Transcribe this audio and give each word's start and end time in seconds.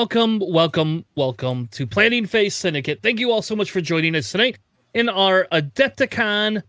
Welcome, 0.00 0.40
welcome, 0.40 1.04
welcome 1.14 1.68
to 1.72 1.86
Planning 1.86 2.24
Phase 2.24 2.54
Syndicate. 2.54 3.00
Thank 3.02 3.20
you 3.20 3.30
all 3.30 3.42
so 3.42 3.54
much 3.54 3.70
for 3.70 3.82
joining 3.82 4.16
us 4.16 4.32
tonight 4.32 4.58
in 4.94 5.10
our 5.10 5.46
Adepticon 5.52 6.62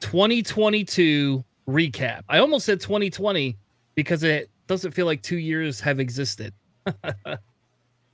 2022 0.00 1.44
recap. 1.68 2.22
I 2.28 2.38
almost 2.38 2.66
said 2.66 2.80
2020 2.80 3.56
because 3.94 4.24
it 4.24 4.50
doesn't 4.66 4.90
feel 4.90 5.06
like 5.06 5.22
two 5.22 5.38
years 5.38 5.78
have 5.78 6.00
existed. 6.00 6.52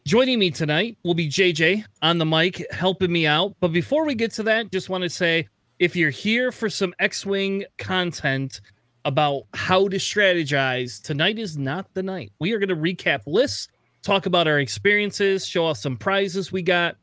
Joining 0.05 0.39
me 0.39 0.51
tonight 0.51 0.99
will 1.05 1.15
be 1.15 1.27
JJ 1.27 1.83
on 2.03 2.19
the 2.19 2.27
mic, 2.27 2.63
helping 2.71 3.11
me 3.11 3.27
out. 3.27 3.57
But 3.61 3.69
before 3.69 4.05
we 4.05 4.15
get 4.15 4.31
to 4.33 4.43
that, 4.43 4.71
just 4.71 4.91
want 4.91 5.05
to 5.05 5.09
say 5.09 5.49
if 5.79 5.97
you're 5.97 6.11
here 6.11 6.53
for 6.53 6.69
some 6.69 6.93
X 6.99 7.25
Wing 7.25 7.65
content 7.79 8.61
about 9.07 9.45
how 9.55 9.89
to 9.89 9.97
strategize, 9.97 11.01
tonight 11.01 11.39
is 11.39 11.57
not 11.57 11.87
the 11.95 12.03
night. 12.03 12.31
We 12.41 12.53
are 12.53 12.59
going 12.59 12.69
to 12.69 12.77
recap 12.77 13.21
lists 13.27 13.69
talk 14.03 14.27
about 14.27 14.49
our 14.49 14.61
experiences, 14.61 15.47
show 15.47 15.67
off 15.67 15.79
some 15.79 15.97
prizes 15.97 16.53
we 16.53 16.63
got, 16.63 16.97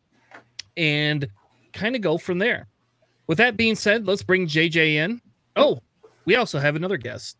and 0.75 1.27
kind 1.73 1.95
of 1.95 2.01
go 2.01 2.17
from 2.17 2.39
there. 2.39 2.67
With 3.27 3.37
that 3.39 3.57
being 3.57 3.75
said, 3.75 4.07
let's 4.07 4.23
bring 4.23 4.47
JJ 4.47 4.95
in. 4.95 5.21
Oh, 5.55 5.79
we 6.25 6.35
also 6.35 6.59
have 6.59 6.75
another 6.75 6.97
guest. 6.97 7.37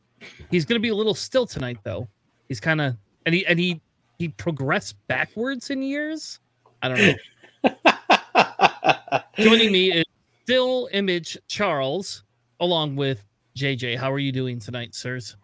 He's 0.50 0.66
going 0.66 0.80
to 0.80 0.82
be 0.82 0.90
a 0.90 0.96
little 0.96 1.14
still 1.14 1.46
tonight, 1.46 1.78
though. 1.84 2.08
He's 2.48 2.60
kind 2.60 2.82
of 2.82 2.96
and 3.26 3.36
he 3.36 3.46
and 3.46 3.60
he 3.60 3.82
he 4.18 4.30
progressed 4.30 4.96
backwards 5.08 5.70
in 5.70 5.82
years. 5.82 6.40
I 6.82 6.90
don't 6.90 7.18
know. 7.64 9.24
Joining 9.38 9.72
me 9.72 9.92
is 9.92 10.06
still 10.44 10.90
image 10.92 11.38
Charles, 11.48 12.24
along 12.60 12.96
with 12.96 13.24
JJ. 13.56 13.98
How 13.98 14.12
are 14.12 14.20
you 14.20 14.32
doing 14.32 14.60
tonight, 14.60 14.96
sirs? 14.96 15.36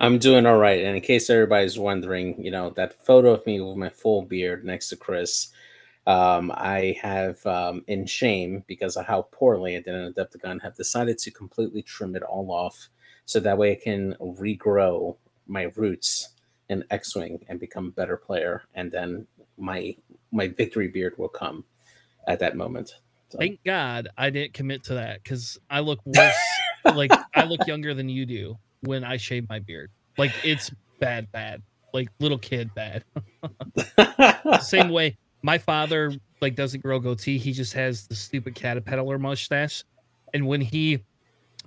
I'm 0.00 0.18
doing 0.18 0.46
all 0.46 0.58
right. 0.58 0.84
And 0.84 0.96
in 0.96 1.02
case 1.02 1.30
everybody's 1.30 1.78
wondering, 1.78 2.42
you 2.42 2.50
know, 2.50 2.70
that 2.70 3.04
photo 3.04 3.32
of 3.32 3.46
me 3.46 3.60
with 3.60 3.76
my 3.76 3.88
full 3.88 4.22
beard 4.22 4.64
next 4.64 4.88
to 4.90 4.96
Chris, 4.96 5.48
um, 6.06 6.52
I 6.54 6.96
have, 7.00 7.44
um, 7.46 7.82
in 7.88 8.06
shame 8.06 8.62
because 8.66 8.96
of 8.96 9.06
how 9.06 9.22
poorly 9.32 9.76
I 9.76 9.80
did 9.80 9.94
in 9.94 10.12
Adepticon, 10.12 10.62
have 10.62 10.76
decided 10.76 11.18
to 11.18 11.30
completely 11.30 11.82
trim 11.82 12.14
it 12.14 12.22
all 12.22 12.52
off 12.52 12.88
so 13.24 13.40
that 13.40 13.58
way 13.58 13.72
I 13.72 13.80
can 13.82 14.14
regrow 14.20 15.16
my 15.46 15.64
roots 15.74 16.30
in 16.68 16.84
X-wing 16.90 17.44
and 17.48 17.60
become 17.60 17.88
a 17.88 17.90
better 17.90 18.16
player, 18.16 18.62
and 18.74 18.90
then 18.90 19.26
my 19.58 19.94
my 20.32 20.48
victory 20.48 20.88
beard 20.88 21.14
will 21.18 21.28
come 21.28 21.64
at 22.26 22.38
that 22.40 22.56
moment. 22.56 22.96
So. 23.28 23.38
Thank 23.38 23.62
God 23.64 24.08
I 24.16 24.30
didn't 24.30 24.54
commit 24.54 24.84
to 24.84 24.94
that 24.94 25.22
because 25.22 25.58
I 25.70 25.80
look 25.80 26.00
worse. 26.04 26.34
like 26.84 27.12
I 27.34 27.44
look 27.44 27.64
younger 27.66 27.94
than 27.94 28.08
you 28.08 28.26
do 28.26 28.58
when 28.80 29.04
I 29.04 29.16
shave 29.16 29.48
my 29.48 29.58
beard. 29.58 29.90
Like 30.18 30.32
it's 30.44 30.70
bad, 31.00 31.30
bad. 31.32 31.62
Like 31.92 32.08
little 32.20 32.38
kid 32.38 32.70
bad. 32.74 33.04
Same 34.60 34.90
way 34.90 35.16
my 35.46 35.56
father 35.58 36.12
like 36.40 36.56
doesn't 36.56 36.82
grow 36.82 36.98
goatee. 36.98 37.38
He 37.38 37.52
just 37.52 37.72
has 37.74 38.08
the 38.08 38.16
stupid 38.16 38.56
caterpillar 38.56 39.18
mustache. 39.18 39.84
And 40.34 40.46
when 40.46 40.60
he 40.60 41.04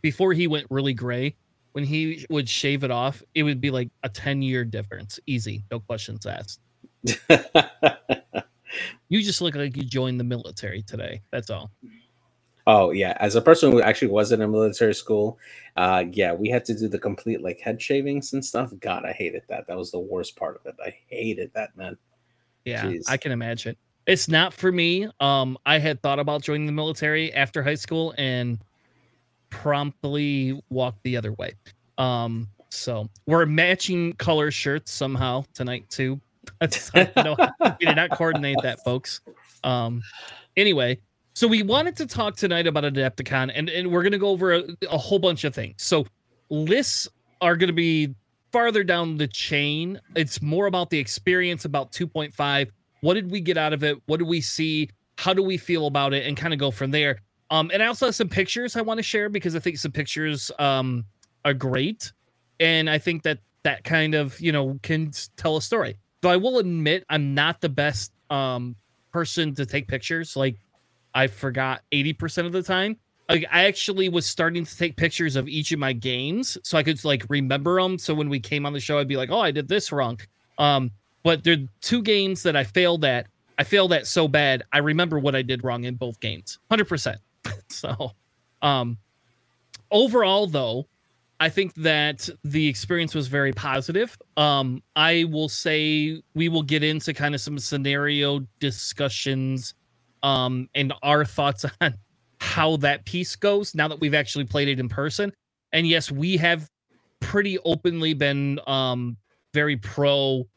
before 0.02 0.34
he 0.34 0.48
went 0.48 0.68
really 0.70 0.94
gray, 0.94 1.36
when 1.72 1.86
he 1.86 2.26
would 2.30 2.50
shave 2.50 2.84
it 2.84 2.92
off, 2.92 3.24
it 3.36 3.44
would 3.44 3.62
be 3.62 3.72
like 3.72 3.90
a 4.04 4.10
10 4.10 4.42
year 4.42 4.66
difference. 4.66 5.18
Easy, 5.26 5.64
no 5.72 5.80
questions 5.80 6.26
asked. 6.26 6.60
you 9.08 9.24
just 9.24 9.42
look 9.42 9.56
like 9.56 9.78
you 9.78 9.84
joined 9.84 10.20
the 10.20 10.26
military 10.26 10.82
today. 10.84 11.22
That's 11.32 11.50
all. 11.50 11.72
Oh 12.72 12.92
yeah, 12.92 13.18
as 13.20 13.34
a 13.34 13.42
person 13.42 13.72
who 13.72 13.82
actually 13.82 14.10
was 14.10 14.32
in 14.32 14.44
a 14.44 14.48
military 14.48 14.94
school, 14.94 15.40
uh, 15.76 16.04
yeah, 16.12 16.34
we 16.34 16.50
had 16.50 16.64
to 16.66 16.78
do 16.78 16.88
the 16.88 17.00
complete 17.00 17.42
like 17.42 17.60
head 17.60 17.82
shavings 17.82 18.32
and 18.34 18.46
stuff. 18.46 18.72
God, 18.80 19.06
I 19.06 19.12
hated 19.12 19.42
that. 19.50 19.66
That 19.66 19.76
was 19.76 19.90
the 19.90 19.98
worst 19.98 20.36
part 20.36 20.58
of 20.58 20.68
it. 20.68 20.76
I 20.80 20.96
hated 21.08 21.50
that, 21.56 21.76
man. 21.76 21.98
Yeah, 22.66 22.86
Jeez. 22.86 23.06
I 23.10 23.18
can 23.18 23.32
imagine. 23.32 23.76
It's 24.06 24.28
not 24.28 24.54
for 24.54 24.72
me. 24.72 25.10
Um, 25.20 25.58
I 25.66 25.80
had 25.80 26.04
thought 26.04 26.20
about 26.20 26.44
joining 26.44 26.68
the 26.68 26.72
military 26.72 27.34
after 27.34 27.64
high 27.64 27.74
school 27.74 28.14
and 28.20 28.60
promptly 29.50 30.62
walked 30.70 31.02
the 31.02 31.18
other 31.18 31.34
way. 31.34 31.54
Um, 31.98 32.50
so 32.70 33.10
we're 33.26 33.48
matching 33.48 34.14
color 34.14 34.52
shirts 34.52 34.92
somehow 34.92 35.44
tonight 35.56 35.90
too. 35.90 36.22
no, 37.16 37.36
we 37.80 37.86
did 37.86 37.96
not 37.96 38.12
coordinate 38.12 38.58
that, 38.62 38.84
folks. 38.84 39.22
Um, 39.64 40.04
anyway, 40.56 41.00
so 41.40 41.48
we 41.48 41.64
wanted 41.64 41.96
to 41.96 42.06
talk 42.06 42.36
tonight 42.36 42.68
about 42.68 42.84
Adepticon, 42.84 43.50
and, 43.56 43.70
and 43.70 43.90
we're 43.90 44.02
going 44.02 44.12
to 44.12 44.18
go 44.18 44.28
over 44.28 44.56
a, 44.56 44.64
a, 44.92 44.98
whole 44.98 45.20
bunch 45.20 45.46
of 45.46 45.56
things. 45.56 45.82
So 45.82 46.06
lists 46.50 47.08
are 47.40 47.56
going 47.56 47.70
to 47.70 47.74
be 47.74 48.14
farther 48.52 48.84
down 48.84 49.16
the 49.16 49.26
chain. 49.26 50.02
It's 50.18 50.42
more 50.42 50.66
about 50.66 50.90
the 50.90 51.00
experience, 51.00 51.64
about 51.64 51.94
2.5. 51.94 52.72
What 53.00 53.14
did 53.14 53.32
we 53.32 53.40
get 53.40 53.58
out 53.58 53.72
of 53.72 53.86
it? 53.86 54.02
What 54.08 54.20
do 54.20 54.26
we 54.26 54.42
see? 54.42 54.90
How 55.18 55.34
do 55.34 55.42
we 55.42 55.56
feel 55.56 55.88
about 55.88 56.14
it? 56.14 56.28
And 56.28 56.36
kind 56.36 56.54
of 56.54 56.60
go 56.60 56.72
from 56.72 56.92
there. 56.92 57.22
Um, 57.52 57.72
and 57.74 57.82
I 57.82 57.86
also 57.86 58.08
have 58.08 58.16
some 58.16 58.28
pictures 58.28 58.76
I 58.76 58.82
want 58.82 58.98
to 58.98 59.04
share 59.04 59.30
because 59.30 59.56
I 59.56 59.60
think 59.60 59.78
some 59.78 59.94
pictures 59.94 60.52
um, 60.60 61.06
are 61.46 61.54
great. 61.54 62.12
And 62.60 62.90
I 62.90 62.98
think 62.98 63.24
that 63.24 63.40
that 63.64 63.86
kind 63.86 64.14
of, 64.14 64.38
you 64.42 64.52
know, 64.52 64.78
can 64.84 65.14
tell 65.38 65.56
a 65.56 65.62
story. 65.62 66.00
Though 66.20 66.32
I 66.32 66.36
will 66.36 66.60
admit 66.60 67.06
I'm 67.10 67.34
not 67.34 67.62
the 67.62 67.70
best 67.70 68.12
um, 68.30 68.76
person 69.14 69.56
to 69.56 69.66
take 69.66 69.88
pictures. 69.88 70.36
Like 70.36 70.58
I 71.14 71.28
forgot 71.28 71.82
80% 71.92 72.46
of 72.46 72.52
the 72.52 72.64
time. 72.64 72.98
I 73.30 73.46
actually 73.52 74.10
was 74.10 74.26
starting 74.26 74.66
to 74.66 74.78
take 74.78 74.96
pictures 74.96 75.36
of 75.36 75.48
each 75.48 75.72
of 75.72 75.78
my 75.78 75.94
games 75.94 76.58
so 76.64 76.80
I 76.80 76.84
could 76.84 77.04
like 77.06 77.24
remember 77.30 77.80
them. 77.80 78.00
So 78.00 78.16
when 78.16 78.28
we 78.28 78.40
came 78.40 78.66
on 78.66 78.74
the 78.74 78.80
show, 78.80 78.98
I'd 78.98 79.08
be 79.08 79.18
like, 79.18 79.30
oh, 79.30 79.40
I 79.40 79.52
did 79.52 79.68
this 79.68 79.92
wrong. 79.92 80.20
Um, 80.58 80.90
but 81.24 81.44
there 81.44 81.54
are 81.54 81.68
two 81.82 82.02
games 82.02 82.42
that 82.44 82.56
I 82.56 82.64
failed 82.64 83.06
at. 83.06 83.28
I 83.60 83.64
failed 83.64 83.94
at 83.94 84.08
so 84.08 84.28
bad. 84.28 84.64
I 84.74 84.80
remember 84.80 85.20
what 85.20 85.36
I 85.36 85.44
did 85.44 85.64
wrong 85.64 85.84
in 85.84 85.96
both 85.96 86.20
games, 86.20 86.58
100%. 86.72 87.18
so, 87.70 88.14
um, 88.64 88.98
overall, 89.92 90.48
though, 90.48 90.88
I 91.40 91.50
think 91.50 91.74
that 91.76 92.28
the 92.44 92.68
experience 92.68 93.14
was 93.14 93.28
very 93.28 93.54
positive. 93.54 94.18
Um, 94.38 94.82
I 94.96 95.26
will 95.26 95.50
say 95.50 96.22
we 96.34 96.50
will 96.50 96.64
get 96.64 96.84
into 96.84 97.14
kind 97.14 97.36
of 97.36 97.42
some 97.42 97.60
scenario 97.60 98.46
discussions 98.60 99.76
um, 100.24 100.70
and 100.76 100.94
our 101.04 101.26
thoughts 101.26 101.66
on 101.82 101.96
how 102.40 102.78
that 102.78 103.06
piece 103.06 103.36
goes 103.36 103.76
now 103.76 103.88
that 103.88 104.00
we've 104.00 104.14
actually 104.14 104.46
played 104.46 104.68
it 104.68 104.80
in 104.80 104.90
person. 104.90 105.32
And 105.72 105.88
yes, 105.88 106.12
we 106.12 106.38
have 106.38 106.68
pretty 107.20 107.60
openly 107.60 108.14
been 108.14 108.60
um, 108.66 109.18
very 109.54 109.78
pro 109.78 110.48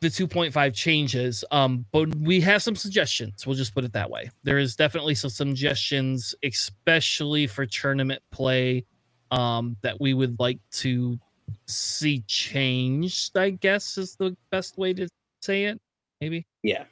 the 0.00 0.08
2.5 0.08 0.74
changes 0.74 1.42
um 1.50 1.84
but 1.90 2.14
we 2.16 2.40
have 2.40 2.62
some 2.62 2.76
suggestions. 2.76 3.46
We'll 3.46 3.56
just 3.56 3.74
put 3.74 3.82
it 3.82 3.92
that 3.94 4.10
way. 4.10 4.30
There 4.42 4.58
is 4.58 4.76
definitely 4.76 5.14
some 5.14 5.30
suggestions 5.30 6.34
especially 6.44 7.46
for 7.46 7.64
tournament 7.66 8.22
play 8.30 8.84
um 9.30 9.76
that 9.82 10.00
we 10.00 10.14
would 10.14 10.38
like 10.38 10.60
to 10.70 11.18
see 11.66 12.22
changed 12.26 13.36
i 13.36 13.50
guess 13.50 13.98
is 13.98 14.16
the 14.16 14.36
best 14.50 14.78
way 14.78 14.92
to 14.92 15.08
say 15.40 15.64
it 15.64 15.80
maybe? 16.20 16.46
Yeah 16.62 16.84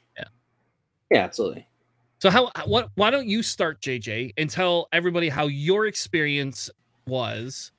yeah, 1.11 1.19
absolutely. 1.19 1.67
So 2.19 2.29
how 2.29 2.49
what 2.65 2.89
why 2.95 3.11
don't 3.11 3.27
you 3.27 3.43
start 3.43 3.81
JJ 3.81 4.33
and 4.37 4.49
tell 4.49 4.87
everybody 4.91 5.29
how 5.29 5.47
your 5.47 5.85
experience 5.85 6.69
was 7.07 7.71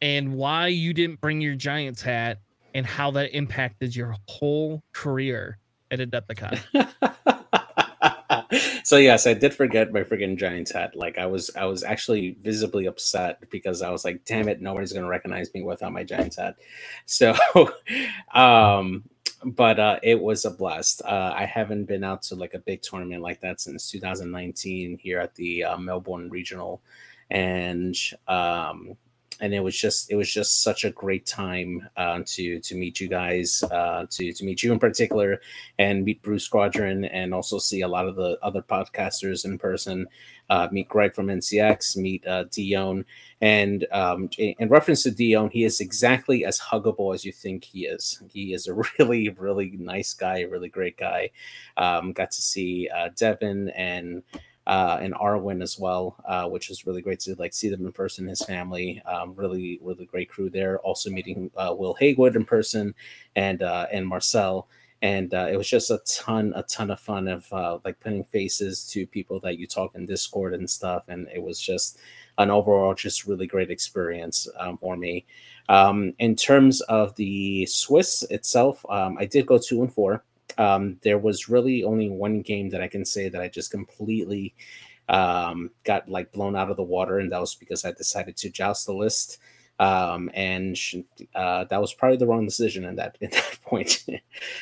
and 0.00 0.34
why 0.34 0.68
you 0.68 0.94
didn't 0.94 1.20
bring 1.20 1.40
your 1.40 1.54
Giants 1.54 2.02
hat 2.02 2.38
and 2.74 2.86
how 2.86 3.10
that 3.12 3.34
impacted 3.34 3.94
your 3.94 4.16
whole 4.28 4.82
career 4.92 5.58
at 5.90 5.98
Adepticon. 5.98 6.60
so 8.84 8.96
yes, 8.96 9.26
I 9.26 9.34
did 9.34 9.54
forget 9.54 9.92
my 9.92 10.02
freaking 10.02 10.36
Giants 10.36 10.72
hat. 10.72 10.96
Like 10.96 11.18
I 11.18 11.26
was 11.26 11.50
I 11.56 11.64
was 11.66 11.82
actually 11.82 12.36
visibly 12.42 12.86
upset 12.86 13.50
because 13.50 13.82
I 13.82 13.90
was 13.90 14.04
like, 14.04 14.24
damn 14.24 14.48
it, 14.48 14.60
nobody's 14.60 14.92
gonna 14.92 15.08
recognize 15.08 15.52
me 15.54 15.62
without 15.62 15.92
my 15.92 16.04
Giants 16.04 16.36
hat. 16.36 16.56
So 17.06 17.34
um 18.34 19.04
but 19.44 19.78
uh, 19.78 19.98
it 20.02 20.20
was 20.20 20.44
a 20.44 20.50
blast. 20.50 21.02
Uh, 21.04 21.32
I 21.34 21.44
haven't 21.44 21.84
been 21.84 22.04
out 22.04 22.22
to 22.22 22.34
like 22.34 22.54
a 22.54 22.58
big 22.58 22.82
tournament 22.82 23.22
like 23.22 23.40
that 23.40 23.60
since 23.60 23.90
2019 23.90 24.98
here 24.98 25.20
at 25.20 25.34
the 25.34 25.64
uh, 25.64 25.78
Melbourne 25.78 26.30
Regional, 26.30 26.82
and 27.30 27.96
um, 28.28 28.96
and 29.40 29.54
it 29.54 29.60
was 29.60 29.76
just 29.76 30.10
it 30.10 30.16
was 30.16 30.32
just 30.32 30.62
such 30.62 30.84
a 30.84 30.90
great 30.90 31.26
time 31.26 31.88
uh, 31.96 32.20
to 32.26 32.60
to 32.60 32.74
meet 32.74 33.00
you 33.00 33.08
guys, 33.08 33.62
uh, 33.70 34.06
to 34.10 34.32
to 34.32 34.44
meet 34.44 34.62
you 34.62 34.72
in 34.72 34.78
particular, 34.78 35.40
and 35.78 36.04
meet 36.04 36.22
Bruce 36.22 36.44
Squadron, 36.44 37.04
and 37.06 37.34
also 37.34 37.58
see 37.58 37.82
a 37.82 37.88
lot 37.88 38.06
of 38.06 38.16
the 38.16 38.38
other 38.42 38.62
podcasters 38.62 39.44
in 39.44 39.58
person. 39.58 40.06
Uh, 40.50 40.68
meet 40.70 40.88
Greg 40.88 41.14
from 41.14 41.28
NCX, 41.28 41.96
meet 41.96 42.26
uh, 42.26 42.44
Dion, 42.50 43.04
and 43.40 43.86
um, 43.92 44.28
in 44.36 44.68
reference 44.68 45.02
to 45.04 45.10
Dion, 45.10 45.48
he 45.50 45.64
is 45.64 45.80
exactly 45.80 46.44
as 46.44 46.60
huggable 46.60 47.14
as 47.14 47.24
you 47.24 47.32
think 47.32 47.64
he 47.64 47.86
is. 47.86 48.22
He 48.28 48.52
is 48.52 48.66
a 48.66 48.74
really 48.98 49.30
really 49.30 49.72
nice 49.78 50.12
guy, 50.12 50.40
a 50.40 50.48
really 50.48 50.68
great 50.68 50.96
guy. 50.98 51.30
Um, 51.76 52.12
got 52.12 52.30
to 52.32 52.42
see 52.42 52.88
uh, 52.94 53.08
Devin 53.16 53.70
and 53.70 54.22
uh, 54.66 54.98
and 55.00 55.14
Arwen 55.14 55.62
as 55.62 55.78
well, 55.78 56.16
uh, 56.26 56.48
which 56.48 56.70
is 56.70 56.86
really 56.86 57.02
great 57.02 57.20
to 57.20 57.34
like 57.36 57.52
see 57.54 57.68
them 57.68 57.84
in 57.86 57.92
person. 57.92 58.26
His 58.26 58.42
family, 58.42 59.02
um, 59.06 59.34
really, 59.34 59.78
really 59.82 60.06
great 60.06 60.28
crew 60.30 60.48
there. 60.50 60.78
Also 60.80 61.10
meeting 61.10 61.50
uh, 61.56 61.74
Will 61.76 61.94
Haywood 61.94 62.36
in 62.36 62.44
person 62.44 62.94
and 63.36 63.62
uh, 63.62 63.86
and 63.92 64.06
Marcel. 64.06 64.68
and 65.02 65.34
uh, 65.34 65.48
it 65.52 65.56
was 65.56 65.68
just 65.68 65.90
a 65.90 66.00
ton, 66.06 66.54
a 66.56 66.62
ton 66.62 66.90
of 66.90 66.98
fun 66.98 67.28
of 67.28 67.52
uh, 67.52 67.78
like 67.84 68.00
putting 68.00 68.24
faces 68.24 68.88
to 68.90 69.06
people 69.06 69.38
that 69.40 69.58
you 69.58 69.66
talk 69.66 69.94
in 69.94 70.06
Discord 70.06 70.54
and 70.54 70.68
stuff, 70.68 71.04
and 71.08 71.28
it 71.34 71.42
was 71.42 71.60
just 71.60 71.98
an 72.38 72.50
overall 72.50 72.94
just 72.94 73.26
really 73.26 73.46
great 73.46 73.70
experience 73.70 74.48
um, 74.58 74.78
for 74.78 74.96
me. 74.96 75.26
Um, 75.68 76.14
in 76.18 76.34
terms 76.36 76.80
of 76.82 77.14
the 77.16 77.66
Swiss 77.66 78.22
itself, 78.30 78.84
um, 78.88 79.18
I 79.18 79.26
did 79.26 79.46
go 79.46 79.58
two 79.58 79.82
and 79.82 79.92
four. 79.92 80.24
Um, 80.58 80.98
there 81.02 81.18
was 81.18 81.48
really 81.48 81.84
only 81.84 82.10
one 82.10 82.42
game 82.42 82.70
that 82.70 82.80
I 82.80 82.88
can 82.88 83.04
say 83.04 83.28
that 83.28 83.40
I 83.40 83.48
just 83.48 83.70
completely 83.70 84.54
um, 85.08 85.70
got 85.84 86.08
like 86.08 86.32
blown 86.32 86.56
out 86.56 86.70
of 86.70 86.76
the 86.76 86.82
water, 86.82 87.18
and 87.18 87.32
that 87.32 87.40
was 87.40 87.54
because 87.54 87.84
I 87.84 87.92
decided 87.92 88.36
to 88.38 88.50
joust 88.50 88.86
the 88.86 88.94
list 88.94 89.38
um, 89.78 90.30
and 90.34 90.78
uh, 91.34 91.64
that 91.64 91.80
was 91.80 91.92
probably 91.94 92.16
the 92.16 92.26
wrong 92.26 92.44
decision 92.44 92.84
in 92.84 92.96
that 92.96 93.16
that 93.20 93.58
point. 93.64 94.04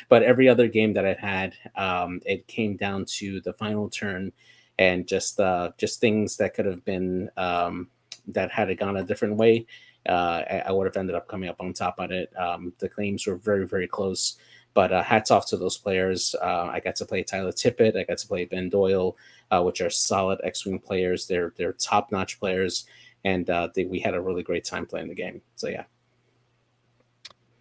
but 0.08 0.22
every 0.22 0.48
other 0.48 0.68
game 0.68 0.94
that 0.94 1.06
I 1.06 1.14
had, 1.14 1.54
um, 1.76 2.20
it 2.24 2.46
came 2.46 2.76
down 2.76 3.04
to 3.16 3.40
the 3.40 3.52
final 3.52 3.88
turn, 3.88 4.32
and 4.78 5.06
just 5.06 5.38
uh, 5.38 5.70
just 5.78 6.00
things 6.00 6.36
that 6.38 6.54
could 6.54 6.66
have 6.66 6.84
been 6.84 7.30
um, 7.36 7.88
that 8.28 8.50
had 8.50 8.70
it 8.70 8.76
gone 8.76 8.96
a 8.96 9.04
different 9.04 9.36
way, 9.36 9.66
uh, 10.08 10.42
I, 10.50 10.62
I, 10.66 10.72
would 10.72 10.86
have 10.86 10.96
ended 10.96 11.16
up 11.16 11.28
coming 11.28 11.48
up 11.48 11.60
on 11.60 11.72
top 11.72 11.96
on 11.98 12.12
it. 12.12 12.32
Um, 12.36 12.72
the 12.78 12.88
claims 12.88 13.26
were 13.26 13.36
very 13.36 13.66
very 13.66 13.88
close. 13.88 14.38
But 14.74 14.92
uh, 14.92 15.02
hats 15.02 15.30
off 15.30 15.46
to 15.48 15.56
those 15.56 15.76
players. 15.76 16.34
Uh, 16.40 16.70
I 16.72 16.80
got 16.80 16.96
to 16.96 17.04
play 17.04 17.22
Tyler 17.22 17.52
Tippett. 17.52 17.96
I 17.96 18.04
got 18.04 18.18
to 18.18 18.26
play 18.26 18.46
Ben 18.46 18.68
Doyle, 18.68 19.16
uh, 19.50 19.62
which 19.62 19.80
are 19.80 19.90
solid 19.90 20.40
X-wing 20.42 20.78
players. 20.78 21.26
They're 21.26 21.52
they're 21.56 21.74
top-notch 21.74 22.40
players 22.40 22.86
and 23.24 23.48
uh, 23.50 23.68
they, 23.74 23.84
we 23.84 24.00
had 24.00 24.14
a 24.14 24.20
really 24.20 24.42
great 24.42 24.64
time 24.64 24.86
playing 24.86 25.08
the 25.08 25.14
game. 25.14 25.40
So 25.56 25.68
yeah. 25.68 25.84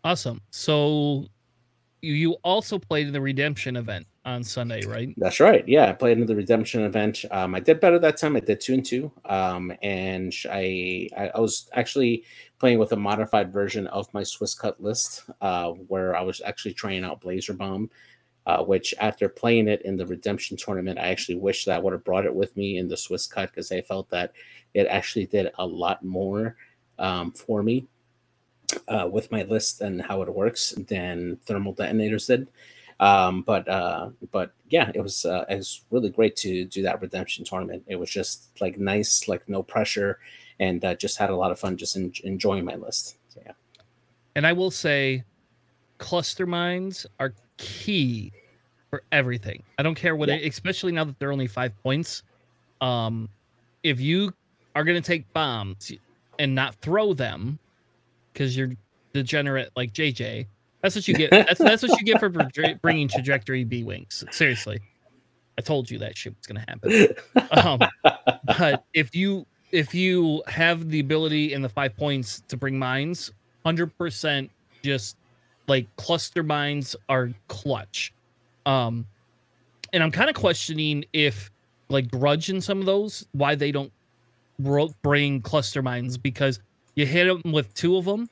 Awesome. 0.03 0.41
So 0.49 1.27
you 2.01 2.33
also 2.43 2.79
played 2.79 3.07
in 3.07 3.13
the 3.13 3.21
redemption 3.21 3.75
event 3.75 4.07
on 4.25 4.43
Sunday, 4.43 4.83
right? 4.87 5.13
That's 5.17 5.39
right. 5.39 5.67
Yeah, 5.67 5.89
I 5.89 5.93
played 5.93 6.17
in 6.17 6.25
the 6.25 6.35
redemption 6.35 6.81
event. 6.81 7.23
Um, 7.29 7.53
I 7.53 7.59
did 7.59 7.79
better 7.79 7.99
that 7.99 8.17
time. 8.17 8.35
I 8.35 8.39
did 8.39 8.59
two 8.59 8.73
and 8.73 8.85
two. 8.85 9.11
Um, 9.25 9.71
and 9.83 10.33
I, 10.49 11.09
I, 11.15 11.31
I 11.35 11.39
was 11.39 11.69
actually 11.73 12.23
playing 12.61 12.77
with 12.77 12.91
a 12.91 12.95
modified 12.95 13.51
version 13.51 13.87
of 13.87 14.13
my 14.13 14.21
Swiss 14.21 14.53
cut 14.53 14.79
list, 14.79 15.23
uh, 15.41 15.71
where 15.71 16.15
I 16.15 16.21
was 16.21 16.41
actually 16.45 16.75
trying 16.75 17.03
out 17.03 17.19
Blazer 17.19 17.53
Bomb. 17.53 17.89
Uh, 18.47 18.63
which 18.63 18.95
after 18.99 19.29
playing 19.29 19.67
it 19.67 19.83
in 19.83 19.95
the 19.95 20.05
redemption 20.05 20.57
tournament, 20.57 20.97
I 20.97 21.09
actually 21.09 21.35
wish 21.35 21.65
that 21.65 21.75
I 21.75 21.79
would 21.79 21.93
have 21.93 22.03
brought 22.03 22.25
it 22.25 22.33
with 22.33 22.57
me 22.57 22.77
in 22.79 22.87
the 22.87 22.97
Swiss 22.97 23.27
cut 23.27 23.51
because 23.51 23.71
I 23.71 23.81
felt 23.81 24.09
that 24.09 24.33
it 24.73 24.87
actually 24.87 25.27
did 25.27 25.51
a 25.59 25.65
lot 25.65 26.03
more 26.03 26.55
um, 26.97 27.33
for 27.33 27.61
me 27.61 27.85
uh, 28.87 29.07
with 29.11 29.31
my 29.31 29.43
list 29.43 29.81
and 29.81 30.01
how 30.01 30.23
it 30.23 30.33
works 30.33 30.71
than 30.87 31.37
thermal 31.45 31.73
detonators 31.73 32.25
did. 32.25 32.47
Um, 32.99 33.43
but 33.43 33.67
uh, 33.67 34.09
but 34.31 34.53
yeah, 34.69 34.91
it 34.95 35.01
was 35.01 35.23
uh, 35.23 35.45
it 35.47 35.57
was 35.57 35.83
really 35.91 36.09
great 36.09 36.35
to 36.37 36.65
do 36.65 36.81
that 36.81 36.99
redemption 36.99 37.45
tournament. 37.45 37.83
It 37.85 37.97
was 37.97 38.09
just 38.09 38.49
like 38.59 38.79
nice, 38.79 39.27
like 39.27 39.47
no 39.47 39.61
pressure, 39.61 40.17
and 40.61 40.85
uh, 40.85 40.95
just 40.95 41.17
had 41.17 41.29
a 41.29 41.35
lot 41.35 41.51
of 41.51 41.59
fun 41.59 41.75
just 41.75 41.97
in, 41.97 42.13
enjoying 42.23 42.63
my 42.63 42.75
list. 42.75 43.17
So, 43.27 43.41
yeah. 43.45 43.51
And 44.35 44.47
I 44.47 44.53
will 44.53 44.71
say, 44.71 45.25
cluster 45.97 46.45
mines 46.45 47.05
are 47.19 47.33
key 47.57 48.31
for 48.89 49.03
everything. 49.11 49.63
I 49.77 49.83
don't 49.83 49.95
care 49.95 50.15
what, 50.15 50.29
yeah. 50.29 50.35
it, 50.35 50.47
especially 50.47 50.93
now 50.93 51.03
that 51.03 51.19
they're 51.19 51.33
only 51.33 51.47
five 51.47 51.75
points. 51.83 52.23
Um, 52.79 53.27
if 53.83 53.99
you 53.99 54.33
are 54.75 54.85
going 54.85 55.01
to 55.01 55.05
take 55.05 55.31
bombs 55.33 55.91
and 56.39 56.55
not 56.55 56.75
throw 56.75 57.13
them 57.13 57.59
because 58.31 58.55
you're 58.55 58.71
degenerate 59.13 59.69
like 59.75 59.93
JJ. 59.93 60.47
That's 60.81 60.95
what 60.95 61.07
you 61.07 61.13
get. 61.13 61.31
That's 61.31 61.59
that's 61.59 61.83
what 61.83 61.99
you 61.99 62.05
get 62.05 62.19
for 62.19 62.29
bringing 62.81 63.07
trajectory 63.07 63.63
B 63.63 63.83
wings. 63.83 64.23
Seriously, 64.31 64.79
I 65.57 65.61
told 65.61 65.91
you 65.91 65.99
that 65.99 66.17
shit 66.17 66.35
was 66.35 66.47
gonna 66.47 66.65
happen. 66.67 67.15
Um, 67.51 67.79
but 68.45 68.85
if 68.93 69.13
you 69.13 69.45
if 69.71 69.93
you 69.93 70.43
have 70.47 70.89
the 70.89 70.99
ability 70.99 71.53
and 71.53 71.63
the 71.63 71.69
five 71.69 71.95
points 71.95 72.41
to 72.47 72.57
bring 72.57 72.77
mines, 72.77 73.31
hundred 73.65 73.95
percent, 73.97 74.49
just 74.83 75.17
like 75.67 75.87
cluster 75.95 76.43
mines 76.43 76.95
are 77.09 77.29
clutch. 77.47 78.13
Um, 78.65 79.05
and 79.93 80.03
I'm 80.03 80.11
kind 80.11 80.29
of 80.29 80.35
questioning 80.35 81.05
if 81.13 81.51
like 81.89 82.09
grudge 82.09 82.49
in 82.49 82.61
some 82.61 82.79
of 82.79 82.85
those 82.85 83.27
why 83.33 83.55
they 83.55 83.71
don't 83.71 83.91
bring 85.01 85.41
cluster 85.41 85.81
mines 85.81 86.17
because 86.17 86.59
you 86.95 87.05
hit 87.05 87.25
them 87.25 87.51
with 87.51 87.73
two 87.73 87.97
of 87.97 88.05
them. 88.05 88.29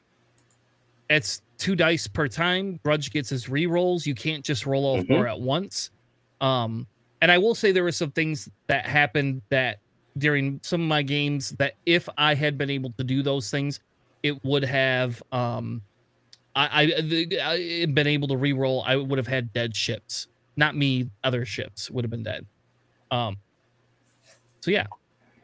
It's 1.10 1.42
two 1.58 1.76
dice 1.76 2.08
per 2.08 2.28
time. 2.28 2.80
Grudge 2.84 3.12
gets 3.12 3.30
his 3.30 3.50
re 3.50 3.66
rolls. 3.66 4.06
You 4.06 4.16
can't 4.16 4.44
just 4.44 4.66
roll 4.66 4.86
all 4.86 4.98
mm-hmm. 5.00 5.14
four 5.14 5.28
at 5.28 5.40
once. 5.40 5.92
Um, 6.42 6.88
and 7.22 7.32
I 7.32 7.38
will 7.38 7.56
say 7.56 7.72
there 7.72 7.84
were 7.84 7.92
some 7.92 8.12
things 8.12 8.50
that 8.68 8.86
happened 8.86 9.42
that 9.50 9.80
during 10.18 10.60
some 10.64 10.82
of 10.82 10.88
my 10.88 11.02
games 11.02 11.52
that 11.52 11.76
if 11.86 12.10
I 12.18 12.36
had 12.36 12.58
been 12.58 12.70
able 12.70 12.92
to 12.98 13.04
do 13.04 13.22
those 13.24 13.50
things, 13.50 13.80
it 14.24 14.44
would 14.44 14.64
have 14.64 15.22
um, 15.32 15.82
I, 16.56 16.84
I, 16.84 17.28
I 17.42 17.86
been 17.86 18.08
able 18.08 18.28
to 18.30 18.38
re-roll. 18.38 18.84
I 18.86 18.96
would 18.96 19.18
have 19.18 19.28
had 19.28 19.54
dead 19.54 19.76
ships, 19.76 20.28
not 20.58 20.76
me. 20.76 21.10
Other 21.24 21.46
ships 21.46 21.90
would 21.90 22.04
have 22.04 22.12
been 22.12 22.24
dead. 22.24 22.46
Um, 23.12 23.38
so 24.62 24.72
yeah, 24.72 24.88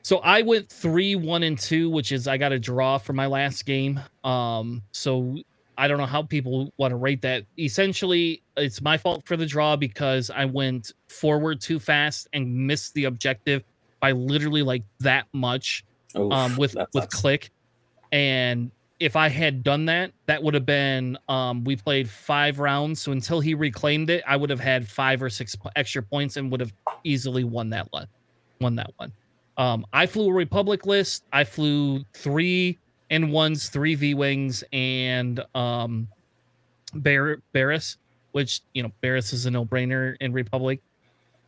so 0.06 0.18
I 0.18 0.44
went 0.44 0.70
three, 0.70 1.16
one, 1.16 1.42
and 1.42 1.58
two, 1.58 1.90
which 1.90 2.12
is 2.12 2.28
I 2.28 2.38
got 2.38 2.52
a 2.52 2.60
draw 2.60 3.00
for 3.00 3.14
my 3.14 3.26
last 3.26 3.66
game. 3.66 4.00
Um, 4.24 4.84
so 4.92 5.36
I 5.80 5.88
don't 5.88 5.98
know 5.98 6.06
how 6.06 6.22
people 6.22 6.72
want 6.78 6.92
to 6.92 6.96
rate 6.96 7.24
that. 7.24 7.46
Essentially, 7.58 8.44
it's 8.56 8.84
my 8.84 8.98
fault 8.98 9.26
for 9.26 9.36
the 9.36 9.48
draw 9.48 9.76
because 9.76 10.30
I 10.30 10.46
went 10.46 10.92
forward 11.08 11.60
too 11.60 11.80
fast 11.80 12.28
and 12.34 12.68
missed 12.68 12.94
the 12.94 13.06
objective 13.06 13.64
by 14.06 14.12
literally 14.12 14.62
like 14.62 14.84
that 15.00 15.26
much 15.34 15.84
Oof, 16.16 16.32
um, 16.32 16.58
with 16.58 16.78
with 16.94 17.10
click. 17.10 17.50
And 18.12 18.70
if 19.00 19.16
I 19.16 19.30
had 19.30 19.64
done 19.64 19.86
that, 19.86 20.12
that 20.28 20.44
would 20.44 20.54
have 20.54 20.66
been 20.66 21.18
um, 21.28 21.64
we 21.64 21.76
played 21.76 22.08
five 22.08 22.60
rounds. 22.60 23.02
So 23.02 23.12
until 23.12 23.40
he 23.40 23.56
reclaimed 23.56 24.12
it, 24.12 24.24
I 24.28 24.36
would 24.36 24.52
have 24.52 24.60
had 24.60 24.88
five 24.88 25.24
or 25.24 25.30
six 25.30 25.56
extra 25.76 26.04
points 26.04 26.38
and 26.38 26.52
would 26.52 26.60
have 26.60 26.72
easily 27.04 27.44
won 27.44 27.72
that 27.72 27.88
one. 27.92 28.06
Won 28.62 28.76
that 28.76 28.92
one. 28.98 29.12
Um, 29.58 29.88
I 29.92 30.06
flew 30.06 30.30
a 30.30 30.34
Republic 30.34 30.86
list. 30.86 31.24
I 31.34 31.44
flew 31.44 32.04
three 32.14 32.78
and 33.10 33.32
ones, 33.32 33.70
three 33.70 33.96
V 33.96 34.14
wings, 34.14 34.64
and 34.72 35.44
um, 35.56 36.08
Bar- 36.94 37.42
Barriss, 37.56 37.98
which 38.34 38.62
you 38.76 38.84
know 38.84 38.92
Barriss 39.02 39.34
is 39.34 39.48
a 39.48 39.52
no 39.52 39.66
brainer 39.66 40.16
in 40.22 40.32
Republic. 40.32 40.80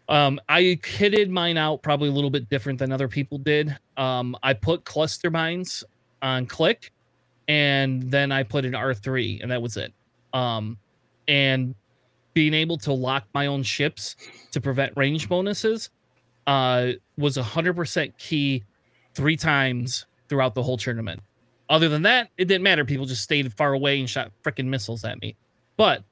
Um, 0.09 0.39
I 0.47 0.79
kitted 0.81 1.29
mine 1.29 1.57
out 1.57 1.83
probably 1.83 2.09
a 2.09 2.11
little 2.11 2.29
bit 2.29 2.49
different 2.49 2.79
than 2.79 2.91
other 2.91 3.07
people 3.07 3.37
did. 3.37 3.75
Um, 3.97 4.35
I 4.41 4.53
put 4.53 4.85
cluster 4.85 5.29
mines 5.29 5.83
on 6.21 6.45
click, 6.45 6.91
and 7.47 8.03
then 8.03 8.31
I 8.31 8.43
put 8.43 8.65
an 8.65 8.75
R 8.75 8.93
three, 8.93 9.39
and 9.41 9.51
that 9.51 9.61
was 9.61 9.77
it. 9.77 9.93
Um, 10.33 10.77
and 11.27 11.75
being 12.33 12.53
able 12.53 12.77
to 12.77 12.93
lock 12.93 13.25
my 13.33 13.47
own 13.47 13.63
ships 13.63 14.15
to 14.51 14.61
prevent 14.61 14.93
range 14.95 15.27
bonuses 15.27 15.89
uh, 16.45 16.91
was 17.17 17.35
100% 17.35 18.17
key 18.17 18.63
three 19.15 19.35
times 19.35 20.05
throughout 20.29 20.53
the 20.53 20.63
whole 20.63 20.77
tournament. 20.77 21.21
Other 21.69 21.89
than 21.89 22.03
that, 22.03 22.29
it 22.37 22.45
didn't 22.45 22.63
matter. 22.63 22.85
People 22.85 23.05
just 23.05 23.23
stayed 23.23 23.51
far 23.53 23.73
away 23.73 23.99
and 23.99 24.09
shot 24.09 24.31
freaking 24.43 24.65
missiles 24.65 25.03
at 25.03 25.19
me. 25.19 25.35
But 25.75 26.03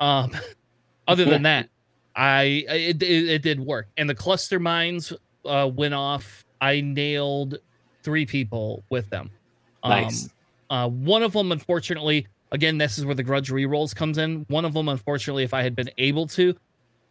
um, 0.00 0.30
other 1.08 1.24
than 1.24 1.42
that, 1.42 1.68
I 2.14 2.42
it, 2.68 3.02
it, 3.02 3.28
it, 3.28 3.42
did 3.42 3.60
work. 3.60 3.88
And 3.96 4.08
the 4.08 4.14
cluster 4.14 4.60
mines 4.60 5.12
uh, 5.44 5.70
went 5.72 5.94
off. 5.94 6.44
I 6.60 6.80
nailed 6.80 7.58
three 8.02 8.26
people 8.26 8.84
with 8.90 9.08
them. 9.10 9.30
Um, 9.82 9.90
nice. 9.90 10.28
Uh, 10.70 10.88
one 10.88 11.22
of 11.22 11.32
them, 11.32 11.52
unfortunately, 11.52 12.26
again, 12.50 12.78
this 12.78 12.98
is 12.98 13.04
where 13.04 13.14
the 13.14 13.22
grudge 13.22 13.50
rerolls 13.50 13.94
comes 13.94 14.18
in. 14.18 14.46
One 14.48 14.64
of 14.64 14.74
them, 14.74 14.88
unfortunately, 14.88 15.44
if 15.44 15.54
I 15.54 15.62
had 15.62 15.74
been 15.74 15.90
able 15.98 16.26
to, 16.28 16.54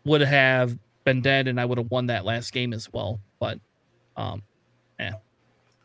would 0.06 0.22
have 0.22 0.78
been 1.04 1.22
dead 1.22 1.48
and 1.48 1.60
I 1.60 1.66
would 1.66 1.78
have 1.78 1.92
won 1.92 2.08
that 2.08 2.26
last 2.26 2.54
game 2.54 2.74
as 2.74 2.92
well. 2.92 3.20
But 3.40 3.60
um 4.18 4.44
yeah. 5.00 5.14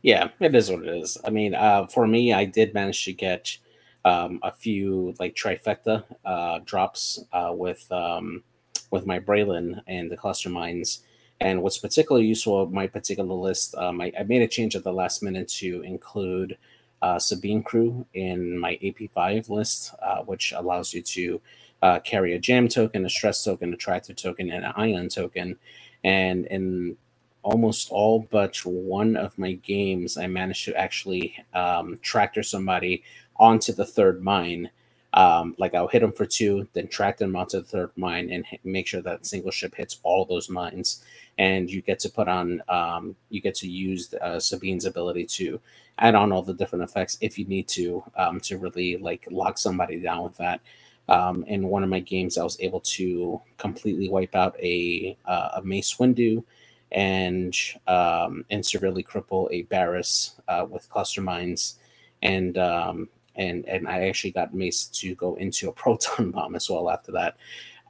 Yeah, 0.02 0.28
it 0.40 0.54
is 0.54 0.70
what 0.70 0.84
it 0.84 0.96
is. 0.96 1.18
I 1.24 1.30
mean, 1.30 1.54
uh 1.54 1.86
for 1.86 2.06
me, 2.06 2.32
I 2.32 2.44
did 2.44 2.74
manage 2.74 3.04
to 3.04 3.12
get 3.12 3.56
um 4.04 4.40
a 4.42 4.52
few 4.52 5.14
like 5.18 5.34
trifecta 5.34 6.04
uh 6.24 6.60
drops 6.64 7.24
uh 7.32 7.52
with 7.54 7.90
um 7.90 8.42
with 8.90 9.06
my 9.06 9.18
Braylen 9.18 9.80
and 9.86 10.10
the 10.10 10.16
cluster 10.16 10.48
mines. 10.48 11.02
And 11.40 11.62
what's 11.62 11.78
particularly 11.78 12.26
useful 12.26 12.66
my 12.66 12.86
particular 12.86 13.34
list, 13.34 13.74
um, 13.76 14.00
I, 14.00 14.12
I, 14.18 14.22
made 14.22 14.42
a 14.42 14.48
change 14.48 14.74
at 14.74 14.84
the 14.84 14.92
last 14.92 15.22
minute 15.22 15.48
to 15.60 15.82
include 15.82 16.56
uh, 17.02 17.18
Sabine 17.18 17.62
crew 17.62 18.06
in 18.14 18.58
my 18.58 18.78
AP5 18.82 19.50
list, 19.50 19.94
uh, 20.02 20.22
which 20.22 20.52
allows 20.52 20.94
you 20.94 21.02
to 21.02 21.40
uh, 21.82 22.00
carry 22.00 22.34
a 22.34 22.38
jam 22.38 22.68
token, 22.68 23.04
a 23.04 23.10
stress 23.10 23.44
token, 23.44 23.74
a 23.74 23.76
tractor 23.76 24.14
token, 24.14 24.50
and 24.50 24.64
an 24.64 24.72
ion 24.76 25.08
token. 25.08 25.58
And 26.02 26.46
in 26.46 26.96
almost 27.42 27.90
all 27.90 28.26
but 28.30 28.56
one 28.64 29.16
of 29.16 29.38
my 29.38 29.52
games, 29.52 30.16
I 30.16 30.26
managed 30.26 30.64
to 30.64 30.74
actually 30.74 31.36
um, 31.54 31.98
tractor 32.02 32.42
somebody 32.42 33.04
onto 33.36 33.72
the 33.72 33.84
third 33.84 34.22
mine. 34.22 34.70
Um, 35.16 35.54
like 35.58 35.74
I'll 35.74 35.88
hit 35.88 36.00
them 36.00 36.12
for 36.12 36.26
two, 36.26 36.68
then 36.74 36.88
track 36.88 37.16
them 37.16 37.36
onto 37.36 37.58
the 37.58 37.64
third 37.64 37.90
mine 37.96 38.30
and 38.30 38.44
make 38.64 38.86
sure 38.86 39.00
that 39.02 39.26
single 39.26 39.50
ship 39.50 39.74
hits 39.74 39.98
all 40.02 40.26
those 40.26 40.50
mines. 40.50 41.02
And 41.38 41.70
you 41.70 41.82
get 41.82 41.98
to 42.00 42.10
put 42.10 42.28
on, 42.28 42.62
um, 42.68 43.16
you 43.30 43.40
get 43.40 43.54
to 43.56 43.68
use 43.68 44.14
uh, 44.20 44.38
Sabine's 44.38 44.84
ability 44.84 45.24
to 45.26 45.60
add 45.98 46.14
on 46.14 46.32
all 46.32 46.42
the 46.42 46.54
different 46.54 46.84
effects 46.84 47.16
if 47.22 47.38
you 47.38 47.46
need 47.46 47.66
to, 47.68 48.04
um, 48.16 48.40
to 48.40 48.58
really 48.58 48.98
like 48.98 49.26
lock 49.30 49.58
somebody 49.58 50.00
down 50.00 50.22
with 50.22 50.36
that. 50.36 50.60
Um, 51.08 51.44
in 51.44 51.68
one 51.68 51.82
of 51.82 51.88
my 51.88 52.00
games, 52.00 52.36
I 52.36 52.44
was 52.44 52.60
able 52.60 52.80
to 52.80 53.40
completely 53.58 54.08
wipe 54.08 54.34
out 54.34 54.56
a 54.60 55.16
uh, 55.24 55.50
a 55.54 55.62
Mace 55.62 55.94
Windu 55.94 56.44
and 56.92 57.54
um, 57.86 58.44
and 58.50 58.64
severely 58.64 59.02
cripple 59.04 59.48
a 59.52 59.64
Barriss 59.64 60.32
uh, 60.48 60.66
with 60.68 60.90
cluster 60.90 61.22
mines, 61.22 61.78
and 62.22 62.58
um, 62.58 63.08
and 63.36 63.64
and 63.66 63.88
I 63.88 64.08
actually 64.08 64.32
got 64.32 64.54
Mace 64.54 64.86
to 64.86 65.14
go 65.14 65.34
into 65.36 65.68
a 65.68 65.72
proton 65.80 66.30
bomb 66.30 66.54
as 66.54 66.68
well 66.68 66.90
after 66.90 67.12
that. 67.12 67.36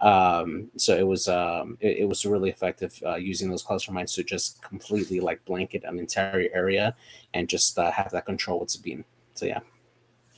Um, 0.00 0.70
so 0.76 0.94
it 0.94 1.06
was 1.06 1.26
um, 1.28 1.78
it, 1.80 1.98
it 1.98 2.08
was 2.08 2.24
really 2.26 2.50
effective 2.50 3.00
uh, 3.04 3.16
using 3.16 3.48
those 3.48 3.62
cluster 3.62 3.92
mines 3.92 4.12
to 4.14 4.24
just 4.24 4.60
completely 4.62 5.20
like 5.20 5.44
blanket 5.46 5.84
an 5.84 5.98
entire 5.98 6.48
area 6.52 6.94
and 7.32 7.48
just 7.48 7.78
uh, 7.78 7.90
have 7.90 8.10
that 8.12 8.26
control 8.26 8.60
with 8.60 8.70
Sabine. 8.70 9.04
So 9.34 9.46
yeah, 9.46 9.60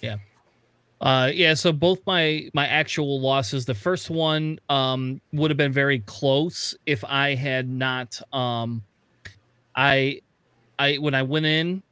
yeah. 0.00 0.16
Uh, 1.00 1.30
yeah, 1.32 1.54
so 1.54 1.72
both 1.72 2.00
my 2.06 2.48
my 2.54 2.66
actual 2.66 3.20
losses, 3.20 3.64
the 3.64 3.74
first 3.74 4.10
one 4.10 4.58
um 4.68 5.20
would 5.32 5.50
have 5.50 5.58
been 5.58 5.72
very 5.72 6.00
close 6.00 6.76
if 6.86 7.04
I 7.04 7.34
had 7.34 7.68
not 7.68 8.20
um 8.32 8.82
I 9.74 10.20
I 10.78 10.96
when 10.96 11.14
I 11.14 11.22
went 11.22 11.46
in, 11.46 11.82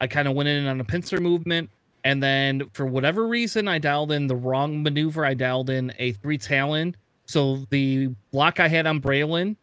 I 0.00 0.06
kind 0.06 0.28
of 0.28 0.34
went 0.34 0.48
in 0.48 0.66
on 0.66 0.80
a 0.80 0.84
pincer 0.84 1.20
movement, 1.20 1.70
and 2.04 2.22
then 2.22 2.68
for 2.72 2.86
whatever 2.86 3.26
reason 3.26 3.68
I 3.68 3.78
dialed 3.78 4.12
in 4.12 4.26
the 4.26 4.36
wrong 4.36 4.82
maneuver. 4.82 5.24
I 5.24 5.34
dialed 5.34 5.70
in 5.70 5.92
a 5.98 6.12
three 6.12 6.38
talon. 6.38 6.96
So 7.26 7.64
the 7.70 8.08
block 8.32 8.60
I 8.60 8.68
had 8.68 8.86
on 8.86 9.00
Braylen, 9.00 9.56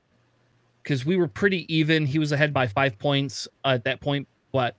because 0.84 1.06
we 1.06 1.18
were 1.18 1.28
pretty 1.28 1.72
even. 1.74 2.06
He 2.06 2.20
was 2.20 2.32
ahead 2.32 2.54
by 2.54 2.68
five 2.68 2.98
points 2.98 3.48
at 3.66 3.84
that 3.84 4.00
point, 4.00 4.28
but 4.52 4.76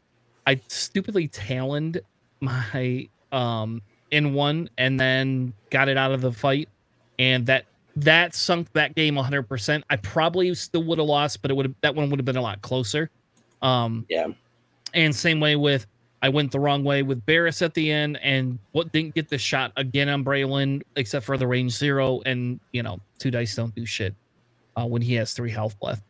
I 0.47 0.61
stupidly 0.69 1.29
taloned 1.29 2.01
my 2.41 3.09
um 3.33 3.83
in 4.11 4.33
one 4.33 4.71
and 4.79 4.99
then 4.99 5.53
got 5.71 5.89
it 5.89 5.99
out 5.99 6.13
of 6.13 6.21
the 6.21 6.33
fight, 6.33 6.69
and 7.19 7.45
that 7.47 7.65
that 8.05 8.35
sunk 8.35 8.73
that 8.73 8.95
game 8.95 9.17
100%. 9.17 9.83
I 9.91 9.97
probably 9.97 10.55
still 10.55 10.85
would 10.85 10.99
have 10.99 11.07
lost, 11.07 11.43
but 11.43 11.51
it 11.51 11.55
would 11.55 11.67
have 11.67 11.75
that 11.83 11.95
one 11.95 12.11
would 12.11 12.19
have 12.19 12.27
been 12.27 12.37
a 12.37 12.43
lot 12.43 12.63
closer. 12.63 13.11
Um, 13.63 14.07
yeah. 14.09 14.29
And 14.95 15.15
same 15.15 15.41
way 15.41 15.57
with 15.57 15.87
I 16.23 16.29
went 16.29 16.51
the 16.51 16.61
wrong 16.61 16.83
way 16.83 17.03
with 17.03 17.25
Barriss 17.27 17.63
at 17.63 17.75
the 17.75 17.93
end, 17.93 18.19
and 18.23 18.59
what 18.73 18.93
didn't 18.93 19.15
get 19.15 19.29
the 19.29 19.39
shot 19.39 19.73
again 19.77 20.09
on 20.09 20.25
Braylen 20.25 20.83
except 20.97 21.25
for 21.25 21.37
the 21.37 21.47
range 21.47 21.73
zero, 21.73 22.21
and 22.27 22.59
you 22.73 22.83
know 22.83 23.01
two 23.19 23.31
dice 23.31 23.55
don't 23.55 23.75
do 23.75 23.87
shit 23.87 24.15
uh, 24.77 24.87
when 24.87 25.03
he 25.03 25.15
has 25.15 25.33
three 25.33 25.51
health 25.51 25.77
left. 25.81 26.03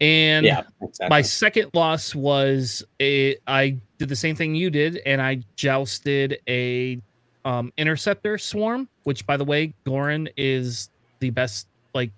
And 0.00 0.44
yeah, 0.44 0.62
exactly. 0.82 1.08
my 1.08 1.22
second 1.22 1.70
loss 1.74 2.14
was 2.14 2.84
a 3.00 3.36
I 3.46 3.78
did 3.98 4.08
the 4.08 4.16
same 4.16 4.36
thing 4.36 4.54
you 4.54 4.68
did, 4.68 5.00
and 5.06 5.22
I 5.22 5.42
jousted 5.56 6.38
a 6.48 7.00
um, 7.44 7.72
Interceptor 7.76 8.38
Swarm, 8.38 8.88
which 9.04 9.26
by 9.26 9.36
the 9.36 9.44
way, 9.44 9.74
Goran 9.86 10.28
is 10.36 10.90
the 11.20 11.30
best. 11.30 11.68
Like, 11.94 12.10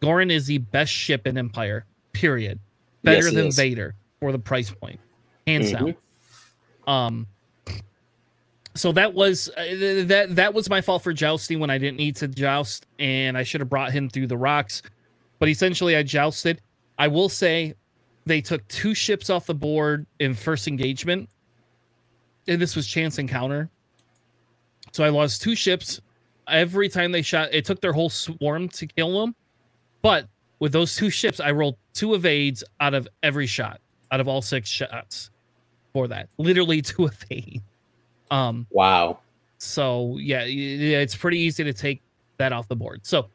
Goran 0.00 0.30
is 0.30 0.46
the 0.46 0.58
best 0.58 0.92
ship 0.92 1.26
in 1.26 1.38
Empire. 1.38 1.84
Period. 2.12 2.58
Better 3.02 3.26
yes, 3.26 3.34
than 3.34 3.46
is. 3.46 3.56
Vader 3.56 3.94
for 4.18 4.32
the 4.32 4.38
price 4.38 4.70
point, 4.70 5.00
hands 5.46 5.72
mm-hmm. 5.72 5.86
down. 5.86 5.96
Um. 6.90 7.26
So 8.74 8.92
that 8.92 9.14
was 9.14 9.50
uh, 9.56 10.04
that 10.06 10.28
that 10.30 10.54
was 10.54 10.70
my 10.70 10.80
fault 10.80 11.02
for 11.02 11.12
jousting 11.12 11.60
when 11.60 11.70
I 11.70 11.78
didn't 11.78 11.96
need 11.98 12.16
to 12.16 12.28
joust, 12.28 12.86
and 12.98 13.36
I 13.36 13.42
should 13.42 13.60
have 13.60 13.68
brought 13.70 13.92
him 13.92 14.08
through 14.08 14.28
the 14.28 14.36
rocks. 14.38 14.82
But 15.38 15.48
essentially, 15.48 15.96
I 15.96 16.02
jousted. 16.02 16.60
I 16.98 17.08
will 17.08 17.28
say, 17.28 17.74
they 18.26 18.40
took 18.40 18.66
two 18.68 18.94
ships 18.94 19.30
off 19.30 19.46
the 19.46 19.54
board 19.54 20.06
in 20.20 20.34
first 20.34 20.68
engagement, 20.68 21.28
and 22.48 22.60
this 22.60 22.76
was 22.76 22.86
chance 22.86 23.18
encounter 23.18 23.70
so 24.92 25.04
I 25.04 25.08
lost 25.08 25.42
two 25.42 25.54
ships 25.54 26.00
every 26.48 26.88
time 26.88 27.12
they 27.12 27.22
shot. 27.22 27.50
It 27.52 27.64
took 27.64 27.80
their 27.80 27.92
whole 27.92 28.10
swarm 28.10 28.68
to 28.70 28.86
kill 28.86 29.20
them, 29.20 29.34
but 30.02 30.26
with 30.58 30.72
those 30.72 30.96
two 30.96 31.10
ships, 31.10 31.40
I 31.40 31.52
rolled 31.52 31.76
two 31.94 32.14
evades 32.14 32.64
out 32.80 32.94
of 32.94 33.08
every 33.22 33.46
shot, 33.46 33.80
out 34.10 34.20
of 34.20 34.28
all 34.28 34.42
six 34.42 34.68
shots 34.68 35.30
for 35.92 36.08
that. 36.08 36.28
Literally 36.38 36.82
two 36.82 37.06
evade. 37.06 37.62
Um, 38.30 38.66
wow. 38.70 39.18
So 39.58 40.16
yeah, 40.18 40.44
it's 40.44 41.16
pretty 41.16 41.38
easy 41.38 41.64
to 41.64 41.72
take 41.72 42.00
that 42.38 42.52
off 42.52 42.68
the 42.68 42.76
board. 42.76 43.00
So 43.04 43.28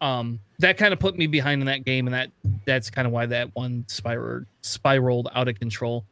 um, 0.00 0.40
that 0.58 0.76
kind 0.76 0.92
of 0.92 0.98
put 0.98 1.16
me 1.16 1.26
behind 1.26 1.62
in 1.62 1.66
that 1.66 1.84
game, 1.84 2.06
and 2.06 2.14
that 2.14 2.30
that's 2.66 2.90
kind 2.90 3.06
of 3.06 3.12
why 3.12 3.26
that 3.26 3.54
one 3.54 3.84
spiraled 3.88 4.46
spiraled 4.60 5.28
out 5.34 5.48
of 5.48 5.58
control 5.58 6.04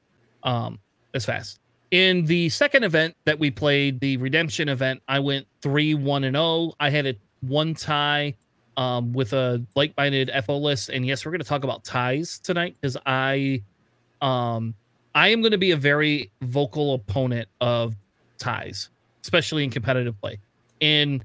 um, 0.43 0.79
as 1.15 1.25
fast. 1.25 1.59
In 1.91 2.25
the 2.25 2.49
second 2.51 2.85
event 2.85 3.17
that 3.25 3.39
we 3.39 3.51
played, 3.51 3.99
the 3.99 4.17
redemption 4.19 4.69
event, 4.69 5.03
I 5.09 5.19
went 5.19 5.47
three 5.61 5.95
one 5.95 6.25
and 6.25 6.35
zero. 6.35 6.45
Oh. 6.45 6.75
I 6.79 6.91
had 6.91 7.07
a 7.07 7.17
one 7.41 7.75
tie 7.75 8.35
um, 8.77 9.13
with 9.13 9.33
a 9.33 9.65
like-minded 9.75 10.31
FO 10.45 10.57
list, 10.57 10.89
and 10.89 11.05
yes, 11.05 11.27
we're 11.27 11.33
going 11.33 11.41
to 11.41 11.47
talk 11.47 11.65
about 11.65 11.85
ties 11.85 12.39
tonight 12.39 12.77
because 12.81 12.97
I, 13.07 13.63
um, 14.23 14.75
I 15.15 15.29
am 15.29 15.41
going 15.41 15.53
to 15.53 15.59
be 15.59 15.73
a 15.73 15.77
very 15.77 16.31
vocal 16.43 16.95
opponent 16.95 17.49
of 17.61 17.97
ties, 18.39 18.91
especially 19.23 19.65
in 19.65 19.71
competitive 19.71 20.21
play. 20.21 20.39
In 20.81 21.23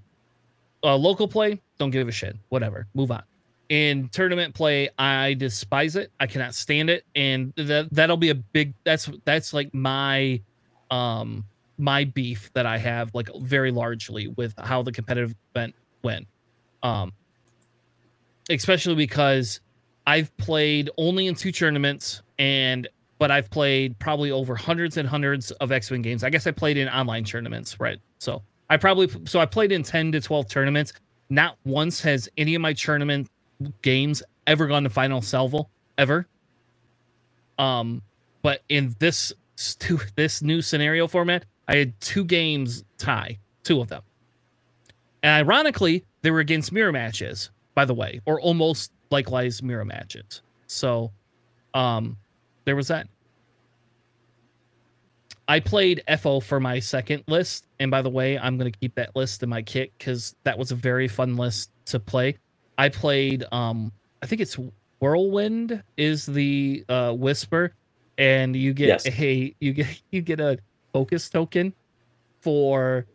uh, 0.84 0.96
local 0.96 1.27
play, 1.27 1.62
don't 1.77 1.92
give 1.92 2.08
a 2.08 2.12
shit. 2.12 2.36
Whatever, 2.50 2.88
move 2.94 3.12
on. 3.12 3.24
In 3.70 4.10
tournament 4.10 4.54
play, 4.54 4.89
I 4.98 5.34
despise 5.36 5.96
it. 5.96 6.12
I 6.20 6.27
cannot 6.27 6.54
stand 6.54 6.89
it, 6.89 7.04
and 7.15 7.54
that 7.56 7.89
that'll 7.92 8.18
be 8.18 8.30
a 8.30 8.36
big. 8.36 8.74
That's 8.84 9.10
that's 9.25 9.54
like 9.54 9.74
my 9.74 10.42
um 10.92 11.46
my 11.77 12.04
beef 12.04 12.51
that 12.54 12.65
I 12.65 12.77
have 12.77 13.10
like 13.15 13.30
very 13.38 13.72
largely 13.72 14.27
with 14.27 14.54
how 14.60 14.84
the 14.84 14.92
competitive 14.92 15.36
event 15.54 15.74
went. 16.04 16.27
Um 16.84 17.12
especially 18.50 18.96
because 18.96 19.60
I've 20.06 20.36
played 20.38 20.89
only 20.98 21.27
in 21.27 21.36
two 21.36 21.51
tournaments 21.51 22.22
and 22.38 22.88
but 23.18 23.32
I've 23.32 23.50
played 23.50 23.98
probably 24.00 24.32
over 24.32 24.56
hundreds 24.56 24.98
and 24.98 25.08
hundreds 25.08 25.52
of 25.52 25.72
X-Wing 25.72 26.02
games. 26.02 26.24
I 26.24 26.30
guess 26.30 26.48
I 26.48 26.52
played 26.52 26.78
in 26.78 26.88
online 26.90 27.24
tournaments, 27.24 27.80
right? 27.80 28.00
So 28.20 28.42
I 28.70 28.78
probably 28.78 29.10
so 29.26 29.40
I 29.40 29.46
played 29.46 29.72
in 29.72 29.84
10 29.84 30.12
to 30.14 30.22
12 30.22 30.50
tournaments. 30.50 30.94
Not 31.30 31.58
once 31.66 32.02
has 32.02 32.30
any 32.38 32.56
of 32.56 32.62
my 32.62 32.74
tournament 32.74 33.30
games 33.82 34.22
ever 34.48 34.68
gone 34.68 34.84
to 34.84 34.90
final 34.90 35.22
salvo 35.22 35.70
ever. 35.98 36.28
Um 37.58 38.02
but 38.42 38.62
in 38.70 38.96
this 39.00 39.34
this 40.16 40.42
new 40.42 40.62
scenario 40.62 41.08
format, 41.08 41.46
I 41.68 41.78
had 41.78 42.00
two 42.02 42.26
games 42.26 42.84
tie, 42.98 43.40
two 43.64 43.82
of 43.82 43.88
them. 43.88 44.04
And 45.24 45.48
ironically, 45.48 46.04
they 46.22 46.32
were 46.32 46.42
against 46.42 46.72
mirror 46.72 46.92
matches, 46.92 47.50
by 47.74 47.86
the 47.86 47.94
way, 47.94 48.22
or 48.26 48.40
almost 48.42 48.92
likewise 49.10 49.64
mirror 49.64 49.86
matches. 49.86 50.42
So 50.68 51.12
um 51.74 52.18
there 52.66 52.76
was 52.76 52.88
that. 52.90 53.08
I 55.48 55.60
played 55.60 56.02
FO 56.20 56.40
for 56.40 56.60
my 56.60 56.80
second 56.80 57.24
list, 57.28 57.68
and 57.80 57.92
by 57.92 58.02
the 58.02 58.10
way, 58.10 58.38
I'm 58.38 58.58
going 58.58 58.72
to 58.72 58.80
keep 58.80 58.96
that 58.96 59.16
list 59.16 59.44
in 59.44 59.50
my 59.50 59.62
kit 59.62 59.92
because 59.98 60.36
that 60.44 60.58
was 60.58 60.72
a 60.72 60.76
very 60.76 61.08
fun 61.08 61.36
list 61.36 61.70
to 61.86 62.00
play. 62.00 62.38
I 62.78 62.90
played, 62.90 63.46
um, 63.52 63.92
I 64.24 64.26
think 64.26 64.42
it's 64.42 64.58
Whirlwind 65.00 65.84
is 65.98 66.26
the 66.26 66.84
uh, 66.90 67.14
Whisper, 67.14 67.74
and 68.18 68.56
you 68.56 68.74
get 68.74 68.88
yes. 68.88 69.20
a 69.20 69.56
you 69.60 69.74
get 69.74 70.02
you 70.12 70.22
get 70.22 70.40
a 70.40 70.58
focus 70.94 71.30
token 71.30 71.74
for 72.42 73.06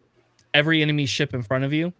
every 0.54 0.82
enemy 0.82 1.06
ship 1.06 1.34
in 1.34 1.42
front 1.42 1.64
of 1.64 1.72
you. 1.72 1.92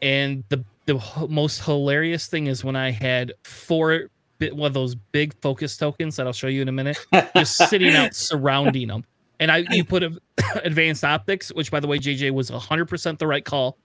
And 0.00 0.44
the 0.48 0.64
the 0.86 1.00
most 1.28 1.62
hilarious 1.64 2.26
thing 2.26 2.46
is 2.46 2.64
when 2.64 2.74
I 2.74 2.90
had 2.90 3.32
four 3.44 4.08
one 4.50 4.66
of 4.66 4.74
those 4.74 4.94
big 4.94 5.34
focus 5.40 5.76
tokens 5.76 6.16
that 6.16 6.26
I'll 6.26 6.32
show 6.32 6.46
you 6.46 6.62
in 6.62 6.68
a 6.68 6.72
minute, 6.72 6.98
just 7.36 7.56
sitting 7.56 7.94
out 7.94 8.14
surrounding 8.14 8.88
them. 8.88 9.04
And 9.40 9.50
I 9.50 9.64
you 9.70 9.84
put 9.84 10.02
a, 10.02 10.18
advanced 10.64 11.04
optics, 11.04 11.52
which 11.52 11.70
by 11.70 11.80
the 11.80 11.86
way, 11.86 11.98
JJ 11.98 12.32
was 12.32 12.48
hundred 12.48 12.86
percent 12.86 13.18
the 13.18 13.26
right 13.26 13.44
call. 13.44 13.78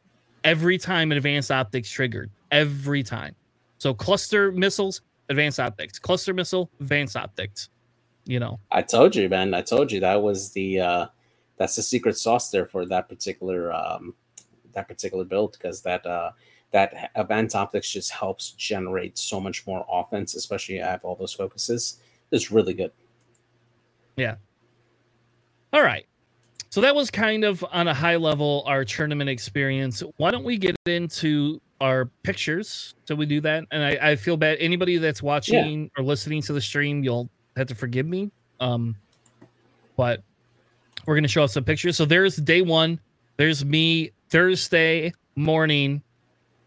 Every 0.44 0.78
time 0.78 1.12
advanced 1.12 1.52
optics 1.52 1.90
triggered, 1.90 2.32
every 2.52 3.04
time. 3.04 3.36
So 3.80 3.94
cluster 3.94 4.52
missiles, 4.52 5.02
advanced 5.30 5.60
optics, 5.60 6.00
cluster 6.00 6.34
missile, 6.34 6.70
advanced 6.80 7.16
optics 7.16 7.70
you 8.28 8.40
know. 8.40 8.60
I 8.70 8.82
told 8.82 9.16
you, 9.16 9.28
man. 9.30 9.54
I 9.54 9.62
told 9.62 9.92
you 9.92 10.02
that 10.02 10.22
was 10.22 10.52
the 10.52 10.82
uh 10.82 11.06
that's 11.58 11.76
the 11.76 11.82
secret 11.82 12.18
sauce 12.18 12.52
there 12.52 12.66
for 12.66 12.86
that 12.86 13.10
particular 13.10 13.74
um 13.74 14.14
that 14.74 14.88
particular 14.88 15.24
build 15.24 15.54
because 15.54 15.82
that 15.84 16.06
uh 16.06 16.32
that 16.72 17.12
advanced 17.16 17.56
optics 17.56 17.90
just 17.92 18.12
helps 18.12 18.52
generate 18.52 19.18
so 19.18 19.40
much 19.40 19.66
more 19.66 19.86
offense, 19.92 20.36
especially 20.36 20.76
you 20.76 20.82
have 20.82 21.04
all 21.06 21.16
those 21.16 21.34
focuses. 21.34 22.00
It's 22.32 22.52
really 22.52 22.74
good. 22.74 22.92
Yeah. 24.18 24.36
All 25.74 25.82
right. 25.84 26.06
so 26.70 26.82
that 26.82 26.96
was 26.96 27.10
kind 27.10 27.44
of 27.44 27.64
on 27.72 27.88
a 27.88 27.94
high 27.94 28.16
level 28.16 28.64
our 28.68 28.84
tournament 28.84 29.30
experience. 29.30 30.04
Why 30.18 30.32
don't 30.32 30.44
we 30.44 30.58
get 30.58 30.76
into 30.86 31.62
our 31.80 32.06
pictures? 32.24 32.96
So 33.06 33.16
we 33.16 33.26
do 33.26 33.42
that, 33.42 33.66
and 33.72 33.84
I, 33.84 34.12
I 34.12 34.16
feel 34.16 34.38
bad. 34.38 34.58
Anybody 34.60 34.98
that's 34.98 35.22
watching 35.22 35.84
yeah. 35.84 35.90
or 35.98 36.04
listening 36.04 36.42
to 36.44 36.54
the 36.54 36.62
stream, 36.62 37.04
you'll 37.04 37.30
have 37.56 37.68
to 37.68 37.76
forgive 37.76 38.06
me. 38.06 38.32
Um, 38.60 38.96
but 39.96 40.24
we're 41.06 41.16
gonna 41.16 41.28
show 41.28 41.44
off 41.44 41.52
some 41.52 41.64
pictures. 41.64 41.96
So 41.96 42.06
there's 42.06 42.36
day 42.38 42.62
one. 42.62 43.00
There's 43.38 43.64
me 43.64 44.12
Thursday 44.30 45.14
morning, 45.36 46.02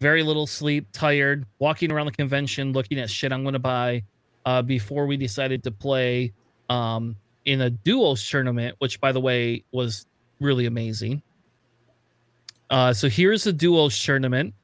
very 0.01 0.23
little 0.23 0.47
sleep, 0.47 0.87
tired, 0.93 1.47
walking 1.59 1.93
around 1.93 2.07
the 2.07 2.13
convention, 2.13 2.73
looking 2.73 2.99
at 2.99 3.11
shit 3.11 3.33
I'm 3.33 3.45
gonna 3.45 3.59
buy. 3.59 4.03
Uh, 4.47 4.63
before 4.63 5.07
we 5.07 5.19
decided 5.19 5.63
to 5.63 5.71
play 5.71 6.33
um, 6.71 7.15
in 7.45 7.61
a 7.61 7.71
duos 7.71 8.27
tournament, 8.27 8.75
which 8.79 8.99
by 9.01 9.13
the 9.13 9.21
way 9.21 9.63
was 9.71 10.07
really 10.41 10.65
amazing. 10.65 11.23
Uh, 12.71 12.93
so 12.93 13.09
here's 13.09 13.45
the 13.45 13.53
duos 13.53 14.03
tournament. 14.03 14.55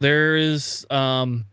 There 0.00 0.36
is 0.36 0.86
um 0.90 1.46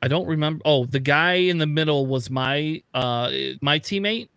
I 0.00 0.08
don't 0.08 0.26
remember. 0.26 0.62
Oh, 0.64 0.86
the 0.86 1.00
guy 1.00 1.34
in 1.34 1.58
the 1.58 1.66
middle 1.66 2.06
was 2.06 2.30
my 2.30 2.82
uh 2.94 3.30
my 3.60 3.78
teammate. 3.78 4.28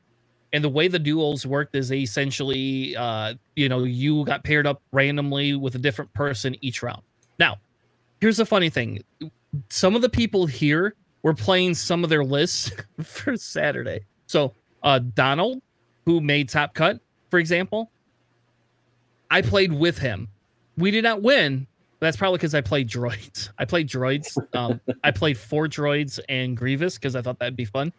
And 0.54 0.64
the 0.64 0.70
way 0.70 0.88
the 0.88 1.00
duels 1.00 1.46
worked 1.46 1.76
is 1.76 1.92
essentially 1.92 2.96
uh 2.96 3.36
you 3.56 3.70
know, 3.70 3.84
you 3.84 4.26
got 4.26 4.44
paired 4.44 4.68
up 4.68 4.82
randomly 4.92 5.56
with 5.56 5.76
a 5.76 5.80
different 5.80 6.14
person 6.14 6.56
each 6.62 6.84
round. 6.84 7.02
Now, 7.40 7.58
here's 8.20 8.38
the 8.38 8.46
funny 8.46 8.70
thing. 8.70 9.04
Some 9.70 9.96
of 9.96 10.02
the 10.02 10.10
people 10.10 10.46
here 10.46 10.96
were 11.24 11.34
playing 11.34 11.76
some 11.76 12.04
of 12.04 12.10
their 12.10 12.24
lists 12.24 12.72
for 13.04 13.38
Saturday. 13.38 14.02
So 14.28 14.54
uh 14.84 15.00
Donald, 15.00 15.62
who 16.06 16.22
made 16.22 16.50
Top 16.50 16.74
Cut, 16.74 17.00
for 17.30 17.40
example, 17.40 17.92
I 19.30 19.42
played 19.42 19.72
with 19.72 19.98
him. 19.98 20.28
We 20.78 20.92
did 20.92 21.04
not 21.04 21.22
win, 21.22 21.68
that's 22.02 22.18
probably 22.18 22.38
because 22.38 22.56
I 22.56 22.62
played 22.62 22.90
droids. 22.90 23.50
I 23.60 23.66
played 23.66 23.88
droids. 23.88 24.36
Um, 24.56 24.82
I 25.04 25.12
played 25.12 25.38
four 25.38 25.68
droids 25.68 26.20
and 26.28 26.58
Grievous 26.58 26.96
because 26.96 27.16
I 27.16 27.22
thought 27.22 27.38
that'd 27.40 27.56
be 27.56 27.64
fun. 27.64 27.94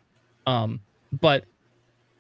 Um, 0.45 0.81
but 1.21 1.45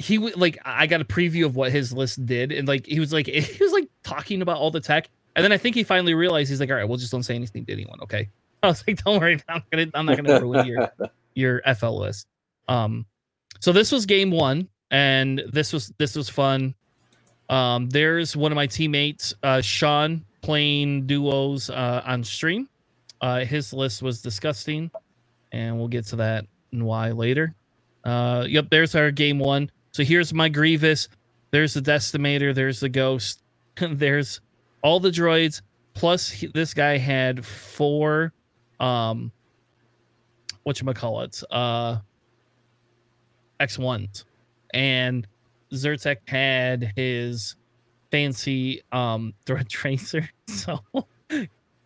he 0.02 0.18
would 0.18 0.36
like 0.36 0.58
I 0.64 0.86
got 0.86 1.00
a 1.00 1.04
preview 1.04 1.46
of 1.46 1.56
what 1.56 1.70
his 1.72 1.92
list 1.92 2.24
did, 2.26 2.52
and 2.52 2.66
like 2.66 2.86
he 2.86 3.00
was 3.00 3.12
like 3.12 3.26
he 3.26 3.62
was 3.62 3.72
like 3.72 3.88
talking 4.02 4.42
about 4.42 4.56
all 4.56 4.70
the 4.70 4.80
tech, 4.80 5.08
and 5.36 5.44
then 5.44 5.52
I 5.52 5.58
think 5.58 5.74
he 5.74 5.84
finally 5.84 6.14
realized 6.14 6.50
he's 6.50 6.60
like, 6.60 6.70
all 6.70 6.76
right, 6.76 6.88
well, 6.88 6.98
just 6.98 7.12
don't 7.12 7.22
say 7.22 7.34
anything 7.34 7.64
to 7.66 7.72
anyone, 7.72 8.00
okay? 8.02 8.28
I 8.62 8.68
was 8.68 8.84
like, 8.86 9.02
don't 9.02 9.20
worry, 9.20 9.40
I'm 9.48 9.62
gonna 9.70 9.86
I'm 9.94 10.06
not 10.06 10.16
gonna 10.16 10.40
ruin 10.42 10.66
your 10.66 10.90
your 11.34 11.62
FL 11.74 11.98
list. 11.98 12.26
Um, 12.68 13.06
so 13.60 13.72
this 13.72 13.92
was 13.92 14.06
game 14.06 14.30
one, 14.30 14.68
and 14.90 15.42
this 15.52 15.72
was 15.72 15.92
this 15.98 16.16
was 16.16 16.28
fun. 16.28 16.74
Um, 17.48 17.88
there's 17.90 18.36
one 18.36 18.50
of 18.50 18.56
my 18.56 18.66
teammates, 18.66 19.34
uh, 19.42 19.60
Sean 19.60 20.24
playing 20.40 21.06
duos 21.06 21.70
uh, 21.70 22.02
on 22.04 22.24
stream. 22.24 22.68
Uh, 23.20 23.44
his 23.44 23.72
list 23.72 24.02
was 24.02 24.22
disgusting, 24.22 24.90
and 25.52 25.78
we'll 25.78 25.88
get 25.88 26.06
to 26.06 26.16
that 26.16 26.46
and 26.72 26.84
why 26.84 27.10
later. 27.10 27.54
Uh, 28.04 28.46
yep, 28.48 28.66
there's 28.70 28.94
our 28.94 29.10
game 29.10 29.38
one. 29.38 29.70
So 29.92 30.02
here's 30.02 30.32
my 30.32 30.48
Grievous. 30.48 31.08
There's 31.50 31.74
the 31.74 31.82
Decimator. 31.82 32.54
There's 32.54 32.80
the 32.80 32.88
Ghost. 32.88 33.42
there's 33.80 34.40
all 34.82 35.00
the 35.00 35.10
droids. 35.10 35.62
Plus, 35.94 36.30
he, 36.30 36.46
this 36.46 36.72
guy 36.72 36.96
had 36.96 37.44
four, 37.44 38.32
um, 38.80 39.30
what 40.62 40.80
you 40.80 40.92
call 40.94 41.20
it, 41.20 41.42
uh, 41.50 41.98
X 43.60 43.78
ones, 43.78 44.24
and 44.72 45.26
Zyrtec 45.72 46.28
had 46.28 46.92
his 46.96 47.56
fancy 48.10 48.82
um 48.92 49.32
thread 49.46 49.68
tracer. 49.68 50.28
So 50.48 50.80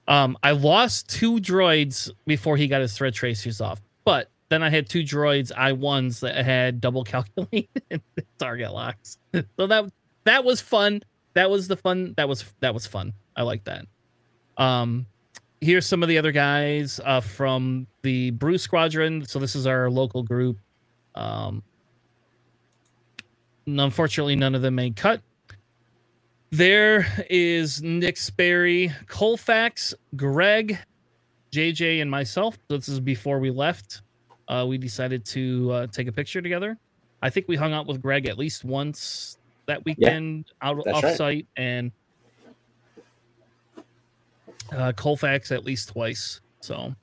um 0.08 0.36
I 0.42 0.50
lost 0.50 1.08
two 1.08 1.36
droids 1.36 2.10
before 2.26 2.56
he 2.56 2.66
got 2.66 2.80
his 2.80 2.96
thread 2.96 3.14
tracers 3.14 3.60
off. 3.60 3.80
But 4.04 4.28
then 4.48 4.62
I 4.62 4.70
had 4.70 4.88
two 4.88 5.02
droids 5.02 5.52
I 5.56 5.72
ones 5.72 6.20
that 6.20 6.44
had 6.44 6.80
double 6.80 7.04
calculated 7.04 7.68
target 8.38 8.72
locks. 8.72 9.18
So 9.58 9.66
that 9.66 9.90
that 10.24 10.44
was 10.44 10.60
fun. 10.60 11.02
That 11.34 11.50
was 11.50 11.68
the 11.68 11.76
fun. 11.76 12.14
That 12.16 12.28
was 12.28 12.44
that 12.60 12.74
was 12.74 12.86
fun. 12.86 13.12
I 13.36 13.42
like 13.42 13.64
that. 13.64 13.86
Um 14.56 15.06
here's 15.60 15.86
some 15.86 16.02
of 16.02 16.08
the 16.08 16.18
other 16.18 16.32
guys 16.32 17.00
uh 17.04 17.20
from 17.20 17.86
the 18.02 18.30
Brew 18.32 18.58
Squadron. 18.58 19.24
So 19.26 19.38
this 19.38 19.54
is 19.56 19.66
our 19.66 19.90
local 19.90 20.22
group. 20.22 20.58
Um 21.14 21.62
unfortunately 23.66 24.36
none 24.36 24.54
of 24.54 24.62
them 24.62 24.76
made 24.76 24.96
cut 24.96 25.20
there 26.52 27.06
is 27.28 27.82
Nick 27.82 28.16
Sperry, 28.16 28.92
Colfax, 29.08 29.94
Greg, 30.14 30.78
JJ, 31.52 32.00
and 32.00 32.10
myself. 32.10 32.56
This 32.68 32.88
is 32.88 33.00
before 33.00 33.40
we 33.40 33.50
left. 33.50 34.02
Uh, 34.48 34.64
we 34.68 34.78
decided 34.78 35.24
to 35.24 35.70
uh, 35.72 35.86
take 35.88 36.08
a 36.08 36.12
picture 36.12 36.40
together. 36.40 36.78
I 37.22 37.30
think 37.30 37.48
we 37.48 37.56
hung 37.56 37.72
out 37.72 37.86
with 37.86 38.00
Greg 38.00 38.26
at 38.26 38.38
least 38.38 38.64
once 38.64 39.38
that 39.66 39.84
weekend 39.84 40.46
yeah, 40.62 40.68
out 40.68 40.86
off 40.86 41.20
right. 41.20 41.46
and 41.56 41.90
uh, 44.72 44.92
Colfax 44.94 45.50
at 45.50 45.64
least 45.64 45.88
twice. 45.90 46.40
So, 46.60 46.94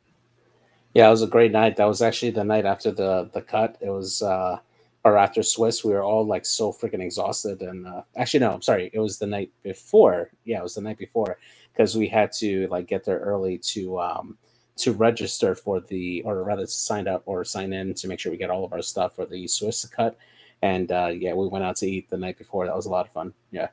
yeah, 0.94 1.08
it 1.08 1.12
was 1.12 1.22
a 1.22 1.28
great 1.28 1.52
night. 1.52 1.76
That 1.76 1.86
was 1.86 2.02
actually 2.02 2.32
the 2.32 2.44
night 2.44 2.66
after 2.66 2.92
the 2.92 3.30
the 3.34 3.42
cut. 3.42 3.78
It 3.82 3.90
was 3.90 4.22
uh, 4.22 4.60
or 5.04 5.18
after 5.18 5.44
Swiss, 5.44 5.84
we 5.84 5.92
were 5.94 6.04
all 6.04 6.26
like 6.26 6.46
so 6.46 6.72
freaking 6.72 7.02
exhausted. 7.02 7.62
And 7.62 7.86
uh, 7.86 8.04
actually, 8.16 8.42
no, 8.42 8.54
I'm 8.54 8.62
sorry, 8.62 8.90
it 8.94 9.00
was 9.00 9.20
the 9.20 9.28
night 9.28 9.52
before. 9.62 10.32
Yeah, 10.46 10.60
it 10.60 10.64
was 10.64 10.76
the 10.76 10.82
night 10.82 10.98
before 10.98 11.38
because 11.74 11.98
we 11.98 12.08
had 12.08 12.32
to 12.34 12.68
like 12.68 12.88
get 12.88 13.04
there 13.04 13.20
early 13.20 13.58
to 13.58 14.00
um 14.00 14.38
to 14.76 14.92
register 14.92 15.56
for 15.56 15.80
the 15.82 16.22
or 16.24 16.44
rather 16.44 16.64
to 16.66 16.72
sign 16.72 17.08
up 17.08 17.24
or 17.26 17.44
sign 17.46 17.74
in 17.74 17.94
to 17.94 18.08
make 18.08 18.20
sure 18.20 18.32
we 18.32 18.38
get 18.38 18.50
all 18.50 18.66
of 18.66 18.74
our 18.74 18.82
stuff 18.82 19.16
for 19.16 19.26
the 19.26 19.48
Swiss 19.48 19.86
cut. 19.86 20.18
And 20.62 20.92
uh, 20.92 21.08
yeah, 21.08 21.34
we 21.34 21.48
went 21.48 21.64
out 21.64 21.76
to 21.78 21.88
eat 21.88 22.10
the 22.10 22.18
night 22.18 22.38
before. 22.38 22.66
That 22.66 22.76
was 22.76 22.86
a 22.86 22.90
lot 22.90 23.06
of 23.06 23.12
fun. 23.12 23.34
Yeah. 23.52 23.68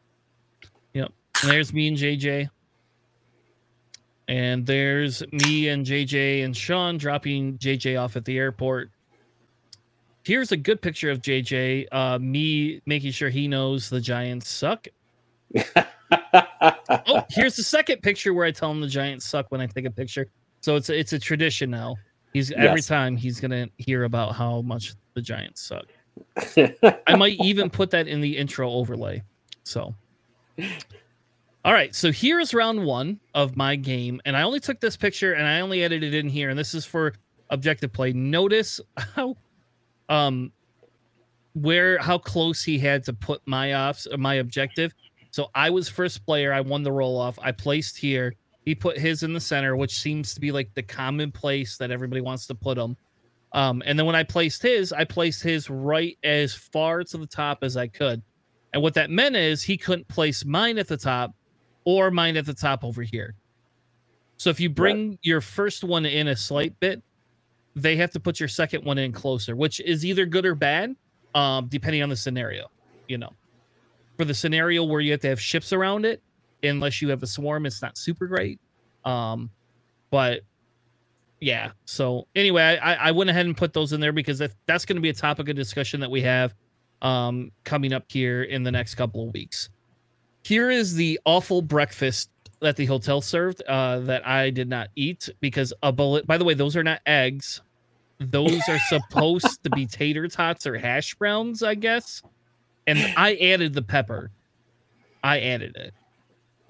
Yep. 0.92 1.12
And 1.42 1.50
there's 1.50 1.72
me 1.72 1.88
and 1.88 1.96
JJ. 1.96 2.50
And 4.28 4.66
there's 4.66 5.22
me 5.32 5.68
and 5.68 5.84
JJ 5.84 6.44
and 6.44 6.56
Sean 6.56 6.98
dropping 6.98 7.58
JJ 7.58 8.00
off 8.00 8.16
at 8.16 8.24
the 8.24 8.38
airport 8.38 8.90
here's 10.24 10.52
a 10.52 10.56
good 10.56 10.80
picture 10.80 11.10
of 11.10 11.20
JJ. 11.20 11.86
Uh, 11.92 12.18
me 12.18 12.80
making 12.86 13.12
sure 13.12 13.30
he 13.30 13.48
knows 13.48 13.90
the 13.90 14.00
Giants 14.00 14.48
suck. 14.48 14.86
oh, 16.32 17.24
here's 17.30 17.56
the 17.56 17.62
second 17.62 18.02
picture 18.02 18.32
where 18.34 18.46
I 18.46 18.50
tell 18.50 18.70
him 18.70 18.80
the 18.80 18.86
Giants 18.86 19.26
suck 19.26 19.46
when 19.50 19.60
I 19.60 19.66
take 19.66 19.84
a 19.84 19.90
picture. 19.90 20.30
So 20.60 20.76
it's 20.76 20.88
a, 20.90 20.98
it's 20.98 21.12
a 21.12 21.18
tradition 21.18 21.70
now. 21.70 21.96
He's 22.32 22.52
every 22.52 22.82
time 22.82 23.16
he's 23.16 23.40
gonna 23.40 23.68
hear 23.78 24.04
about 24.04 24.34
how 24.34 24.62
much 24.62 24.94
the 25.14 25.22
Giants 25.22 25.62
suck. 25.62 25.86
I 27.06 27.16
might 27.16 27.38
even 27.40 27.70
put 27.70 27.90
that 27.90 28.06
in 28.06 28.20
the 28.20 28.36
intro 28.36 28.70
overlay. 28.70 29.22
So, 29.64 29.94
all 31.64 31.72
right. 31.72 31.94
So 31.94 32.12
here's 32.12 32.54
round 32.54 32.84
one 32.84 33.18
of 33.34 33.56
my 33.56 33.74
game, 33.74 34.20
and 34.24 34.36
I 34.36 34.42
only 34.42 34.60
took 34.60 34.80
this 34.80 34.96
picture 34.96 35.32
and 35.32 35.46
I 35.46 35.60
only 35.60 35.82
edited 35.82 36.14
in 36.14 36.28
here, 36.28 36.50
and 36.50 36.58
this 36.58 36.74
is 36.74 36.84
for 36.84 37.14
objective 37.50 37.92
play. 37.92 38.12
Notice 38.12 38.80
how 38.96 39.36
um 40.08 40.52
where 41.54 41.98
how 41.98 42.18
close 42.18 42.62
he 42.62 42.78
had 42.78 43.04
to 43.04 43.12
put 43.12 43.40
my 43.46 43.74
offs 43.74 44.06
uh, 44.12 44.16
my 44.16 44.34
objective. 44.34 44.94
So 45.30 45.48
I 45.54 45.70
was 45.70 45.88
first 45.88 46.24
player. 46.24 46.52
I 46.52 46.60
won 46.60 46.82
the 46.82 46.92
roll 46.92 47.18
off. 47.18 47.38
I 47.40 47.52
placed 47.52 47.96
here. 47.96 48.34
He 48.64 48.74
put 48.74 48.98
his 48.98 49.22
in 49.22 49.32
the 49.32 49.40
center, 49.40 49.76
which 49.76 49.98
seems 49.98 50.34
to 50.34 50.40
be 50.40 50.52
like 50.52 50.72
the 50.74 50.82
common 50.82 51.32
place 51.32 51.76
that 51.78 51.90
everybody 51.90 52.20
wants 52.20 52.46
to 52.46 52.54
put 52.54 52.76
him. 52.76 52.96
Um, 53.52 53.82
and 53.84 53.98
then 53.98 54.06
when 54.06 54.14
I 54.14 54.22
placed 54.22 54.62
his, 54.62 54.92
I 54.92 55.04
placed 55.04 55.42
his 55.42 55.68
right 55.70 56.16
as 56.22 56.54
far 56.54 57.02
to 57.02 57.18
the 57.18 57.26
top 57.26 57.58
as 57.62 57.76
I 57.76 57.88
could. 57.88 58.22
And 58.72 58.82
what 58.82 58.94
that 58.94 59.10
meant 59.10 59.34
is 59.34 59.62
he 59.62 59.76
couldn't 59.76 60.06
place 60.08 60.44
mine 60.44 60.78
at 60.78 60.86
the 60.86 60.96
top 60.96 61.34
or 61.84 62.10
mine 62.10 62.36
at 62.36 62.46
the 62.46 62.54
top 62.54 62.84
over 62.84 63.02
here. 63.02 63.34
So 64.36 64.50
if 64.50 64.60
you 64.60 64.70
bring 64.70 65.10
right. 65.10 65.18
your 65.22 65.40
first 65.40 65.82
one 65.82 66.06
in 66.06 66.28
a 66.28 66.36
slight 66.36 66.78
bit, 66.80 67.02
they 67.74 67.96
have 67.96 68.10
to 68.12 68.20
put 68.20 68.40
your 68.40 68.48
second 68.48 68.84
one 68.84 68.98
in 68.98 69.12
closer, 69.12 69.56
which 69.56 69.80
is 69.80 70.04
either 70.04 70.26
good 70.26 70.46
or 70.46 70.54
bad, 70.54 70.94
um, 71.34 71.66
depending 71.68 72.02
on 72.02 72.08
the 72.08 72.16
scenario. 72.16 72.70
You 73.08 73.18
know, 73.18 73.32
for 74.16 74.24
the 74.24 74.34
scenario 74.34 74.84
where 74.84 75.00
you 75.00 75.10
have 75.12 75.20
to 75.20 75.28
have 75.28 75.40
ships 75.40 75.72
around 75.72 76.04
it, 76.04 76.22
unless 76.62 77.00
you 77.02 77.08
have 77.10 77.22
a 77.22 77.26
swarm, 77.26 77.66
it's 77.66 77.82
not 77.82 77.96
super 77.98 78.26
great. 78.26 78.60
Um, 79.04 79.50
but 80.10 80.40
yeah. 81.40 81.72
So 81.84 82.26
anyway, 82.34 82.78
I, 82.82 83.08
I 83.08 83.10
went 83.12 83.30
ahead 83.30 83.46
and 83.46 83.56
put 83.56 83.72
those 83.72 83.92
in 83.92 84.00
there 84.00 84.12
because 84.12 84.38
that, 84.38 84.52
that's 84.66 84.84
going 84.84 84.96
to 84.96 85.02
be 85.02 85.08
a 85.08 85.14
topic 85.14 85.48
of 85.48 85.56
discussion 85.56 86.00
that 86.00 86.10
we 86.10 86.22
have 86.22 86.54
um, 87.02 87.50
coming 87.64 87.92
up 87.92 88.04
here 88.08 88.42
in 88.42 88.62
the 88.62 88.70
next 88.70 88.94
couple 88.96 89.26
of 89.26 89.32
weeks. 89.34 89.70
Here 90.42 90.70
is 90.70 90.94
the 90.94 91.18
awful 91.24 91.62
breakfast 91.62 92.30
that 92.60 92.76
the 92.76 92.86
hotel 92.86 93.20
served 93.20 93.62
uh, 93.62 94.00
that 94.00 94.26
I 94.26 94.50
did 94.50 94.68
not 94.68 94.88
eat 94.96 95.28
because 95.40 95.72
a 95.82 95.92
bullet. 95.92 96.26
By 96.26 96.38
the 96.38 96.44
way, 96.44 96.54
those 96.54 96.76
are 96.76 96.84
not 96.84 97.00
eggs. 97.06 97.62
Those 98.18 98.60
are 98.68 98.78
supposed 98.88 99.62
to 99.64 99.70
be 99.70 99.86
tater 99.90 100.28
tots 100.28 100.66
or 100.66 100.76
hash 100.76 101.14
browns, 101.14 101.62
I 101.62 101.74
guess. 101.74 102.22
and 102.86 102.98
I 103.16 103.34
added 103.36 103.72
the 103.72 103.82
pepper. 103.82 104.30
I 105.22 105.40
added 105.40 105.76
it. 105.76 105.94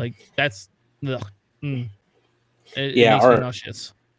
Like 0.01 0.31
that's 0.35 0.71
the 1.03 1.23
mm. 1.63 1.87
it, 2.75 2.97
yeah. 2.97 3.19
It 3.19 3.23
our, 3.23 3.53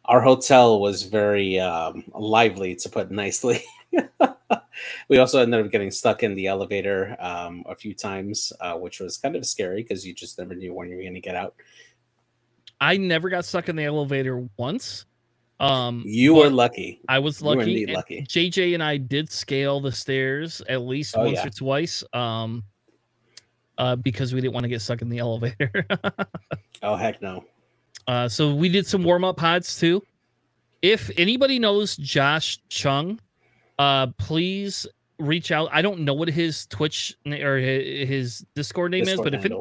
our 0.04 0.20
hotel 0.20 0.80
was 0.80 1.02
very 1.02 1.58
um, 1.58 2.04
lively, 2.14 2.76
to 2.76 2.88
put 2.88 3.10
nicely. 3.10 3.64
we 5.08 5.18
also 5.18 5.42
ended 5.42 5.64
up 5.64 5.72
getting 5.72 5.90
stuck 5.90 6.22
in 6.22 6.36
the 6.36 6.46
elevator 6.46 7.16
um, 7.18 7.64
a 7.66 7.74
few 7.74 7.94
times, 7.94 8.52
uh, 8.60 8.74
which 8.74 9.00
was 9.00 9.18
kind 9.18 9.34
of 9.34 9.44
scary 9.44 9.82
because 9.82 10.06
you 10.06 10.14
just 10.14 10.38
never 10.38 10.54
knew 10.54 10.72
when 10.72 10.88
you 10.88 10.96
were 10.96 11.02
going 11.02 11.14
to 11.14 11.20
get 11.20 11.34
out. 11.34 11.56
I 12.80 12.96
never 12.96 13.28
got 13.28 13.44
stuck 13.44 13.68
in 13.68 13.74
the 13.74 13.84
elevator 13.84 14.48
once. 14.56 15.06
Um, 15.58 16.02
you 16.06 16.34
were 16.34 16.50
lucky. 16.50 17.00
I 17.08 17.18
was 17.18 17.42
lucky. 17.42 17.86
lucky. 17.86 18.22
JJ 18.22 18.74
and 18.74 18.82
I 18.82 18.98
did 18.98 19.30
scale 19.30 19.80
the 19.80 19.92
stairs 19.92 20.62
at 20.68 20.82
least 20.82 21.16
oh, 21.16 21.24
once 21.24 21.38
yeah. 21.38 21.46
or 21.46 21.50
twice. 21.50 22.04
Um, 22.12 22.64
uh, 23.78 23.96
because 23.96 24.34
we 24.34 24.40
didn't 24.40 24.54
want 24.54 24.64
to 24.64 24.68
get 24.68 24.80
stuck 24.80 25.02
in 25.02 25.08
the 25.08 25.18
elevator. 25.18 25.86
oh 26.82 26.96
heck 26.96 27.20
no. 27.22 27.44
Uh, 28.06 28.28
so 28.28 28.54
we 28.54 28.68
did 28.68 28.86
some 28.86 29.04
warm 29.04 29.24
up 29.24 29.36
pods 29.36 29.78
too. 29.78 30.02
If 30.80 31.10
anybody 31.16 31.58
knows 31.58 31.96
Josh 31.96 32.58
Chung, 32.68 33.20
uh, 33.78 34.08
please 34.18 34.86
reach 35.18 35.52
out. 35.52 35.68
I 35.72 35.82
don't 35.82 36.00
know 36.00 36.14
what 36.14 36.28
his 36.28 36.66
Twitch 36.66 37.16
or 37.24 37.58
his 37.58 38.44
Discord 38.54 38.90
name 38.90 39.04
Discord 39.04 39.34
is, 39.34 39.42
but 39.42 39.46
if 39.46 39.46
it, 39.46 39.52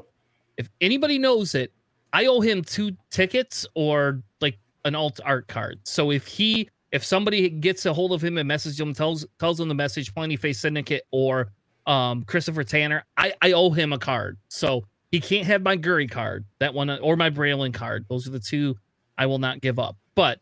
if 0.58 0.70
anybody 0.82 1.20
knows 1.20 1.54
it, 1.56 1.72
I 2.14 2.26
owe 2.26 2.42
him 2.42 2.64
two 2.64 2.96
tickets 3.10 3.68
or 3.76 4.22
like 4.42 4.58
an 4.86 4.96
alt 4.96 5.20
art 5.24 5.48
card. 5.48 5.80
So 5.84 6.12
if 6.12 6.26
he 6.26 6.70
if 6.92 7.06
somebody 7.06 7.50
gets 7.50 7.86
a 7.86 7.94
hold 7.94 8.12
of 8.12 8.24
him 8.24 8.38
and 8.38 8.48
messages 8.48 8.80
him, 8.80 8.94
tells 8.94 9.26
tells 9.40 9.60
him 9.60 9.68
the 9.68 9.76
message, 9.76 10.14
Planning 10.14 10.38
Phase 10.38 10.60
Syndicate 10.60 11.04
or 11.12 11.52
um 11.86 12.24
Christopher 12.24 12.64
Tanner, 12.64 13.04
I, 13.18 13.34
I 13.42 13.52
owe 13.54 13.70
him 13.70 13.94
a 13.94 13.98
card. 13.98 14.38
So 14.48 14.86
he 15.12 15.20
can't 15.20 15.46
have 15.48 15.62
my 15.62 15.78
Guri 15.78 16.10
card, 16.10 16.46
that 16.60 16.74
one, 16.74 16.90
or 16.90 17.16
my 17.16 17.30
Braylen 17.30 17.74
card. 17.74 18.06
Those 18.10 18.28
are 18.28 18.32
the 18.32 18.40
two 18.40 18.78
I 19.18 19.26
will 19.26 19.40
not 19.40 19.62
give 19.62 19.78
up. 19.80 19.98
But 20.16 20.40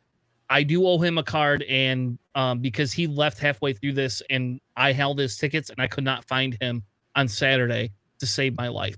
I 0.49 0.63
do 0.63 0.87
owe 0.87 0.97
him 0.97 1.17
a 1.17 1.23
card, 1.23 1.63
and 1.63 2.17
um, 2.35 2.59
because 2.59 2.91
he 2.91 3.07
left 3.07 3.39
halfway 3.39 3.73
through 3.73 3.93
this, 3.93 4.21
and 4.29 4.59
I 4.75 4.93
held 4.93 5.19
his 5.19 5.37
tickets, 5.37 5.69
and 5.69 5.79
I 5.79 5.87
could 5.87 6.03
not 6.03 6.25
find 6.25 6.57
him 6.59 6.83
on 7.15 7.27
Saturday 7.27 7.91
to 8.19 8.25
save 8.25 8.57
my 8.57 8.67
life. 8.67 8.97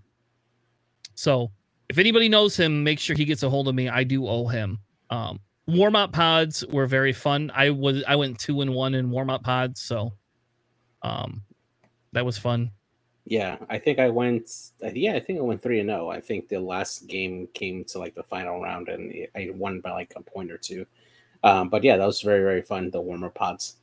So 1.15 1.51
if 1.89 1.97
anybody 1.97 2.29
knows 2.29 2.55
him, 2.57 2.83
make 2.83 2.99
sure 2.99 3.15
he 3.15 3.25
gets 3.25 3.43
a 3.43 3.49
hold 3.49 3.67
of 3.67 3.75
me. 3.75 3.89
I 3.89 4.03
do 4.03 4.27
owe 4.27 4.47
him. 4.47 4.79
Um, 5.09 5.39
warm 5.67 5.95
up 5.95 6.13
pods 6.13 6.65
were 6.67 6.87
very 6.87 7.13
fun. 7.13 7.51
I 7.53 7.69
was 7.69 8.03
I 8.07 8.15
went 8.15 8.39
two 8.39 8.61
and 8.61 8.73
one 8.73 8.93
in 8.93 9.09
warm 9.11 9.29
up 9.29 9.43
pods, 9.43 9.81
so 9.81 10.13
um, 11.01 11.43
that 12.13 12.25
was 12.25 12.37
fun. 12.37 12.71
Yeah, 13.25 13.57
I 13.69 13.77
think 13.77 13.99
I 13.99 14.09
went. 14.09 14.49
Yeah, 14.93 15.13
I 15.13 15.19
think 15.19 15.39
I 15.39 15.41
went 15.43 15.61
three 15.61 15.79
and 15.79 15.89
zero. 15.89 16.07
Oh. 16.07 16.09
I 16.09 16.19
think 16.19 16.49
the 16.49 16.59
last 16.59 17.07
game 17.07 17.47
came 17.53 17.83
to 17.85 17.99
like 17.99 18.15
the 18.15 18.23
final 18.23 18.61
round, 18.61 18.89
and 18.89 19.27
I 19.35 19.51
won 19.53 19.79
by 19.79 19.91
like 19.91 20.13
a 20.15 20.21
point 20.21 20.51
or 20.51 20.57
two. 20.57 20.85
Um, 21.43 21.69
but 21.69 21.83
yeah, 21.83 21.97
that 21.97 22.05
was 22.05 22.21
very 22.21 22.41
very 22.41 22.61
fun. 22.61 22.89
The 22.89 23.01
warmer 23.01 23.29
pods. 23.29 23.77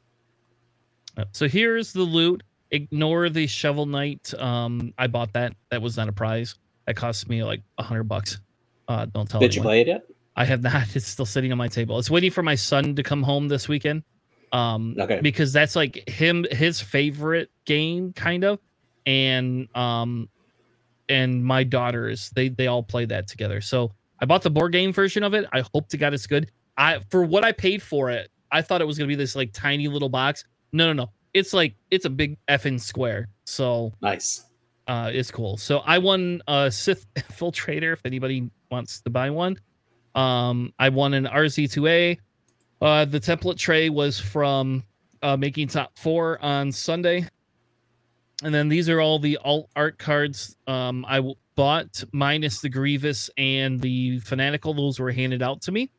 So 1.33 1.49
here's 1.49 1.93
the 1.93 2.03
loot. 2.03 2.43
Ignore 2.71 3.31
the 3.31 3.47
shovel 3.47 3.87
knight. 3.87 4.33
Um, 4.35 4.93
I 4.99 5.07
bought 5.07 5.33
that. 5.33 5.55
That 5.71 5.83
was 5.83 5.97
not 5.97 6.09
a 6.09 6.13
prize. 6.13 6.55
That 6.87 6.97
cost 6.97 7.29
me 7.29 7.43
like 7.43 7.63
a 7.79 7.83
hundred 7.83 8.05
bucks. 8.05 8.41
Uh, 8.89 9.07
don't 9.07 9.29
tell. 9.29 9.41
Me. 9.41 9.47
Did 9.49 9.55
anyone. 9.55 9.65
you 9.65 9.69
play 9.69 9.81
it 9.83 9.87
yet? 9.87 10.05
I 10.37 10.45
have 10.45 10.63
not. 10.63 10.85
It's 10.97 11.07
still 11.07 11.27
sitting 11.27 11.53
on 11.53 11.59
my 11.59 11.69
table. 11.69 11.99
It's 11.99 12.11
waiting 12.11 12.31
for 12.31 12.43
my 12.43 12.55
son 12.55 12.95
to 12.97 13.03
come 13.03 13.23
home 13.23 13.49
this 13.49 13.69
weekend. 13.69 14.03
Um, 14.53 14.97
okay. 14.99 15.21
Because 15.21 15.53
that's 15.53 15.77
like 15.77 16.09
him, 16.09 16.47
his 16.51 16.81
favorite 16.81 17.51
game, 17.65 18.13
kind 18.13 18.45
of, 18.45 18.59
and 19.07 19.69
um, 19.77 20.29
and 21.09 21.45
my 21.45 21.65
daughters, 21.65 22.31
they 22.31 22.49
they 22.49 22.67
all 22.67 22.83
play 22.83 23.05
that 23.07 23.29
together. 23.29 23.61
So 23.61 23.93
I 24.21 24.27
bought 24.27 24.43
the 24.43 24.51
board 24.51 24.73
game 24.73 24.93
version 24.93 25.23
of 25.23 25.35
it. 25.35 25.47
I 25.53 25.63
hope 25.75 25.89
to 25.91 25.97
God 25.97 26.15
it's 26.15 26.27
good. 26.27 26.51
I 26.77 27.01
for 27.11 27.23
what 27.23 27.45
I 27.45 27.53
paid 27.53 27.83
for 27.83 28.11
it, 28.11 28.31
I 28.51 28.63
thought 28.63 28.81
it 28.81 28.87
was 28.87 28.99
gonna 28.99 29.09
be 29.09 29.15
this 29.15 29.37
like 29.37 29.53
tiny 29.53 29.89
little 29.89 30.09
box. 30.09 30.45
No, 30.73 30.87
no, 30.87 30.93
no. 30.93 31.11
It's 31.35 31.53
like 31.53 31.75
it's 31.91 32.05
a 32.05 32.11
big 32.11 32.39
effing 32.49 32.81
square. 32.81 33.29
So 33.45 33.93
nice. 34.01 34.45
Uh, 34.87 35.11
it's 35.13 35.31
cool. 35.31 35.59
So 35.59 35.79
I 35.81 35.99
won 35.99 36.41
a 36.49 36.71
Sith 36.71 37.07
Infiltrator. 37.15 37.93
If 37.93 38.01
anybody 38.07 38.51
wants 38.71 39.03
to 39.03 39.11
buy 39.11 39.29
one, 39.29 39.59
um, 40.15 40.73
I 40.79 40.89
won 40.89 41.13
an 41.13 41.27
RZ2A. 41.27 42.19
Uh, 42.81 43.05
the 43.05 43.21
template 43.21 43.59
tray 43.59 43.89
was 43.89 44.21
from 44.21 44.85
uh, 45.23 45.37
making 45.37 45.69
top 45.69 45.99
four 45.99 46.43
on 46.43 46.71
Sunday. 46.73 47.27
And 48.43 48.55
then 48.55 48.69
these 48.69 48.89
are 48.89 49.01
all 49.01 49.19
the 49.19 49.37
alt 49.39 49.69
art 49.75 49.99
cards 49.99 50.57
um, 50.67 51.05
I 51.09 51.21
bought, 51.57 52.05
minus 52.13 52.61
the 52.61 52.69
Grievous 52.69 53.31
and 53.37 53.81
the 53.81 54.21
Fanatical. 54.21 54.75
Those 54.75 55.01
were 55.01 55.11
handed 55.11 55.43
out 55.43 55.61
to 55.63 55.73
me. 55.73 55.91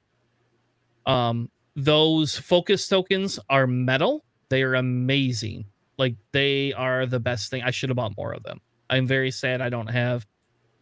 Um, 1.05 1.49
those 1.75 2.37
focus 2.37 2.87
tokens 2.87 3.39
are 3.49 3.67
metal. 3.67 4.23
They 4.47 4.63
are 4.63 4.75
amazing. 4.75 5.65
Like 5.97 6.15
they 6.31 6.71
are 6.73 7.05
the 7.05 7.19
best 7.19 7.49
thing. 7.49 7.61
I 7.61 7.71
should 7.71 7.89
have 7.89 7.97
bought 7.97 8.15
more 8.15 8.31
of 8.31 8.43
them. 8.43 8.61
I'm 8.89 9.05
very 9.05 9.31
sad 9.31 9.61
I 9.61 9.69
don't 9.69 9.87
have 9.87 10.25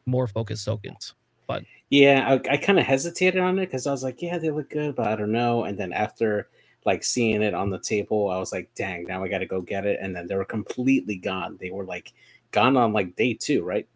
more 0.05 0.27
focus 0.27 0.63
tokens. 0.63 1.15
But 1.47 1.63
yeah, 1.89 2.27
I, 2.27 2.53
I 2.53 2.57
kind 2.57 2.79
of 2.79 2.85
hesitated 2.85 3.39
on 3.39 3.59
it 3.59 3.67
because 3.67 3.87
I 3.87 3.91
was 3.91 4.03
like, 4.03 4.21
yeah, 4.21 4.37
they 4.37 4.49
look 4.49 4.69
good, 4.69 4.95
but 4.95 5.07
I 5.07 5.15
don't 5.15 5.31
know. 5.31 5.63
And 5.63 5.77
then 5.77 5.93
after 5.93 6.49
like 6.85 7.03
seeing 7.03 7.41
it 7.41 7.53
on 7.53 7.69
the 7.69 7.79
table, 7.79 8.29
I 8.29 8.37
was 8.37 8.51
like, 8.51 8.69
dang, 8.75 9.05
now 9.05 9.23
I 9.23 9.29
got 9.29 9.39
to 9.39 9.45
go 9.45 9.61
get 9.61 9.85
it. 9.85 9.99
And 10.01 10.15
then 10.15 10.27
they 10.27 10.35
were 10.35 10.45
completely 10.45 11.15
gone. 11.15 11.57
They 11.59 11.71
were 11.71 11.85
like 11.85 12.13
gone 12.51 12.75
on 12.75 12.93
like 12.93 13.15
day 13.15 13.33
two, 13.33 13.63
right? 13.63 13.87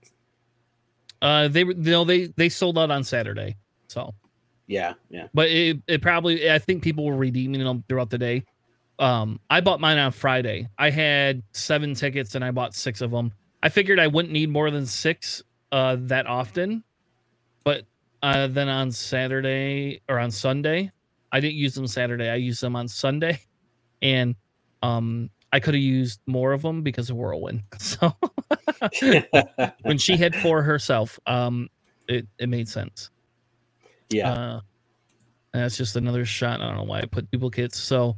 Uh, 1.21 1.47
they 1.47 1.63
were 1.63 1.73
you 1.73 1.91
know 1.91 2.03
they 2.03 2.27
they 2.35 2.49
sold 2.49 2.79
out 2.79 2.89
on 2.89 3.03
Saturday, 3.03 3.55
so 3.87 4.15
yeah, 4.65 4.93
yeah. 5.09 5.27
But 5.33 5.49
it 5.49 5.77
it 5.87 6.01
probably 6.01 6.49
I 6.49 6.57
think 6.57 6.81
people 6.81 7.05
were 7.05 7.15
redeeming 7.15 7.63
them 7.63 7.83
throughout 7.87 8.09
the 8.09 8.17
day. 8.17 8.43
Um, 8.97 9.39
I 9.49 9.61
bought 9.61 9.79
mine 9.79 9.99
on 9.99 10.11
Friday. 10.13 10.67
I 10.79 10.89
had 10.89 11.43
seven 11.53 11.93
tickets 11.93 12.33
and 12.33 12.43
I 12.43 12.51
bought 12.51 12.73
six 12.73 13.01
of 13.01 13.11
them. 13.11 13.33
I 13.61 13.69
figured 13.69 13.99
I 13.99 14.07
wouldn't 14.07 14.33
need 14.33 14.49
more 14.49 14.71
than 14.71 14.85
six 14.87 15.43
uh 15.71 15.97
that 15.99 16.25
often 16.25 16.83
uh, 18.21 18.47
then 18.47 18.69
on 18.69 18.91
Saturday 18.91 20.01
or 20.07 20.19
on 20.19 20.31
Sunday, 20.31 20.91
I 21.31 21.39
didn't 21.39 21.55
use 21.55 21.75
them 21.75 21.87
Saturday. 21.87 22.29
I 22.29 22.35
used 22.35 22.61
them 22.61 22.75
on 22.75 22.87
Sunday, 22.87 23.39
and 24.01 24.35
um, 24.83 25.29
I 25.53 25.59
could 25.59 25.73
have 25.73 25.83
used 25.83 26.19
more 26.27 26.53
of 26.53 26.61
them 26.61 26.81
because 26.81 27.09
of 27.09 27.17
Whirlwind. 27.17 27.63
So 27.79 28.13
when 29.81 29.97
she 29.97 30.17
had 30.17 30.35
four 30.35 30.61
herself, 30.61 31.19
um, 31.25 31.69
it 32.07 32.27
it 32.37 32.49
made 32.49 32.67
sense. 32.67 33.09
Yeah. 34.09 34.31
Uh, 34.31 34.61
that's 35.53 35.77
just 35.77 35.95
another 35.95 36.25
shot. 36.25 36.61
I 36.61 36.67
don't 36.67 36.77
know 36.77 36.83
why 36.83 36.99
I 36.99 37.05
put 37.05 37.29
duplicates. 37.29 37.77
So, 37.77 38.15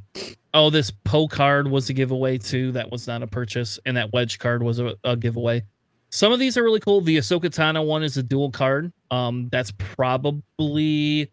oh, 0.52 0.70
this 0.70 0.90
Poe 0.90 1.26
card 1.26 1.68
was 1.68 1.90
a 1.90 1.92
giveaway 1.92 2.38
too. 2.38 2.72
That 2.72 2.90
was 2.90 3.08
not 3.08 3.22
a 3.22 3.26
purchase, 3.26 3.78
and 3.86 3.96
that 3.96 4.12
wedge 4.12 4.38
card 4.38 4.62
was 4.62 4.78
a, 4.78 4.94
a 5.02 5.16
giveaway. 5.16 5.64
Some 6.14 6.30
of 6.30 6.38
these 6.38 6.56
are 6.56 6.62
really 6.62 6.78
cool. 6.78 7.00
The 7.00 7.16
Ahsoka 7.16 7.46
Tano 7.46 7.84
one 7.84 8.04
is 8.04 8.16
a 8.16 8.22
dual 8.22 8.52
card. 8.52 8.92
Um, 9.10 9.48
that's 9.50 9.72
probably 9.72 11.32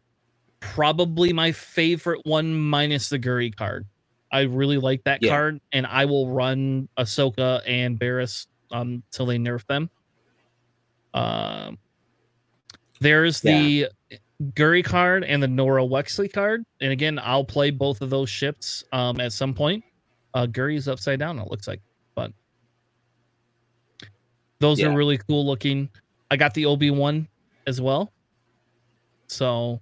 probably 0.60 1.32
my 1.34 1.52
favorite 1.52 2.22
one 2.24 2.60
minus 2.60 3.10
the 3.10 3.20
Guri 3.20 3.56
card. 3.56 3.86
I 4.32 4.42
really 4.42 4.80
like 4.80 5.04
that 5.04 5.22
yeah. 5.22 5.30
card, 5.30 5.62
and 5.72 5.86
I 5.86 6.06
will 6.06 6.30
run 6.30 6.90
Ahsoka 6.98 7.62
and 7.68 8.00
Barriss 8.00 8.48
um 8.72 9.04
till 9.12 9.28
they 9.28 9.38
nerf 9.38 9.68
them. 9.68 9.88
Um, 11.14 11.78
there's 13.02 13.40
the 13.40 13.88
yeah. 14.10 14.18
Guri 14.56 14.84
card 14.84 15.24
and 15.24 15.44
the 15.44 15.48
Norra 15.48 15.88
Wexley 15.88 16.34
card, 16.34 16.66
and 16.82 16.92
again, 16.92 17.20
I'll 17.22 17.46
play 17.46 17.70
both 17.70 18.02
of 18.02 18.10
those 18.10 18.32
ships 18.32 18.84
um 18.92 19.20
at 19.20 19.32
some 19.32 19.54
point. 19.54 19.84
Uh, 20.34 20.48
Guri's 20.48 20.88
upside 20.88 21.20
down. 21.20 21.38
It 21.38 21.52
looks 21.52 21.68
like. 21.68 21.82
Those 24.62 24.80
yeah. 24.80 24.88
are 24.88 24.96
really 24.96 25.18
cool 25.18 25.46
looking. 25.46 25.90
I 26.30 26.38
got 26.38 26.54
the 26.54 26.68
Obi 26.68 26.92
Wan 26.92 27.28
as 27.66 27.82
well, 27.82 28.14
so 29.28 29.82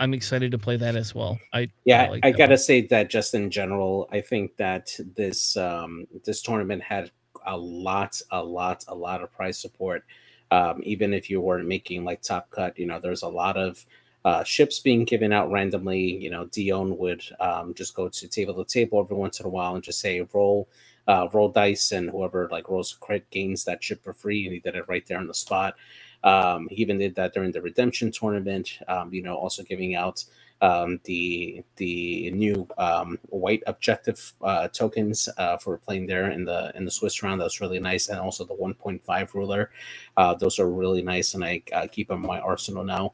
I'm 0.00 0.14
excited 0.14 0.50
to 0.52 0.58
play 0.58 0.76
that 0.78 0.96
as 0.96 1.14
well. 1.14 1.38
I 1.52 1.68
yeah, 1.84 2.04
I, 2.04 2.08
like 2.08 2.24
I 2.24 2.30
gotta 2.30 2.52
one. 2.52 2.58
say 2.58 2.86
that 2.86 3.10
just 3.10 3.34
in 3.34 3.50
general, 3.50 4.08
I 4.10 4.22
think 4.22 4.56
that 4.56 4.98
this 5.16 5.54
um 5.58 6.06
this 6.24 6.40
tournament 6.40 6.82
had 6.82 7.10
a 7.46 7.56
lot, 7.56 8.20
a 8.30 8.42
lot, 8.42 8.86
a 8.88 8.94
lot 8.94 9.22
of 9.22 9.30
prize 9.30 9.58
support. 9.58 10.02
Um, 10.50 10.80
even 10.82 11.12
if 11.12 11.28
you 11.28 11.42
weren't 11.42 11.68
making 11.68 12.04
like 12.04 12.22
top 12.22 12.50
cut, 12.50 12.78
you 12.78 12.86
know, 12.86 12.98
there's 12.98 13.22
a 13.22 13.28
lot 13.28 13.58
of 13.58 13.84
uh, 14.24 14.42
ships 14.44 14.78
being 14.78 15.04
given 15.04 15.30
out 15.30 15.50
randomly. 15.50 16.00
You 16.00 16.30
know, 16.30 16.46
Dion 16.46 16.96
would 16.96 17.22
um, 17.38 17.74
just 17.74 17.94
go 17.94 18.08
to 18.08 18.28
table 18.28 18.54
to 18.54 18.64
table 18.64 18.98
every 18.98 19.16
once 19.16 19.40
in 19.40 19.46
a 19.46 19.50
while 19.50 19.74
and 19.74 19.84
just 19.84 20.00
say 20.00 20.26
roll 20.32 20.68
uh, 21.08 21.28
roll 21.32 21.48
dice, 21.48 21.92
and 21.92 22.10
whoever 22.10 22.48
like 22.52 22.68
rolls 22.68 22.94
a 22.94 22.98
crit 22.98 23.28
gains 23.30 23.64
that 23.64 23.80
chip 23.80 24.04
for 24.04 24.12
free, 24.12 24.44
and 24.44 24.54
he 24.54 24.60
did 24.60 24.76
it 24.76 24.88
right 24.88 25.06
there 25.06 25.18
on 25.18 25.26
the 25.26 25.34
spot. 25.34 25.74
Um, 26.22 26.68
he 26.70 26.82
even 26.82 26.98
did 26.98 27.14
that 27.16 27.34
during 27.34 27.52
the 27.52 27.62
redemption 27.62 28.12
tournament. 28.12 28.78
Um, 28.88 29.12
you 29.12 29.22
know, 29.22 29.36
also 29.36 29.62
giving 29.62 29.94
out 29.94 30.24
um, 30.60 31.00
the 31.04 31.62
the 31.76 32.30
new 32.32 32.68
um, 32.78 33.18
white 33.30 33.62
objective 33.66 34.34
uh, 34.42 34.68
tokens 34.68 35.28
uh, 35.38 35.56
for 35.56 35.78
playing 35.78 36.06
there 36.06 36.30
in 36.30 36.44
the 36.44 36.72
in 36.76 36.84
the 36.84 36.90
Swiss 36.90 37.22
round. 37.22 37.40
That's 37.40 37.60
really 37.60 37.80
nice, 37.80 38.08
and 38.08 38.20
also 38.20 38.44
the 38.44 38.54
1.5 38.54 39.34
ruler. 39.34 39.70
Uh, 40.16 40.34
those 40.34 40.58
are 40.58 40.68
really 40.68 41.02
nice, 41.02 41.34
and 41.34 41.44
I 41.44 41.62
keep 41.90 42.08
them 42.08 42.22
in 42.22 42.26
my 42.28 42.40
arsenal 42.40 42.84
now. 42.84 43.12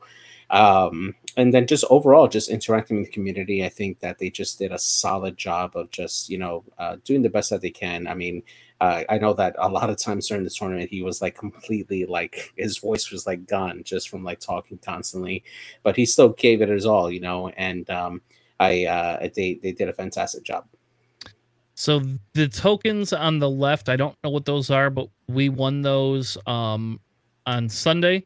Um, 0.50 1.14
and 1.36 1.52
then 1.52 1.66
just 1.66 1.84
overall, 1.90 2.28
just 2.28 2.48
interacting 2.48 2.98
with 2.98 3.06
the 3.06 3.12
community, 3.12 3.64
I 3.64 3.68
think 3.68 4.00
that 4.00 4.18
they 4.18 4.30
just 4.30 4.58
did 4.58 4.72
a 4.72 4.78
solid 4.78 5.36
job 5.36 5.76
of 5.76 5.90
just 5.90 6.28
you 6.28 6.38
know 6.38 6.64
uh, 6.78 6.96
doing 7.04 7.22
the 7.22 7.28
best 7.28 7.50
that 7.50 7.60
they 7.60 7.70
can. 7.70 8.06
I 8.06 8.14
mean, 8.14 8.42
uh, 8.80 9.02
I 9.08 9.18
know 9.18 9.32
that 9.34 9.56
a 9.58 9.68
lot 9.68 9.90
of 9.90 9.96
times 9.96 10.28
during 10.28 10.44
the 10.44 10.50
tournament, 10.50 10.90
he 10.90 11.02
was 11.02 11.20
like 11.20 11.36
completely 11.36 12.06
like 12.06 12.52
his 12.56 12.78
voice 12.78 13.10
was 13.10 13.26
like 13.26 13.46
gone 13.46 13.82
just 13.84 14.08
from 14.08 14.22
like 14.22 14.40
talking 14.40 14.78
constantly, 14.78 15.42
but 15.82 15.96
he 15.96 16.06
still 16.06 16.30
gave 16.30 16.62
it 16.62 16.68
his 16.68 16.86
all, 16.86 17.10
you 17.10 17.20
know. 17.20 17.48
And 17.50 17.88
um, 17.90 18.22
I 18.60 18.84
uh, 18.84 19.28
they 19.34 19.54
they 19.62 19.72
did 19.72 19.88
a 19.88 19.92
fantastic 19.92 20.44
job. 20.44 20.66
So 21.74 22.02
the 22.34 22.46
tokens 22.46 23.12
on 23.12 23.40
the 23.40 23.50
left, 23.50 23.88
I 23.88 23.96
don't 23.96 24.16
know 24.22 24.30
what 24.30 24.44
those 24.44 24.70
are, 24.70 24.90
but 24.90 25.08
we 25.26 25.48
won 25.48 25.82
those 25.82 26.38
um, 26.46 27.00
on 27.46 27.68
Sunday. 27.68 28.24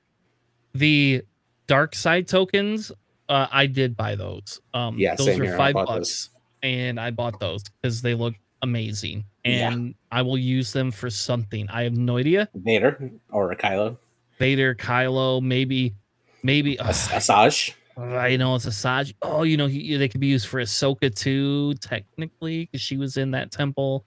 The 0.75 1.23
dark 1.69 1.95
side 1.95 2.27
tokens, 2.27 2.91
uh, 3.29 3.47
I 3.53 3.67
did 3.67 3.97
buy 3.97 4.17
those. 4.17 4.61
Um, 4.75 4.99
yeah, 4.99 5.15
those 5.15 5.39
are 5.39 5.57
five 5.57 5.75
bucks, 5.75 5.89
those. 5.89 6.31
and 6.63 6.99
I 6.99 7.13
bought 7.13 7.39
those 7.39 7.63
because 7.63 8.03
they 8.03 8.15
look 8.15 8.35
amazing 8.63 9.25
and 9.45 9.87
yeah. 9.89 9.93
I 10.11 10.23
will 10.23 10.39
use 10.39 10.73
them 10.73 10.91
for 10.91 11.11
something. 11.11 11.69
I 11.69 11.83
have 11.83 11.97
no 11.97 12.17
idea. 12.17 12.49
Vader 12.55 13.11
or 13.31 13.53
a 13.53 13.57
Kylo. 13.57 13.97
Vader, 14.39 14.75
Kylo, 14.75 15.43
maybe, 15.43 15.95
maybe 16.43 16.77
Asajj. 16.81 17.75
I 17.97 18.37
know 18.37 18.55
it's 18.55 18.67
Asajj. 18.67 19.15
Oh, 19.23 19.43
you 19.43 19.57
know 19.57 19.67
he, 19.67 19.97
they 19.97 20.09
could 20.09 20.21
be 20.21 20.29
used 20.29 20.47
for 20.47 20.61
Ahsoka 20.61 21.15
too, 21.15 21.75
technically, 21.75 22.67
because 22.67 22.81
she 22.81 22.97
was 22.97 23.17
in 23.17 23.33
that 23.33 23.51
temple. 23.51 24.05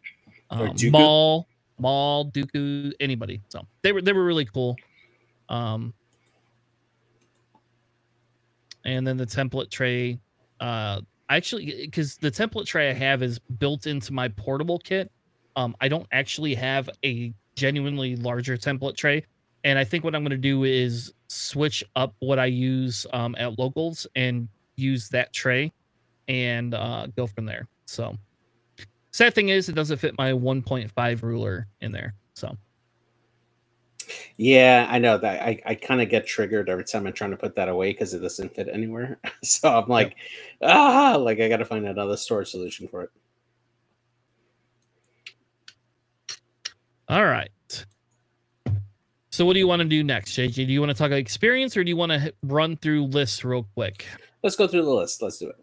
Um, 0.49 0.73
Maul, 0.89 1.47
Maul, 1.77 2.31
Dooku, 2.31 2.93
anybody. 2.99 3.41
So 3.49 3.67
they 3.81 3.91
were 3.91 4.01
they 4.01 4.13
were 4.13 4.23
really 4.23 4.45
cool. 4.45 4.77
Um, 5.49 5.93
and 8.85 9.05
then 9.05 9.17
the 9.17 9.25
template 9.25 9.69
tray. 9.69 10.19
Uh, 10.59 11.01
actually 11.29 11.85
because 11.85 12.17
the 12.17 12.29
template 12.29 12.65
tray 12.65 12.89
I 12.89 12.93
have 12.93 13.23
is 13.23 13.39
built 13.39 13.87
into 13.87 14.13
my 14.13 14.27
portable 14.27 14.79
kit. 14.79 15.11
Um, 15.55 15.75
I 15.81 15.87
don't 15.87 16.07
actually 16.11 16.53
have 16.55 16.89
a 17.03 17.33
genuinely 17.55 18.15
larger 18.15 18.57
template 18.57 18.95
tray, 18.95 19.25
and 19.63 19.79
I 19.79 19.83
think 19.83 20.03
what 20.03 20.15
I'm 20.15 20.21
going 20.23 20.31
to 20.31 20.37
do 20.37 20.63
is 20.63 21.13
switch 21.27 21.83
up 21.95 22.13
what 22.19 22.39
I 22.39 22.45
use 22.45 23.05
um, 23.13 23.35
at 23.37 23.57
locals 23.57 24.07
and 24.15 24.47
use 24.75 25.09
that 25.09 25.33
tray 25.33 25.71
and 26.27 26.73
uh, 26.73 27.07
go 27.15 27.27
from 27.27 27.45
there. 27.45 27.67
So, 27.85 28.15
sad 29.11 29.33
thing 29.33 29.49
is, 29.49 29.67
it 29.67 29.75
doesn't 29.75 29.97
fit 29.97 30.17
my 30.17 30.31
1.5 30.31 31.23
ruler 31.23 31.67
in 31.81 31.91
there. 31.91 32.13
So. 32.33 32.55
Yeah, 34.37 34.87
I 34.89 34.99
know 34.99 35.17
that 35.17 35.41
I, 35.41 35.61
I 35.65 35.75
kind 35.75 36.01
of 36.01 36.09
get 36.09 36.25
triggered 36.25 36.69
every 36.69 36.83
time 36.83 37.07
I'm 37.07 37.13
trying 37.13 37.31
to 37.31 37.37
put 37.37 37.55
that 37.55 37.69
away 37.69 37.91
because 37.91 38.13
it 38.13 38.19
doesn't 38.19 38.55
fit 38.55 38.67
anywhere. 38.71 39.19
so 39.43 39.69
I'm 39.69 39.87
like, 39.87 40.15
yep. 40.61 40.71
ah, 40.71 41.15
like 41.17 41.39
I 41.39 41.49
got 41.49 41.57
to 41.57 41.65
find 41.65 41.85
another 41.85 42.17
storage 42.17 42.49
solution 42.49 42.87
for 42.87 43.03
it. 43.03 43.09
All 47.09 47.25
right. 47.25 47.49
So 49.31 49.45
what 49.45 49.53
do 49.53 49.59
you 49.59 49.67
want 49.67 49.81
to 49.81 49.87
do 49.87 50.03
next, 50.03 50.31
JJ? 50.31 50.55
Do 50.55 50.73
you 50.73 50.79
want 50.81 50.91
to 50.91 50.97
talk 50.97 51.07
about 51.07 51.19
experience 51.19 51.75
or 51.77 51.83
do 51.83 51.89
you 51.89 51.95
want 51.95 52.11
to 52.11 52.33
run 52.43 52.75
through 52.77 53.05
lists 53.05 53.43
real 53.45 53.67
quick? 53.75 54.05
Let's 54.43 54.55
go 54.55 54.67
through 54.67 54.83
the 54.83 54.93
list. 54.93 55.21
Let's 55.21 55.37
do 55.37 55.49
it. 55.49 55.55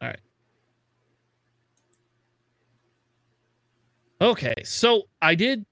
All 0.00 0.08
right. 0.08 0.18
Okay, 4.20 4.54
so 4.64 5.04
I 5.22 5.34
did 5.34 5.64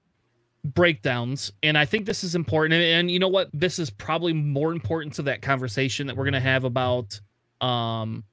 breakdowns 0.65 1.51
and 1.63 1.77
i 1.77 1.85
think 1.85 2.05
this 2.05 2.23
is 2.23 2.35
important 2.35 2.73
and, 2.73 2.83
and, 2.83 3.11
you 3.11 3.19
know 3.19 3.29
what? 3.29 3.49
This 3.53 3.79
is 3.79 3.89
probably 3.89 4.33
more 4.33 4.73
important 4.73 5.13
to 5.15 5.21
that 5.23 5.41
conversation 5.41 6.05
that 6.07 6.17
we're 6.17 6.25
going 6.25 6.33
to 6.33 6.39
have 6.39 6.65
about 6.65 7.19
um 7.61 8.23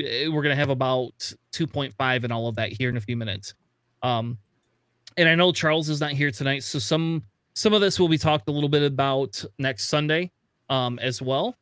eh, 0.00 0.28
we're 0.28 0.42
going 0.42 0.54
to 0.54 0.60
have 0.60 0.70
about 0.70 1.12
2.5 1.52 2.24
and 2.24 2.32
all 2.32 2.46
of 2.48 2.54
that 2.56 2.72
here 2.72 2.88
in 2.88 2.96
a 2.96 3.00
few 3.00 3.16
minutes. 3.16 3.54
Um 4.02 4.38
and 5.18 5.28
i 5.28 5.34
know 5.34 5.52
charles 5.52 5.88
is 5.88 6.00
not 6.00 6.12
here 6.12 6.30
tonight 6.30 6.62
so 6.62 6.78
some 6.78 7.22
some 7.54 7.74
of 7.74 7.82
this 7.82 8.00
will 8.00 8.08
be 8.08 8.16
talked 8.16 8.48
a 8.48 8.52
little 8.52 8.68
bit 8.68 8.82
about 8.82 9.44
next 9.58 9.86
sunday 9.86 10.30
um 10.70 10.98
as 11.00 11.20
well. 11.20 11.56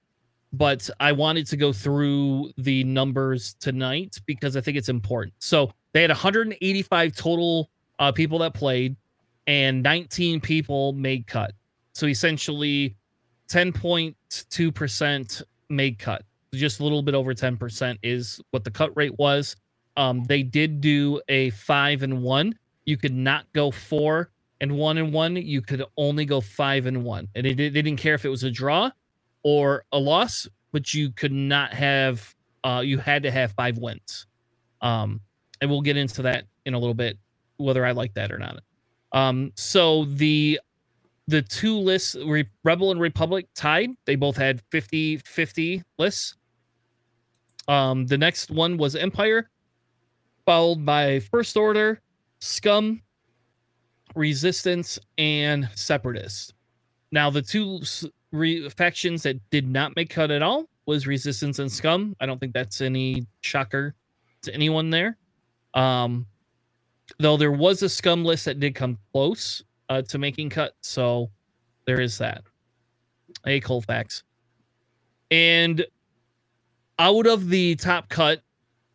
But 0.52 0.88
i 1.00 1.12
wanted 1.12 1.46
to 1.46 1.56
go 1.56 1.72
through 1.72 2.52
the 2.58 2.84
numbers 2.84 3.54
tonight 3.58 4.20
because 4.26 4.54
i 4.56 4.60
think 4.60 4.76
it's 4.76 4.90
important. 4.90 5.32
So 5.38 5.72
they 5.92 6.02
had 6.02 6.10
185 6.10 7.16
total 7.16 7.70
uh, 7.98 8.12
people 8.12 8.38
that 8.38 8.54
played 8.54 8.96
and 9.50 9.82
19 9.82 10.40
people 10.40 10.92
made 10.92 11.26
cut. 11.26 11.52
So 11.92 12.06
essentially 12.06 12.94
10.2% 13.48 15.42
made 15.68 15.98
cut. 15.98 16.22
Just 16.54 16.78
a 16.78 16.84
little 16.84 17.02
bit 17.02 17.16
over 17.16 17.34
10% 17.34 17.98
is 18.04 18.40
what 18.52 18.62
the 18.62 18.70
cut 18.70 18.96
rate 18.96 19.18
was. 19.18 19.56
Um, 19.96 20.22
they 20.22 20.44
did 20.44 20.80
do 20.80 21.20
a 21.28 21.50
five 21.50 22.04
and 22.04 22.22
one. 22.22 22.56
You 22.84 22.96
could 22.96 23.12
not 23.12 23.44
go 23.52 23.72
four 23.72 24.30
and 24.60 24.70
one 24.78 24.98
and 24.98 25.12
one. 25.12 25.34
You 25.34 25.62
could 25.62 25.82
only 25.96 26.24
go 26.24 26.40
five 26.40 26.86
and 26.86 27.02
one. 27.02 27.26
And 27.34 27.44
it, 27.44 27.56
they 27.56 27.70
didn't 27.70 27.96
care 27.96 28.14
if 28.14 28.24
it 28.24 28.28
was 28.28 28.44
a 28.44 28.52
draw 28.52 28.92
or 29.42 29.84
a 29.90 29.98
loss, 29.98 30.46
but 30.70 30.94
you 30.94 31.10
could 31.10 31.32
not 31.32 31.74
have, 31.74 32.36
uh, 32.62 32.82
you 32.84 32.98
had 32.98 33.24
to 33.24 33.32
have 33.32 33.50
five 33.54 33.78
wins. 33.78 34.28
Um, 34.80 35.20
and 35.60 35.68
we'll 35.68 35.80
get 35.80 35.96
into 35.96 36.22
that 36.22 36.44
in 36.66 36.74
a 36.74 36.78
little 36.78 36.94
bit, 36.94 37.18
whether 37.56 37.84
I 37.84 37.90
like 37.90 38.14
that 38.14 38.30
or 38.30 38.38
not. 38.38 38.60
Um, 39.12 39.52
so 39.56 40.04
the 40.04 40.60
the 41.26 41.42
two 41.42 41.76
lists, 41.76 42.16
Rebel 42.64 42.90
and 42.90 43.00
Republic, 43.00 43.46
tied. 43.54 43.90
They 44.04 44.16
both 44.16 44.36
had 44.36 44.62
50 44.70 45.18
50 45.18 45.82
lists. 45.98 46.36
Um, 47.68 48.06
the 48.06 48.18
next 48.18 48.50
one 48.50 48.76
was 48.76 48.96
Empire, 48.96 49.48
followed 50.44 50.84
by 50.84 51.20
First 51.20 51.56
Order, 51.56 52.00
Scum, 52.40 53.00
Resistance, 54.16 54.98
and 55.18 55.68
Separatists. 55.76 56.52
Now, 57.12 57.30
the 57.30 57.42
two 57.42 57.80
re- 58.32 58.68
factions 58.70 59.22
that 59.22 59.38
did 59.50 59.68
not 59.68 59.94
make 59.94 60.10
cut 60.10 60.30
at 60.30 60.42
all 60.42 60.68
was 60.86 61.06
Resistance 61.06 61.60
and 61.60 61.70
Scum. 61.70 62.16
I 62.20 62.26
don't 62.26 62.38
think 62.38 62.54
that's 62.54 62.80
any 62.80 63.24
shocker 63.42 63.94
to 64.42 64.54
anyone 64.54 64.90
there. 64.90 65.16
Um, 65.74 66.26
though 67.18 67.36
there 67.36 67.52
was 67.52 67.82
a 67.82 67.88
scum 67.88 68.24
list 68.24 68.44
that 68.44 68.60
did 68.60 68.74
come 68.74 68.98
close 69.12 69.62
uh, 69.88 70.02
to 70.02 70.18
making 70.18 70.50
cut, 70.50 70.74
so 70.80 71.30
there 71.86 72.00
is 72.00 72.18
that. 72.18 72.42
Hey, 73.44 73.60
Colfax. 73.60 74.22
And 75.30 75.84
out 76.98 77.26
of 77.26 77.48
the 77.48 77.76
top 77.76 78.08
cut, 78.08 78.42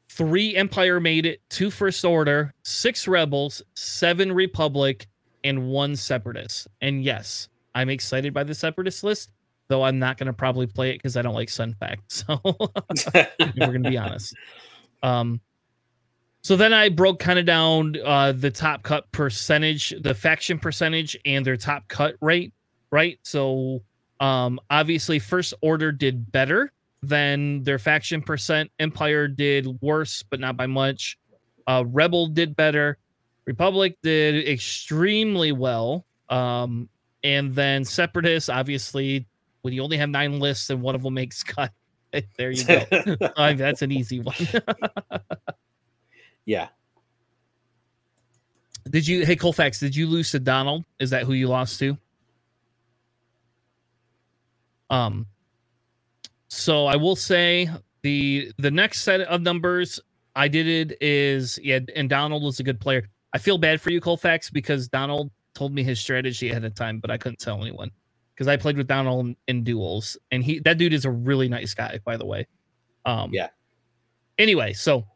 three 0.10 0.56
Empire 0.56 1.00
made 1.00 1.26
it, 1.26 1.42
two 1.50 1.72
First 1.72 2.06
Order, 2.06 2.54
six 2.64 3.08
Rebels, 3.08 3.62
seven 3.74 4.32
Republic, 4.32 5.08
and 5.44 5.68
one 5.68 5.96
Separatist. 5.96 6.68
And 6.82 7.04
yes, 7.04 7.50
I'm 7.74 7.90
excited 7.90 8.34
by 8.34 8.44
the 8.44 8.56
Separatist 8.56 9.04
list, 9.04 9.32
though 9.68 9.84
I'm 9.84 10.00
not 10.00 10.18
going 10.18 10.28
to 10.28 10.34
probably 10.34 10.68
play 10.68 10.92
it 10.92 10.98
because 10.98 11.18
I 11.18 11.22
don't 11.22 11.36
like 11.36 11.50
Sun 11.50 11.76
Fac. 11.80 12.00
So 12.08 12.40
we're 12.44 13.68
going 13.68 13.84
to 13.84 13.90
be 13.90 13.98
honest. 13.98 14.36
Um, 15.04 15.42
so 16.46 16.56
then 16.56 16.74
I 16.74 16.90
broke 16.90 17.18
kind 17.18 17.40
of 17.40 17.46
down 17.48 17.96
uh, 18.06 18.32
the 18.32 18.52
top 18.52 18.84
cut 18.84 19.12
percentage, 19.12 19.96
the 20.02 20.14
faction 20.14 20.60
percentage, 20.60 21.18
and 21.26 21.44
their 21.44 21.58
top 21.58 21.88
cut 21.88 22.18
rate. 22.22 22.54
Right. 22.92 23.18
So 23.24 23.82
um, 24.20 24.60
obviously, 24.70 25.18
First 25.18 25.56
Order 25.64 25.92
did 25.92 26.32
better 26.32 26.72
than 27.02 27.64
their 27.64 27.80
faction 27.80 28.22
percent. 28.22 28.70
Empire 28.80 29.28
did 29.28 29.66
worse, 29.82 30.22
but 30.22 30.40
not 30.40 30.56
by 30.56 30.68
much. 30.68 31.18
Uh, 31.66 31.84
Rebel 31.88 32.28
did 32.28 32.56
better. 32.56 33.00
Republic 33.46 33.98
did 34.04 34.48
extremely 34.48 35.52
well. 35.52 36.06
Um, 36.30 36.90
and 37.24 37.56
then 37.56 37.84
Separatists, 37.84 38.50
obviously, 38.50 39.26
when 39.64 39.74
you 39.74 39.82
only 39.82 39.98
have 39.98 40.10
nine 40.10 40.40
lists 40.40 40.70
and 40.70 40.84
one 40.84 40.94
of 40.94 41.02
them 41.02 41.16
makes 41.16 41.42
cut, 41.44 41.72
there 42.38 42.52
you 42.52 42.64
go. 42.66 42.86
uh, 43.36 43.54
that's 43.54 43.82
an 43.82 43.92
easy 43.92 44.20
one. 44.20 44.36
Yeah. 46.46 46.70
Did 48.90 49.08
you, 49.08 49.26
hey 49.26 49.36
Colfax, 49.36 49.80
did 49.80 49.96
you 49.96 50.08
lose 50.08 50.32
to 50.32 50.40
Donald? 50.40 50.86
Is 51.00 51.10
that 51.10 51.24
who 51.24 51.34
you 51.34 51.48
lost 51.48 51.80
to? 51.80 51.98
Um, 54.90 55.26
so 56.48 56.86
I 56.86 56.96
will 56.96 57.16
say 57.16 57.70
the 58.04 58.52
the 58.60 58.70
next 58.70 59.02
set 59.02 59.22
of 59.22 59.42
numbers 59.42 60.00
I 60.36 60.48
did 60.48 60.68
it 60.68 60.98
is 61.02 61.58
yeah, 61.64 61.80
and 61.96 62.08
Donald 62.08 62.44
was 62.44 62.60
a 62.60 62.64
good 62.64 62.80
player. 62.80 63.10
I 63.34 63.40
feel 63.40 63.58
bad 63.58 63.82
for 63.82 63.90
you, 63.90 64.00
Colfax, 64.00 64.52
because 64.52 64.88
Donald 64.88 65.32
told 65.56 65.74
me 65.74 65.84
his 65.84 66.00
strategy 66.00 66.52
ahead 66.52 66.64
of 66.64 66.76
time, 66.76 67.00
but 67.00 67.10
I 67.10 67.18
couldn't 67.18 67.40
tell 67.40 67.62
anyone. 67.62 67.90
because 68.36 68.48
I 68.48 68.58
played 68.58 68.78
with 68.78 68.88
Donald 68.88 69.26
in, 69.26 69.36
in, 69.48 69.64
duels, 69.64 70.18
and 70.32 70.44
he 70.44 70.60
that 70.60 70.78
dude 70.78 70.94
is 70.94 71.06
a 71.06 71.12
really 71.12 71.48
nice 71.48 71.74
guy, 71.74 72.00
by 72.04 72.18
the 72.18 72.26
way. 72.26 72.48
Um, 73.06 73.32
yeah. 73.34 73.50
Anyway, 74.38 74.74
so 74.74 75.08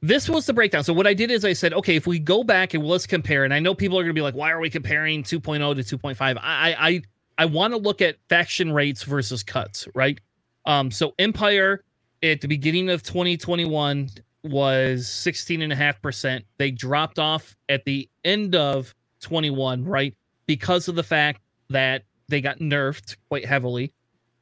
this 0.00 0.28
was 0.28 0.46
the 0.46 0.52
breakdown. 0.52 0.84
So 0.84 0.92
what 0.92 1.06
I 1.06 1.14
did 1.14 1.30
is 1.30 1.44
I 1.44 1.52
said, 1.52 1.72
okay, 1.74 1.96
if 1.96 2.06
we 2.06 2.18
go 2.18 2.44
back 2.44 2.74
and 2.74 2.84
let's 2.84 3.06
compare, 3.06 3.44
and 3.44 3.52
I 3.52 3.58
know 3.58 3.74
people 3.74 3.98
are 3.98 4.02
going 4.02 4.14
to 4.14 4.18
be 4.18 4.22
like, 4.22 4.34
why 4.34 4.50
are 4.50 4.60
we 4.60 4.70
comparing 4.70 5.22
2.0 5.22 5.86
to 5.86 5.98
2.5? 5.98 6.38
I 6.40 6.76
I 6.78 7.02
I 7.38 7.44
want 7.46 7.72
to 7.72 7.78
look 7.78 8.02
at 8.02 8.16
faction 8.28 8.72
rates 8.72 9.02
versus 9.02 9.42
cuts, 9.42 9.86
right? 9.94 10.20
Um, 10.66 10.90
so 10.90 11.14
Empire 11.18 11.84
at 12.22 12.40
the 12.40 12.48
beginning 12.48 12.90
of 12.90 13.02
2021 13.02 14.10
was 14.44 15.08
16 15.08 15.62
and 15.62 15.72
a 15.72 15.76
half 15.76 16.00
percent. 16.02 16.44
They 16.58 16.70
dropped 16.70 17.18
off 17.18 17.56
at 17.68 17.84
the 17.84 18.08
end 18.24 18.54
of 18.54 18.94
21, 19.20 19.84
right? 19.84 20.14
Because 20.46 20.88
of 20.88 20.94
the 20.94 21.02
fact 21.02 21.40
that 21.70 22.04
they 22.28 22.40
got 22.40 22.58
nerfed 22.58 23.16
quite 23.28 23.44
heavily. 23.44 23.92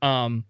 Um, 0.02 0.44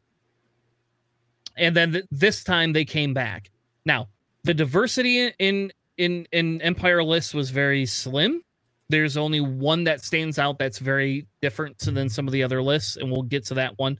and 1.57 1.75
then 1.77 1.93
th- 1.93 2.05
this 2.11 2.45
time 2.45 2.73
they 2.73 2.85
came 2.85 3.15
back. 3.15 3.51
Now, 3.87 4.09
the 4.45 4.53
diversity 4.53 5.33
in 5.39 5.73
in 5.97 6.27
in 6.33 6.61
Empire 6.61 7.03
lists 7.03 7.33
was 7.33 7.49
very 7.51 7.87
slim. 7.87 8.43
There's 8.89 9.17
only 9.17 9.41
one 9.41 9.85
that 9.85 10.05
stands 10.05 10.39
out 10.39 10.59
that's 10.59 10.79
very 10.79 11.27
different 11.41 11.79
than 11.79 12.09
some 12.09 12.29
of 12.29 12.33
the 12.33 12.43
other 12.43 12.63
lists, 12.63 12.97
and 12.97 13.11
we'll 13.11 13.23
get 13.23 13.45
to 13.47 13.55
that 13.55 13.79
one. 13.79 13.99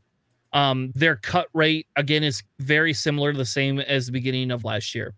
Um, 0.53 0.93
their 0.95 1.17
cut 1.17 1.49
rate 1.55 1.87
again 1.97 2.23
is 2.23 2.43
very 2.59 2.93
similar 2.93 3.33
to 3.33 3.39
the 3.39 3.45
same 3.45 3.79
as 3.81 4.07
the 4.07 4.13
beginning 4.13 4.51
of 4.51 4.65
last 4.65 4.95
year. 4.95 5.15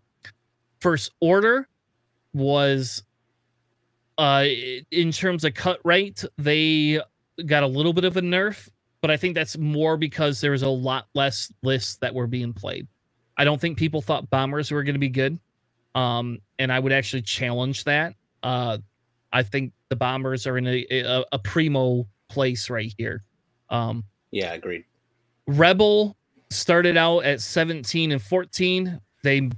First 0.79 1.11
order 1.19 1.67
was 2.33 3.03
uh 4.17 4.45
in 4.91 5.11
terms 5.11 5.43
of 5.43 5.53
cut 5.55 5.79
rate, 5.83 6.23
they 6.37 7.01
got 7.45 7.63
a 7.63 7.67
little 7.67 7.93
bit 7.93 8.05
of 8.05 8.17
a 8.17 8.21
nerf, 8.21 8.69
but 9.01 9.09
I 9.09 9.17
think 9.17 9.33
that's 9.33 9.57
more 9.57 9.97
because 9.97 10.41
there 10.41 10.51
was 10.51 10.61
a 10.61 10.69
lot 10.69 11.07
less 11.15 11.51
lists 11.63 11.97
that 11.97 12.13
were 12.13 12.27
being 12.27 12.53
played. 12.53 12.87
I 13.39 13.45
don't 13.45 13.59
think 13.59 13.77
people 13.77 14.01
thought 14.01 14.29
bombers 14.29 14.69
were 14.69 14.83
going 14.83 14.95
to 14.95 14.99
be 14.99 15.09
good. 15.09 15.39
Um, 15.95 16.39
and 16.59 16.71
I 16.71 16.79
would 16.79 16.91
actually 16.91 17.21
challenge 17.21 17.85
that. 17.85 18.13
Uh, 18.43 18.77
I 19.31 19.43
think 19.43 19.71
the 19.87 19.95
bombers 19.95 20.45
are 20.45 20.57
in 20.57 20.67
a, 20.67 20.85
a, 20.91 21.23
a 21.31 21.39
primo 21.39 22.05
place 22.27 22.69
right 22.69 22.93
here. 22.97 23.23
Um, 23.69 24.03
yeah, 24.31 24.53
agreed. 24.53 24.83
Rebel 25.47 26.17
started 26.49 26.97
out 26.97 27.23
at 27.23 27.39
17 27.39 28.11
and 28.11 28.21
14. 28.21 28.99
They 29.23 29.49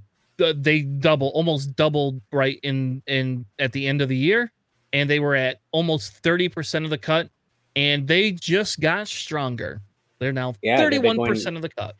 uh, 0.42 0.54
they 0.56 0.82
double 0.82 1.30
almost 1.30 1.76
doubled 1.76 2.22
right 2.32 2.60
in 2.64 3.02
in 3.08 3.46
at 3.60 3.72
the 3.74 3.88
end 3.88 4.02
of 4.02 4.10
the 4.10 4.16
year 4.16 4.52
and 4.94 5.10
they 5.10 5.20
were 5.20 5.36
at 5.36 5.60
almost 5.72 6.22
30% 6.24 6.84
of 6.84 6.90
the 6.90 6.98
cut 6.98 7.30
and 7.76 8.08
they 8.08 8.32
just 8.32 8.80
got 8.80 9.08
stronger. 9.08 9.82
They're 10.20 10.34
now 10.34 10.56
yeah, 10.62 10.80
31% 10.80 11.16
going, 11.16 11.56
of 11.56 11.62
the 11.62 11.70
cut 11.70 11.96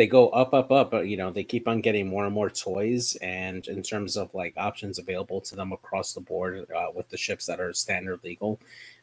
they 0.00 0.06
go 0.06 0.30
up, 0.30 0.54
up, 0.54 0.72
up. 0.72 0.90
But 0.90 1.08
you 1.08 1.18
know, 1.18 1.30
they 1.30 1.44
keep 1.44 1.68
on 1.68 1.82
getting 1.82 2.08
more 2.08 2.24
and 2.24 2.32
more 2.32 2.48
toys, 2.48 3.16
and 3.16 3.66
in 3.66 3.82
terms 3.82 4.16
of 4.16 4.34
like 4.34 4.54
options 4.56 4.98
available 4.98 5.42
to 5.42 5.54
them 5.54 5.72
across 5.72 6.14
the 6.14 6.22
board 6.22 6.66
uh, 6.74 6.86
with 6.94 7.10
the 7.10 7.18
ships 7.18 7.44
that 7.44 7.60
are 7.60 7.74
standard 7.74 8.18
legal, 8.24 8.58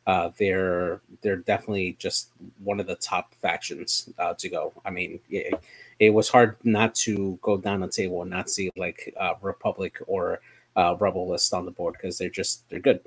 uh, 0.07 0.31
they're 0.39 1.01
they're 1.21 1.35
definitely 1.35 1.95
just 1.99 2.31
one 2.63 2.79
of 2.79 2.87
the 2.87 2.95
top 2.95 3.35
factions 3.35 4.09
uh, 4.17 4.33
to 4.33 4.49
go. 4.49 4.73
I 4.85 4.89
mean, 4.89 5.19
it, 5.29 5.53
it, 5.99 6.09
was 6.09 6.29
hard 6.29 6.57
not 6.63 6.95
to 7.05 7.37
go 7.43 7.57
down 7.57 7.81
the 7.81 7.89
table 7.89 8.23
and 8.23 8.31
not 8.31 8.49
see 8.49 8.71
like 8.75 9.13
uh, 9.19 9.35
Republic 9.43 9.99
or 10.07 10.39
uh, 10.75 10.95
Rebel 10.99 11.29
list 11.29 11.53
on 11.53 11.65
the 11.65 11.71
board 11.71 11.93
because 11.93 12.17
they're 12.17 12.27
just 12.27 12.67
they're 12.69 12.79
good. 12.79 13.01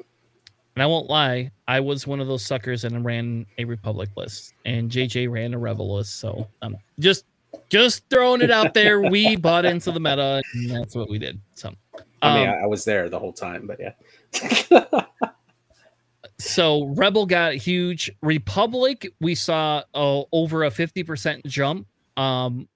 And 0.77 0.85
I 0.85 0.87
won't 0.87 1.11
lie, 1.11 1.51
I 1.67 1.81
was 1.81 2.07
one 2.07 2.21
of 2.21 2.29
those 2.29 2.47
suckers 2.47 2.85
and 2.85 3.05
ran 3.05 3.47
a 3.59 3.65
Republic 3.65 4.11
list, 4.17 4.55
and 4.65 4.89
JJ 4.89 5.29
ran 5.29 5.55
a 5.55 5.59
Rebel 5.59 5.97
list. 5.97 6.21
So 6.21 6.47
um, 6.63 6.77
just 7.01 7.25
just 7.71 8.03
throwing 8.11 8.43
it 8.43 8.51
out 8.51 8.75
there. 8.75 9.01
We 9.01 9.37
bought 9.37 9.65
into 9.65 9.93
the 9.93 10.01
meta, 10.01 10.43
and 10.55 10.71
that's 10.71 10.95
what 10.95 11.09
we 11.09 11.19
did. 11.19 11.41
So, 11.55 11.69
um, 11.69 12.05
I 12.23 12.35
mean, 12.35 12.49
I 12.49 12.67
was 12.67 12.85
there 12.85 13.09
the 13.09 13.19
whole 13.19 13.33
time, 13.33 13.67
but 13.67 13.81
yeah. 13.81 15.03
so 16.39 16.87
Rebel 16.89 17.27
got 17.27 17.55
huge. 17.55 18.11
Republic, 18.23 19.09
we 19.21 19.35
saw 19.35 19.83
uh, 19.95 20.23
over 20.33 20.65
a 20.65 20.71
fifty 20.71 21.03
percent 21.03 21.45
jump, 21.47 21.87
um, 22.17 22.69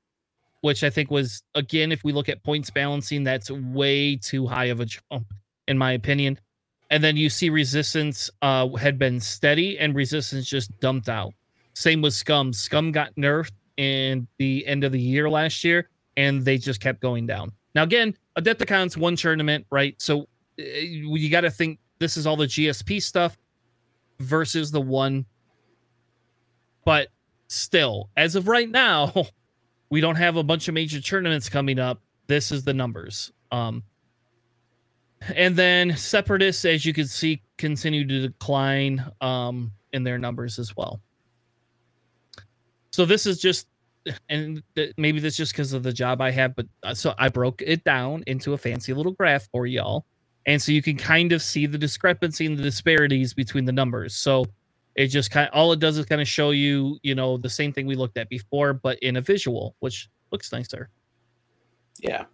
which 0.62 0.84
I 0.84 0.90
think 0.90 1.10
was 1.10 1.42
again, 1.54 1.92
if 1.92 2.04
we 2.04 2.12
look 2.12 2.28
at 2.28 2.42
points 2.42 2.70
balancing, 2.70 3.24
that's 3.24 3.50
way 3.50 4.16
too 4.16 4.46
high 4.46 4.66
of 4.66 4.80
a 4.80 4.86
jump, 4.86 5.32
in 5.68 5.76
my 5.76 5.92
opinion. 5.92 6.38
And 6.90 7.02
then 7.02 7.16
you 7.16 7.28
see 7.28 7.50
resistance 7.50 8.30
uh, 8.42 8.68
had 8.76 8.98
been 8.98 9.18
steady, 9.18 9.78
and 9.78 9.94
resistance 9.94 10.46
just 10.46 10.78
dumped 10.80 11.08
out. 11.08 11.32
Same 11.74 12.02
with 12.02 12.14
Scum. 12.14 12.52
Scum 12.52 12.92
got 12.92 13.12
nerfed 13.16 13.50
in 13.76 14.26
the 14.38 14.66
end 14.66 14.84
of 14.84 14.92
the 14.92 15.00
year 15.00 15.28
last 15.28 15.64
year, 15.64 15.88
and 16.16 16.44
they 16.44 16.58
just 16.58 16.80
kept 16.80 17.00
going 17.00 17.26
down. 17.26 17.52
Now, 17.74 17.82
again, 17.82 18.16
Adepticon's 18.38 18.96
one 18.96 19.16
tournament, 19.16 19.66
right? 19.70 20.00
So 20.00 20.28
uh, 20.58 20.62
you 20.62 21.28
got 21.30 21.42
to 21.42 21.50
think 21.50 21.78
this 21.98 22.16
is 22.16 22.26
all 22.26 22.36
the 22.36 22.46
GSP 22.46 23.02
stuff 23.02 23.36
versus 24.20 24.70
the 24.70 24.80
one. 24.80 25.24
But 26.84 27.08
still, 27.48 28.10
as 28.16 28.36
of 28.36 28.48
right 28.48 28.68
now, 28.68 29.12
we 29.90 30.00
don't 30.00 30.16
have 30.16 30.36
a 30.36 30.42
bunch 30.42 30.68
of 30.68 30.74
major 30.74 31.00
tournaments 31.00 31.48
coming 31.48 31.78
up. 31.78 32.00
This 32.26 32.52
is 32.52 32.64
the 32.64 32.74
numbers. 32.74 33.32
Um, 33.50 33.82
and 35.34 35.56
then 35.56 35.96
separatists, 35.96 36.64
as 36.64 36.84
you 36.84 36.92
can 36.92 37.06
see, 37.06 37.42
continue 37.56 38.06
to 38.06 38.28
decline 38.28 39.04
um, 39.20 39.72
in 39.92 40.04
their 40.04 40.18
numbers 40.18 40.58
as 40.58 40.76
well. 40.76 41.00
So 42.94 43.04
this 43.04 43.26
is 43.26 43.40
just, 43.40 43.66
and 44.28 44.62
maybe 44.96 45.18
this 45.18 45.32
is 45.32 45.36
just 45.36 45.52
because 45.52 45.72
of 45.72 45.82
the 45.82 45.92
job 45.92 46.20
I 46.20 46.30
have, 46.30 46.54
but 46.54 46.66
uh, 46.84 46.94
so 46.94 47.12
I 47.18 47.28
broke 47.28 47.60
it 47.60 47.82
down 47.82 48.22
into 48.28 48.52
a 48.52 48.56
fancy 48.56 48.94
little 48.94 49.10
graph 49.10 49.48
for 49.50 49.66
y'all, 49.66 50.06
and 50.46 50.62
so 50.62 50.70
you 50.70 50.80
can 50.80 50.96
kind 50.96 51.32
of 51.32 51.42
see 51.42 51.66
the 51.66 51.76
discrepancy 51.76 52.46
and 52.46 52.56
the 52.56 52.62
disparities 52.62 53.34
between 53.34 53.64
the 53.64 53.72
numbers. 53.72 54.14
So 54.14 54.46
it 54.94 55.08
just 55.08 55.32
kind 55.32 55.48
of 55.48 55.54
all 55.54 55.72
it 55.72 55.80
does 55.80 55.98
is 55.98 56.06
kind 56.06 56.20
of 56.20 56.28
show 56.28 56.52
you, 56.52 57.00
you 57.02 57.16
know, 57.16 57.36
the 57.36 57.50
same 57.50 57.72
thing 57.72 57.84
we 57.84 57.96
looked 57.96 58.16
at 58.16 58.28
before, 58.28 58.74
but 58.74 58.96
in 59.00 59.16
a 59.16 59.20
visual, 59.20 59.74
which 59.80 60.08
looks 60.30 60.52
nicer. 60.52 60.88
Yeah. 61.98 62.26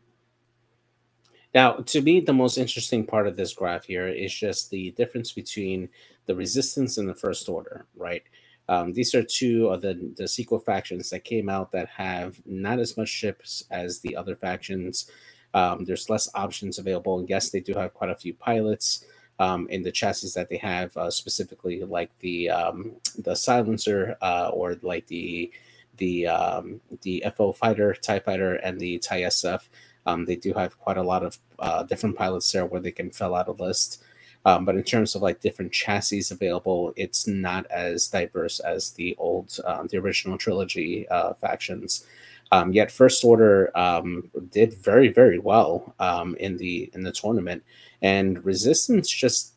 Now, 1.54 1.72
to 1.72 2.02
me, 2.02 2.20
the 2.20 2.34
most 2.34 2.58
interesting 2.58 3.06
part 3.06 3.26
of 3.26 3.34
this 3.34 3.54
graph 3.54 3.84
here 3.84 4.08
is 4.08 4.34
just 4.34 4.68
the 4.68 4.90
difference 4.90 5.32
between 5.32 5.88
the 6.26 6.34
resistance 6.34 6.98
and 6.98 7.08
the 7.08 7.14
first 7.14 7.48
order, 7.48 7.86
right? 7.96 8.24
Um, 8.70 8.92
these 8.92 9.16
are 9.16 9.22
two 9.24 9.66
of 9.66 9.82
the, 9.82 9.98
the 10.16 10.28
sequel 10.28 10.60
factions 10.60 11.10
that 11.10 11.24
came 11.24 11.48
out 11.48 11.72
that 11.72 11.88
have 11.88 12.40
not 12.46 12.78
as 12.78 12.96
much 12.96 13.08
ships 13.08 13.64
as 13.72 13.98
the 13.98 14.14
other 14.14 14.36
factions. 14.36 15.10
Um, 15.54 15.84
there's 15.84 16.08
less 16.08 16.30
options 16.36 16.78
available, 16.78 17.18
and 17.18 17.28
yes, 17.28 17.50
they 17.50 17.58
do 17.58 17.74
have 17.74 17.92
quite 17.94 18.10
a 18.10 18.14
few 18.14 18.32
pilots 18.32 19.04
um, 19.40 19.66
in 19.70 19.82
the 19.82 19.90
chassis 19.90 20.30
that 20.36 20.48
they 20.48 20.58
have, 20.58 20.96
uh, 20.96 21.10
specifically 21.10 21.82
like 21.82 22.16
the 22.20 22.48
um, 22.50 22.92
the 23.18 23.34
silencer 23.34 24.16
uh, 24.22 24.50
or 24.52 24.76
like 24.82 25.08
the 25.08 25.50
the 25.96 26.28
um, 26.28 26.80
the 27.02 27.24
FO 27.36 27.50
fighter, 27.52 27.92
Tie 27.94 28.20
fighter, 28.20 28.54
and 28.54 28.78
the 28.78 29.00
Tie 29.00 29.22
SF. 29.22 29.62
Um, 30.06 30.26
they 30.26 30.36
do 30.36 30.52
have 30.52 30.78
quite 30.78 30.96
a 30.96 31.02
lot 31.02 31.24
of 31.24 31.38
uh, 31.58 31.82
different 31.82 32.16
pilots 32.16 32.52
there 32.52 32.66
where 32.66 32.80
they 32.80 32.92
can 32.92 33.10
fill 33.10 33.34
out 33.34 33.48
a 33.48 33.52
list. 33.52 34.04
Um, 34.46 34.64
but 34.64 34.74
in 34.74 34.82
terms 34.84 35.14
of 35.14 35.22
like 35.22 35.40
different 35.40 35.72
chassis 35.72 36.22
available, 36.30 36.92
it's 36.96 37.26
not 37.26 37.66
as 37.70 38.08
diverse 38.08 38.58
as 38.60 38.90
the 38.92 39.14
old, 39.18 39.56
um, 39.66 39.86
the 39.88 39.98
original 39.98 40.38
trilogy 40.38 41.06
uh, 41.08 41.34
factions. 41.34 42.06
Um, 42.52 42.72
yet 42.72 42.90
First 42.90 43.24
Order 43.24 43.70
um, 43.76 44.30
did 44.50 44.74
very, 44.74 45.08
very 45.08 45.38
well 45.38 45.94
um, 46.00 46.34
in 46.36 46.56
the 46.56 46.90
in 46.94 47.04
the 47.04 47.12
tournament, 47.12 47.62
and 48.02 48.44
Resistance 48.44 49.08
just, 49.08 49.52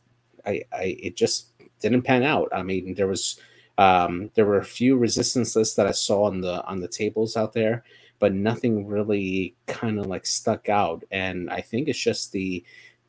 I, 0.46 0.62
I, 0.72 0.98
it 1.02 1.16
just 1.16 1.48
didn't 1.80 2.04
pan 2.04 2.24
out. 2.24 2.50
I 2.54 2.62
mean, 2.62 2.94
there 2.94 3.08
was, 3.08 3.40
um, 3.80 4.30
there 4.36 4.46
were 4.46 4.60
a 4.60 4.66
few 4.66 4.96
Resistance 4.96 5.56
lists 5.56 5.76
that 5.76 5.88
I 5.88 5.92
saw 5.92 6.26
on 6.26 6.42
the 6.42 6.64
on 6.66 6.82
the 6.82 6.88
tables 6.88 7.36
out 7.36 7.54
there, 7.54 7.84
but 8.20 8.34
nothing 8.34 8.86
really 8.86 9.56
kind 9.66 9.98
of 9.98 10.06
like 10.06 10.28
stuck 10.28 10.70
out. 10.70 11.04
And 11.10 11.50
I 11.50 11.62
think 11.62 11.88
it's 11.88 11.98
just 11.98 12.32
the 12.32 12.64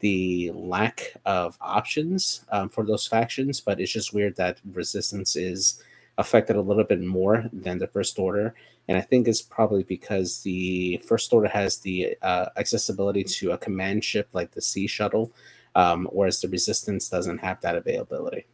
the 0.05 0.53
lack 0.55 1.15
of 1.25 1.57
options 1.63 2.45
um, 2.53 2.69
for 2.69 2.85
those 2.85 3.07
factions, 3.07 3.59
but 3.59 3.81
it's 3.81 3.91
just 3.91 4.13
weird 4.13 4.37
that 4.37 4.61
resistance 4.75 5.35
is 5.35 5.83
affected 6.19 6.57
a 6.57 6.61
little 6.61 6.85
bit 6.85 7.01
more 7.01 7.49
than 7.55 7.79
the 7.79 7.87
first 7.87 8.19
order. 8.19 8.55
And 8.87 8.99
I 8.99 9.01
think 9.01 9.27
it's 9.27 9.41
probably 9.41 9.83
because 9.85 10.43
the 10.43 10.99
first 11.07 11.33
order 11.33 11.49
has 11.49 11.79
the 11.79 12.19
uh, 12.21 12.51
accessibility 12.59 13.25
to 13.25 13.53
a 13.53 13.59
command 13.59 14.05
ship 14.05 14.29
like 14.35 14.51
the 14.51 14.61
Sea 14.61 14.87
Shuttle, 14.87 15.33
um, 15.75 16.07
whereas 16.13 16.39
the 16.39 16.49
resistance 16.49 17.09
doesn't 17.09 17.39
have 17.39 17.63
that 17.63 17.75
availability. 17.75 18.45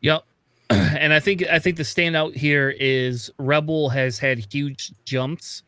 Yep. 0.00 0.24
And 0.70 1.12
I 1.12 1.20
think 1.20 1.44
I 1.50 1.58
think 1.58 1.76
the 1.76 1.82
standout 1.82 2.34
here 2.34 2.70
is 2.78 3.30
Rebel 3.36 3.90
has 3.90 4.18
had 4.18 4.38
huge 4.50 4.92
jumps 5.04 5.64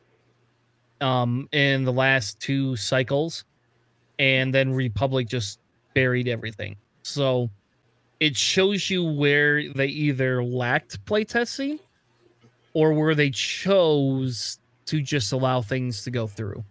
um, 1.02 1.46
in 1.52 1.84
the 1.84 1.92
last 1.92 2.40
two 2.40 2.76
cycles 2.76 3.44
and 4.18 4.54
then 4.54 4.72
Republic 4.72 5.28
just 5.28 5.58
buried 5.94 6.28
everything. 6.28 6.76
So 7.02 7.50
it 8.20 8.36
shows 8.36 8.90
you 8.90 9.04
where 9.04 9.72
they 9.72 9.86
either 9.86 10.42
lacked 10.42 11.04
playtesting 11.04 11.78
or 12.72 12.92
where 12.92 13.14
they 13.14 13.30
chose 13.30 14.58
to 14.86 15.00
just 15.00 15.32
allow 15.32 15.62
things 15.62 16.02
to 16.04 16.10
go 16.10 16.26
through. 16.26 16.64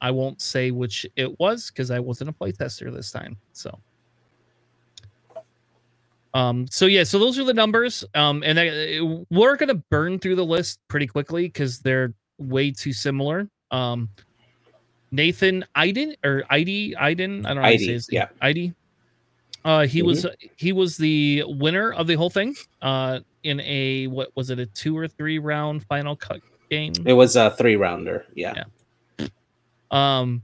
I 0.00 0.10
won't 0.10 0.40
say 0.40 0.70
which 0.70 1.06
it 1.16 1.38
was 1.38 1.70
because 1.70 1.90
I 1.90 2.00
wasn't 2.00 2.30
a 2.30 2.32
playtester 2.32 2.92
this 2.92 3.12
time. 3.12 3.36
So, 3.52 3.78
um, 6.34 6.66
so 6.70 6.86
yeah, 6.86 7.04
so 7.04 7.18
those 7.18 7.38
are 7.38 7.44
the 7.44 7.54
numbers. 7.54 8.04
Um, 8.14 8.42
and 8.44 8.58
I, 8.58 9.00
we're 9.30 9.56
gonna 9.56 9.74
burn 9.74 10.18
through 10.18 10.36
the 10.36 10.44
list 10.44 10.80
pretty 10.88 11.06
quickly 11.06 11.44
because 11.44 11.78
they're 11.78 12.12
way 12.38 12.72
too 12.72 12.92
similar. 12.92 13.48
Um, 13.70 14.08
Nathan 15.12 15.64
Iden 15.74 16.16
or 16.24 16.42
Id 16.50 16.96
Iden, 16.96 17.46
I 17.46 17.48
don't 17.50 17.56
know 17.56 17.62
how 17.62 17.70
to 17.70 17.78
say 17.78 17.92
his 17.92 18.08
yeah, 18.10 18.28
Id. 18.40 18.74
Uh, 19.64 19.86
he 19.86 20.00
mm-hmm. 20.00 20.08
was 20.08 20.26
he 20.56 20.72
was 20.72 20.96
the 20.96 21.44
winner 21.46 21.92
of 21.92 22.06
the 22.06 22.14
whole 22.14 22.30
thing. 22.30 22.56
Uh, 22.80 23.20
in 23.44 23.60
a 23.60 24.06
what 24.08 24.34
was 24.34 24.50
it 24.50 24.58
a 24.58 24.66
two 24.66 24.96
or 24.96 25.06
three 25.06 25.38
round 25.38 25.84
final 25.84 26.16
cut 26.16 26.40
game? 26.70 26.92
It 27.04 27.12
was 27.12 27.36
a 27.36 27.50
three 27.52 27.76
rounder. 27.76 28.26
Yeah. 28.34 28.64
yeah. 29.18 29.28
Um. 29.90 30.42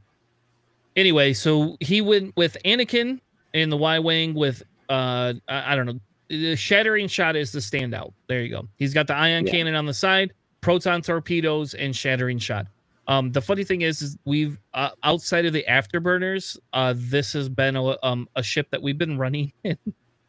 Anyway, 0.95 1.33
so 1.33 1.77
he 1.81 2.01
went 2.01 2.37
with 2.37 2.57
Anakin 2.65 3.21
in 3.55 3.71
the 3.71 3.77
Y 3.77 3.99
wing 3.99 4.35
with 4.35 4.63
uh 4.89 5.35
I, 5.49 5.73
I, 5.73 5.77
don't 5.77 5.87
know 5.87 6.01
the 6.29 6.57
shattering 6.57 7.09
shot 7.09 7.37
is 7.37 7.53
the 7.53 7.61
standout. 7.61 8.13
There 8.27 8.43
you 8.43 8.51
go. 8.51 8.69
He's 8.77 8.93
got 8.95 9.07
the 9.07 9.15
ion 9.15 9.47
yeah. 9.47 9.53
cannon 9.53 9.75
on 9.75 9.87
the 9.87 9.95
side, 9.95 10.33
proton 10.61 11.03
torpedoes, 11.03 11.75
and 11.75 11.95
shattering 11.95 12.39
shot. 12.39 12.67
Um, 13.09 13.33
the 13.33 13.41
funny 13.41 13.65
thing 13.65 13.81
is, 13.81 14.03
is 14.03 14.19
we've 14.27 14.59
uh, 14.75 14.91
outside 15.03 15.47
of 15.47 15.55
the 15.55 15.65
afterburners, 15.69 16.59
uh, 16.75 16.95
this 16.95 17.33
has 17.33 17.49
been 17.49 17.75
a, 17.75 17.97
um, 18.05 18.29
a 18.37 18.43
ship 18.43 18.69
that 18.71 18.83
we've 18.83 18.99
been 18.99 19.17
running 19.17 19.53
in 19.65 19.79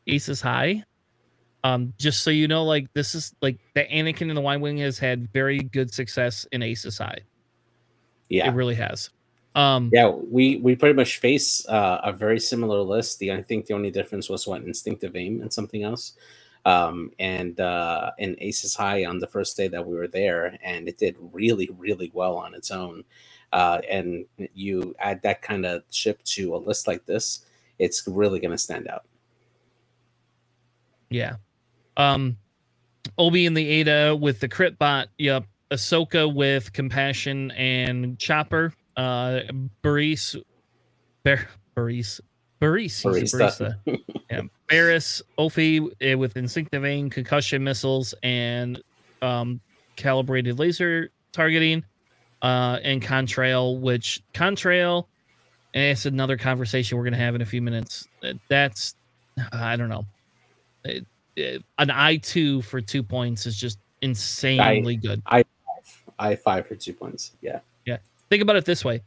Aces 0.07 0.41
High. 0.41 0.83
Um, 1.65 1.93
just 1.97 2.23
so 2.23 2.31
you 2.31 2.47
know, 2.47 2.63
like 2.63 2.91
this 2.93 3.13
is 3.13 3.35
like 3.41 3.59
the 3.75 3.83
Anakin 3.83 4.29
and 4.29 4.37
the 4.37 4.41
Y 4.41 4.55
Wing 4.55 4.77
has 4.77 4.97
had 4.97 5.31
very 5.33 5.59
good 5.59 5.93
success 5.93 6.47
in 6.53 6.63
Aces 6.63 6.97
High. 6.97 7.19
Yeah, 8.29 8.47
it 8.47 8.53
really 8.53 8.75
has. 8.75 9.09
Um, 9.55 9.89
yeah, 9.91 10.07
we 10.07 10.57
we 10.57 10.77
pretty 10.77 10.95
much 10.95 11.17
face 11.17 11.67
uh, 11.67 11.99
a 12.01 12.13
very 12.13 12.39
similar 12.39 12.79
list. 12.79 13.19
The 13.19 13.33
I 13.33 13.43
think 13.43 13.65
the 13.65 13.73
only 13.73 13.91
difference 13.91 14.29
was 14.29 14.47
what 14.47 14.61
instinctive 14.61 15.17
aim 15.17 15.41
and 15.41 15.51
something 15.51 15.83
else. 15.83 16.13
Um, 16.65 17.11
and 17.19 17.59
uh, 17.59 18.11
and 18.19 18.35
Aces 18.39 18.75
High 18.75 19.05
on 19.05 19.19
the 19.19 19.27
first 19.27 19.55
day 19.57 19.67
that 19.69 19.85
we 19.85 19.95
were 19.95 20.07
there, 20.07 20.57
and 20.63 20.87
it 20.87 20.97
did 20.97 21.15
really 21.31 21.69
really 21.77 22.11
well 22.13 22.37
on 22.37 22.53
its 22.53 22.71
own. 22.71 23.03
Uh, 23.51 23.81
and 23.89 24.25
you 24.53 24.95
add 24.99 25.21
that 25.23 25.41
kind 25.41 25.65
of 25.65 25.83
ship 25.89 26.21
to 26.23 26.55
a 26.55 26.57
list 26.57 26.87
like 26.87 27.05
this, 27.05 27.45
it's 27.79 28.07
really 28.07 28.39
going 28.39 28.51
to 28.51 28.57
stand 28.57 28.87
out. 28.87 29.05
Yeah. 31.09 31.37
Um, 31.97 32.37
Obi 33.17 33.45
and 33.47 33.57
the 33.57 33.81
Eta 33.81 34.15
with 34.15 34.39
the 34.39 34.47
crit 34.47 34.77
bot. 34.77 35.07
Yep. 35.17 35.45
Ahsoka 35.71 36.33
with 36.33 36.73
compassion 36.73 37.51
and 37.51 38.17
chopper. 38.19 38.73
Uh, 38.97 39.41
Baris, 39.81 40.35
Bar- 41.23 41.47
Baris, 41.75 42.21
Baris, 42.59 43.03
Barista. 43.03 43.77
yeah. 44.31 44.41
Barriss, 44.69 45.21
Offee 45.37 45.89
uh, 46.13 46.17
with 46.17 46.37
instinctive 46.37 46.85
aim, 46.85 47.09
concussion 47.09 47.63
missiles, 47.63 48.13
and 48.23 48.81
um, 49.21 49.59
calibrated 49.95 50.59
laser 50.59 51.09
targeting. 51.31 51.83
Uh, 52.41 52.79
and 52.83 53.01
Contrail, 53.01 53.81
which 53.81 54.23
Contrail, 54.33 55.07
and 55.73 55.83
it's 55.83 56.05
another 56.05 56.37
conversation 56.37 56.97
we're 56.97 57.03
going 57.03 57.11
to 57.11 57.19
have 57.19 57.35
in 57.35 57.41
a 57.41 57.45
few 57.45 57.61
minutes. 57.61 58.07
That's, 58.47 58.95
I 59.51 59.75
don't 59.75 59.89
know. 59.89 60.05
It, 60.85 61.05
it, 61.35 61.63
an 61.79 61.91
I 61.91 62.15
two 62.15 62.61
for 62.61 62.79
two 62.79 63.03
points 63.03 63.45
is 63.45 63.57
just 63.57 63.77
insanely 64.01 64.93
I, 64.93 64.95
good. 64.95 65.21
I 65.25 65.43
I 66.17 66.35
five 66.35 66.65
for 66.65 66.75
two 66.75 66.93
points. 66.93 67.33
Yeah. 67.41 67.59
Yeah. 67.85 67.97
Think 68.29 68.41
about 68.41 68.55
it 68.55 68.63
this 68.63 68.85
way. 68.85 69.01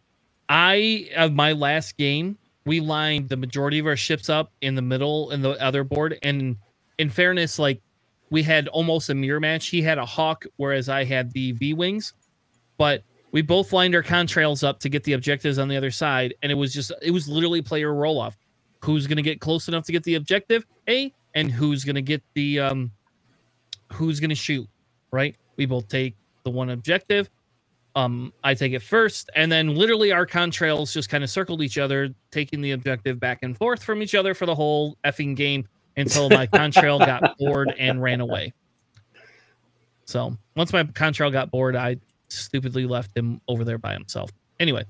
I 0.51 1.09
of 1.17 1.33
my 1.33 1.53
last 1.53 1.97
game 1.97 2.37
we 2.65 2.81
lined 2.81 3.29
the 3.29 3.37
majority 3.37 3.79
of 3.79 3.87
our 3.87 3.97
ships 3.97 4.29
up 4.29 4.53
in 4.61 4.75
the 4.75 4.83
middle 4.83 5.31
in 5.31 5.43
the 5.43 5.51
other 5.63 5.85
board. 5.85 6.19
And 6.23 6.57
in 6.99 7.11
fairness, 7.11 7.59
like 7.59 7.81
we 8.31 8.43
had 8.43 8.69
almost 8.69 9.11
a 9.11 9.15
mirror 9.15 9.41
match. 9.41 9.69
He 9.69 9.83
had 9.83 9.99
a 9.99 10.07
hawk, 10.07 10.45
whereas 10.57 10.89
I 10.89 11.05
had 11.05 11.33
the 11.33 11.53
V 11.53 11.75
wings. 11.75 12.15
But 12.79 13.03
we 13.33 13.43
both 13.43 13.73
lined 13.73 13.95
our 13.95 14.03
contrails 14.03 14.63
up 14.63 14.79
to 14.81 14.89
get 14.89 15.05
the 15.05 15.15
objectives 15.15 15.59
on 15.59 15.69
the 15.69 15.77
other 15.77 15.91
side, 15.91 16.35
and 16.43 16.53
it 16.53 16.55
was 16.55 16.73
just 16.73 16.93
it 17.03 17.11
was 17.11 17.29
literally 17.29 17.63
player 17.63 17.95
roll 17.95 18.21
off. 18.21 18.37
Who's 18.85 19.07
gonna 19.07 19.23
get 19.23 19.41
close 19.41 19.69
enough 19.69 19.85
to 19.85 19.93
get 19.93 20.03
the 20.05 20.15
objective? 20.15 20.67
A 20.89 21.13
and 21.35 21.51
who's 21.51 21.85
gonna 21.85 22.03
get 22.03 22.23
the 22.35 22.61
um 22.61 22.91
who's 23.93 24.21
gonna 24.21 24.35
shoot, 24.35 24.69
right? 25.11 25.37
We 25.57 25.67
both 25.67 25.89
take 25.89 26.17
the 26.45 26.51
one 26.51 26.71
objective 26.71 27.29
um, 27.95 28.33
I 28.43 28.55
take 28.55 28.73
it 28.73 28.83
first, 28.83 29.31
and 29.35 29.53
then 29.53 29.75
literally 29.75 30.13
our 30.13 30.27
contrails 30.27 30.93
just 30.93 31.09
kind 31.09 31.23
of 31.23 31.31
circled 31.31 31.63
each 31.63 31.79
other, 31.79 32.11
taking 32.31 32.61
the 32.61 32.73
objective 32.73 33.21
back 33.21 33.41
and 33.43 33.57
forth 33.57 33.83
from 33.83 34.03
each 34.03 34.15
other 34.15 34.35
for 34.35 34.47
the 34.47 34.55
whole 34.55 34.97
effing 35.05 35.37
game 35.37 35.67
until 35.97 36.31
my 36.31 36.47
contrail 36.55 36.99
got 37.05 37.37
bored 37.39 37.75
and 37.79 38.03
ran 38.03 38.21
away. 38.21 38.53
So 40.05 40.37
once 40.57 40.73
my 40.73 40.85
contrail 40.85 41.31
got 41.33 41.51
bored, 41.51 41.77
I 41.77 41.97
stupidly 42.29 42.87
left 42.87 43.17
him 43.17 43.41
over 43.49 43.65
there 43.65 43.79
by 43.79 43.93
himself. 43.93 44.31
Anyway, 44.59 44.85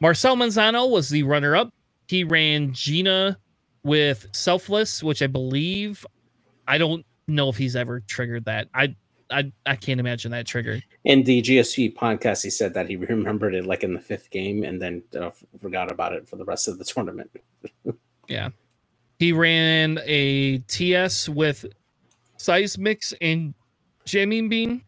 Marcel 0.00 0.36
Manzano 0.36 0.90
was 0.90 1.08
the 1.08 1.22
runner 1.22 1.56
up. 1.56 1.72
He 2.08 2.24
ran 2.24 2.72
Gina 2.72 3.38
with 3.82 4.26
Selfless, 4.32 5.02
which 5.02 5.22
I 5.22 5.26
believe 5.26 6.04
I 6.68 6.78
don't 6.78 7.04
know 7.28 7.48
if 7.48 7.56
he's 7.56 7.76
ever 7.76 8.00
triggered 8.00 8.44
that. 8.46 8.68
I 8.74 8.94
I 9.30 9.52
I 9.64 9.76
can't 9.76 10.00
imagine 10.00 10.30
that 10.32 10.46
trigger. 10.46 10.80
In 11.06 11.22
the 11.22 11.40
GSP 11.40 11.94
podcast, 11.94 12.42
he 12.42 12.50
said 12.50 12.74
that 12.74 12.88
he 12.88 12.96
remembered 13.14 13.54
it 13.54 13.64
like 13.64 13.84
in 13.84 13.94
the 13.94 14.00
fifth 14.00 14.28
game 14.30 14.64
and 14.64 14.82
then 14.82 15.04
uh, 15.18 15.30
forgot 15.60 15.90
about 15.90 16.12
it 16.12 16.28
for 16.28 16.34
the 16.34 16.44
rest 16.44 16.66
of 16.66 16.78
the 16.78 16.84
tournament. 16.84 17.30
yeah, 18.28 18.48
he 19.20 19.32
ran 19.32 20.00
a 20.04 20.58
TS 20.66 21.28
with 21.28 21.64
seismics 22.38 23.14
and 23.20 23.54
jamming 24.04 24.48
beam. 24.48 24.82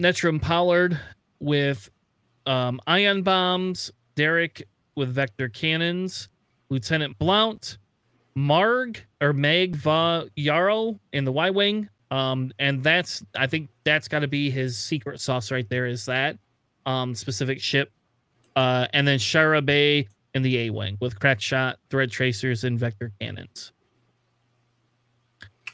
Netrum 0.00 0.42
Pollard 0.42 0.98
with 1.38 1.88
um, 2.44 2.80
ion 2.88 3.22
bombs. 3.22 3.92
Derek 4.16 4.66
with 4.96 5.08
vector 5.08 5.48
cannons. 5.48 6.28
Lieutenant 6.68 7.16
Blount, 7.20 7.78
Marg 8.34 9.00
or 9.20 9.32
Meg 9.32 9.76
Va 9.76 10.28
Yarro 10.36 10.98
in 11.12 11.24
the 11.24 11.30
Y 11.30 11.50
Wing 11.50 11.88
um, 12.10 12.52
and 12.58 12.82
that's 12.82 13.24
I 13.36 13.46
think 13.46 13.70
that's 13.84 14.08
got 14.08 14.20
to 14.20 14.28
be 14.28 14.50
his 14.50 14.78
secret 14.78 15.20
sauce 15.20 15.50
right 15.50 15.68
there. 15.68 15.86
Is 15.86 16.06
that 16.06 16.38
um 16.86 17.14
specific 17.14 17.60
ship, 17.60 17.90
uh, 18.56 18.86
and 18.92 19.06
then 19.06 19.18
Shara 19.18 19.64
Bey 19.64 20.08
in 20.34 20.42
the 20.42 20.58
A 20.58 20.70
wing 20.70 20.96
with 21.00 21.18
crack 21.18 21.40
shot, 21.40 21.78
thread 21.90 22.10
tracers, 22.10 22.64
and 22.64 22.78
vector 22.78 23.12
cannons. 23.20 23.72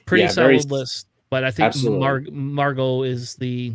Pretty 0.06 0.24
yeah, 0.24 0.28
solid 0.28 0.48
very, 0.48 0.80
list, 0.80 1.08
but 1.30 1.44
I 1.44 1.50
think 1.50 1.74
Mar- 1.84 2.24
Margot 2.30 3.02
is 3.02 3.36
the 3.36 3.74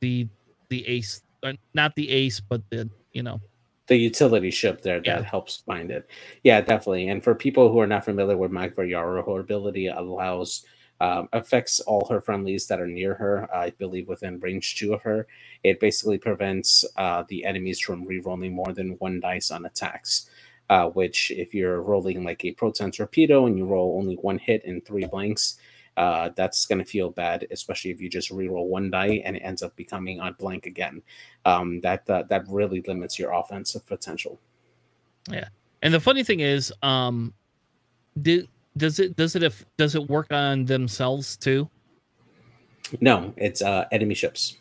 the 0.00 0.26
the 0.68 0.86
ace, 0.86 1.22
uh, 1.42 1.52
not 1.74 1.94
the 1.94 2.10
ace, 2.10 2.40
but 2.40 2.62
the 2.70 2.88
you 3.12 3.22
know 3.22 3.40
the 3.88 3.96
utility 3.96 4.50
ship 4.50 4.82
there 4.82 5.00
that 5.00 5.06
yeah. 5.06 5.22
helps 5.22 5.58
find 5.66 5.90
it. 5.90 6.08
Yeah, 6.44 6.60
definitely. 6.60 7.08
And 7.08 7.24
for 7.24 7.34
people 7.34 7.72
who 7.72 7.80
are 7.80 7.86
not 7.86 8.04
familiar 8.04 8.36
with 8.36 8.50
Yarro, 8.52 9.24
her 9.26 9.40
ability 9.40 9.88
allows 9.88 10.64
um, 11.00 11.28
affects 11.32 11.80
all 11.80 12.06
her 12.08 12.20
friendlies 12.20 12.66
that 12.66 12.80
are 12.80 12.86
near 12.86 13.14
her. 13.14 13.48
I 13.54 13.70
believe 13.70 14.08
within 14.08 14.40
range 14.40 14.76
two 14.76 14.94
of 14.94 15.02
her. 15.02 15.26
It 15.62 15.80
basically 15.80 16.18
prevents 16.18 16.84
uh, 16.96 17.24
the 17.28 17.44
enemies 17.44 17.80
from 17.80 18.04
re-rolling 18.04 18.54
more 18.54 18.72
than 18.72 18.96
one 18.98 19.20
dice 19.20 19.50
on 19.50 19.66
attacks. 19.66 20.30
Uh, 20.70 20.90
which, 20.90 21.30
if 21.30 21.54
you're 21.54 21.80
rolling 21.80 22.22
like 22.24 22.44
a 22.44 22.52
proton 22.52 22.90
torpedo 22.90 23.46
and 23.46 23.56
you 23.56 23.64
roll 23.64 23.96
only 23.98 24.16
one 24.16 24.36
hit 24.36 24.62
and 24.66 24.84
three 24.84 25.06
blanks, 25.06 25.56
uh, 25.96 26.28
that's 26.36 26.66
going 26.66 26.78
to 26.78 26.84
feel 26.84 27.08
bad, 27.08 27.46
especially 27.50 27.90
if 27.90 28.02
you 28.02 28.10
just 28.10 28.30
re-roll 28.30 28.68
one 28.68 28.90
die 28.90 29.22
and 29.24 29.34
it 29.34 29.40
ends 29.40 29.62
up 29.62 29.74
becoming 29.76 30.20
on 30.20 30.34
blank 30.38 30.66
again. 30.66 31.00
Um, 31.46 31.80
that 31.80 32.04
that 32.04 32.44
really 32.50 32.82
limits 32.86 33.18
your 33.18 33.32
offensive 33.32 33.86
potential. 33.86 34.38
Yeah, 35.30 35.48
and 35.80 35.94
the 35.94 36.00
funny 36.00 36.22
thing 36.22 36.40
is, 36.40 36.70
um, 36.82 37.32
did 38.20 38.46
does 38.78 38.98
it 38.98 39.16
does 39.16 39.36
it 39.36 39.42
if 39.42 39.64
does 39.76 39.94
it 39.94 40.08
work 40.08 40.32
on 40.32 40.64
themselves 40.64 41.36
too? 41.36 41.68
No, 43.00 43.34
it's 43.36 43.62
uh 43.62 43.84
enemy 43.92 44.14
ships. 44.14 44.56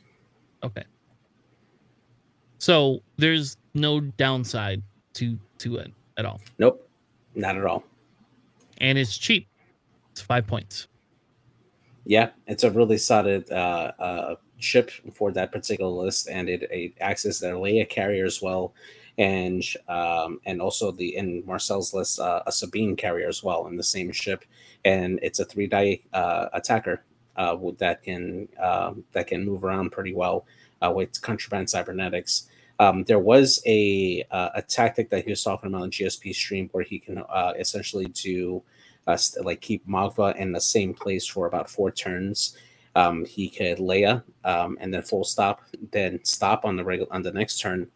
Okay. 0.63 0.83
So 2.57 3.01
there's 3.17 3.57
no 3.73 3.99
downside 3.99 4.81
to 5.13 5.37
to 5.59 5.77
it 5.77 5.91
at 6.17 6.25
all. 6.25 6.41
Nope, 6.57 6.89
not 7.35 7.55
at 7.55 7.65
all. 7.65 7.83
And 8.79 8.97
it's 8.97 9.17
cheap. 9.17 9.47
It's 10.11 10.21
five 10.21 10.47
points. 10.47 10.87
Yeah, 12.05 12.29
it's 12.47 12.63
a 12.63 12.71
really 12.71 12.97
solid 12.97 13.51
uh, 13.51 13.91
uh, 13.99 14.35
ship 14.59 14.91
for 15.13 15.31
that 15.33 15.51
particular 15.51 15.91
list, 15.91 16.29
and 16.29 16.47
it, 16.47 16.63
it 16.71 16.93
acts 17.01 17.25
as 17.25 17.39
their 17.39 17.55
Leia 17.55 17.87
carrier 17.87 18.25
as 18.25 18.41
well 18.41 18.73
and 19.17 19.63
um, 19.87 20.39
and 20.45 20.61
also 20.61 20.91
the 20.91 21.15
in 21.15 21.43
Marcel's 21.45 21.93
list 21.93 22.19
uh, 22.19 22.43
a 22.45 22.51
Sabine 22.51 22.95
carrier 22.95 23.27
as 23.27 23.43
well 23.43 23.67
in 23.67 23.75
the 23.75 23.83
same 23.83 24.11
ship, 24.11 24.45
and 24.85 25.19
it's 25.21 25.39
a 25.39 25.45
three 25.45 25.67
die 25.67 25.99
uh, 26.13 26.49
attacker 26.53 27.03
uh, 27.35 27.55
that 27.77 28.03
can 28.03 28.47
uh, 28.61 28.93
that 29.13 29.27
can 29.27 29.45
move 29.45 29.63
around 29.63 29.91
pretty 29.91 30.13
well 30.13 30.45
uh, 30.81 30.91
with 30.91 31.21
contraband 31.21 31.69
cybernetics. 31.69 32.49
Um, 32.79 33.03
there 33.05 33.19
was 33.19 33.61
a 33.65 34.23
uh, 34.31 34.49
a 34.55 34.61
tactic 34.61 35.09
that 35.09 35.23
he 35.23 35.29
was 35.29 35.43
talking 35.43 35.69
about 35.69 35.83
on 35.83 35.91
GSP 35.91 36.33
stream 36.35 36.69
where 36.71 36.83
he 36.83 36.99
can 36.99 37.17
uh, 37.17 37.53
essentially 37.57 38.05
do 38.05 38.61
uh, 39.07 39.17
like 39.41 39.61
keep 39.61 39.87
Magva 39.87 40.35
in 40.35 40.51
the 40.51 40.61
same 40.61 40.93
place 40.93 41.25
for 41.25 41.47
about 41.47 41.69
four 41.69 41.91
turns. 41.91 42.55
Um, 42.95 43.25
he 43.25 43.49
could 43.49 43.77
Leia 43.77 44.23
um, 44.43 44.77
and 44.81 44.91
then 44.91 45.03
full 45.03 45.23
stop, 45.23 45.61
then 45.91 46.19
stop 46.23 46.65
on 46.65 46.75
the 46.75 46.83
regular 46.83 47.11
on 47.13 47.21
the 47.21 47.31
next 47.31 47.59
turn, 47.59 47.87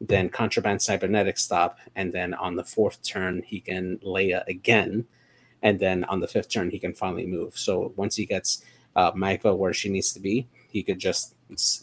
then 0.00 0.28
contraband 0.28 0.80
cybernetic 0.80 1.38
stop, 1.38 1.78
and 1.96 2.12
then 2.12 2.34
on 2.34 2.56
the 2.56 2.64
fourth 2.64 3.02
turn 3.02 3.42
he 3.44 3.60
can 3.60 3.98
Leia 3.98 4.46
again, 4.46 5.06
and 5.62 5.78
then 5.78 6.04
on 6.04 6.20
the 6.20 6.28
fifth 6.28 6.50
turn 6.50 6.70
he 6.70 6.78
can 6.78 6.94
finally 6.94 7.26
move. 7.26 7.58
So 7.58 7.92
once 7.96 8.16
he 8.16 8.26
gets 8.26 8.64
uh, 8.96 9.12
where 9.12 9.72
she 9.72 9.88
needs 9.88 10.12
to 10.12 10.20
be, 10.20 10.48
he 10.70 10.82
could 10.82 10.98
just 10.98 11.34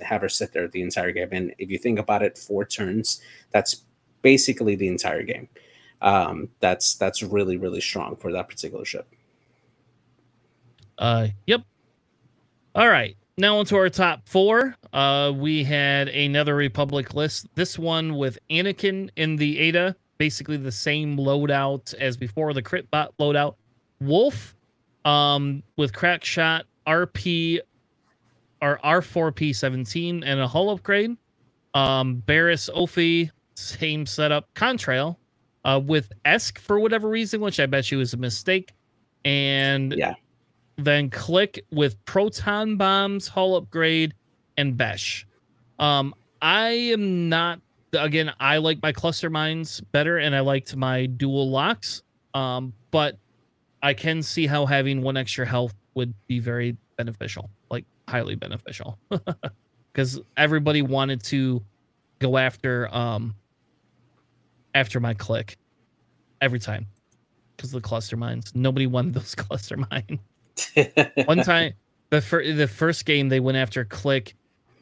have 0.02 0.22
her 0.22 0.30
sit 0.30 0.54
there 0.54 0.68
the 0.68 0.82
entire 0.82 1.12
game. 1.12 1.30
And 1.32 1.54
if 1.58 1.70
you 1.70 1.78
think 1.78 2.00
about 2.00 2.22
it, 2.22 2.38
four 2.38 2.66
turns, 2.66 3.22
that's 3.52 3.84
basically 4.22 4.76
the 4.76 4.88
entire 4.88 5.24
game. 5.24 5.48
Um, 6.02 6.50
that's 6.60 6.96
that's 6.96 7.24
really 7.24 7.58
really 7.58 7.82
strong 7.82 8.16
for 8.18 8.32
that 8.34 8.50
particular 8.50 8.86
ship. 8.86 9.08
Uh, 10.98 11.28
yep. 11.48 11.62
All 12.76 12.90
right, 12.90 13.16
now 13.38 13.58
onto 13.58 13.76
our 13.76 13.90
top 13.90 14.28
four. 14.28 14.76
Uh, 14.94 15.34
we 15.36 15.64
had 15.64 16.08
another 16.10 16.56
Republic 16.56 17.14
list. 17.14 17.48
This 17.56 17.78
one 17.78 18.16
with 18.16 18.38
Anakin 18.50 19.10
in 19.16 19.36
the 19.36 19.60
Eta, 19.70 19.96
basically 20.18 20.58
the 20.58 20.72
same 20.72 21.18
loadout 21.18 21.94
as 21.96 22.18
before, 22.18 22.54
the 22.54 22.62
crit 22.62 22.90
bot 22.92 23.14
loadout. 23.18 23.56
Wolffe, 24.02 24.56
um, 25.04 25.64
with 25.78 25.94
crack 25.94 26.24
shot, 26.24 26.66
RP 26.88 27.60
or 28.62 28.80
R4P17 28.84 30.24
and 30.26 30.40
a 30.40 30.48
hull 30.48 30.70
upgrade. 30.70 31.16
Um, 31.74 32.24
Barriss 32.26 32.70
Offee, 32.74 33.30
same 33.56 34.06
setup. 34.06 34.54
Contrail 34.54 35.18
uh, 35.66 35.82
with 35.84 36.12
Esk 36.24 36.60
for 36.60 36.80
whatever 36.80 37.10
reason, 37.10 37.42
which 37.42 37.60
I 37.60 37.66
bet 37.66 37.92
you 37.92 37.98
was 37.98 38.14
a 38.14 38.18
mistake. 38.18 38.74
And 39.26 39.94
yeah, 39.98 40.14
then 40.78 41.10
Klick 41.10 41.64
with 41.72 42.04
proton 42.06 42.78
bombs, 42.78 43.28
hull 43.28 43.56
upgrade, 43.56 44.14
and 44.58 44.78
Besh. 44.78 45.26
Um, 45.80 46.14
I 46.42 46.70
am 46.70 47.30
not 47.30 47.60
again, 47.94 48.32
I 48.40 48.58
like 48.58 48.82
my 48.82 48.92
cluster 48.92 49.30
mines 49.30 49.80
better 49.80 50.18
and 50.18 50.36
I 50.36 50.42
liked 50.42 50.76
my 50.76 51.06
dual 51.06 51.50
locks. 51.50 52.04
Um, 52.34 52.74
but 52.92 53.18
I 53.82 53.94
can 53.94 54.22
see 54.22 54.48
how 54.48 54.66
having 54.66 55.02
one 55.02 55.16
extra 55.16 55.46
health 55.46 55.74
would 55.94 56.14
be 56.28 56.40
very 56.40 56.76
beneficial 56.98 57.50
like 57.70 57.86
highly 58.08 58.36
beneficial 58.36 58.98
because 59.92 60.20
everybody 60.38 60.82
wanted 60.82 61.22
to 61.24 61.64
go 62.20 62.38
after 62.38 62.94
um 62.96 63.36
after 64.74 65.00
my 65.00 65.14
Klick 65.14 65.58
every 66.42 66.60
time 66.60 66.86
because 67.56 67.72
the 67.72 67.82
cluster 67.82 68.18
mines. 68.18 68.52
Nobody 68.54 68.88
wanted 68.88 69.14
those 69.14 69.36
cluster 69.36 69.78
mines. 69.78 70.20
One 71.26 71.38
time, 71.44 71.74
the 72.10 72.22
fir- 72.22 72.54
the 72.54 72.68
first 72.68 73.06
game 73.06 73.30
they 73.30 73.40
went 73.40 73.58
after 73.58 73.86
Klick 73.86 74.36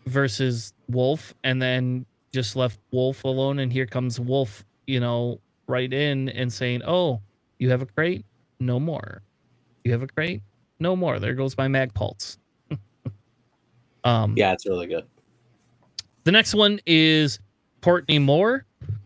versus 0.05 0.74
Wolffe, 0.89 1.34
and 1.43 1.61
then 1.61 2.05
just 2.34 2.55
left 2.55 2.80
Wolffe 2.91 3.24
alone. 3.24 3.59
And 3.59 3.71
here 3.71 3.86
comes 3.86 4.19
Wolffe, 4.19 4.65
you 4.88 4.99
know, 4.99 5.39
right 5.67 5.91
in 5.91 6.30
and 6.30 6.51
saying, 6.51 6.82
"Oh, 6.86 7.21
you 7.59 7.69
have 7.69 7.82
a 7.82 7.86
crate? 7.86 8.26
No 8.59 8.80
more. 8.80 9.21
You 9.84 9.91
have 9.91 10.03
a 10.03 10.07
crate? 10.07 10.41
No 10.80 10.95
more. 10.95 11.19
There 11.19 11.34
goes 11.34 11.57
my 11.57 11.67
mag 11.67 11.93
pulse." 11.93 12.38
Um, 14.05 14.34
yeah, 14.36 14.51
it's 14.51 14.65
really 14.65 14.88
good. 14.88 15.05
The 16.26 16.32
next 16.34 16.53
one 16.53 16.82
is 16.86 17.39
Portney 17.82 18.21
Moore 18.21 18.65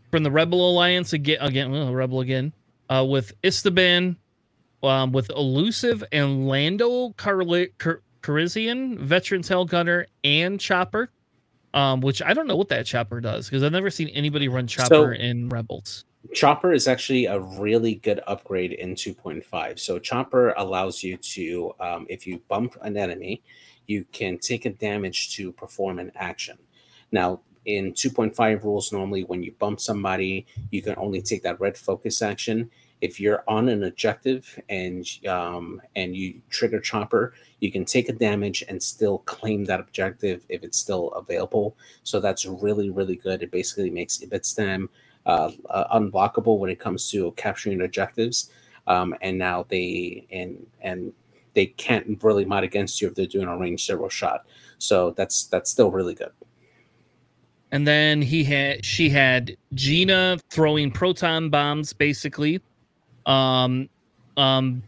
from 0.10 0.24
the 0.24 0.32
Rebel 0.32 0.72
Alliance 0.72 1.14
again. 1.14 1.38
Again, 1.40 1.72
well, 1.72 1.94
Rebel 1.94 2.22
again 2.22 2.52
uh, 2.90 3.06
with 3.08 3.40
Istaban, 3.44 4.16
um, 4.88 5.12
with 5.12 5.30
Elusive 5.30 6.04
and 6.12 6.48
Lando 6.48 7.10
Carli- 7.12 7.78
Car- 7.78 8.02
Carizian, 8.22 8.98
Veteran 9.00 9.42
Tail 9.42 9.66
Gunner, 9.66 10.08
and 10.24 10.60
Chopper. 10.60 11.10
Um, 11.74 12.02
which 12.02 12.24
I 12.24 12.34
don't 12.34 12.48
know 12.48 12.56
what 12.56 12.70
that 12.70 12.88
chopper 12.88 13.22
does 13.22 13.48
because 13.48 13.62
I've 13.62 13.74
never 13.74 13.92
seen 13.92 14.08
anybody 14.08 14.48
run 14.48 14.66
chopper 14.66 14.88
so, 14.88 15.12
in 15.12 15.50
Rebels. 15.50 16.06
Chopper 16.34 16.74
is 16.74 16.88
actually 16.88 17.26
a 17.26 17.40
really 17.40 17.96
good 17.96 18.22
upgrade 18.26 18.72
in 18.72 18.96
2.5. 18.96 19.78
So 19.78 20.00
Chopper 20.00 20.54
allows 20.58 21.04
you 21.04 21.18
to, 21.18 21.74
um, 21.80 22.06
if 22.10 22.26
you 22.26 22.42
bump 22.48 22.78
an 22.82 22.98
enemy, 22.98 23.44
you 23.86 24.06
can 24.12 24.38
take 24.38 24.66
a 24.66 24.70
damage 24.70 25.36
to 25.36 25.52
perform 25.52 26.00
an 26.00 26.12
action. 26.16 26.58
Now, 27.12 27.42
in 27.66 27.94
2.5 27.94 28.64
rules, 28.64 28.92
normally 28.92 29.24
when 29.24 29.44
you 29.44 29.54
bump 29.60 29.80
somebody, 29.80 30.46
you 30.72 30.82
can 30.82 30.96
only 30.98 31.22
take 31.22 31.44
that 31.44 31.60
red 31.60 31.78
focus 31.78 32.22
action. 32.22 32.70
If 33.02 33.20
you're 33.20 33.44
on 33.48 33.70
an 33.70 33.84
objective 33.84 34.60
and 34.70 35.06
um, 35.28 35.82
and 35.96 36.16
you 36.16 36.42
trigger 36.50 36.80
chopper, 36.80 37.34
you 37.60 37.72
can 37.72 37.86
take 37.86 38.10
a 38.10 38.14
damage 38.14 38.64
and 38.68 38.82
still 38.82 39.20
claim 39.20 39.66
that 39.66 39.80
objective 39.80 40.44
if 40.50 40.64
it's 40.64 40.80
still 40.80 41.10
available. 41.10 41.78
So 42.04 42.20
that's 42.20 42.46
really 42.46 42.90
really 42.90 43.16
good. 43.16 43.44
It 43.44 43.52
basically 43.52 43.90
makes 43.90 44.18
Ibtisam 44.18 44.90
uh, 45.26 45.52
uh, 45.70 46.00
unblockable 46.00 46.58
when 46.58 46.70
it 46.70 46.80
comes 46.80 47.10
to 47.12 47.32
capturing 47.34 47.82
objectives. 47.82 48.50
Um, 48.88 49.14
and 49.22 49.38
now 49.38 49.66
they 49.70 50.26
and 50.32 50.66
and 50.82 51.14
they 51.54 51.68
can't 51.68 52.24
really 52.24 52.46
mod 52.46 52.64
against 52.64 53.02
you 53.02 53.08
if 53.08 53.16
they're 53.16 53.26
doing 53.26 53.48
a 53.48 53.58
range 53.58 53.86
zero 53.86 54.08
shot. 54.10 54.46
So 54.78 55.12
that's 55.12 55.46
that's 55.48 55.70
still 55.70 55.92
really 55.92 56.14
good. 56.14 56.32
And 57.72 57.86
then 57.86 58.22
he 58.22 58.44
had 58.44 58.86
she 58.86 59.10
had 59.10 59.58
Gina 59.74 60.38
throwing 60.50 60.92
proton 60.92 61.50
bombs, 61.50 61.94
basically. 61.94 62.62
Um, 63.28 63.90
um, 64.38 64.84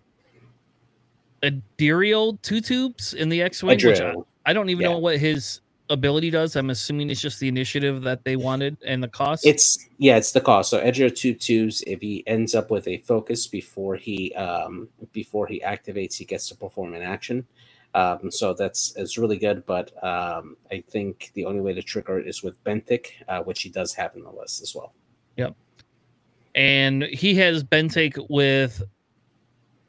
Adirial 1.44 2.42
two 2.42 2.62
tubes 2.62 3.14
in 3.14 3.30
the 3.30 3.42
X-wing, 3.42 3.78
which 3.78 4.02
I, 4.02 4.16
I, 4.46 4.54
don't 4.54 4.70
even 4.70 4.84
yeah. 4.84 4.90
know 4.90 4.98
what 4.98 5.18
his 5.18 5.62
ability 5.90 6.30
does. 6.30 6.56
I'm 6.56 6.70
assuming 6.70 7.10
it's 7.10 7.22
just 7.22 7.40
the 7.40 7.48
initiative 7.48 8.02
that 8.04 8.24
they 8.24 8.36
wanted 8.36 8.78
and 8.86 9.02
the 9.04 9.08
cost. 9.08 9.46
It's 9.46 9.88
yeah, 9.98 10.18
it's 10.18 10.32
the 10.32 10.42
cost. 10.42 10.70
So 10.70 10.82
Edger 10.82 11.14
tubes. 11.14 11.84
if 11.88 12.02
he 12.02 12.24
ends 12.28 12.56
up 12.56 12.72
with 12.72 12.88
a 12.88 12.98
focus 13.00 13.48
before 13.48 13.96
he 13.96 14.34
um 14.36 14.90
before 15.14 15.48
he 15.48 15.62
activates, 15.62 16.16
he 16.16 16.26
gets 16.26 16.48
to 16.50 16.56
perform 16.56 16.94
an 16.94 17.02
action. 17.02 17.46
Um, 17.96 18.30
so 18.30 18.54
that's 18.54 18.94
it's 18.98 19.18
really 19.18 19.38
good, 19.38 19.66
but 19.66 19.92
um, 20.04 20.58
I 20.72 20.84
think 20.90 21.32
the 21.34 21.46
only 21.46 21.62
way 21.62 21.74
to 21.74 21.82
trigger 21.82 22.20
it 22.20 22.28
is 22.28 22.44
with 22.44 22.64
Benthic, 22.64 23.08
uh, 23.28 23.42
which 23.42 23.64
he 23.64 23.70
does 23.70 23.94
have 23.96 24.16
in 24.16 24.24
the 24.24 24.32
list 24.32 24.62
as 24.62 24.76
well. 24.76 24.94
Yep, 25.38 25.56
and 26.56 27.04
he 27.04 27.36
has 27.36 27.64
Benthic 27.64 28.26
with 28.30 28.84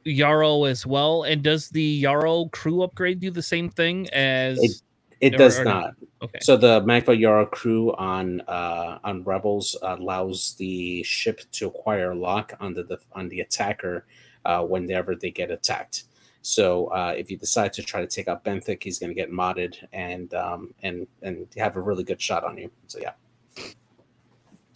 Yarro 0.05 0.69
as 0.69 0.87
well. 0.87 1.25
And 1.25 1.43
does 1.43 1.69
the 1.69 2.03
Yarro 2.03 2.51
crew 2.51 2.83
upgrade 2.83 3.21
do 3.21 3.31
the 3.31 3.43
same 3.43 3.71
thing 3.71 4.09
as? 4.11 4.59
It 4.63 4.83
it 5.21 5.37
does 5.37 5.59
or, 5.59 5.65
not. 5.65 5.95
Okay. 6.23 6.39
So 6.41 6.57
the 6.57 6.81
Magva 6.81 7.19
Yarro 7.19 7.51
crew 7.51 7.95
on 7.97 8.41
uh, 8.43 8.99
on 9.05 9.23
Rebels 9.23 9.77
allows 9.83 10.55
the 10.55 11.03
ship 11.03 11.41
to 11.53 11.69
acquire 11.69 12.15
lock 12.15 12.55
on 12.61 12.75
the, 12.75 12.85
the 12.85 12.99
on 13.13 13.29
the 13.29 13.41
attacker 13.41 14.07
uh, 14.45 14.63
whenever 14.63 15.15
they 15.15 15.31
get 15.31 15.51
attacked. 15.51 16.05
So 16.43 16.87
uh, 16.87 17.15
if 17.17 17.31
you 17.31 17.37
decide 17.37 17.73
to 17.75 17.83
try 17.83 18.01
to 18.01 18.07
take 18.07 18.29
out 18.29 18.45
Benthic, 18.45 18.83
he's 18.83 18.99
going 18.99 19.11
to 19.11 19.15
get 19.15 19.31
modded 19.31 19.77
and 19.93 20.33
um, 20.35 20.75
and 20.83 21.07
and 21.23 21.47
have 21.57 21.77
a 21.77 21.81
really 21.81 22.05
good 22.05 22.21
shot 22.21 22.45
on 22.45 22.57
you. 22.57 22.71
So 22.87 22.99
yeah. 22.99 23.13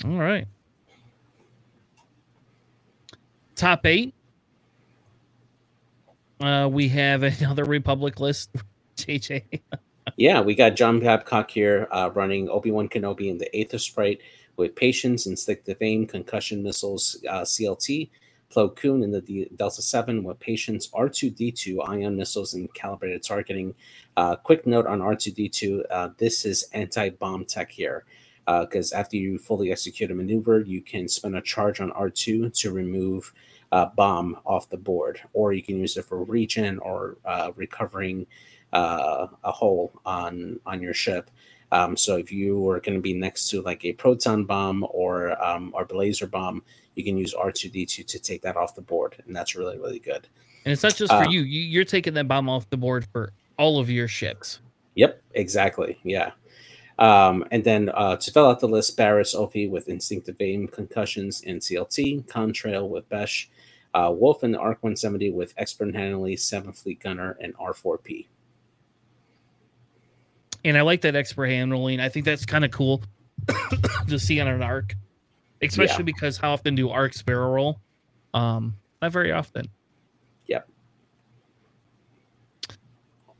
All 0.04 0.18
right. 0.18 0.46
Top 3.56 3.86
eight. 3.86 4.14
Uh, 6.40 6.68
we 6.70 6.88
have 6.88 7.22
another 7.40 7.64
Republic 7.64 8.20
list. 8.20 8.50
JJ 8.96 9.60
yeah, 10.16 10.40
we 10.40 10.54
got 10.54 10.76
John 10.76 11.00
Babcock 11.00 11.50
here 11.50 11.88
uh, 11.90 12.10
running 12.14 12.48
Obi 12.48 12.70
Wan 12.70 12.88
Kenobi 12.88 13.30
in 13.30 13.38
the 13.38 13.54
Aether 13.56 13.78
Sprite 13.78 14.20
with 14.56 14.76
Patience, 14.76 15.26
and 15.26 15.32
Instinctive 15.32 15.78
Aim, 15.80 16.06
Concussion 16.06 16.62
Missiles, 16.62 17.18
uh, 17.28 17.42
CLT. 17.42 18.10
Plo 18.54 18.76
Koon 18.76 19.02
in 19.02 19.10
the 19.10 19.20
D- 19.20 19.50
Delta 19.56 19.82
7 19.82 20.22
with 20.22 20.38
Patience, 20.38 20.88
R2D2, 20.90 21.88
Ion 21.88 22.16
Missiles, 22.16 22.54
and 22.54 22.72
Calibrated 22.72 23.24
Targeting. 23.24 23.74
Uh, 24.16 24.36
quick 24.36 24.64
note 24.64 24.86
on 24.86 25.00
R2D2 25.00 25.82
uh, 25.90 26.10
this 26.18 26.44
is 26.44 26.64
anti 26.72 27.10
bomb 27.10 27.44
tech 27.46 27.72
here. 27.72 28.04
Because 28.46 28.92
uh, 28.92 28.96
after 28.96 29.16
you 29.16 29.38
fully 29.38 29.72
execute 29.72 30.10
a 30.10 30.14
maneuver, 30.14 30.60
you 30.60 30.82
can 30.82 31.08
spend 31.08 31.36
a 31.36 31.40
charge 31.40 31.80
on 31.80 31.90
R2 31.92 32.52
to 32.60 32.72
remove 32.72 33.32
uh, 33.72 33.86
bomb 33.86 34.38
off 34.44 34.68
the 34.68 34.76
board, 34.76 35.20
or 35.32 35.52
you 35.52 35.62
can 35.62 35.78
use 35.78 35.96
it 35.96 36.04
for 36.04 36.22
regen 36.22 36.78
or 36.78 37.16
uh, 37.24 37.50
recovering 37.56 38.26
uh, 38.72 39.26
a 39.42 39.52
hole 39.52 39.92
on 40.04 40.60
on 40.66 40.80
your 40.82 40.94
ship. 40.94 41.30
Um, 41.72 41.96
so 41.96 42.16
if 42.16 42.30
you 42.30 42.68
are 42.68 42.78
going 42.80 42.96
to 42.96 43.02
be 43.02 43.14
next 43.14 43.48
to 43.50 43.62
like 43.62 43.84
a 43.84 43.92
proton 43.92 44.44
bomb 44.44 44.86
or 44.90 45.42
um, 45.44 45.72
or 45.74 45.86
laser 45.90 46.26
bomb, 46.26 46.62
you 46.94 47.02
can 47.02 47.16
use 47.16 47.34
R2D2 47.34 48.06
to 48.06 48.18
take 48.18 48.42
that 48.42 48.56
off 48.56 48.74
the 48.74 48.82
board, 48.82 49.16
and 49.26 49.34
that's 49.34 49.56
really 49.56 49.78
really 49.78 49.98
good. 49.98 50.28
And 50.64 50.72
it's 50.72 50.82
not 50.82 50.94
just 50.94 51.12
for 51.12 51.24
uh, 51.24 51.28
you. 51.28 51.40
You're 51.40 51.84
taking 51.84 52.14
that 52.14 52.28
bomb 52.28 52.48
off 52.48 52.68
the 52.70 52.76
board 52.76 53.06
for 53.12 53.32
all 53.58 53.78
of 53.78 53.90
your 53.90 54.08
ships. 54.08 54.60
Yep, 54.94 55.20
exactly. 55.32 55.98
Yeah. 56.04 56.30
Um, 56.98 57.44
and 57.50 57.64
then 57.64 57.88
uh, 57.88 58.16
to 58.16 58.30
fill 58.30 58.46
out 58.46 58.60
the 58.60 58.68
list, 58.68 58.96
Barriss, 58.96 59.34
Offee 59.34 59.68
with 59.68 59.88
Instinctive 59.88 60.36
Aim, 60.40 60.68
Concussions, 60.68 61.42
and 61.44 61.60
CLT, 61.60 62.24
Contrail 62.26 62.88
with 62.88 63.08
Besh, 63.08 63.50
uh, 63.94 64.12
Wolffe 64.14 64.42
and 64.42 64.54
the 64.54 64.58
ARC 64.58 64.82
170 64.82 65.30
with 65.30 65.54
Expert 65.56 65.94
Handling, 65.94 66.36
7th 66.36 66.82
Fleet 66.82 67.00
Gunner, 67.00 67.36
and 67.40 67.54
R4P. 67.56 68.26
And 70.64 70.78
I 70.78 70.80
like 70.80 71.02
that 71.02 71.14
expert 71.14 71.46
handling. 71.46 72.00
I 72.00 72.08
think 72.08 72.24
that's 72.24 72.46
kind 72.46 72.64
of 72.64 72.70
cool 72.70 73.02
to 74.08 74.18
see 74.18 74.40
on 74.40 74.48
an 74.48 74.62
arc, 74.62 74.94
especially 75.60 75.96
yeah. 75.98 76.02
because 76.02 76.38
how 76.38 76.52
often 76.52 76.74
do 76.74 76.88
arcs 76.88 77.20
barrel 77.20 77.52
roll? 77.52 77.80
Um, 78.32 78.74
not 79.02 79.12
very 79.12 79.30
often. 79.30 79.68
Yep. 80.46 80.68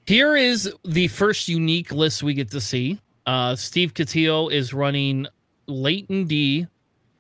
Here 0.06 0.36
is 0.36 0.72
the 0.84 1.08
first 1.08 1.48
unique 1.48 1.92
list 1.92 2.22
we 2.22 2.34
get 2.34 2.50
to 2.50 2.60
see. 2.60 3.00
Uh, 3.26 3.56
Steve 3.56 3.94
Catillo 3.94 4.52
is 4.52 4.74
running 4.74 5.26
Leighton 5.66 6.26
D 6.26 6.66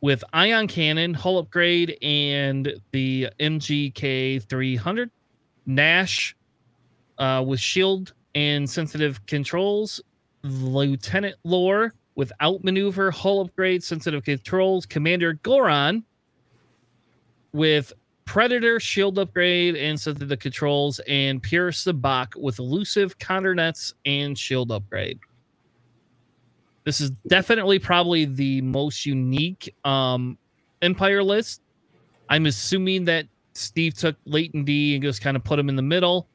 with 0.00 0.22
ion 0.34 0.68
cannon, 0.68 1.14
hull 1.14 1.38
upgrade, 1.38 1.96
and 2.02 2.74
the 2.92 3.28
MGK 3.40 4.42
300. 4.42 5.10
Nash 5.66 6.36
uh, 7.16 7.42
with 7.46 7.58
shield 7.58 8.12
and 8.34 8.68
sensitive 8.68 9.24
controls. 9.26 10.00
Lieutenant 10.42 11.36
Lore 11.44 11.94
with 12.16 12.30
outmaneuver, 12.42 13.10
hull 13.10 13.40
upgrade, 13.40 13.82
sensitive 13.82 14.24
controls. 14.24 14.84
Commander 14.84 15.34
Goran 15.36 16.02
with 17.54 17.92
Predator, 18.26 18.80
shield 18.80 19.18
upgrade, 19.18 19.76
and 19.76 19.98
sensitive 19.98 20.38
controls. 20.38 21.00
And 21.08 21.42
Pure 21.42 21.72
Sabacc 21.72 22.36
with 22.36 22.58
elusive 22.58 23.18
counter 23.18 23.54
nets 23.54 23.94
and 24.04 24.36
shield 24.36 24.70
upgrade. 24.70 25.18
This 26.84 27.00
is 27.00 27.10
definitely 27.28 27.78
probably 27.78 28.26
the 28.26 28.60
most 28.60 29.06
unique 29.06 29.74
um, 29.84 30.38
Empire 30.82 31.22
list. 31.22 31.62
I'm 32.28 32.46
assuming 32.46 33.04
that 33.06 33.26
Steve 33.54 33.94
took 33.94 34.16
Leighton 34.26 34.64
D 34.64 34.94
and 34.94 35.02
just 35.02 35.22
kind 35.22 35.36
of 35.36 35.44
put 35.44 35.58
him 35.58 35.68
in 35.68 35.76
the 35.76 35.82
middle, 35.82 36.28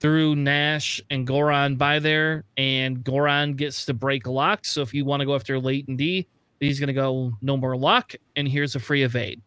threw 0.00 0.36
Nash 0.36 1.00
and 1.10 1.26
Goran 1.26 1.76
by 1.76 1.98
there, 1.98 2.44
and 2.56 2.98
Goran 3.04 3.56
gets 3.56 3.84
to 3.86 3.94
break 3.94 4.26
lock. 4.26 4.64
So 4.64 4.82
if 4.82 4.94
you 4.94 5.04
want 5.04 5.20
to 5.20 5.26
go 5.26 5.34
after 5.34 5.58
Leighton 5.58 5.96
D, 5.96 6.28
he's 6.60 6.78
going 6.78 6.88
to 6.88 6.92
go 6.92 7.32
no 7.42 7.56
more 7.56 7.76
lock, 7.76 8.14
and 8.36 8.46
here's 8.46 8.76
a 8.76 8.80
free 8.80 9.02
evade. 9.02 9.42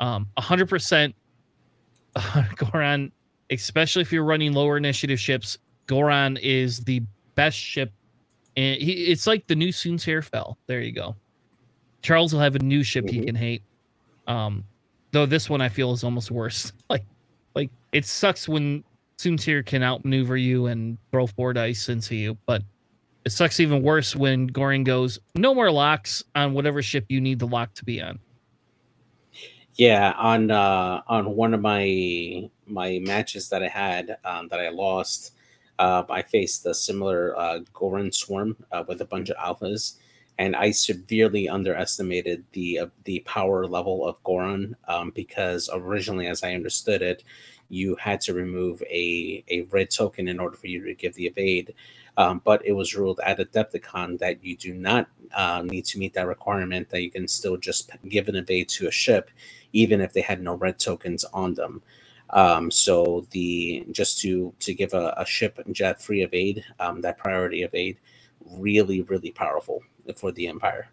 Um, 0.00 0.28
100% 0.38 1.14
Goran, 2.16 3.10
especially 3.50 4.02
if 4.02 4.12
you're 4.12 4.24
running 4.24 4.52
lower 4.52 4.76
initiative 4.76 5.20
ships, 5.20 5.58
Goran 5.86 6.38
is 6.42 6.80
the 6.80 7.02
best 7.34 7.56
ship 7.56 7.92
and 8.56 8.80
he, 8.80 9.06
it's 9.06 9.26
like 9.26 9.46
the 9.46 9.56
new 9.56 9.68
Soontir 9.68 10.22
Fel. 10.22 10.58
There 10.66 10.80
you 10.80 10.92
go. 10.92 11.16
Charles 12.02 12.32
will 12.32 12.40
have 12.40 12.54
a 12.54 12.60
new 12.60 12.82
ship 12.82 13.06
mm-hmm. 13.06 13.20
he 13.20 13.24
can 13.24 13.34
hate. 13.34 13.62
Um, 14.26 14.64
though 15.12 15.26
this 15.26 15.48
one 15.48 15.60
I 15.60 15.68
feel 15.68 15.92
is 15.92 16.04
almost 16.04 16.30
worse. 16.30 16.72
like, 16.90 17.04
like 17.54 17.70
it 17.92 18.04
sucks 18.04 18.48
when 18.48 18.84
Soon's 19.18 19.44
hair 19.44 19.62
can 19.62 19.82
outmaneuver 19.82 20.36
you 20.36 20.66
and 20.66 20.98
throw 21.10 21.26
four 21.26 21.52
dice 21.52 21.88
into 21.88 22.14
you, 22.14 22.36
but 22.46 22.62
it 23.24 23.30
sucks 23.30 23.58
even 23.58 23.82
worse 23.82 24.14
when 24.14 24.46
Goring 24.46 24.84
goes 24.84 25.18
no 25.34 25.54
more 25.54 25.70
locks 25.70 26.22
on 26.34 26.52
whatever 26.52 26.82
ship 26.82 27.06
you 27.08 27.20
need 27.20 27.38
the 27.38 27.46
lock 27.46 27.72
to 27.74 27.84
be 27.84 28.02
on. 28.02 28.18
Yeah, 29.76 30.12
on 30.16 30.50
uh, 30.50 31.02
on 31.08 31.34
one 31.34 31.54
of 31.54 31.60
my 31.60 32.48
my 32.66 33.00
matches 33.02 33.48
that 33.48 33.62
I 33.62 33.68
had 33.68 34.18
um, 34.24 34.48
that 34.48 34.60
I 34.60 34.68
lost, 34.68 35.33
uh, 35.78 36.04
I 36.10 36.22
faced 36.22 36.66
a 36.66 36.74
similar 36.74 37.36
uh, 37.38 37.60
swarm 38.12 38.56
uh, 38.72 38.84
with 38.88 39.00
a 39.00 39.06
bunch 39.06 39.30
of 39.30 39.36
alphas, 39.36 39.96
and 40.38 40.56
I 40.56 40.72
severely 40.72 41.48
underestimated 41.48 42.44
the 42.52 42.80
uh, 42.80 42.86
the 43.04 43.20
power 43.20 43.66
level 43.66 44.06
of 44.06 44.22
Goran 44.24 44.74
um, 44.88 45.12
because 45.14 45.70
originally, 45.72 46.26
as 46.28 46.42
I 46.44 46.54
understood 46.54 47.02
it, 47.02 47.24
you 47.68 47.96
had 47.96 48.20
to 48.22 48.34
remove 48.34 48.82
a, 48.82 49.44
a 49.48 49.62
red 49.62 49.90
token 49.90 50.28
in 50.28 50.40
order 50.40 50.56
for 50.56 50.68
you 50.68 50.84
to 50.84 50.94
give 50.94 51.14
the 51.14 51.26
evade. 51.26 51.74
Um, 52.16 52.40
but 52.44 52.64
it 52.64 52.72
was 52.72 52.94
ruled 52.94 53.20
at 53.24 53.38
Adepticon 53.38 54.18
that 54.20 54.44
you 54.44 54.56
do 54.56 54.74
not 54.74 55.08
uh, 55.34 55.62
need 55.64 55.84
to 55.86 55.98
meet 55.98 56.14
that 56.14 56.28
requirement, 56.28 56.90
that 56.90 57.02
you 57.02 57.10
can 57.10 57.26
still 57.26 57.56
just 57.56 57.90
give 58.08 58.28
an 58.28 58.36
evade 58.36 58.68
to 58.70 58.86
a 58.86 58.92
ship, 58.92 59.30
even 59.72 60.00
if 60.00 60.12
they 60.12 60.20
had 60.20 60.40
no 60.40 60.54
red 60.54 60.78
tokens 60.78 61.24
on 61.34 61.54
them. 61.54 61.82
Um, 62.34 62.70
so 62.70 63.26
the 63.30 63.86
just 63.92 64.20
to 64.20 64.52
to 64.58 64.74
give 64.74 64.92
a, 64.92 65.14
a 65.16 65.24
ship 65.24 65.58
jet 65.72 66.02
free 66.02 66.22
evade, 66.22 66.64
um, 66.80 67.00
that 67.00 67.16
priority 67.16 67.62
of 67.62 67.72
aid, 67.74 67.98
really 68.58 69.02
really 69.02 69.30
powerful 69.30 69.80
for 70.16 70.32
the 70.32 70.48
Empire. 70.48 70.88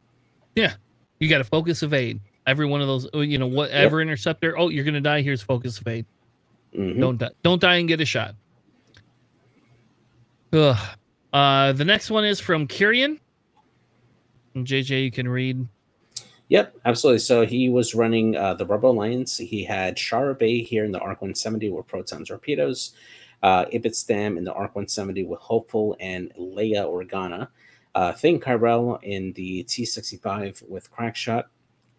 Yeah, 0.56 0.74
you 1.20 1.28
got 1.28 1.40
to 1.40 1.44
focus 1.44 1.84
evade. 1.84 2.22
Every 2.48 2.66
one 2.66 2.82
of 2.82 2.88
those, 2.88 3.08
oh, 3.14 3.22
you 3.22 3.38
know, 3.38 3.48
whatever 3.48 4.00
yep. 4.00 4.08
interceptor. 4.08 4.58
Oh, 4.58 4.70
you're 4.70 4.86
gonna 4.86 5.02
die. 5.02 5.22
Here's 5.22 5.42
focus 5.42 5.82
evade. 5.82 6.06
Mm-hmm. 6.78 7.00
Don't 7.00 7.18
die. 7.18 7.32
Don't 7.44 7.62
die 7.62 7.76
and 7.76 7.88
get 7.88 8.00
a 8.02 8.06
shot. 8.06 8.36
Ugh. 10.54 10.78
Uh, 11.34 11.72
the 11.74 11.86
next 11.86 12.12
one 12.12 12.26
is 12.26 12.40
from 12.40 12.68
Kyrian. 12.68 13.20
And 14.54 14.68
JJ, 14.68 15.04
you 15.04 15.12
can 15.12 15.28
read 15.28 15.66
Yep, 16.52 16.80
absolutely. 16.84 17.20
So 17.20 17.46
he 17.46 17.70
was 17.70 17.96
running 17.96 18.36
uh, 18.36 18.56
the 18.56 18.66
Rebel 18.66 18.92
Alliance. 18.92 19.38
He 19.38 19.64
had 19.64 19.96
Shara 19.96 20.38
Bey 20.38 20.62
here 20.62 20.84
in 20.84 20.92
the 20.92 21.00
ARC 21.00 21.22
170 21.22 21.70
with 21.70 21.88
Proton 21.88 22.26
Torpedoes, 22.26 22.92
uh, 23.42 23.64
Ibtisam 23.68 24.38
in 24.38 24.44
the 24.44 24.52
ARC 24.52 24.76
170 24.76 25.24
with 25.24 25.40
Hopeful 25.40 25.96
and 26.02 26.30
Leia 26.38 26.84
Organa, 26.86 27.48
uh, 27.96 28.12
Thane 28.12 28.38
Kyrell 28.38 29.00
in 29.02 29.32
the 29.32 29.64
T 29.64 29.86
65 29.86 30.62
with 30.68 30.92
Crackshot, 30.92 31.46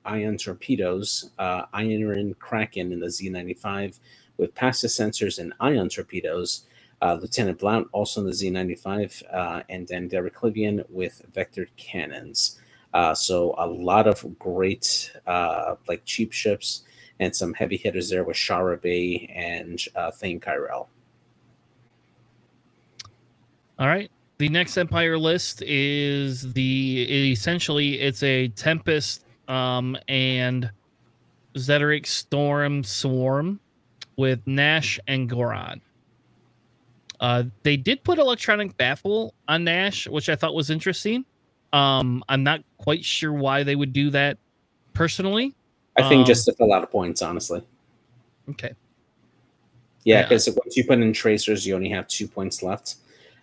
Ion 0.05 0.37
Torpedoes, 0.37 1.31
uh, 1.39 1.65
Airen 1.75 2.37
Cracken 2.37 2.93
in 2.93 3.01
the 3.01 3.11
Z 3.11 3.31
95 3.31 3.99
with 4.37 4.55
passive 4.55 4.91
sensors 4.91 5.39
and 5.39 5.55
ion 5.61 5.89
torpedoes. 5.89 6.67
Uh, 7.01 7.15
Lieutenant 7.15 7.59
Blount 7.59 7.89
also 7.93 8.21
in 8.21 8.27
the 8.27 8.33
Z95, 8.33 9.23
uh, 9.33 9.63
and 9.71 9.89
then 9.89 10.09
Derek 10.09 10.37
Klivian 10.37 10.85
with 10.91 11.23
vectored 11.33 11.69
cannons. 11.79 12.61
Uh, 12.95 13.15
so 13.15 13.55
a 13.59 13.67
lot 13.67 14.07
of 14.07 14.39
great 14.39 15.13
uh, 15.27 15.77
like 15.89 16.05
cheap 16.05 16.33
ships 16.33 16.83
and 17.21 17.35
some 17.35 17.55
heavy 17.55 17.77
hitters 17.77 18.11
there 18.11 18.25
with 18.25 18.37
Shara 18.37 18.81
Bey 18.81 19.33
and 19.35 19.81
uh, 19.95 20.11
Thane 20.11 20.41
Kyrell. 20.41 20.89
All 23.79 23.87
right. 23.87 24.11
The 24.39 24.49
next 24.49 24.77
Empire 24.77 25.19
list 25.19 25.63
is 25.63 26.53
the 26.53 27.31
essentially 27.33 28.01
it's 28.01 28.23
a 28.23 28.49
Tempest 28.49 29.25
um, 29.49 29.97
and 30.09 30.71
Zeteric 31.55 32.07
Storm 32.07 32.83
Swarm 32.83 33.61
with 34.17 34.41
Nash 34.47 34.99
and 35.07 35.31
Goran. 35.31 35.81
Uh, 37.21 37.45
they 37.63 37.77
did 37.77 38.03
put 38.03 38.19
electronic 38.19 38.77
baffle 38.77 39.33
on 39.47 39.65
Nash, 39.65 40.09
which 40.09 40.29
I 40.29 40.35
thought 40.35 40.55
was 40.55 40.71
interesting. 40.71 41.25
Um, 41.73 42.23
I'm 42.29 42.43
not 42.43 42.63
quite 42.79 43.05
sure 43.05 43.33
why 43.33 43.63
they 43.63 43.77
would 43.77 43.93
do 43.93 44.11
that 44.11 44.39
personally. 44.93 45.55
I 45.97 46.09
think 46.09 46.21
um, 46.21 46.25
just 46.27 46.45
to 46.47 46.53
fill 46.53 46.73
out 46.73 46.91
points, 46.91 47.23
honestly. 47.23 47.63
Okay. 48.51 48.73
Yeah, 50.05 50.23
because 50.23 50.49
yeah. 50.49 50.55
once 50.57 50.77
you 50.77 50.85
put 50.85 50.99
in 50.99 51.13
tracers, 51.13 51.67
you 51.67 51.75
only 51.75 51.91
have 51.91 52.09
two 52.09 52.27
points 52.27 52.63
left. 52.63 52.97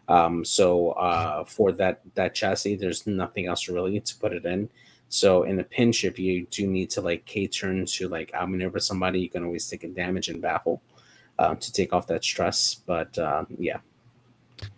Um, 0.07 0.43
so 0.43 0.91
uh, 0.91 1.43
for 1.45 1.71
that 1.73 2.01
that 2.15 2.33
chassis, 2.33 2.75
there's 2.75 3.05
nothing 3.05 3.45
else 3.45 3.69
really 3.69 3.99
to 3.99 4.15
put 4.17 4.33
it 4.33 4.45
in. 4.45 4.69
So 5.09 5.43
in 5.43 5.59
a 5.59 5.63
pinch, 5.63 6.03
if 6.03 6.19
you 6.19 6.45
do 6.49 6.67
need 6.67 6.89
to 6.91 7.01
like 7.01 7.25
K 7.25 7.47
turn 7.47 7.85
to 7.85 8.07
like 8.07 8.33
outmaneuver 8.33 8.79
somebody, 8.79 9.19
you 9.19 9.29
can 9.29 9.43
always 9.43 9.69
take 9.69 9.83
a 9.83 9.87
damage 9.87 10.29
and 10.29 10.41
baffle 10.41 10.81
uh, 11.37 11.55
to 11.55 11.71
take 11.71 11.93
off 11.93 12.07
that 12.07 12.23
stress. 12.23 12.75
But 12.85 13.17
uh, 13.17 13.45
yeah, 13.57 13.77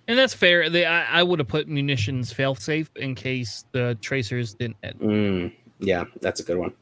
and 0.08 0.18
that's 0.18 0.34
fair. 0.34 0.70
They, 0.70 0.86
I, 0.86 1.20
I 1.20 1.24
would 1.24 1.40
have 1.40 1.48
put 1.48 1.68
munitions 1.68 2.32
fail 2.32 2.56
safe 2.56 2.90
in 2.96 3.16
case 3.16 3.66
the 3.72 3.98
tracers 4.02 4.54
didn't. 4.54 5.00
Mm, 5.00 5.54
yeah, 5.80 6.06
that's 6.20 6.40
a 6.40 6.44
good 6.44 6.58
one. 6.58 6.74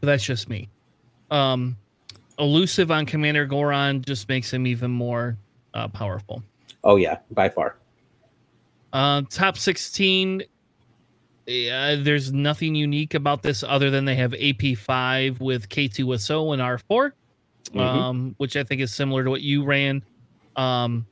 But 0.00 0.06
that's 0.06 0.24
just 0.24 0.48
me. 0.48 0.68
Um, 1.30 1.76
elusive 2.38 2.90
on 2.90 3.06
Commander 3.06 3.46
Goran 3.46 4.04
just 4.04 4.28
makes 4.28 4.52
him 4.52 4.66
even 4.66 4.90
more 4.90 5.36
uh, 5.74 5.88
powerful. 5.88 6.42
Oh 6.84 6.96
yeah, 6.96 7.18
by 7.30 7.48
far. 7.48 7.76
Uh, 8.92 9.22
top 9.30 9.56
sixteen. 9.56 10.42
Yeah, 11.46 11.96
there's 11.96 12.32
nothing 12.32 12.74
unique 12.74 13.14
about 13.14 13.42
this 13.42 13.64
other 13.64 13.90
than 13.90 14.04
they 14.04 14.14
have 14.14 14.32
AP5 14.32 15.40
with 15.40 15.68
K2SO 15.68 16.52
and 16.52 16.62
R4, 16.62 17.10
mm-hmm. 17.70 17.78
um, 17.78 18.34
which 18.38 18.56
I 18.56 18.62
think 18.62 18.80
is 18.80 18.94
similar 18.94 19.24
to 19.24 19.30
what 19.30 19.40
you 19.40 19.64
ran. 19.64 20.04
Um, 20.56 21.06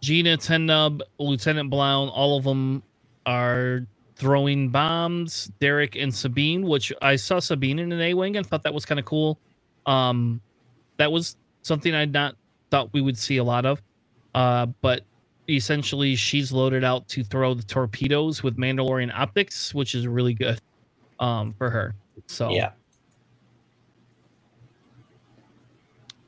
Gina, 0.00 0.36
Ten 0.36 0.66
Numb, 0.66 1.00
Lieutenant 1.18 1.70
Blount, 1.70 2.10
all 2.12 2.36
of 2.36 2.44
them 2.44 2.82
are 3.24 3.86
throwing 4.16 4.68
bombs. 4.68 5.50
Derek 5.60 5.96
and 5.96 6.14
Sabine, 6.14 6.66
which 6.66 6.92
I 7.00 7.16
saw 7.16 7.38
Sabine 7.38 7.78
in 7.78 7.92
an 7.92 8.00
A 8.00 8.14
wing 8.14 8.36
and 8.36 8.46
thought 8.46 8.62
that 8.64 8.74
was 8.74 8.84
kind 8.84 8.98
of 8.98 9.04
cool. 9.06 9.38
Um, 9.86 10.40
that 10.96 11.10
was 11.10 11.36
something 11.62 11.94
I'd 11.94 12.12
not 12.12 12.36
thought 12.70 12.92
we 12.92 13.00
would 13.00 13.16
see 13.16 13.36
a 13.36 13.44
lot 13.44 13.64
of. 13.64 13.82
Uh, 14.34 14.66
but 14.80 15.04
essentially, 15.48 16.16
she's 16.16 16.52
loaded 16.52 16.84
out 16.84 17.06
to 17.08 17.22
throw 17.24 17.54
the 17.54 17.62
torpedoes 17.62 18.42
with 18.42 18.56
Mandalorian 18.56 19.12
optics, 19.12 19.74
which 19.74 19.94
is 19.94 20.06
really 20.06 20.34
good 20.34 20.60
um, 21.20 21.52
for 21.52 21.70
her. 21.70 21.94
So 22.26 22.50
yeah. 22.50 22.72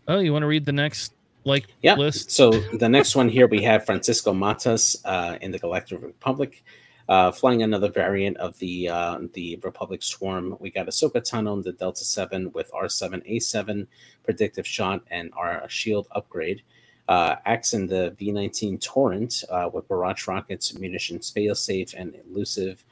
Oh, 0.08 0.18
you 0.18 0.32
want 0.32 0.42
to 0.42 0.46
read 0.46 0.64
the 0.64 0.72
next 0.72 1.12
like 1.44 1.66
yeah. 1.82 1.94
list? 1.94 2.30
So 2.30 2.50
the 2.50 2.88
next 2.88 3.16
one 3.16 3.28
here 3.28 3.46
we 3.46 3.62
have 3.62 3.86
Francisco 3.86 4.32
Matas 4.32 4.96
uh, 5.04 5.38
in 5.40 5.50
the 5.50 5.58
Galactic 5.58 6.02
Republic. 6.02 6.62
Uh, 7.06 7.30
flying 7.30 7.62
another 7.62 7.90
variant 7.90 8.36
of 8.38 8.58
the 8.58 8.88
uh, 8.88 9.18
the 9.34 9.60
Republic 9.62 10.02
Swarm, 10.02 10.56
we 10.58 10.70
got 10.70 10.86
Ahsoka 10.86 11.16
Tano 11.16 11.54
in 11.54 11.60
the 11.60 11.72
Delta 11.72 12.02
Seven 12.02 12.50
with 12.52 12.70
R7A7 12.72 13.86
predictive 14.22 14.66
shot 14.66 15.02
and 15.10 15.30
our 15.36 15.68
shield 15.68 16.08
upgrade. 16.12 16.62
Uh, 17.06 17.36
in 17.74 17.86
the 17.86 18.16
V19 18.18 18.80
Torrent 18.80 19.44
uh, 19.50 19.68
with 19.70 19.86
barrage 19.88 20.26
rockets, 20.26 20.78
munitions 20.78 21.30
failsafe, 21.30 21.94
and 21.94 22.16
elusive 22.30 22.82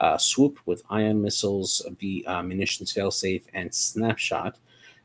uh, 0.00 0.18
swoop 0.18 0.58
with 0.66 0.82
ion 0.90 1.22
missiles, 1.22 1.86
V 1.98 2.24
uh, 2.26 2.42
munitions 2.42 2.92
failsafe, 2.92 3.42
and 3.54 3.72
snapshot. 3.72 4.58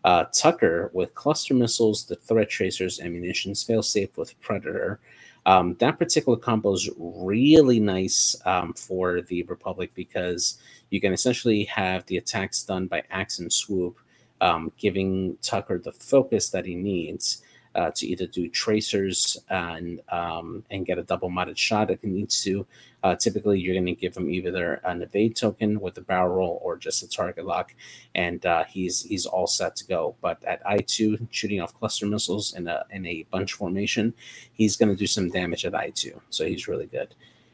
Uh, 0.06 0.26
Tucker 0.26 0.91
with 0.93 1.16
cluster 1.16 1.56
missiles, 1.56 2.06
the 2.06 2.16
threat 2.16 2.47
tracers, 2.47 2.99
and 2.99 3.12
munitions 3.12 3.66
failsafe 3.66 4.16
with 4.18 4.39
Predator. 4.39 4.99
Um, 5.47 5.76
that 5.80 5.97
particular 5.97 6.38
combo 6.38 6.74
is 6.74 6.88
really 6.95 7.80
nice 7.80 8.36
um, 8.45 8.74
for 8.74 9.22
the 9.22 9.41
Republic 9.43 9.89
because 9.95 10.60
you 10.91 11.01
can 11.01 11.12
essentially 11.12 11.64
have 11.64 12.06
the 12.06 12.18
attacks 12.18 12.62
done 12.62 12.86
by 12.86 13.01
axe 13.10 13.39
and 13.39 13.51
swoop, 13.51 13.97
um, 14.41 14.72
giving 14.78 15.38
Tucker 15.41 15.80
the 15.80 15.91
focus 15.91 16.51
that 16.51 16.68
he 16.68 16.76
needs 16.76 17.41
uh, 17.76 17.91
to 17.91 18.07
either 18.07 18.26
do 18.26 18.49
tracers 18.49 19.38
and 19.49 20.01
um, 20.09 20.63
and 20.71 20.86
get 20.86 20.97
a 20.97 21.03
double 21.03 21.30
modded 21.30 21.57
shot 21.57 21.91
if 21.91 22.01
he 22.01 22.07
needs 22.07 22.41
to. 22.43 22.65
Uh, 23.03 23.15
typically, 23.15 23.59
you're 23.59 23.76
going 23.76 23.86
to 23.86 23.93
give 23.93 24.17
him 24.17 24.32
either 24.32 24.82
an 24.86 25.01
evade 25.03 25.36
token 25.36 25.80
with 25.80 25.95
a 25.97 26.01
barrel 26.01 26.36
roll 26.36 26.59
or 26.63 26.76
just 26.76 27.03
a 27.03 27.07
target 27.07 27.45
lock, 27.45 27.76
and 28.15 28.45
uh, 28.45 28.63
he's 28.63 29.03
he's 29.03 29.26
all 29.26 29.45
set 29.45 29.76
to 29.76 29.86
go. 29.86 30.15
But 30.21 30.43
at 30.43 30.65
I 30.65 30.78
two, 30.78 31.28
shooting 31.30 31.61
off 31.61 31.78
cluster 31.78 32.07
missiles 32.07 32.55
in 32.55 32.67
a 32.67 32.86
in 32.89 33.05
a 33.05 33.23
bunch 33.30 33.53
formation, 33.53 34.13
he's 34.53 34.76
going 34.76 34.89
to 34.89 34.95
do 34.95 35.05
some 35.05 35.30
damage 35.30 35.65
at 35.65 35.76
I 35.76 35.91
two, 35.91 36.19
so 36.30 36.45
he's 36.45 36.67
really 36.67 36.88
good. 36.88 37.13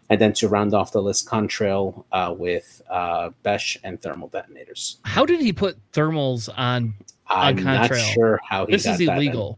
And 0.09 0.19
then 0.19 0.33
to 0.33 0.49
round 0.49 0.73
off 0.73 0.91
the 0.91 1.01
list, 1.01 1.25
Contrail 1.25 2.03
uh, 2.11 2.35
with 2.37 2.81
uh, 2.89 3.29
Besh 3.43 3.77
and 3.83 4.01
thermal 4.01 4.27
detonators. 4.27 4.97
How 5.03 5.25
did 5.25 5.39
he 5.39 5.53
put 5.53 5.77
thermals 5.93 6.49
on? 6.57 6.93
I'm 7.27 7.57
on 7.59 7.63
not 7.63 7.95
sure 7.95 8.39
how 8.47 8.65
he. 8.65 8.73
This 8.73 8.85
is 8.85 8.99
illegal. 8.99 9.57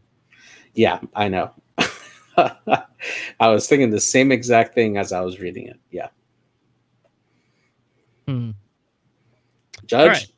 Yeah, 0.73 0.99
I 1.15 1.27
know. 1.27 1.51
I 2.37 3.47
was 3.47 3.67
thinking 3.67 3.91
the 3.91 3.99
same 3.99 4.31
exact 4.31 4.73
thing 4.73 4.97
as 4.97 5.11
I 5.11 5.21
was 5.21 5.39
reading 5.39 5.67
it. 5.67 5.79
Yeah. 5.91 6.07
Hmm. 8.27 8.51
Judge. 9.85 10.29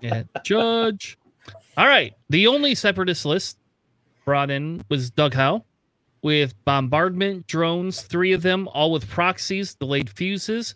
yeah, 0.00 0.22
judge. 0.44 1.18
All 1.76 1.86
right. 1.86 2.14
The 2.30 2.46
only 2.46 2.74
separatist 2.74 3.24
list 3.24 3.58
brought 4.24 4.50
in 4.50 4.84
was 4.88 5.10
Doug 5.10 5.34
Howe 5.34 5.64
with 6.22 6.54
bombardment 6.64 7.46
drones, 7.46 8.02
three 8.02 8.32
of 8.32 8.42
them, 8.42 8.68
all 8.68 8.92
with 8.92 9.08
proxies, 9.08 9.74
delayed 9.74 10.10
fuses. 10.10 10.74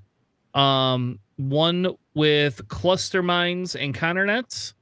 Um, 0.55 1.19
one 1.37 1.95
with 2.15 2.67
cluster 2.69 3.23
mines 3.23 3.75
and 3.75 3.95
counter 3.95 4.27
nets. 4.27 4.75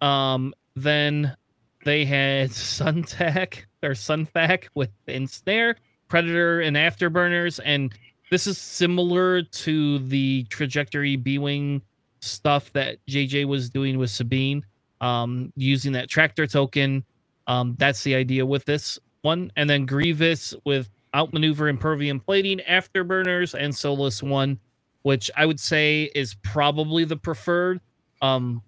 Um, 0.00 0.54
then 0.76 1.36
they 1.84 2.04
had 2.04 2.50
Suntac 2.50 3.64
or 3.82 3.90
Sunfac 3.90 4.64
with 4.74 4.90
Ensnare, 5.06 5.76
Predator, 6.08 6.60
and 6.60 6.76
Afterburners. 6.76 7.60
And 7.64 7.92
this 8.30 8.46
is 8.46 8.58
similar 8.58 9.42
to 9.42 9.98
the 10.00 10.44
trajectory 10.50 11.16
B 11.16 11.38
Wing 11.38 11.82
stuff 12.20 12.72
that 12.72 12.98
JJ 13.06 13.46
was 13.46 13.70
doing 13.70 13.98
with 13.98 14.10
Sabine, 14.10 14.64
um, 15.00 15.52
using 15.56 15.92
that 15.92 16.08
tractor 16.08 16.46
token. 16.46 17.04
Um, 17.46 17.76
that's 17.78 18.02
the 18.02 18.14
idea 18.14 18.44
with 18.46 18.64
this 18.64 18.98
one. 19.22 19.52
And 19.56 19.68
then 19.68 19.86
Grievous 19.86 20.54
with 20.64 20.90
outmaneuver 21.14 21.68
impervium 21.68 22.18
plating, 22.18 22.60
afterburners, 22.68 23.54
and 23.54 23.74
Soulless 23.74 24.22
One, 24.22 24.58
which 25.02 25.30
I 25.36 25.46
would 25.46 25.60
say 25.60 26.10
is 26.14 26.34
probably 26.42 27.04
the 27.04 27.16
preferred 27.16 27.80
um, 28.22 28.62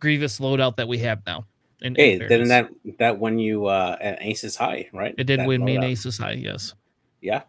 Grievous 0.00 0.40
loadout 0.40 0.76
that 0.76 0.88
we 0.88 0.98
have 0.98 1.22
now. 1.26 1.44
In, 1.82 1.96
hey, 1.96 2.18
didn't 2.18 2.48
that 2.48 2.70
that 2.98 3.18
won 3.18 3.38
you 3.38 3.66
uh, 3.66 3.96
at 4.00 4.22
Aces 4.22 4.56
High, 4.56 4.88
right? 4.92 5.14
It 5.18 5.24
did 5.24 5.40
that 5.40 5.48
win 5.48 5.64
me 5.64 5.76
an 5.76 5.84
Aces 5.84 6.18
High, 6.18 6.32
yes. 6.32 6.74
Yeah, 7.20 7.42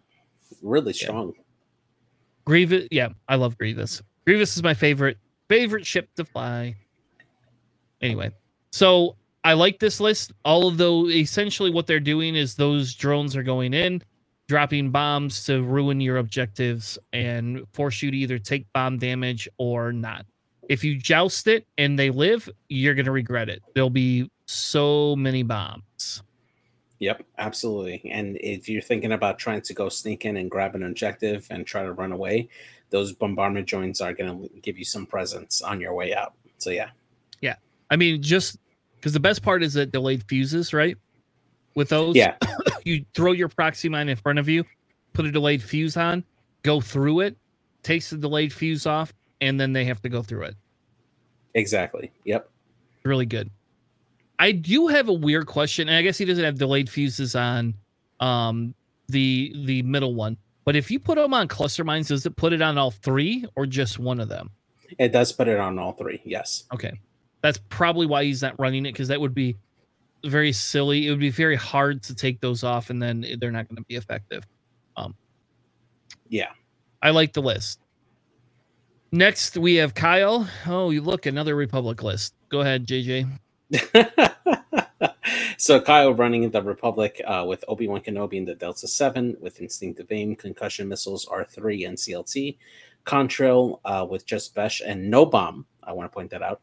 really 0.62 0.94
strong. 0.94 1.34
Yeah. 1.36 1.44
Grievous, 2.46 2.88
yeah, 2.92 3.10
I 3.30 3.36
love 3.36 3.58
Grievous. 3.58 4.02
Grievous 4.26 4.58
is 4.58 4.64
my 4.64 4.74
favorite 4.74 5.18
favorite 5.50 5.86
ship 5.86 6.10
to 6.16 6.26
fly. 6.26 6.76
Anyway, 8.02 8.32
so 8.72 9.18
I 9.44 9.54
like 9.54 9.80
this 9.80 10.00
list. 10.00 10.34
All 10.46 10.68
of 10.68 10.78
those, 10.78 11.14
essentially, 11.14 11.72
what 11.72 11.88
they're 11.88 12.00
doing 12.00 12.36
is 12.36 12.56
those 12.56 12.96
drones 12.96 13.36
are 13.36 13.44
going 13.44 13.74
in, 13.74 14.02
dropping 14.48 14.92
bombs 14.92 15.46
to 15.46 15.64
ruin 15.64 16.02
your 16.02 16.18
objectives 16.18 16.98
and 17.14 17.64
force 17.74 18.02
you 18.02 18.12
to 18.12 18.18
either 18.18 18.40
take 18.40 18.72
bomb 18.74 18.98
damage 18.98 19.48
or 19.58 19.94
not 19.94 20.26
if 20.70 20.84
you 20.84 20.98
joust 20.98 21.48
it 21.48 21.68
and 21.78 21.98
they 21.98 22.10
live, 22.10 22.50
you're 22.70 22.94
going 22.94 23.06
to 23.06 23.12
regret 23.12 23.50
it. 23.50 23.62
There'll 23.74 23.90
be 23.90 24.30
so 24.46 25.16
many 25.16 25.44
bombs. 25.44 26.24
Yep, 27.00 27.24
absolutely. 27.38 28.10
And 28.10 28.38
if 28.40 28.70
you're 28.70 28.82
thinking 28.82 29.12
about 29.12 29.38
trying 29.38 29.62
to 29.62 29.74
go 29.74 29.90
sneak 29.90 30.26
in 30.26 30.38
and 30.38 30.50
grab 30.50 30.76
an 30.76 30.84
objective 30.84 31.48
and 31.50 31.66
try 31.66 31.84
to 31.84 31.92
run 31.92 32.12
away, 32.12 32.48
those 32.92 33.12
bombardment 33.12 33.68
joints 33.68 34.00
are 34.00 34.14
going 34.14 34.50
to 34.50 34.60
give 34.62 34.78
you 34.78 34.86
some 34.86 35.06
presence 35.06 35.62
on 35.62 35.82
your 35.82 35.94
way 35.94 36.14
out. 36.14 36.34
So, 36.60 36.70
yeah. 36.70 36.90
Yeah. 37.42 37.56
I 37.90 37.98
mean, 37.98 38.22
just 38.22 38.58
because 38.96 39.12
the 39.12 39.20
best 39.20 39.44
part 39.44 39.64
is 39.64 39.74
that 39.74 39.92
delayed 39.92 40.24
fuses, 40.30 40.74
right? 40.74 40.96
With 41.76 41.90
those, 41.90 42.16
yeah, 42.16 42.38
you 42.86 43.04
throw 43.14 43.34
your 43.34 43.50
proxy 43.50 43.90
mine 43.90 44.08
in 44.08 44.16
front 44.16 44.40
of 44.40 44.48
you, 44.48 44.64
put 45.12 45.26
a 45.26 45.32
delayed 45.32 45.62
fuse 45.62 45.98
on, 45.98 46.24
go 46.62 46.80
through 46.80 47.22
it, 47.22 47.36
takes 47.82 48.12
the 48.12 48.18
delayed 48.18 48.54
fuse 48.54 48.86
off, 48.86 49.14
and 49.44 49.60
then 49.60 49.74
they 49.74 49.86
have 49.86 50.02
to 50.02 50.10
go 50.10 50.24
through 50.24 50.44
it. 50.44 50.56
Exactly. 51.54 52.12
Yep. 52.26 52.50
Really 53.04 53.26
good. 53.26 53.50
I 54.40 54.52
do 54.52 54.88
have 54.88 55.10
a 55.10 55.14
weird 55.14 55.46
question, 55.46 55.88
and 55.90 55.98
I 55.98 56.02
guess 56.02 56.18
he 56.18 56.26
doesn't 56.26 56.44
have 56.44 56.58
delayed 56.58 56.90
fuses 56.90 57.36
on 57.36 57.76
um 58.20 58.74
the 59.10 59.54
the 59.66 59.82
middle 59.84 60.16
one. 60.16 60.38
But 60.66 60.76
if 60.76 60.90
you 60.90 61.00
put 61.00 61.16
them 61.16 61.34
on 61.34 61.48
cluster 61.48 61.84
mines, 61.84 62.08
does 62.08 62.26
it 62.26 62.36
put 62.36 62.54
it 62.54 62.62
on 62.62 62.78
all 62.78 62.92
three 62.92 63.46
or 63.56 63.66
just 63.66 64.00
one 64.00 64.20
of 64.20 64.30
them? 64.30 64.50
It 64.98 65.12
does 65.12 65.32
put 65.32 65.48
it 65.48 65.60
on 65.60 65.78
all 65.78 65.92
three. 65.92 66.22
Yes. 66.24 66.64
Okay. 66.74 67.00
That's 67.42 67.60
probably 67.70 68.06
why 68.06 68.24
he's 68.24 68.42
not 68.42 68.58
running 68.58 68.86
it 68.86 68.94
because 68.94 69.10
that 69.10 69.20
would 69.20 69.34
be 69.34 69.58
very 70.26 70.54
silly. 70.54 71.08
It 71.08 71.10
would 71.10 71.20
be 71.20 71.30
very 71.30 71.58
hard 71.58 72.02
to 72.04 72.16
take 72.16 72.40
those 72.40 72.64
off, 72.64 72.90
and 72.90 73.02
then 73.02 73.26
they're 73.40 73.52
not 73.52 73.68
going 73.68 73.78
to 73.78 73.84
be 73.84 73.96
effective. 73.96 74.48
Um, 74.96 75.16
yeah, 76.30 76.52
I 77.02 77.10
like 77.12 77.34
the 77.34 77.42
list. 77.42 77.80
Next, 79.14 79.58
we 79.58 79.76
have 79.76 79.94
Kyle. 79.94 80.50
Oh, 80.66 80.90
you 80.90 81.00
look 81.02 81.28
another 81.28 81.56
Republic 81.56 82.02
list. 82.02 82.34
Go 82.50 82.62
ahead, 82.62 82.88
JJ. 82.88 83.30
so 85.60 85.80
Kyle 85.80 86.16
running 86.16 86.50
the 86.50 86.64
Republic 86.64 87.22
uh, 87.24 87.46
with 87.48 87.64
Obi 87.68 87.88
Wan 87.88 88.02
Kenobi 88.02 88.38
in 88.38 88.46
the 88.46 88.56
Delta 88.56 88.88
Seven 88.88 89.38
with 89.40 89.60
instinctive 89.60 90.08
aim, 90.12 90.36
concussion 90.36 90.88
missiles 90.88 91.28
R 91.28 91.46
three 91.46 91.86
and 91.86 91.96
CLT, 91.96 92.58
Contrail 93.06 93.80
uh, 93.86 94.04
with 94.10 94.26
just 94.26 94.56
Besh 94.56 94.82
and 94.84 95.12
no 95.12 95.28
bomb. 95.28 95.68
I 95.84 95.94
want 95.94 96.12
to 96.12 96.16
point 96.16 96.32
that 96.32 96.42
out. 96.42 96.62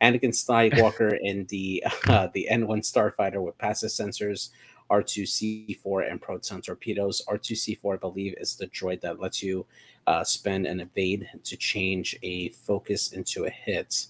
Anakin 0.00 0.30
Skywalker 0.30 1.16
in 1.22 1.46
the 1.50 1.84
uh, 2.08 2.26
the 2.34 2.48
N 2.48 2.66
one 2.66 2.80
Starfighter 2.80 3.40
with 3.40 3.56
passive 3.58 3.90
sensors, 3.90 4.48
R2C4 4.92 6.10
and 6.10 6.20
proton 6.20 6.60
torpedoes. 6.60 7.22
R2C4, 7.26 7.94
I 7.94 7.96
believe, 7.96 8.34
is 8.38 8.56
the 8.56 8.66
droid 8.68 9.00
that 9.00 9.20
lets 9.20 9.42
you 9.42 9.64
uh, 10.06 10.22
spend 10.22 10.66
an 10.66 10.80
evade 10.80 11.28
to 11.44 11.56
change 11.56 12.16
a 12.22 12.50
focus 12.50 13.12
into 13.12 13.46
a 13.46 13.50
hit. 13.50 14.06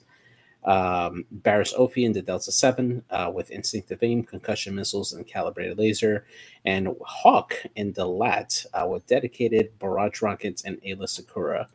Um, 0.64 1.24
Barriss 1.42 1.74
Offee 1.74 2.04
in 2.04 2.12
the 2.12 2.22
Delta 2.22 2.52
7 2.52 3.02
uh, 3.10 3.30
with 3.34 3.50
instinctive 3.50 4.02
aim, 4.02 4.22
concussion 4.22 4.74
missiles, 4.74 5.12
and 5.12 5.26
calibrated 5.26 5.78
laser. 5.78 6.24
And 6.64 6.88
Hawk 7.04 7.54
in 7.76 7.92
the 7.92 8.06
LAT 8.06 8.64
uh, 8.74 8.86
with 8.88 9.06
dedicated 9.06 9.76
barrage 9.78 10.22
rockets 10.22 10.64
and 10.64 10.80
Aayla 10.82 11.08
Secura. 11.08 11.66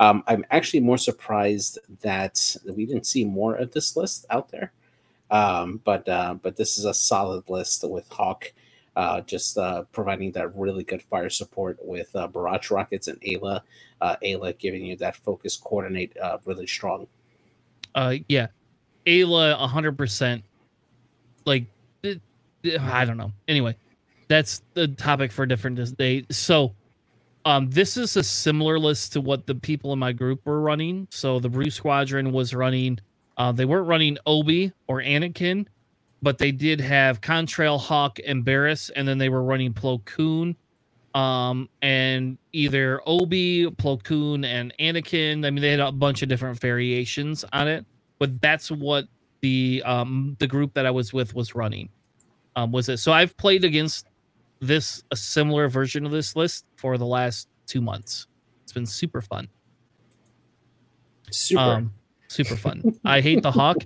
Um, 0.00 0.24
I'm 0.26 0.44
actually 0.50 0.80
more 0.80 0.98
surprised 0.98 1.78
that 2.00 2.56
we 2.74 2.86
didn't 2.86 3.06
see 3.06 3.24
more 3.24 3.54
of 3.54 3.72
this 3.72 3.96
list 3.96 4.26
out 4.30 4.48
there. 4.50 4.72
Um, 5.32 5.80
but 5.82 6.08
uh, 6.08 6.34
but 6.34 6.56
this 6.56 6.78
is 6.78 6.84
a 6.84 6.94
solid 6.94 7.48
list 7.48 7.82
with 7.88 8.08
Hawk 8.10 8.52
uh, 8.96 9.20
just 9.22 9.56
uh, 9.58 9.84
providing 9.92 10.32
that 10.32 10.54
really 10.56 10.84
good 10.84 11.02
fire 11.02 11.30
support 11.30 11.78
with 11.82 12.14
uh, 12.14 12.28
barrage 12.28 12.70
rockets 12.70 13.08
and 13.08 13.20
Aayla. 13.22 13.62
Uh, 14.00 14.16
Aayla 14.22 14.56
giving 14.58 14.84
you 14.84 14.96
that 14.96 15.16
focus 15.16 15.56
coordinate 15.56 16.16
uh, 16.18 16.38
really 16.44 16.66
strong. 16.66 17.06
Uh, 17.94 18.16
yeah, 18.28 18.48
Aayla, 19.06 19.56
hundred 19.68 19.96
percent. 19.96 20.44
Like, 21.44 21.64
it, 22.02 22.20
it, 22.62 22.80
I 22.80 23.04
don't 23.04 23.16
know. 23.16 23.32
Anyway, 23.48 23.76
that's 24.28 24.62
the 24.74 24.88
topic 24.88 25.32
for 25.32 25.44
a 25.44 25.48
different 25.48 25.96
day. 25.96 26.24
So, 26.30 26.74
um, 27.44 27.70
this 27.70 27.96
is 27.96 28.16
a 28.16 28.22
similar 28.22 28.78
list 28.78 29.12
to 29.14 29.20
what 29.20 29.46
the 29.46 29.54
people 29.54 29.92
in 29.92 29.98
my 29.98 30.12
group 30.12 30.40
were 30.44 30.60
running. 30.60 31.08
So 31.10 31.40
the 31.40 31.48
Brute 31.48 31.72
Squadron 31.72 32.30
was 32.30 32.54
running. 32.54 33.00
Uh, 33.36 33.52
they 33.52 33.64
weren't 33.64 33.88
running 33.88 34.18
Obi 34.26 34.72
or 34.86 35.00
Anakin 35.00 35.66
but 36.22 36.38
they 36.38 36.52
did 36.52 36.80
have 36.80 37.20
Contrail, 37.20 37.78
Hawk, 37.78 38.18
and 38.24 38.44
Barriss, 38.44 38.90
and 38.94 39.06
then 39.06 39.18
they 39.18 39.28
were 39.28 39.42
running 39.42 39.74
Plo 39.74 40.02
Koon, 40.04 40.56
um, 41.14 41.68
and 41.82 42.38
either 42.52 43.00
Obi, 43.04 43.66
Plo 43.66 44.02
Koon, 44.02 44.44
and 44.44 44.72
Anakin. 44.78 45.44
I 45.44 45.50
mean, 45.50 45.60
they 45.60 45.72
had 45.72 45.80
a 45.80 45.90
bunch 45.90 46.22
of 46.22 46.28
different 46.28 46.60
variations 46.60 47.44
on 47.52 47.66
it, 47.66 47.84
but 48.20 48.40
that's 48.40 48.70
what 48.70 49.06
the 49.40 49.82
um 49.84 50.36
the 50.38 50.46
group 50.46 50.72
that 50.74 50.86
I 50.86 50.92
was 50.92 51.12
with 51.12 51.34
was 51.34 51.56
running. 51.56 51.88
Um, 52.54 52.70
was 52.70 52.88
it? 52.88 52.98
So 52.98 53.12
I've 53.12 53.36
played 53.36 53.64
against 53.64 54.06
this 54.60 55.02
a 55.10 55.16
similar 55.16 55.68
version 55.68 56.06
of 56.06 56.12
this 56.12 56.36
list 56.36 56.64
for 56.76 56.96
the 56.96 57.06
last 57.06 57.48
two 57.66 57.80
months. 57.80 58.28
It's 58.62 58.72
been 58.72 58.86
super 58.86 59.20
fun. 59.20 59.48
Super. 61.32 61.60
Um, 61.60 61.94
super 62.32 62.56
fun. 62.56 62.98
I 63.04 63.20
hate 63.20 63.42
the 63.42 63.50
hawk, 63.50 63.84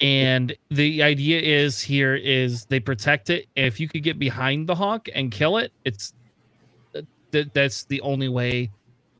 and 0.00 0.56
the 0.70 1.02
idea 1.02 1.40
is 1.40 1.80
here 1.80 2.14
is 2.14 2.64
they 2.66 2.80
protect 2.80 3.30
it. 3.30 3.46
If 3.56 3.80
you 3.80 3.88
could 3.88 4.02
get 4.02 4.18
behind 4.18 4.68
the 4.68 4.74
hawk 4.74 5.08
and 5.14 5.30
kill 5.30 5.58
it, 5.58 5.72
it's 5.84 6.14
that 7.30 7.52
that's 7.52 7.84
the 7.84 8.00
only 8.00 8.28
way 8.28 8.70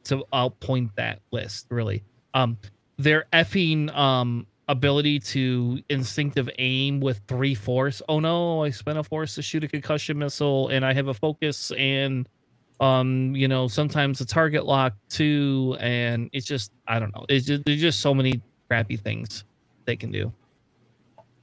to 0.04 0.24
outpoint 0.32 0.94
that 0.96 1.20
list. 1.30 1.66
Really, 1.70 2.04
um, 2.34 2.56
their 2.96 3.26
effing 3.32 3.94
um 3.96 4.46
ability 4.68 5.18
to 5.18 5.80
instinctive 5.88 6.48
aim 6.58 7.00
with 7.00 7.20
three 7.26 7.54
force. 7.54 8.02
Oh 8.08 8.20
no, 8.20 8.64
I 8.64 8.70
spent 8.70 8.98
a 8.98 9.04
force 9.04 9.34
to 9.36 9.42
shoot 9.42 9.64
a 9.64 9.68
concussion 9.68 10.18
missile, 10.18 10.68
and 10.68 10.84
I 10.84 10.92
have 10.92 11.08
a 11.08 11.14
focus 11.14 11.72
and 11.72 12.28
um 12.80 13.34
you 13.34 13.48
know 13.48 13.66
sometimes 13.66 14.20
a 14.20 14.26
target 14.26 14.64
lock 14.64 14.94
too 15.08 15.76
and 15.80 16.30
it's 16.32 16.46
just 16.46 16.70
i 16.86 16.98
don't 16.98 17.12
know 17.14 17.24
it's 17.28 17.46
just 17.46 17.64
there's 17.64 17.80
just 17.80 18.00
so 18.00 18.14
many 18.14 18.40
crappy 18.68 18.96
things 18.96 19.44
they 19.84 19.96
can 19.96 20.10
do. 20.10 20.32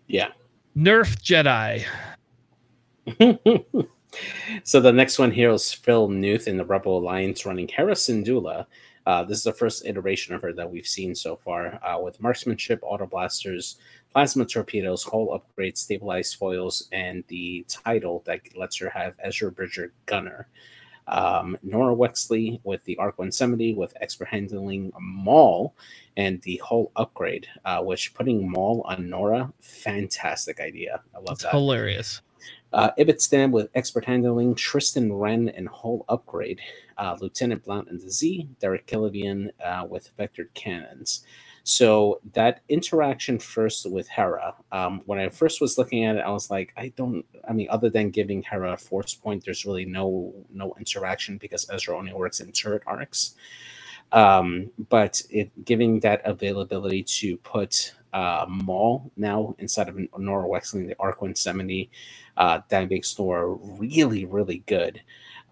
Yeah. 0.08 0.30
Nerf 0.78 1.18
Jedi. 1.22 1.84
so 4.64 4.80
the 4.80 4.92
next 4.92 5.20
one 5.20 5.32
here 5.32 5.52
is 5.52 5.72
Phil 5.72 6.10
Nuth 6.10 6.48
in 6.48 6.58
the 6.58 6.66
Rebel 6.66 7.00
Alliance 7.00 7.46
running 7.46 7.68
Hera 7.68 7.94
Syndulla. 7.94 8.66
Uh, 9.06 9.24
this 9.24 9.38
is 9.38 9.44
the 9.44 9.54
first 9.54 9.86
iteration 9.86 10.34
of 10.34 10.42
her 10.42 10.52
that 10.54 10.70
we've 10.70 10.88
seen 10.88 11.14
so 11.14 11.36
far 11.36 11.80
uh, 11.84 12.00
with 12.00 12.22
marksmanship, 12.22 12.80
auto 12.82 13.06
blasters, 13.06 13.78
plasma 14.12 14.46
torpedoes, 14.46 15.04
hull 15.04 15.40
upgrades, 15.40 15.78
stabilized 15.78 16.36
foils, 16.38 16.88
and 16.92 17.24
the 17.28 17.64
title 17.68 18.24
that 18.26 18.42
lets 18.58 18.78
her 18.78 18.90
have 18.90 19.14
Ezra 19.24 19.52
Bridger 19.52 19.92
Gunner. 20.08 20.48
Um, 21.08 21.58
Norra 21.66 21.96
Wexley 21.96 22.60
with 22.64 22.84
the 22.86 22.98
ARC 22.98 23.18
170 23.18 23.76
with 23.76 23.94
expert 24.02 24.28
handling 24.28 24.92
Maul 25.00 25.76
and 26.18 26.42
the 26.42 26.58
whole 26.58 26.92
upgrade, 26.96 27.48
uh, 27.66 27.82
which 27.82 28.14
putting 28.14 28.50
Maul 28.50 28.84
on 28.86 29.08
Norra, 29.08 29.52
fantastic 29.60 30.60
idea. 30.60 31.02
I 31.14 31.18
love 31.18 31.28
That's 31.28 31.44
that. 31.44 31.52
Hilarious. 31.52 32.22
Uh, 32.74 32.92
Ibtisam 32.98 33.52
with 33.52 33.70
expert 33.76 34.06
handling, 34.06 34.54
Tristan 34.56 35.14
Wren 35.14 35.50
and 35.50 35.68
whole 35.68 36.06
upgrade, 36.10 36.60
uh, 36.98 37.16
Lieutenant 37.22 37.64
Blount 37.64 37.90
and 37.90 38.02
the 38.02 38.12
Z, 38.12 38.50
Derek 38.60 38.86
Klivian 38.88 39.50
uh, 39.64 39.86
with 39.88 40.16
vectored 40.18 40.54
cannons. 40.54 41.24
So 41.68 42.22
that 42.34 42.62
interaction 42.70 43.40
first 43.40 43.90
with 43.90 44.08
Hera, 44.08 44.54
um, 44.72 45.02
when 45.08 45.18
I 45.18 45.30
first 45.30 45.60
was 45.60 45.80
looking 45.80 46.06
at 46.06 46.16
it, 46.16 46.20
I 46.20 46.30
was 46.30 46.52
like, 46.52 46.72
I 46.78 46.94
don't. 46.96 47.26
I 47.50 47.54
mean, 47.54 47.68
other 47.72 47.90
than 47.90 48.12
giving 48.12 48.44
Hera 48.44 48.74
a 48.74 48.78
force 48.78 49.16
point, 49.16 49.44
there's 49.44 49.66
really 49.66 49.84
no 49.84 50.32
no 50.54 50.76
interaction 50.78 51.40
because 51.40 51.68
Ezra 51.72 51.98
only 51.98 52.14
works 52.14 52.40
in 52.40 52.52
turret 52.52 52.84
arcs. 52.86 53.34
Um, 54.12 54.70
but 54.90 55.24
it 55.32 55.66
giving 55.66 56.00
that 56.02 56.22
availability 56.24 57.02
to 57.02 57.36
put 57.38 57.96
uh, 58.14 58.46
Maul 58.48 59.12
now 59.18 59.56
inside 59.58 59.90
of 59.90 59.96
Norra 59.96 60.48
Wexley, 60.48 60.88
the 60.88 60.96
Arc 61.00 61.20
170, 61.20 61.90
uh, 62.38 62.62
that 62.70 62.92
makes 62.92 63.16
Norra 63.16 63.58
really, 63.80 64.26
really 64.26 64.60
good. 64.68 65.02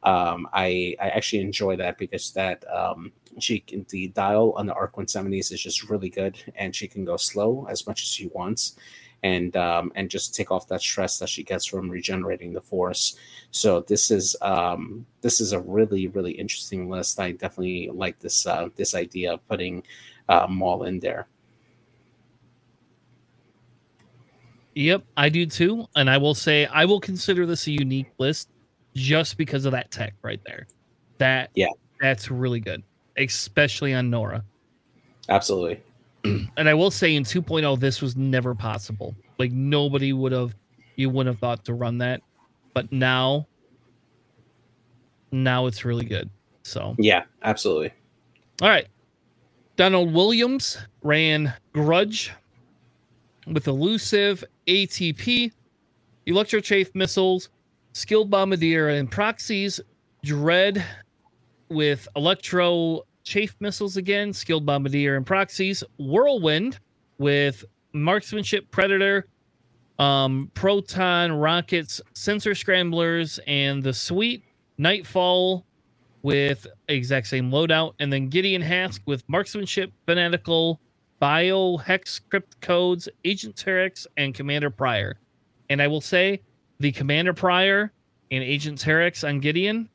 Um, 0.03 0.47
I 0.53 0.95
I 1.01 1.09
actually 1.09 1.41
enjoy 1.41 1.75
that 1.77 1.97
because 1.97 2.33
that 2.33 2.63
um, 2.71 3.11
she 3.39 3.59
can, 3.59 3.85
the 3.89 4.07
dial 4.09 4.53
on 4.57 4.65
the 4.65 4.73
Arc 4.73 4.95
170s 4.95 5.51
is 5.51 5.61
just 5.61 5.89
really 5.89 6.09
good, 6.09 6.37
and 6.55 6.75
she 6.75 6.87
can 6.87 7.05
go 7.05 7.17
slow 7.17 7.65
as 7.69 7.87
much 7.87 8.01
as 8.03 8.09
she 8.09 8.27
wants, 8.27 8.75
and 9.23 9.55
um, 9.55 9.91
and 9.95 10.09
just 10.09 10.35
take 10.35 10.51
off 10.51 10.67
that 10.67 10.81
stress 10.81 11.17
that 11.19 11.29
she 11.29 11.43
gets 11.43 11.65
from 11.65 11.89
regenerating 11.89 12.53
the 12.53 12.61
Force. 12.61 13.17
So 13.51 13.81
this 13.81 14.11
is 14.11 14.35
um, 14.41 15.05
this 15.21 15.39
is 15.41 15.53
a 15.53 15.59
really 15.59 16.07
really 16.07 16.33
interesting 16.33 16.89
list. 16.89 17.19
I 17.19 17.31
definitely 17.31 17.89
like 17.93 18.19
this 18.19 18.45
uh, 18.45 18.69
this 18.75 18.95
idea 18.95 19.33
of 19.33 19.47
putting 19.47 19.83
uh, 20.29 20.47
Maul 20.49 20.83
in 20.83 20.99
there. 20.99 21.27
Yep, 24.75 25.03
I 25.15 25.29
do 25.29 25.45
too, 25.45 25.87
and 25.95 26.09
I 26.09 26.17
will 26.17 26.33
say 26.33 26.65
I 26.65 26.85
will 26.85 26.99
consider 26.99 27.45
this 27.45 27.67
a 27.67 27.71
unique 27.71 28.11
list 28.17 28.49
just 28.95 29.37
because 29.37 29.65
of 29.65 29.71
that 29.71 29.91
tech 29.91 30.13
right 30.21 30.41
there. 30.45 30.67
That 31.19 31.51
yeah, 31.55 31.67
that's 32.01 32.31
really 32.31 32.59
good, 32.59 32.83
especially 33.17 33.93
on 33.93 34.09
Norra. 34.09 34.43
Absolutely. 35.29 35.81
and 36.23 36.69
I 36.69 36.73
will 36.73 36.91
say 36.91 37.15
in 37.15 37.23
2.0 37.23 37.79
this 37.79 38.01
was 38.01 38.15
never 38.15 38.55
possible. 38.55 39.15
Like 39.37 39.51
nobody 39.51 40.13
would 40.13 40.31
have 40.31 40.55
you 40.95 41.09
wouldn't 41.09 41.33
have 41.33 41.39
thought 41.39 41.65
to 41.65 41.73
run 41.73 41.97
that. 41.99 42.21
But 42.73 42.91
now 42.91 43.47
now 45.31 45.65
it's 45.65 45.85
really 45.85 46.05
good. 46.05 46.29
So 46.63 46.95
Yeah, 46.97 47.23
absolutely. 47.43 47.93
All 48.61 48.69
right. 48.69 48.87
Donald 49.75 50.13
Williams 50.13 50.77
ran 51.01 51.53
Grudge 51.73 52.31
with 53.47 53.67
elusive 53.67 54.43
ATP, 54.67 55.51
electrochafe 56.27 56.93
missiles, 56.93 57.49
skilled 57.93 58.29
bombardier 58.29 58.89
and 58.89 59.09
proxies, 59.09 59.81
Dread 60.23 60.85
with 61.73 62.07
electro 62.15 63.01
chafe 63.23 63.55
missiles 63.59 63.97
again, 63.97 64.33
skilled 64.33 64.65
bombardier 64.65 65.15
and 65.15 65.25
proxies, 65.25 65.83
Whirlwind 65.97 66.79
with 67.17 67.63
marksmanship 67.93 68.69
predator, 68.71 69.27
um, 69.99 70.51
proton 70.53 71.31
rockets, 71.31 72.01
sensor 72.13 72.55
scramblers, 72.55 73.39
and 73.47 73.81
the 73.81 73.93
sweet 73.93 74.43
Nightfall 74.77 75.65
with 76.23 76.65
exact 76.87 77.27
same 77.27 77.51
loadout, 77.51 77.93
and 77.99 78.11
then 78.11 78.29
Gideon 78.29 78.61
Hask 78.61 79.01
with 79.05 79.27
marksmanship, 79.29 79.91
fanatical, 80.05 80.79
Biohexacrypt 81.21 82.59
Codes, 82.61 83.07
Agent 83.23 83.55
Terex, 83.55 84.07
and 84.17 84.33
Commander 84.33 84.69
Pyre. 84.69 85.15
And 85.69 85.81
I 85.81 85.87
will 85.87 86.01
say 86.01 86.41
the 86.79 86.91
Commander 86.91 87.33
Pyre 87.33 87.91
and 88.31 88.43
Agent 88.43 88.79
Terex 88.79 89.27
on 89.27 89.39
Gideon, 89.39 89.89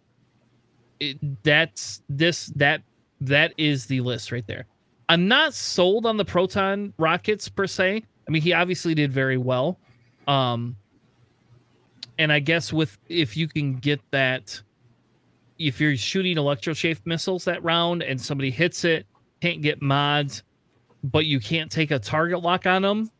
it, 1.00 1.42
that's 1.42 2.02
this 2.08 2.46
that 2.56 2.82
that 3.20 3.52
is 3.56 3.86
the 3.86 4.00
list 4.00 4.32
right 4.32 4.46
there. 4.46 4.66
I'm 5.08 5.26
not 5.28 5.54
sold 5.54 6.06
on 6.06 6.16
the 6.16 6.24
proton 6.24 6.92
rockets 6.98 7.48
per 7.48 7.66
se. 7.66 8.04
I 8.26 8.30
mean, 8.30 8.42
he 8.42 8.52
obviously 8.52 8.94
did 8.94 9.10
very 9.10 9.38
well. 9.38 9.78
Um, 10.26 10.76
and 12.18 12.32
I 12.32 12.40
guess 12.40 12.72
with 12.72 12.98
if 13.08 13.36
you 13.36 13.48
can 13.48 13.76
get 13.76 14.00
that, 14.10 14.60
if 15.58 15.80
you're 15.80 15.96
shooting 15.96 16.36
electrochafe 16.36 17.00
missiles 17.04 17.44
that 17.46 17.62
round 17.64 18.02
and 18.02 18.20
somebody 18.20 18.50
hits 18.50 18.84
it, 18.84 19.06
can't 19.40 19.62
get 19.62 19.80
mods, 19.80 20.42
but 21.02 21.24
you 21.26 21.40
can't 21.40 21.70
take 21.70 21.90
a 21.90 21.98
target 21.98 22.42
lock 22.42 22.66
on 22.66 22.82
them, 22.82 23.10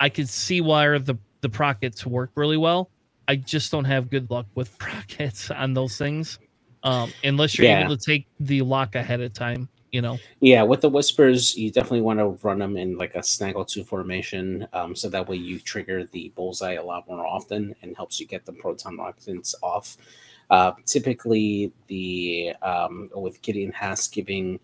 I 0.00 0.08
could 0.08 0.28
see 0.28 0.60
why 0.60 0.98
the 0.98 1.16
the 1.42 1.48
prockets 1.48 2.04
work 2.04 2.30
really 2.34 2.56
well. 2.56 2.90
I 3.28 3.36
just 3.36 3.70
don't 3.70 3.84
have 3.84 4.10
good 4.10 4.30
luck 4.30 4.46
with 4.54 4.76
prockets 4.78 5.50
on 5.50 5.74
those 5.74 5.96
things, 5.96 6.38
um, 6.82 7.12
unless 7.24 7.56
you're 7.56 7.66
yeah. 7.66 7.84
able 7.84 7.96
to 7.96 8.04
take 8.04 8.26
the 8.38 8.62
lock 8.62 8.94
ahead 8.94 9.20
of 9.20 9.32
time. 9.32 9.68
You 9.92 10.02
know. 10.02 10.18
Yeah, 10.38 10.62
with 10.62 10.82
the 10.82 10.88
whispers, 10.88 11.56
you 11.56 11.72
definitely 11.72 12.02
want 12.02 12.20
to 12.20 12.38
run 12.46 12.60
them 12.60 12.76
in 12.76 12.96
like 12.96 13.16
a 13.16 13.24
snaggle 13.24 13.64
two 13.64 13.82
formation, 13.82 14.68
um, 14.72 14.94
so 14.94 15.08
that 15.08 15.28
way 15.28 15.34
you 15.34 15.58
trigger 15.58 16.04
the 16.04 16.32
bullseye 16.36 16.74
a 16.74 16.84
lot 16.84 17.08
more 17.08 17.26
often 17.26 17.74
and 17.82 17.96
helps 17.96 18.20
you 18.20 18.26
get 18.26 18.46
the 18.46 18.52
proton 18.52 18.96
rockets 18.96 19.52
off. 19.62 19.96
Uh, 20.48 20.72
typically, 20.86 21.72
the 21.88 22.52
um, 22.62 23.10
with 23.16 23.42
Gideon 23.42 23.72
Hask 23.72 24.12
giving 24.12 24.60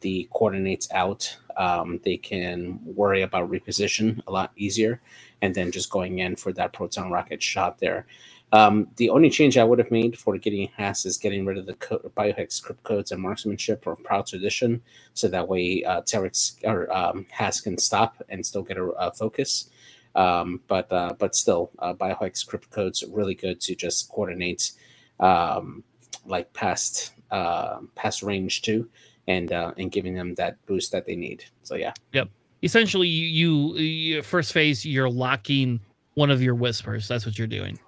the 0.00 0.28
coordinates 0.32 0.88
out, 0.92 1.36
um, 1.56 1.98
they 2.04 2.16
can 2.16 2.78
worry 2.84 3.22
about 3.22 3.50
reposition 3.50 4.20
a 4.28 4.30
lot 4.30 4.52
easier, 4.56 5.00
and 5.42 5.52
then 5.52 5.72
just 5.72 5.90
going 5.90 6.20
in 6.20 6.36
for 6.36 6.52
that 6.52 6.72
proton 6.72 7.10
rocket 7.10 7.42
shot 7.42 7.78
there. 7.78 8.06
Um, 8.52 8.88
the 8.96 9.10
only 9.10 9.28
change 9.28 9.58
I 9.58 9.64
would 9.64 9.78
have 9.78 9.90
made 9.90 10.18
for 10.18 10.38
Gideon 10.38 10.70
Hask 10.76 11.04
is 11.04 11.18
getting 11.18 11.44
rid 11.44 11.58
of 11.58 11.66
the 11.66 11.74
co- 11.74 11.98
Biohexacrypt 12.16 12.82
Codes 12.82 13.12
and 13.12 13.20
marksmanship 13.20 13.86
or 13.86 13.94
proud 13.96 14.26
tradition, 14.26 14.80
so 15.12 15.28
that 15.28 15.48
way 15.48 15.84
uh, 15.84 16.00
Terex 16.02 16.56
or 16.64 16.90
um, 16.94 17.26
can 17.62 17.76
stop 17.76 18.22
and 18.30 18.44
still 18.44 18.62
get 18.62 18.78
a, 18.78 18.84
a 18.84 19.12
focus. 19.12 19.70
Um, 20.14 20.62
but 20.66 20.90
uh, 20.90 21.12
but 21.18 21.34
still, 21.34 21.70
uh, 21.78 21.92
Biohexacrypt 21.92 22.70
Codes 22.70 23.04
really 23.10 23.34
good 23.34 23.60
to 23.62 23.74
just 23.74 24.08
coordinate 24.08 24.72
um, 25.20 25.84
like 26.24 26.50
past 26.54 27.12
uh, 27.30 27.80
past 27.96 28.22
range 28.22 28.62
too, 28.62 28.88
and 29.26 29.52
uh, 29.52 29.72
and 29.76 29.92
giving 29.92 30.14
them 30.14 30.34
that 30.36 30.56
boost 30.64 30.90
that 30.92 31.04
they 31.04 31.16
need. 31.16 31.44
So 31.64 31.74
yeah. 31.74 31.92
Yep. 32.12 32.30
Essentially, 32.62 33.06
you, 33.06 33.76
you 33.76 34.22
first 34.22 34.52
phase 34.52 34.84
you're 34.84 35.10
locking 35.10 35.78
one 36.14 36.30
of 36.30 36.42
your 36.42 36.56
whispers. 36.56 37.06
That's 37.06 37.24
what 37.24 37.38
you're 37.38 37.46
doing 37.46 37.78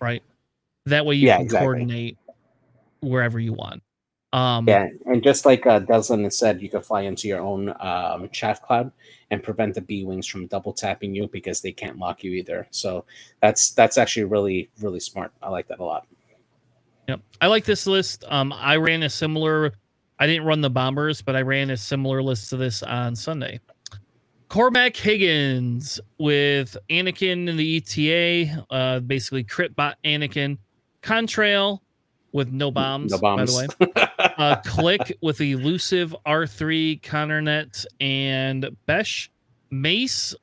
right? 0.00 0.22
That 0.86 1.06
way 1.06 1.16
you 1.16 1.28
yeah, 1.28 1.36
can 1.36 1.46
exactly. 1.46 1.64
coordinate 1.64 2.18
wherever 3.00 3.38
you 3.38 3.52
want. 3.52 3.82
Um, 4.34 4.68
yeah, 4.68 4.88
and 5.06 5.22
just 5.22 5.46
like 5.46 5.64
uh, 5.64 5.78
Deslin 5.78 6.30
said, 6.32 6.60
you 6.60 6.68
can 6.68 6.82
fly 6.82 7.02
into 7.02 7.28
your 7.28 7.40
own 7.40 7.72
um, 7.78 8.28
chaff 8.32 8.60
cloud 8.60 8.90
and 9.30 9.40
prevent 9.40 9.74
the 9.74 9.80
B 9.80 10.04
wings 10.04 10.26
from 10.26 10.48
double 10.48 10.72
tapping 10.72 11.14
you 11.14 11.28
because 11.28 11.60
they 11.60 11.70
can't 11.70 11.98
lock 11.98 12.24
you 12.24 12.32
either. 12.32 12.66
So 12.72 13.04
that's 13.40 13.70
that's 13.70 13.96
actually 13.96 14.24
really 14.24 14.70
really 14.80 14.98
smart. 14.98 15.32
I 15.40 15.50
like 15.50 15.68
that 15.68 15.78
a 15.78 15.84
lot. 15.84 16.08
Yep, 17.08 17.20
I 17.40 17.46
like 17.46 17.64
this 17.64 17.86
list. 17.86 18.24
Um, 18.26 18.52
I 18.52 18.74
ran 18.76 19.04
a 19.04 19.10
similar. 19.10 19.72
I 20.18 20.26
didn't 20.26 20.46
run 20.46 20.60
the 20.60 20.70
bombers, 20.70 21.22
but 21.22 21.36
I 21.36 21.42
ran 21.42 21.70
a 21.70 21.76
similar 21.76 22.20
list 22.20 22.50
to 22.50 22.56
this 22.56 22.82
on 22.82 23.14
Sunday. 23.14 23.60
Cormac 24.54 24.96
Higgins 24.96 25.98
with 26.16 26.76
Anakin 26.88 27.48
in 27.48 27.56
the 27.56 27.76
Eta, 27.78 28.64
uh, 28.70 29.00
basically 29.00 29.42
crit 29.42 29.74
bot 29.74 29.96
Anakin. 30.04 30.58
Contrail 31.02 31.80
with 32.30 32.52
no 32.52 32.70
bombs, 32.70 33.10
no 33.10 33.18
bombs. 33.18 33.52
by 33.52 33.66
the 33.66 33.90
way. 33.96 34.02
uh, 34.38 34.60
Klick 34.64 35.18
with 35.20 35.40
elusive 35.40 36.14
R3, 36.24 37.02
Conner 37.02 37.42
Net, 37.42 37.84
and 37.98 38.68
Besh. 38.86 39.28
Mace 39.72 40.36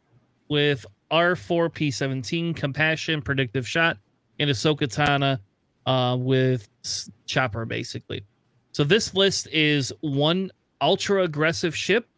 with 0.50 0.86
R4, 1.10 1.70
P17, 1.70 2.54
Compassion, 2.54 3.22
Predictive 3.22 3.66
Shot, 3.66 3.98
and 4.40 4.50
Ahsoka 4.50 4.94
Tano 4.94 5.40
uh, 5.86 6.18
with 6.18 6.68
Chopper, 7.28 7.64
basically. 7.64 8.26
So 8.74 8.84
this 8.84 9.14
list 9.14 9.48
is 9.54 9.94
one 10.02 10.52
ultra 10.82 11.24
aggressive 11.24 11.74
ship 11.74 12.10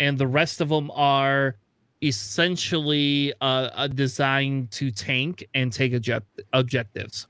and 0.00 0.18
the 0.18 0.26
rest 0.26 0.60
of 0.60 0.68
them 0.68 0.90
are 0.92 1.56
essentially 2.02 3.32
uh, 3.40 3.86
designed 3.88 4.70
to 4.70 4.90
tank 4.90 5.46
and 5.54 5.72
take 5.72 5.92
object- 5.92 6.40
objectives. 6.52 7.26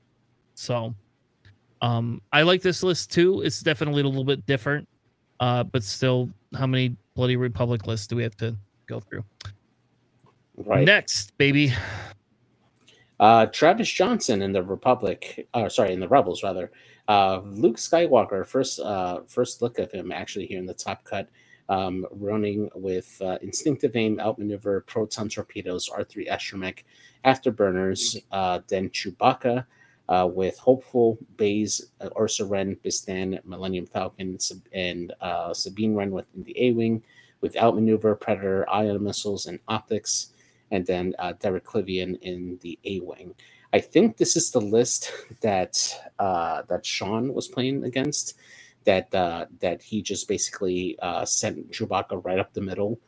So, 0.53 0.93
um, 1.81 2.21
I 2.31 2.43
like 2.43 2.61
this 2.61 2.83
list 2.83 3.11
too. 3.11 3.41
It's 3.41 3.61
definitely 3.61 4.01
a 4.01 4.05
little 4.05 4.23
bit 4.23 4.45
different, 4.45 4.87
uh, 5.39 5.63
but 5.63 5.83
still, 5.83 6.29
how 6.55 6.67
many 6.67 6.95
bloody 7.15 7.35
Republic 7.35 7.87
lists 7.87 8.07
do 8.07 8.15
we 8.15 8.23
have 8.23 8.35
to 8.37 8.55
go 8.87 8.99
through? 8.99 9.23
Right. 10.57 10.85
Next, 10.85 11.37
baby. 11.37 11.73
Uh, 13.19 13.45
Travis 13.47 13.89
Johnson 13.89 14.41
in 14.41 14.51
the 14.51 14.63
Republic, 14.63 15.47
uh, 15.53 15.69
sorry, 15.69 15.93
in 15.93 15.99
the 15.99 16.07
Rebels 16.07 16.43
rather. 16.43 16.71
Uh, 17.07 17.41
Luke 17.43 17.77
Skywalker, 17.77 18.45
first 18.45 18.79
uh, 18.79 19.21
first 19.27 19.61
look 19.61 19.79
of 19.79 19.91
him 19.91 20.11
actually 20.11 20.45
here 20.45 20.59
in 20.59 20.65
the 20.65 20.73
top 20.73 21.03
cut 21.03 21.27
um, 21.69 22.05
running 22.11 22.69
with 22.75 23.21
uh, 23.21 23.37
instinctive 23.41 23.95
aim, 23.95 24.19
outmaneuver, 24.19 24.81
proton 24.81 25.29
torpedoes, 25.29 25.89
R3 25.89 26.29
astromech, 26.29 26.79
afterburners, 27.25 28.21
uh, 28.31 28.59
then 28.67 28.89
Chewbacca 28.89 29.65
uh, 30.09 30.27
with 30.31 30.57
hopeful 30.57 31.17
Baze, 31.37 31.91
uh, 32.01 32.09
Ursa 32.19 32.43
Wren, 32.45 32.75
Bistan, 32.83 33.39
Millennium 33.45 33.85
Falcon, 33.85 34.37
and 34.73 35.13
uh, 35.21 35.53
Sabine 35.53 35.95
Wren 35.95 36.11
within 36.11 36.43
the 36.43 36.55
A 36.59 36.71
wing, 36.71 37.03
with 37.41 37.55
outmaneuver, 37.55 38.15
Predator, 38.15 38.67
ion 38.69 39.03
missiles, 39.03 39.45
and 39.45 39.59
optics, 39.67 40.33
and 40.71 40.85
then 40.85 41.13
uh, 41.19 41.33
Derek 41.39 41.63
Klivian 41.63 42.19
in 42.21 42.57
the 42.61 42.77
A 42.85 42.99
wing. 43.01 43.35
I 43.71 43.79
think 43.79 44.17
this 44.17 44.35
is 44.35 44.49
the 44.49 44.61
list 44.61 45.11
that 45.41 45.95
uh, 46.17 46.63
that 46.69 46.85
Sean 46.85 47.33
was 47.35 47.47
playing 47.47 47.83
against 47.83 48.35
that 48.85 49.13
uh, 49.13 49.45
that 49.59 49.81
he 49.81 50.01
just 50.01 50.27
basically 50.27 50.97
uh, 51.01 51.25
sent 51.25 51.71
Chewbacca 51.71 52.23
right 52.23 52.39
up 52.39 52.53
the 52.53 52.61
middle 52.61 52.99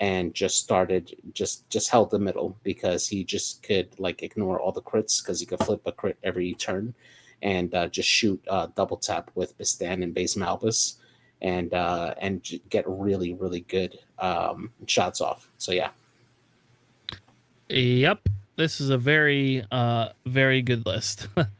and 0.00 0.34
just 0.34 0.60
started 0.60 1.14
just 1.34 1.68
just 1.70 1.90
held 1.90 2.10
the 2.10 2.18
middle 2.18 2.56
because 2.62 3.06
he 3.08 3.24
just 3.24 3.62
could 3.62 3.88
like 3.98 4.22
ignore 4.22 4.60
all 4.60 4.72
the 4.72 4.82
crits 4.82 5.22
because 5.22 5.40
he 5.40 5.46
could 5.46 5.58
flip 5.60 5.82
a 5.86 5.92
crit 5.92 6.16
every 6.22 6.54
turn 6.54 6.94
and 7.42 7.74
uh, 7.74 7.88
just 7.88 8.08
shoot 8.08 8.42
uh, 8.48 8.66
double 8.76 8.96
tap 8.96 9.30
with 9.34 9.56
Bistan 9.58 10.02
and 10.02 10.14
Baze 10.14 10.34
Malbus 10.34 10.96
and 11.42 11.72
uh, 11.74 12.14
and 12.18 12.46
get 12.70 12.84
really 12.88 13.34
really 13.34 13.60
good 13.60 13.98
um, 14.18 14.70
shots 14.86 15.20
off. 15.20 15.50
So 15.58 15.72
yeah. 15.72 15.90
Yep, 17.68 18.28
this 18.56 18.80
is 18.80 18.90
a 18.90 18.98
very 18.98 19.64
uh 19.70 20.10
very 20.26 20.62
good 20.62 20.86
list. 20.86 21.28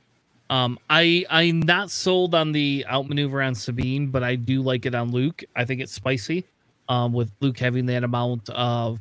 Um, 0.51 0.78
I 0.88 1.24
I'm 1.28 1.61
not 1.61 1.90
sold 1.90 2.34
on 2.34 2.53
the 2.53 2.84
outmaneuver 2.88 3.42
on 3.42 3.55
Sabine, 3.55 4.09
but 4.09 4.22
I 4.22 4.34
do 4.36 4.62
like 4.62 4.86
it 4.86 4.94
on 4.94 5.11
Luke. 5.11 5.44
I 5.55 5.64
think 5.64 5.80
it's 5.80 5.92
spicy. 5.92 6.44
Um, 6.88 7.12
with 7.12 7.30
Luke 7.40 7.59
having 7.59 7.84
that 7.86 8.03
amount 8.03 8.49
of 8.49 8.99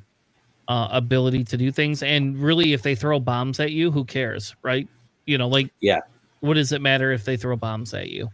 uh, 0.67 0.89
ability 0.91 1.45
to 1.45 1.57
do 1.57 1.71
things, 1.71 2.03
and 2.03 2.37
really, 2.37 2.73
if 2.73 2.81
they 2.81 2.95
throw 2.95 3.17
bombs 3.19 3.61
at 3.61 3.71
you, 3.71 3.91
who 3.91 4.03
cares, 4.03 4.55
right? 4.61 4.87
You 5.25 5.37
know, 5.37 5.47
like 5.47 5.71
yeah, 5.79 6.01
what 6.41 6.55
does 6.55 6.73
it 6.73 6.81
matter 6.81 7.13
if 7.13 7.23
they 7.23 7.37
throw 7.37 7.55
bombs 7.55 7.93
at 7.93 8.09
you? 8.09 8.29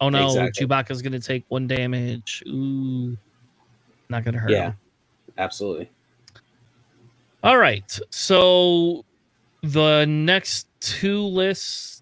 Oh 0.00 0.08
no, 0.08 0.26
exactly. 0.26 0.66
Chewbacca's 0.66 1.02
gonna 1.02 1.20
take 1.20 1.44
one 1.48 1.68
damage. 1.68 2.42
Ooh, 2.48 3.16
not 4.08 4.24
gonna 4.24 4.38
hurt. 4.38 4.50
Yeah, 4.50 4.70
him. 4.70 4.76
absolutely. 5.38 5.88
All 7.44 7.58
right, 7.58 7.98
so 8.10 9.04
the 9.62 10.04
next 10.06 10.66
two 10.80 11.20
lists 11.20 11.93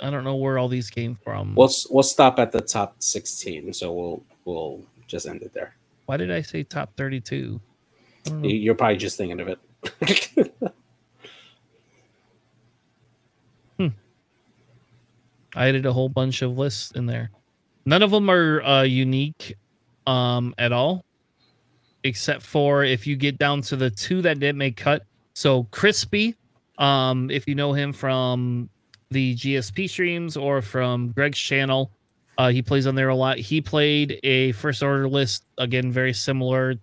I 0.00 0.10
don't 0.10 0.24
know 0.24 0.36
where 0.36 0.58
all 0.58 0.68
these 0.68 0.90
came 0.90 1.16
from. 1.16 1.54
We'll 1.54 1.70
we'll 1.90 2.02
stop 2.02 2.38
at 2.38 2.52
the 2.52 2.60
top 2.60 2.96
sixteen, 3.02 3.72
so 3.72 3.92
we'll 3.92 4.22
we'll 4.44 4.82
just 5.06 5.26
end 5.26 5.42
it 5.42 5.52
there. 5.52 5.74
Why 6.06 6.16
did 6.16 6.30
I 6.30 6.42
say 6.42 6.62
top 6.62 6.94
thirty-two? 6.96 7.60
You're 8.42 8.74
probably 8.74 8.96
just 8.96 9.16
thinking 9.16 9.40
of 9.40 9.48
it. 9.48 9.58
hmm. 13.78 13.88
I 15.54 15.68
added 15.68 15.86
a 15.86 15.92
whole 15.92 16.08
bunch 16.08 16.42
of 16.42 16.58
lists 16.58 16.92
in 16.92 17.06
there. 17.06 17.30
None 17.86 18.02
of 18.02 18.10
them 18.10 18.30
are 18.30 18.62
uh, 18.62 18.82
unique 18.82 19.56
um, 20.06 20.54
at 20.58 20.72
all, 20.72 21.04
except 22.04 22.42
for 22.42 22.84
if 22.84 23.06
you 23.06 23.16
get 23.16 23.38
down 23.38 23.62
to 23.62 23.76
the 23.76 23.90
two 23.90 24.22
that 24.22 24.38
didn't 24.40 24.58
make 24.58 24.76
cut. 24.76 25.04
So 25.34 25.64
crispy, 25.70 26.36
um, 26.78 27.30
if 27.30 27.48
you 27.48 27.54
know 27.54 27.72
him 27.72 27.92
from 27.92 28.68
the 29.10 29.34
GSP 29.34 29.88
streams 29.88 30.36
or 30.36 30.60
from 30.62 31.12
Greg's 31.12 31.38
channel. 31.38 31.90
Uh, 32.36 32.50
he 32.50 32.62
plays 32.62 32.86
on 32.86 32.94
there 32.94 33.08
a 33.08 33.16
lot. 33.16 33.38
He 33.38 33.60
played 33.60 34.20
a 34.22 34.52
first 34.52 34.82
order 34.82 35.08
list 35.08 35.44
again, 35.58 35.90
very 35.90 36.12
similar, 36.12 36.74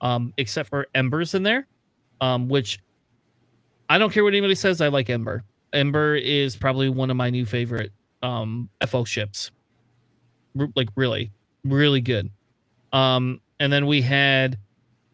um, 0.00 0.32
except 0.36 0.68
for 0.68 0.86
Embers 0.94 1.34
in 1.34 1.42
there, 1.42 1.66
um, 2.20 2.48
which 2.48 2.78
I 3.88 3.98
don't 3.98 4.12
care 4.12 4.22
what 4.22 4.32
anybody 4.32 4.54
says. 4.54 4.80
I 4.80 4.88
like 4.88 5.10
Ember. 5.10 5.42
Ember 5.72 6.14
is 6.16 6.54
probably 6.54 6.88
one 6.88 7.10
of 7.10 7.16
my 7.16 7.30
new 7.30 7.46
favorite 7.46 7.90
um, 8.22 8.68
FO 8.86 9.04
ships. 9.04 9.50
R- 10.58 10.68
like 10.76 10.88
really, 10.94 11.32
really 11.64 12.00
good. 12.00 12.30
Um, 12.92 13.40
and 13.58 13.72
then 13.72 13.86
we 13.86 14.02
had 14.02 14.58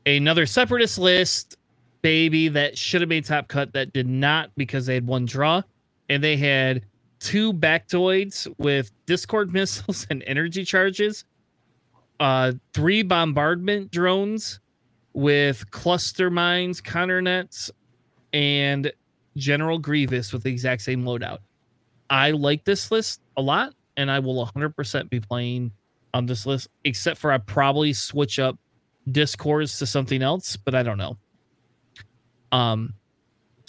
another 0.04 0.44
separatist 0.44 0.98
list, 0.98 1.56
baby, 2.02 2.48
that 2.48 2.76
should 2.76 3.00
have 3.00 3.08
made 3.08 3.24
top 3.24 3.48
cut 3.48 3.72
that 3.72 3.92
did 3.92 4.06
not 4.08 4.50
because 4.56 4.84
they 4.84 4.94
had 4.94 5.06
one 5.06 5.24
draw 5.24 5.62
and 6.08 6.22
they 6.22 6.36
had 6.36 6.84
two 7.20 7.52
Baktoids 7.52 8.52
with 8.58 8.90
Discord 9.06 9.52
missiles 9.52 10.06
and 10.10 10.22
energy 10.26 10.64
charges, 10.64 11.24
uh, 12.20 12.52
three 12.74 13.02
bombardment 13.02 13.90
drones 13.90 14.60
with 15.12 15.70
cluster 15.70 16.30
mines, 16.30 16.80
Conner 16.80 17.20
nets, 17.20 17.70
and 18.32 18.92
General 19.36 19.78
Grievous 19.78 20.32
with 20.32 20.42
the 20.42 20.50
exact 20.50 20.82
same 20.82 21.04
loadout. 21.04 21.38
I 22.10 22.30
like 22.32 22.64
this 22.64 22.90
list 22.90 23.20
a 23.36 23.42
lot, 23.42 23.74
and 23.96 24.10
I 24.10 24.18
will 24.18 24.46
100% 24.46 25.10
be 25.10 25.20
playing 25.20 25.72
on 26.14 26.26
this 26.26 26.46
list, 26.46 26.68
except 26.84 27.18
for 27.18 27.32
I 27.32 27.38
probably 27.38 27.92
switch 27.92 28.38
up 28.38 28.58
Discords 29.10 29.78
to 29.78 29.86
something 29.86 30.22
else, 30.22 30.56
but 30.56 30.74
I 30.74 30.82
don't 30.82 30.98
know. 30.98 31.16
Um, 32.52 32.94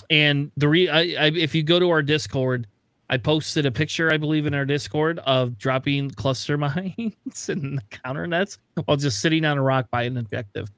and 0.09 0.51
the 0.57 0.67
re 0.67 0.89
I, 0.89 0.99
I, 0.99 1.31
if 1.35 1.53
you 1.53 1.63
go 1.63 1.79
to 1.79 1.89
our 1.89 2.01
Discord, 2.01 2.67
I 3.09 3.17
posted 3.17 3.65
a 3.65 3.71
picture, 3.71 4.11
I 4.11 4.17
believe, 4.17 4.45
in 4.45 4.53
our 4.53 4.65
Discord 4.65 5.19
of 5.19 5.57
dropping 5.57 6.11
cluster 6.11 6.57
mines 6.59 7.49
and 7.49 7.81
Conner 7.89 8.27
nets 8.27 8.59
while 8.85 8.97
just 8.97 9.21
sitting 9.21 9.45
on 9.45 9.57
a 9.57 9.61
rock 9.61 9.89
by 9.91 10.03
an 10.03 10.17
objective. 10.17 10.69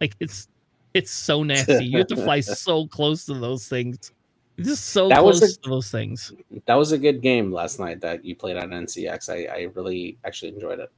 Like 0.00 0.14
it's 0.20 0.48
it's 0.94 1.10
so 1.10 1.42
nasty. 1.42 1.84
You 1.84 1.98
have 1.98 2.06
to 2.08 2.16
fly 2.16 2.40
so 2.40 2.86
close 2.86 3.26
to 3.26 3.34
those 3.34 3.68
things. 3.68 4.12
Just 4.58 4.86
so 4.86 5.08
that 5.08 5.20
close 5.20 5.42
was 5.42 5.56
a, 5.56 5.60
to 5.62 5.70
those 5.70 5.90
things. 5.90 6.32
That 6.66 6.74
was 6.74 6.92
a 6.92 6.98
good 6.98 7.20
game 7.20 7.52
last 7.52 7.78
night 7.78 8.00
that 8.00 8.24
you 8.24 8.34
played 8.34 8.56
on 8.56 8.70
NCX. 8.70 9.28
I, 9.28 9.52
I 9.52 9.62
really 9.74 10.16
actually 10.24 10.52
enjoyed 10.52 10.80
it. 10.80 10.90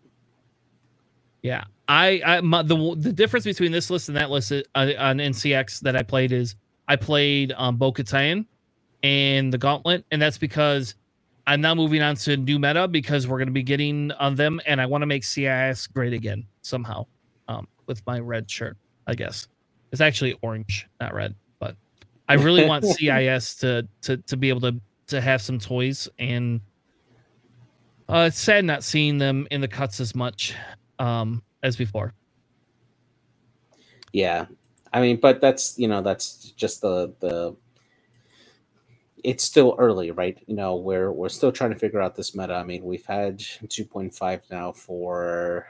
Yeah, 1.43 1.64
I, 1.86 2.20
I 2.24 2.41
my, 2.41 2.62
the 2.62 2.95
the 2.97 3.12
difference 3.12 3.45
between 3.45 3.72
this 3.72 3.91
list 3.91 4.09
and 4.09 4.16
that 4.16 4.30
list 4.30 4.53
uh, 4.53 4.62
on 4.74 5.18
NCX 5.18 5.80
that 5.80 5.97
I 5.97 6.03
played 6.03 6.32
is 6.32 6.55
I 6.89 6.97
played 6.97 7.53
um, 7.57 7.76
Bo 7.76 7.93
Katan 7.93 8.47
and 9.03 9.53
the 9.53 9.59
Gauntlet, 9.59 10.05
and 10.11 10.20
that's 10.20 10.39
because 10.39 10.95
I'm 11.47 11.61
now 11.61 11.74
moving 11.74 12.03
on 12.03 12.16
to 12.16 12.36
new 12.36 12.59
meta 12.59 12.89
because 12.89 13.28
we're 13.28 13.39
going 13.39 13.49
to 13.49 13.53
be 13.53 13.62
getting 13.62 14.11
on 14.12 14.34
them, 14.34 14.61
and 14.66 14.80
I 14.80 14.86
want 14.86 15.03
to 15.03 15.07
make 15.07 15.24
CIS 15.24 15.86
great 15.86 16.12
again 16.12 16.45
somehow 16.62 17.07
um, 17.49 17.68
with 17.86 18.05
my 18.07 18.18
red 18.18 18.51
shirt. 18.51 18.76
I 19.07 19.14
guess 19.14 19.49
it's 19.93 20.01
actually 20.01 20.36
orange, 20.43 20.86
not 21.01 21.14
red, 21.14 21.34
but 21.59 21.76
I 22.28 22.34
really 22.34 22.66
want 22.66 22.84
CIS 22.99 23.57
to 23.57 23.86
to 24.03 24.16
to 24.16 24.36
be 24.36 24.49
able 24.49 24.61
to 24.62 24.80
to 25.09 25.20
have 25.20 25.41
some 25.41 25.59
toys, 25.59 26.09
and 26.18 26.61
uh, 28.09 28.26
it's 28.28 28.39
sad 28.39 28.64
not 28.64 28.82
seeing 28.82 29.18
them 29.18 29.47
in 29.51 29.61
the 29.61 29.68
cuts 29.68 30.01
as 30.01 30.14
much 30.14 30.55
um, 30.99 31.43
as 31.62 31.76
before. 31.76 32.14
Yeah, 34.12 34.47
I 34.93 35.01
mean, 35.01 35.18
but 35.20 35.41
that's 35.41 35.78
you 35.78 35.89
know 35.89 36.03
that's 36.03 36.53
just 36.57 36.80
the 36.82 37.14
the. 37.20 37.57
It's 39.24 39.45
still 39.45 39.74
early, 39.78 40.12
right? 40.12 40.39
You 40.47 40.55
know, 40.57 40.76
we're 40.76 41.12
we're 41.12 41.28
still 41.28 41.53
trying 41.53 41.70
to 41.70 41.78
figure 41.78 42.01
out 42.01 42.16
this 42.16 42.34
meta. 42.36 42.55
I 42.55 42.64
mean, 42.64 42.84
we've 42.84 43.07
had 43.07 43.39
2.5 43.41 44.43
now 44.51 44.72
for 44.72 45.66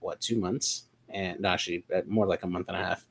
what 0.00 0.20
two 0.20 0.38
months, 0.40 0.84
and 1.10 1.40
no, 1.40 1.50
actually 1.50 1.84
more 2.06 2.26
like 2.26 2.42
a 2.42 2.46
month 2.46 2.68
and 2.68 2.76
a 2.76 2.82
half 2.82 3.06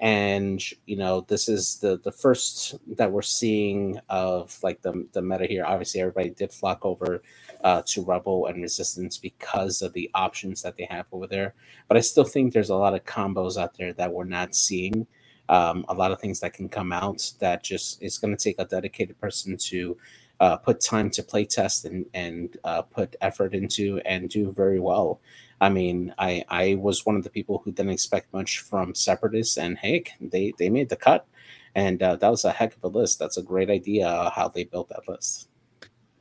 and 0.00 0.62
you 0.86 0.96
know 0.96 1.20
this 1.28 1.48
is 1.48 1.76
the 1.76 1.98
the 1.98 2.12
first 2.12 2.74
that 2.96 3.12
we're 3.12 3.20
seeing 3.22 3.98
of 4.08 4.58
like 4.62 4.80
the 4.82 5.06
the 5.12 5.20
meta 5.20 5.46
here. 5.46 5.64
Obviously 5.64 6.00
everybody 6.00 6.30
did 6.30 6.52
flock 6.52 6.84
over 6.84 7.22
uh, 7.62 7.82
to 7.86 8.02
rebel 8.02 8.46
and 8.46 8.62
resistance 8.62 9.18
because 9.18 9.82
of 9.82 9.92
the 9.92 10.10
options 10.14 10.62
that 10.62 10.76
they 10.76 10.86
have 10.90 11.06
over 11.12 11.26
there. 11.26 11.54
But 11.86 11.98
i 11.98 12.00
still 12.00 12.24
think 12.24 12.52
there's 12.52 12.70
a 12.70 12.76
lot 12.76 12.94
of 12.94 13.04
combos 13.04 13.60
out 13.60 13.76
there 13.76 13.92
that 13.94 14.12
we're 14.12 14.24
not 14.24 14.54
seeing. 14.54 15.06
Um, 15.50 15.84
a 15.88 15.94
lot 15.94 16.12
of 16.12 16.20
things 16.20 16.38
that 16.40 16.52
can 16.52 16.68
come 16.68 16.92
out 16.92 17.32
that 17.40 17.64
just 17.64 18.00
it's 18.02 18.18
going 18.18 18.34
to 18.36 18.42
take 18.42 18.60
a 18.60 18.64
dedicated 18.64 19.20
person 19.20 19.56
to 19.56 19.96
uh, 20.38 20.56
put 20.56 20.80
time 20.80 21.10
to 21.10 21.22
play 21.22 21.44
test 21.44 21.84
and 21.84 22.06
and 22.14 22.56
uh, 22.64 22.82
put 22.82 23.16
effort 23.20 23.54
into 23.54 24.00
and 24.06 24.30
do 24.30 24.52
very 24.52 24.80
well 24.80 25.20
I 25.60 25.68
mean, 25.68 26.14
I 26.18 26.44
I 26.48 26.74
was 26.76 27.04
one 27.04 27.16
of 27.16 27.24
the 27.24 27.30
people 27.30 27.60
who 27.64 27.72
didn't 27.72 27.92
expect 27.92 28.32
much 28.32 28.60
from 28.60 28.94
Separatists, 28.94 29.58
and 29.58 29.78
hey, 29.78 30.04
they 30.20 30.52
they 30.58 30.70
made 30.70 30.88
the 30.88 30.96
cut, 30.96 31.26
and 31.74 32.02
uh, 32.02 32.16
that 32.16 32.28
was 32.28 32.44
a 32.44 32.52
heck 32.52 32.74
of 32.76 32.84
a 32.84 32.88
list. 32.88 33.18
That's 33.18 33.36
a 33.36 33.42
great 33.42 33.70
idea 33.70 34.30
how 34.34 34.48
they 34.48 34.64
built 34.64 34.88
that 34.88 35.08
list. 35.08 35.48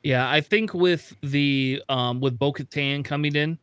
Yeah, 0.03 0.29
I 0.29 0.41
think 0.41 0.73
with 0.73 1.15
the 1.21 1.81
um 1.89 2.19
with 2.19 2.37
Bo-Katan 2.37 3.03
coming 3.03 3.35
in, 3.35 3.57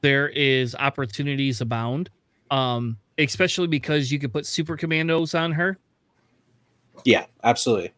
there 0.00 0.28
is 0.28 0.74
opportunities 0.74 1.60
abound. 1.60 2.10
Um, 2.50 2.98
especially 3.18 3.66
because 3.66 4.10
you 4.10 4.18
could 4.18 4.32
put 4.32 4.46
super 4.46 4.76
commandos 4.76 5.34
on 5.34 5.52
her. 5.52 5.78
Yeah, 7.04 7.26
absolutely. 7.44 7.92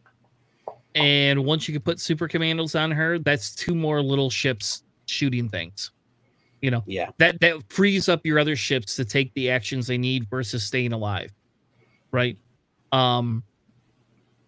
And 0.95 1.43
once 1.43 1.67
you 1.67 1.73
can 1.73 1.81
put 1.81 1.99
super 1.99 2.27
commandos 2.27 2.75
on 2.75 2.91
her, 2.91 3.19
that's 3.19 3.53
two 3.53 3.75
more 3.75 4.01
little 4.01 4.29
ships 4.29 4.83
shooting 5.07 5.49
things. 5.49 5.91
You 6.65 6.71
know, 6.71 6.83
yeah, 6.87 7.11
that 7.19 7.39
that 7.41 7.61
frees 7.71 8.09
up 8.09 8.25
your 8.25 8.39
other 8.39 8.55
ships 8.55 8.95
to 8.95 9.05
take 9.05 9.31
the 9.35 9.51
actions 9.51 9.85
they 9.85 9.99
need 9.99 10.27
versus 10.31 10.63
staying 10.63 10.93
alive, 10.93 11.31
right? 12.11 12.39
Um, 12.91 13.43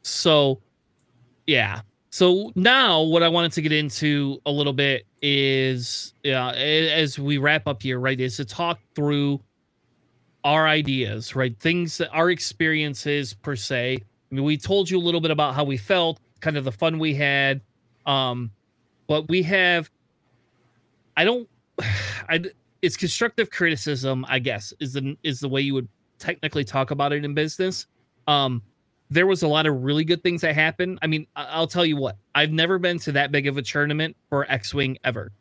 so 0.01 0.59
yeah. 1.45 1.81
So 2.09 2.51
now, 2.55 3.03
what 3.03 3.21
I 3.21 3.27
wanted 3.27 3.51
to 3.51 3.61
get 3.61 3.71
into 3.71 4.41
a 4.47 4.51
little 4.51 4.73
bit 4.73 5.05
is, 5.21 6.15
yeah, 6.23 6.49
as 6.53 7.19
we 7.19 7.37
wrap 7.37 7.67
up 7.67 7.83
here, 7.83 7.99
right, 7.99 8.19
is 8.19 8.37
to 8.37 8.45
talk 8.45 8.79
through 8.95 9.39
our 10.43 10.67
ideas, 10.67 11.35
right? 11.35 11.55
Things 11.59 11.99
that 11.99 12.09
our 12.09 12.31
experiences 12.31 13.35
per 13.35 13.55
se. 13.55 13.99
I 14.31 14.33
mean, 14.33 14.43
we 14.43 14.57
told 14.57 14.89
you 14.89 14.97
a 14.97 15.05
little 15.05 15.21
bit 15.21 15.29
about 15.29 15.53
how 15.53 15.63
we 15.63 15.77
felt, 15.77 16.19
kind 16.39 16.57
of 16.57 16.63
the 16.63 16.71
fun 16.71 16.97
we 16.97 17.13
had. 17.13 17.61
Um, 18.07 18.49
but 19.05 19.29
we 19.29 19.43
have 19.43 19.91
I 21.15 21.23
don't 21.23 21.47
I 22.29 22.43
it's 22.81 22.97
constructive 22.97 23.49
criticism, 23.49 24.25
I 24.27 24.39
guess, 24.39 24.73
is 24.79 24.93
the 24.93 25.17
is 25.23 25.39
the 25.39 25.49
way 25.49 25.61
you 25.61 25.73
would 25.73 25.87
technically 26.19 26.63
talk 26.63 26.91
about 26.91 27.11
it 27.13 27.25
in 27.25 27.33
business. 27.33 27.87
Um, 28.27 28.61
there 29.09 29.25
was 29.25 29.43
a 29.43 29.47
lot 29.47 29.65
of 29.65 29.83
really 29.83 30.03
good 30.03 30.21
things 30.21 30.41
that 30.41 30.53
happened. 30.53 30.99
I 31.01 31.07
mean, 31.07 31.27
I'll 31.35 31.67
tell 31.67 31.85
you 31.85 31.95
what, 31.95 32.17
I've 32.35 32.51
never 32.51 32.77
been 32.77 32.99
to 32.99 33.11
that 33.13 33.31
big 33.31 33.47
of 33.47 33.57
a 33.57 33.61
tournament 33.61 34.15
for 34.29 34.49
X 34.51 34.73
Wing 34.73 34.97
ever. 35.03 35.31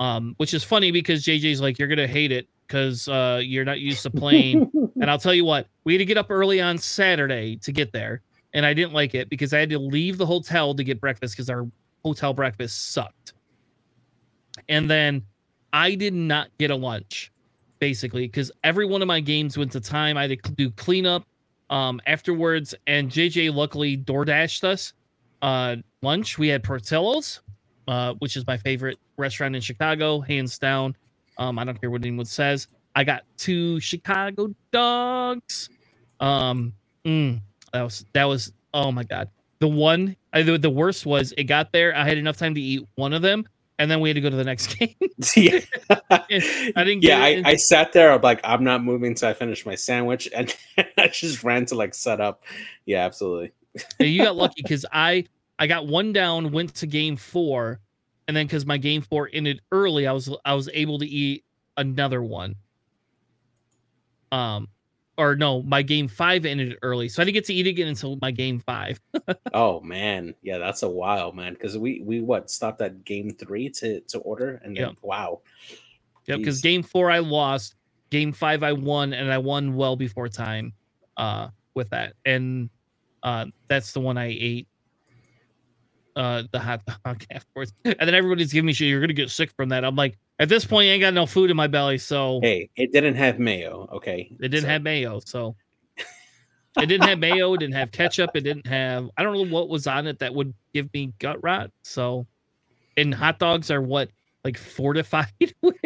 Um, 0.00 0.34
which 0.36 0.54
is 0.54 0.62
funny 0.62 0.92
because 0.92 1.24
JJ's 1.24 1.60
like, 1.60 1.78
you're 1.78 1.88
gonna 1.88 2.06
hate 2.06 2.32
it 2.32 2.48
because 2.66 3.08
uh, 3.08 3.40
you're 3.42 3.64
not 3.64 3.80
used 3.80 4.02
to 4.02 4.10
playing. 4.10 4.70
and 5.00 5.10
I'll 5.10 5.18
tell 5.18 5.34
you 5.34 5.44
what, 5.44 5.68
we 5.84 5.94
had 5.94 5.98
to 5.98 6.04
get 6.04 6.18
up 6.18 6.30
early 6.30 6.60
on 6.60 6.78
Saturday 6.78 7.56
to 7.56 7.72
get 7.72 7.92
there, 7.92 8.22
and 8.52 8.64
I 8.64 8.74
didn't 8.74 8.92
like 8.92 9.14
it 9.14 9.28
because 9.28 9.52
I 9.52 9.58
had 9.58 9.70
to 9.70 9.78
leave 9.78 10.18
the 10.18 10.26
hotel 10.26 10.74
to 10.74 10.84
get 10.84 11.00
breakfast 11.00 11.34
because 11.34 11.50
our 11.50 11.66
hotel 12.04 12.32
breakfast 12.32 12.92
sucked. 12.92 13.32
And 14.68 14.88
then 14.90 15.22
I 15.72 15.94
did 15.94 16.14
not 16.14 16.48
get 16.58 16.70
a 16.70 16.76
lunch 16.76 17.32
basically 17.78 18.26
because 18.26 18.50
every 18.64 18.86
one 18.86 19.02
of 19.02 19.08
my 19.08 19.20
games 19.20 19.56
went 19.56 19.72
to 19.72 19.80
time. 19.80 20.16
I 20.16 20.26
had 20.26 20.42
to 20.42 20.52
do 20.52 20.70
cleanup 20.72 21.24
um, 21.70 22.00
afterwards, 22.06 22.74
and 22.86 23.10
JJ 23.10 23.54
luckily 23.54 23.96
door 23.96 24.24
dashed 24.24 24.64
us 24.64 24.92
uh, 25.42 25.76
lunch. 26.02 26.38
We 26.38 26.48
had 26.48 26.62
Portillo's, 26.62 27.40
uh, 27.86 28.14
which 28.18 28.36
is 28.36 28.46
my 28.46 28.56
favorite 28.56 28.98
restaurant 29.16 29.54
in 29.54 29.62
Chicago, 29.62 30.20
hands 30.20 30.58
down. 30.58 30.96
Um, 31.38 31.58
I 31.58 31.64
don't 31.64 31.80
care 31.80 31.90
what 31.90 32.02
anyone 32.02 32.26
says. 32.26 32.68
I 32.94 33.04
got 33.04 33.22
two 33.36 33.78
Chicago 33.80 34.54
dogs. 34.72 35.70
Um, 36.20 36.72
mm, 37.04 37.40
that 37.72 37.82
was 37.82 38.04
that 38.12 38.24
was 38.24 38.52
oh 38.74 38.90
my 38.90 39.04
god. 39.04 39.28
The 39.60 39.68
one 39.68 40.16
I, 40.32 40.42
the, 40.42 40.58
the 40.58 40.70
worst 40.70 41.06
was 41.06 41.32
it 41.36 41.44
got 41.44 41.72
there. 41.72 41.94
I 41.94 42.04
had 42.04 42.18
enough 42.18 42.36
time 42.36 42.54
to 42.54 42.60
eat 42.60 42.86
one 42.96 43.12
of 43.12 43.22
them, 43.22 43.46
and 43.78 43.90
then 43.90 44.00
we 44.00 44.08
had 44.08 44.16
to 44.16 44.20
go 44.20 44.30
to 44.30 44.36
the 44.36 44.44
next 44.44 44.66
game. 44.78 44.94
yeah, 45.36 45.60
I 46.10 46.84
didn't. 46.84 47.02
yeah, 47.02 47.22
I, 47.22 47.42
I, 47.44 47.56
sat 47.56 47.92
there. 47.92 48.12
I'm 48.12 48.20
like, 48.20 48.40
I'm 48.44 48.64
not 48.64 48.82
moving 48.82 49.08
until 49.08 49.28
I 49.28 49.34
finish 49.34 49.64
my 49.64 49.74
sandwich, 49.74 50.28
and 50.34 50.54
I 50.96 51.08
just 51.08 51.44
ran 51.44 51.66
to 51.66 51.74
like 51.74 51.94
set 51.94 52.20
up. 52.20 52.42
Yeah, 52.86 53.04
absolutely. 53.04 53.52
you 53.98 54.24
got 54.24 54.36
lucky 54.36 54.62
because 54.62 54.84
I 54.92 55.26
I 55.58 55.66
got 55.66 55.86
one 55.86 56.12
down, 56.12 56.50
went 56.52 56.74
to 56.76 56.86
game 56.86 57.16
four, 57.16 57.80
and 58.26 58.36
then 58.36 58.46
because 58.46 58.66
my 58.66 58.78
game 58.78 59.02
four 59.02 59.30
ended 59.32 59.60
early, 59.72 60.06
I 60.06 60.12
was 60.12 60.34
I 60.44 60.54
was 60.54 60.68
able 60.72 60.98
to 60.98 61.06
eat 61.06 61.44
another 61.76 62.22
one. 62.22 62.56
Um, 64.30 64.68
or 65.18 65.34
no, 65.34 65.62
my 65.62 65.82
game 65.82 66.06
five 66.06 66.46
ended 66.46 66.78
early, 66.82 67.08
so 67.08 67.20
I 67.20 67.24
didn't 67.24 67.34
get 67.34 67.44
to 67.46 67.54
eat 67.54 67.66
again 67.66 67.88
until 67.88 68.16
my 68.22 68.30
game 68.30 68.60
five. 68.60 69.00
oh 69.52 69.80
man, 69.80 70.32
yeah, 70.42 70.58
that's 70.58 70.84
a 70.84 70.88
while, 70.88 71.32
man. 71.32 71.54
Because 71.54 71.76
we 71.76 72.00
we 72.04 72.20
what 72.20 72.50
stopped 72.50 72.80
at 72.80 73.04
game 73.04 73.30
three 73.30 73.68
to 73.70 74.00
to 74.02 74.18
order, 74.20 74.60
and 74.64 74.76
then 74.76 74.90
yep. 74.90 74.96
wow, 75.02 75.40
yeah, 76.26 76.36
because 76.36 76.60
game 76.60 76.84
four 76.84 77.10
I 77.10 77.18
lost, 77.18 77.74
game 78.10 78.32
five 78.32 78.62
I 78.62 78.72
won, 78.72 79.12
and 79.12 79.30
I 79.32 79.38
won 79.38 79.74
well 79.74 79.96
before 79.96 80.28
time, 80.28 80.72
uh, 81.16 81.48
with 81.74 81.90
that, 81.90 82.14
and 82.24 82.70
uh, 83.24 83.46
that's 83.66 83.92
the 83.92 84.00
one 84.00 84.16
I 84.16 84.28
ate. 84.28 84.68
Uh, 86.14 86.44
the 86.52 86.60
hot 86.60 86.80
dog 87.04 87.24
afterwards, 87.30 87.72
and 87.84 87.96
then 87.98 88.14
everybody's 88.14 88.52
giving 88.52 88.66
me 88.66 88.72
shit. 88.72 88.88
You're 88.88 89.00
gonna 89.00 89.12
get 89.12 89.30
sick 89.30 89.50
from 89.56 89.70
that. 89.70 89.84
I'm 89.84 89.96
like, 89.96 90.16
at 90.38 90.48
this 90.48 90.64
point, 90.64 90.86
I 90.86 90.92
ain't 90.92 91.00
got 91.00 91.14
no 91.14 91.26
food 91.26 91.50
in 91.50 91.56
my 91.56 91.66
belly, 91.66 91.98
so 91.98 92.40
hey, 92.42 92.70
it 92.76 92.92
didn't 92.92 93.16
have 93.16 93.38
mayo. 93.38 93.88
Okay, 93.92 94.30
it 94.38 94.48
didn't 94.48 94.62
so. 94.62 94.68
have 94.68 94.82
mayo, 94.82 95.20
so 95.24 95.56
it 96.80 96.86
didn't 96.86 97.08
have 97.08 97.18
mayo. 97.18 97.54
It 97.54 97.60
didn't 97.60 97.74
have 97.74 97.90
ketchup. 97.90 98.30
It 98.34 98.42
didn't 98.42 98.66
have 98.66 99.10
I 99.16 99.22
don't 99.22 99.34
know 99.34 99.54
what 99.54 99.68
was 99.68 99.86
on 99.86 100.06
it 100.06 100.20
that 100.20 100.34
would 100.34 100.54
give 100.72 100.92
me 100.94 101.12
gut 101.18 101.42
rot. 101.42 101.72
So, 101.82 102.26
and 102.96 103.12
hot 103.12 103.38
dogs 103.38 103.70
are 103.70 103.82
what 103.82 104.10
like 104.44 104.56
fortified 104.56 105.54
with 105.60 105.76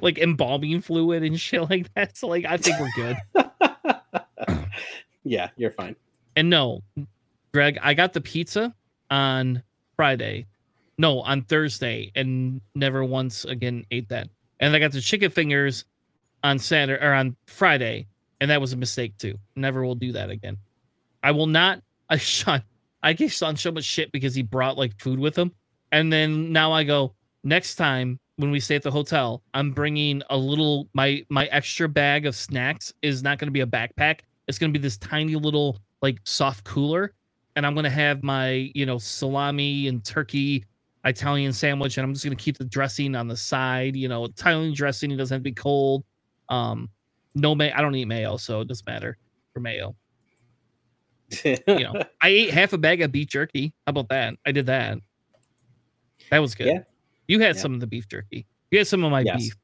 like 0.00 0.18
embalming 0.18 0.80
fluid 0.80 1.22
and 1.22 1.38
shit 1.38 1.68
like 1.70 1.92
that. 1.94 2.16
So 2.16 2.26
like 2.26 2.44
I 2.44 2.56
think 2.56 2.80
we're 2.80 2.90
good. 2.96 4.64
yeah, 5.24 5.50
you're 5.56 5.70
fine. 5.70 5.94
And 6.36 6.50
no, 6.50 6.82
Greg, 7.52 7.78
I 7.80 7.94
got 7.94 8.12
the 8.12 8.20
pizza 8.20 8.74
on 9.08 9.62
Friday 9.94 10.46
no, 10.98 11.20
on 11.20 11.42
Thursday, 11.42 12.12
and 12.14 12.60
never 12.74 13.04
once 13.04 13.44
again 13.44 13.84
ate 13.90 14.08
that. 14.08 14.28
And 14.60 14.74
I 14.74 14.78
got 14.78 14.92
the 14.92 15.00
chicken 15.00 15.30
fingers 15.30 15.84
on 16.42 16.58
Saturday 16.58 17.04
or 17.04 17.12
on 17.12 17.36
Friday, 17.46 18.06
and 18.40 18.50
that 18.50 18.60
was 18.60 18.72
a 18.72 18.76
mistake 18.76 19.16
too. 19.18 19.36
Never 19.56 19.84
will 19.84 19.94
do 19.94 20.12
that 20.12 20.30
again. 20.30 20.56
I 21.22 21.32
will 21.32 21.46
not. 21.46 21.80
I 22.10 22.18
Sean, 22.18 22.62
I 23.02 23.14
gave 23.14 23.32
Sean 23.32 23.56
so 23.56 23.72
much 23.72 23.84
shit 23.84 24.12
because 24.12 24.34
he 24.34 24.42
brought 24.42 24.76
like 24.76 25.00
food 25.00 25.18
with 25.18 25.36
him. 25.36 25.52
And 25.90 26.12
then 26.12 26.52
now 26.52 26.72
I 26.72 26.84
go, 26.84 27.14
next 27.42 27.76
time 27.76 28.20
when 28.36 28.50
we 28.50 28.60
stay 28.60 28.76
at 28.76 28.82
the 28.82 28.90
hotel, 28.90 29.42
I'm 29.54 29.72
bringing 29.72 30.22
a 30.28 30.36
little 30.36 30.88
my 30.92 31.24
my 31.30 31.46
extra 31.46 31.88
bag 31.88 32.26
of 32.26 32.36
snacks 32.36 32.92
is 33.00 33.22
not 33.22 33.38
going 33.38 33.48
to 33.48 33.52
be 33.52 33.62
a 33.62 33.66
backpack. 33.66 34.20
It's 34.48 34.58
going 34.58 34.72
to 34.72 34.78
be 34.78 34.82
this 34.82 34.98
tiny 34.98 35.36
little 35.36 35.78
like 36.02 36.18
soft 36.24 36.64
cooler 36.64 37.14
and 37.56 37.66
I'm 37.66 37.74
going 37.74 37.84
to 37.84 37.90
have 37.90 38.22
my, 38.22 38.70
you 38.74 38.86
know, 38.86 38.98
salami 38.98 39.88
and 39.88 40.04
turkey 40.04 40.64
Italian 41.04 41.52
sandwich 41.52 41.98
and 41.98 42.04
I'm 42.04 42.12
just 42.12 42.24
going 42.24 42.36
to 42.36 42.42
keep 42.42 42.58
the 42.58 42.64
dressing 42.64 43.14
on 43.14 43.28
the 43.28 43.36
side, 43.36 43.96
you 43.96 44.08
know, 44.08 44.24
Italian 44.24 44.74
dressing 44.74 45.10
it 45.10 45.16
doesn't 45.16 45.34
have 45.34 45.40
to 45.40 45.50
be 45.50 45.52
cold. 45.52 46.04
Um 46.48 46.90
no 47.34 47.54
may 47.54 47.72
I 47.72 47.80
don't 47.80 47.94
eat 47.94 48.06
mayo, 48.06 48.36
so 48.36 48.60
it 48.60 48.68
doesn't 48.68 48.86
matter 48.86 49.18
for 49.52 49.60
mayo. 49.60 49.94
you 51.44 51.58
know, 51.66 51.94
I 52.22 52.28
ate 52.28 52.50
half 52.50 52.72
a 52.72 52.78
bag 52.78 53.02
of 53.02 53.12
beef 53.12 53.28
jerky. 53.28 53.72
How 53.86 53.90
about 53.90 54.08
that? 54.10 54.34
I 54.46 54.52
did 54.52 54.66
that. 54.66 54.98
That 56.30 56.38
was 56.38 56.54
good. 56.54 56.66
Yeah. 56.68 56.80
You 57.28 57.40
had 57.40 57.56
yeah. 57.56 57.62
some 57.62 57.74
of 57.74 57.80
the 57.80 57.86
beef 57.86 58.08
jerky. 58.08 58.46
You 58.70 58.78
had 58.78 58.86
some 58.86 59.04
of 59.04 59.10
my 59.10 59.20
yes. 59.20 59.42
beef. 59.42 59.56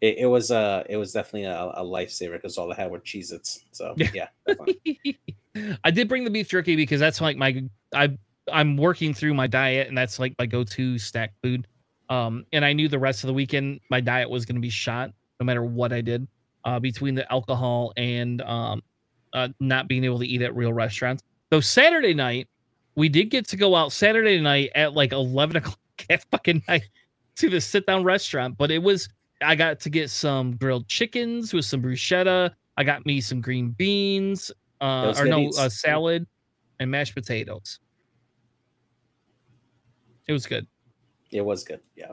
It, 0.00 0.18
it, 0.18 0.26
was 0.26 0.50
uh 0.50 0.84
it 0.88 0.96
was 0.96 1.12
definitely 1.12 1.44
a, 1.44 1.56
a 1.56 1.82
lifesaver 1.82 2.32
because 2.32 2.58
all 2.58 2.70
I 2.70 2.76
had 2.76 2.90
were 2.90 3.00
Cheez 3.00 3.32
Its. 3.32 3.64
So 3.72 3.94
yeah. 3.96 4.28
I 5.84 5.90
did 5.90 6.08
bring 6.08 6.24
the 6.24 6.30
beef 6.30 6.48
jerky 6.48 6.76
because 6.76 7.00
that's 7.00 7.20
like 7.20 7.36
my 7.36 7.64
I 7.94 8.16
I'm 8.52 8.76
working 8.76 9.14
through 9.14 9.34
my 9.34 9.46
diet 9.46 9.88
and 9.88 9.96
that's 9.96 10.18
like 10.18 10.34
my 10.38 10.46
go-to 10.46 10.98
snack 10.98 11.32
food. 11.42 11.66
Um 12.10 12.44
and 12.52 12.64
I 12.64 12.72
knew 12.72 12.88
the 12.88 12.98
rest 12.98 13.24
of 13.24 13.28
the 13.28 13.34
weekend 13.34 13.80
my 13.90 14.00
diet 14.00 14.28
was 14.28 14.44
gonna 14.44 14.60
be 14.60 14.70
shot 14.70 15.10
no 15.40 15.46
matter 15.46 15.64
what 15.64 15.92
I 15.92 16.00
did. 16.00 16.26
Uh 16.64 16.78
between 16.78 17.14
the 17.14 17.30
alcohol 17.32 17.92
and 17.96 18.42
um 18.42 18.82
uh, 19.34 19.48
not 19.60 19.88
being 19.88 20.04
able 20.04 20.18
to 20.20 20.26
eat 20.26 20.40
at 20.40 20.54
real 20.54 20.72
restaurants. 20.72 21.22
So 21.52 21.60
Saturday 21.60 22.14
night, 22.14 22.48
we 22.94 23.08
did 23.08 23.30
get 23.30 23.46
to 23.48 23.56
go 23.56 23.74
out 23.74 23.92
Saturday 23.92 24.40
night 24.40 24.70
at 24.74 24.94
like 24.94 25.12
11 25.12 25.56
o'clock 25.58 25.78
at 26.08 26.24
fucking 26.30 26.62
night 26.68 26.88
to 27.36 27.50
the 27.50 27.60
sit 27.60 27.86
down 27.86 28.04
restaurant. 28.04 28.56
But 28.56 28.70
it 28.70 28.82
was, 28.82 29.08
I 29.42 29.56
got 29.56 29.80
to 29.80 29.90
get 29.90 30.08
some 30.10 30.56
grilled 30.56 30.88
chickens 30.88 31.52
with 31.52 31.64
some 31.64 31.82
bruschetta. 31.82 32.52
I 32.76 32.84
got 32.84 33.04
me 33.04 33.20
some 33.20 33.40
green 33.40 33.70
beans, 33.70 34.50
uh, 34.80 35.14
or 35.18 35.26
no, 35.26 35.50
a 35.58 35.70
salad 35.70 36.26
and 36.80 36.90
mashed 36.90 37.14
potatoes. 37.14 37.78
It 40.26 40.32
was 40.32 40.46
good. 40.46 40.66
It 41.30 41.42
was 41.42 41.64
good. 41.64 41.80
Yeah. 41.96 42.12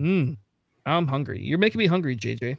Mm, 0.00 0.36
I'm 0.84 1.06
hungry. 1.06 1.40
You're 1.42 1.58
making 1.58 1.78
me 1.78 1.86
hungry, 1.86 2.16
JJ. 2.16 2.56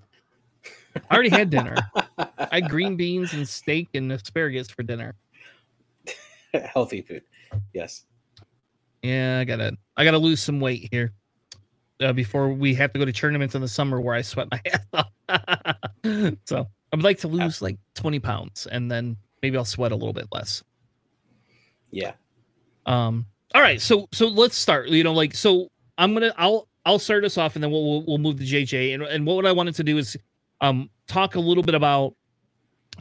I 1.09 1.13
already 1.13 1.29
had 1.29 1.49
dinner. 1.49 1.75
I 2.17 2.61
had 2.61 2.69
green 2.69 2.95
beans 2.95 3.33
and 3.33 3.47
steak 3.47 3.89
and 3.93 4.11
asparagus 4.11 4.69
for 4.69 4.83
dinner. 4.83 5.15
Healthy 6.53 7.01
food. 7.01 7.23
Yes. 7.73 8.05
Yeah, 9.03 9.39
I 9.39 9.43
gotta 9.43 9.77
I 9.97 10.03
gotta 10.03 10.17
lose 10.17 10.41
some 10.41 10.59
weight 10.59 10.87
here. 10.91 11.13
Uh, 12.01 12.13
before 12.13 12.49
we 12.49 12.73
have 12.73 12.91
to 12.91 12.99
go 12.99 13.05
to 13.05 13.13
tournaments 13.13 13.55
in 13.55 13.61
the 13.61 13.67
summer 13.67 14.01
where 14.01 14.15
I 14.15 14.21
sweat 14.21 14.47
my 14.51 14.61
ass 14.73 14.85
off. 14.93 16.33
so 16.45 16.67
I'd 16.91 17.03
like 17.03 17.19
to 17.19 17.27
lose 17.27 17.61
like 17.61 17.77
20 17.95 18.19
pounds 18.19 18.67
and 18.69 18.91
then 18.91 19.15
maybe 19.41 19.57
I'll 19.57 19.65
sweat 19.65 19.91
a 19.91 19.95
little 19.95 20.13
bit 20.13 20.27
less. 20.31 20.63
Yeah. 21.91 22.13
Um, 22.85 23.25
all 23.55 23.61
right, 23.61 23.81
so 23.81 24.09
so 24.11 24.27
let's 24.27 24.57
start. 24.57 24.89
You 24.89 25.05
know, 25.05 25.13
like 25.13 25.33
so 25.33 25.71
I'm 25.97 26.13
gonna 26.13 26.33
I'll 26.37 26.67
I'll 26.85 26.99
start 26.99 27.23
us 27.23 27.37
off 27.37 27.55
and 27.55 27.63
then 27.63 27.71
we'll 27.71 27.85
we'll, 27.85 28.03
we'll 28.05 28.17
move 28.17 28.37
to 28.39 28.43
JJ. 28.43 28.93
And 28.93 29.03
and 29.03 29.25
what 29.25 29.45
I 29.45 29.53
wanted 29.53 29.75
to 29.75 29.83
do 29.83 29.97
is 29.97 30.17
um 30.59 30.89
talk 31.07 31.35
a 31.35 31.39
little 31.39 31.63
bit 31.63 31.73
about 31.73 32.15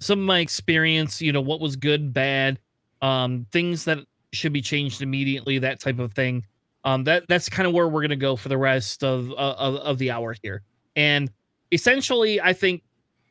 some 0.01 0.21
of 0.21 0.25
my 0.25 0.39
experience, 0.39 1.21
you 1.21 1.33
know, 1.33 1.41
what 1.41 1.61
was 1.61 1.75
good, 1.75 2.13
bad, 2.13 2.61
um, 3.03 3.47
things 3.51 3.85
that 3.87 3.99
should 4.33 4.53
be 4.53 4.63
changed 4.63 5.03
immediately, 5.03 5.59
that 5.59 5.81
type 5.81 5.99
of 5.99 6.15
thing. 6.15 6.47
Um, 6.85 7.03
that 7.03 7.25
that's 7.29 7.49
kind 7.49 7.67
of 7.67 7.75
where 7.75 7.89
we're 7.89 8.03
gonna 8.03 8.15
go 8.15 8.37
for 8.37 8.49
the 8.49 8.59
rest 8.59 9.03
of, 9.03 9.33
of 9.33 9.75
of 9.75 9.99
the 9.99 10.13
hour 10.13 10.37
here. 10.41 10.63
And 10.95 11.33
essentially, 11.73 12.41
I 12.41 12.53
think 12.53 12.85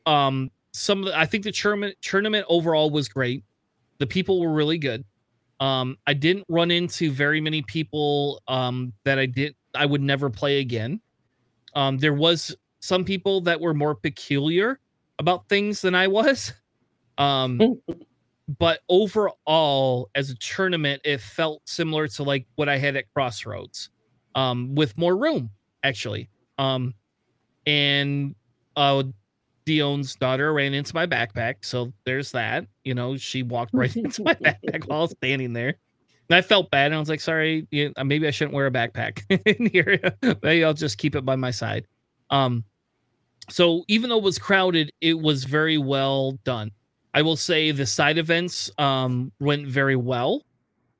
um 0.04 0.50
some 0.72 0.98
of 0.98 1.06
the, 1.06 1.18
I 1.18 1.24
think 1.24 1.44
the 1.44 1.52
tournament 1.52 1.96
tournament 2.02 2.44
overall 2.50 2.90
was 2.90 3.08
great. 3.08 3.44
The 3.96 4.06
people 4.06 4.42
were 4.42 4.52
really 4.52 4.76
good. 4.76 5.06
Um, 5.64 5.96
I 6.06 6.14
didn't 6.14 6.44
run 6.48 6.70
into 6.70 7.10
very 7.10 7.40
many 7.40 7.62
people 7.62 8.42
um 8.48 8.92
that 9.04 9.18
I 9.18 9.26
did 9.26 9.54
I 9.74 9.86
would 9.86 10.02
never 10.02 10.28
play 10.28 10.60
again. 10.60 11.00
Um, 11.74 11.98
there 11.98 12.12
was 12.14 12.54
some 12.80 13.04
people 13.04 13.40
that 13.42 13.60
were 13.60 13.74
more 13.74 13.94
peculiar 13.94 14.78
about 15.18 15.48
things 15.48 15.80
than 15.80 15.94
I 15.94 16.06
was. 16.06 16.52
Um, 17.16 17.80
but 18.58 18.80
overall, 18.88 20.10
as 20.14 20.30
a 20.30 20.34
tournament, 20.34 21.00
it 21.04 21.20
felt 21.20 21.62
similar 21.66 22.08
to 22.08 22.22
like 22.24 22.46
what 22.56 22.68
I 22.68 22.76
had 22.76 22.96
at 22.96 23.04
Crossroads, 23.14 23.90
um, 24.34 24.74
with 24.74 24.98
more 24.98 25.16
room 25.16 25.50
actually. 25.82 26.28
Um, 26.58 26.94
and 27.66 28.34
uh, 28.76 29.04
Dion's 29.66 30.14
daughter 30.16 30.52
ran 30.52 30.74
into 30.74 30.94
my 30.94 31.06
backpack, 31.06 31.56
so 31.62 31.92
there's 32.04 32.32
that. 32.32 32.66
You 32.84 32.94
know, 32.94 33.16
she 33.16 33.42
walked 33.42 33.72
right 33.74 33.94
into 33.96 34.22
my 34.22 34.34
backpack 34.34 34.86
while 34.86 35.08
standing 35.08 35.52
there. 35.52 35.74
And 36.28 36.36
I 36.36 36.40
felt 36.42 36.70
bad, 36.70 36.86
and 36.86 36.94
I 36.94 36.98
was 36.98 37.08
like, 37.08 37.20
"Sorry, 37.20 37.66
you 37.70 37.92
know, 37.96 38.04
maybe 38.04 38.26
I 38.26 38.30
shouldn't 38.30 38.54
wear 38.54 38.66
a 38.66 38.70
backpack 38.70 39.22
in 39.58 39.66
here. 39.66 40.00
maybe 40.42 40.64
I'll 40.64 40.74
just 40.74 40.98
keep 40.98 41.14
it 41.14 41.24
by 41.24 41.36
my 41.36 41.50
side." 41.50 41.86
Um, 42.30 42.64
so 43.50 43.84
even 43.88 44.10
though 44.10 44.18
it 44.18 44.24
was 44.24 44.38
crowded, 44.38 44.92
it 45.00 45.14
was 45.20 45.44
very 45.44 45.78
well 45.78 46.32
done. 46.44 46.70
I 47.12 47.22
will 47.22 47.36
say 47.36 47.70
the 47.70 47.86
side 47.86 48.18
events 48.18 48.70
um, 48.78 49.32
went 49.38 49.68
very 49.68 49.96
well. 49.96 50.42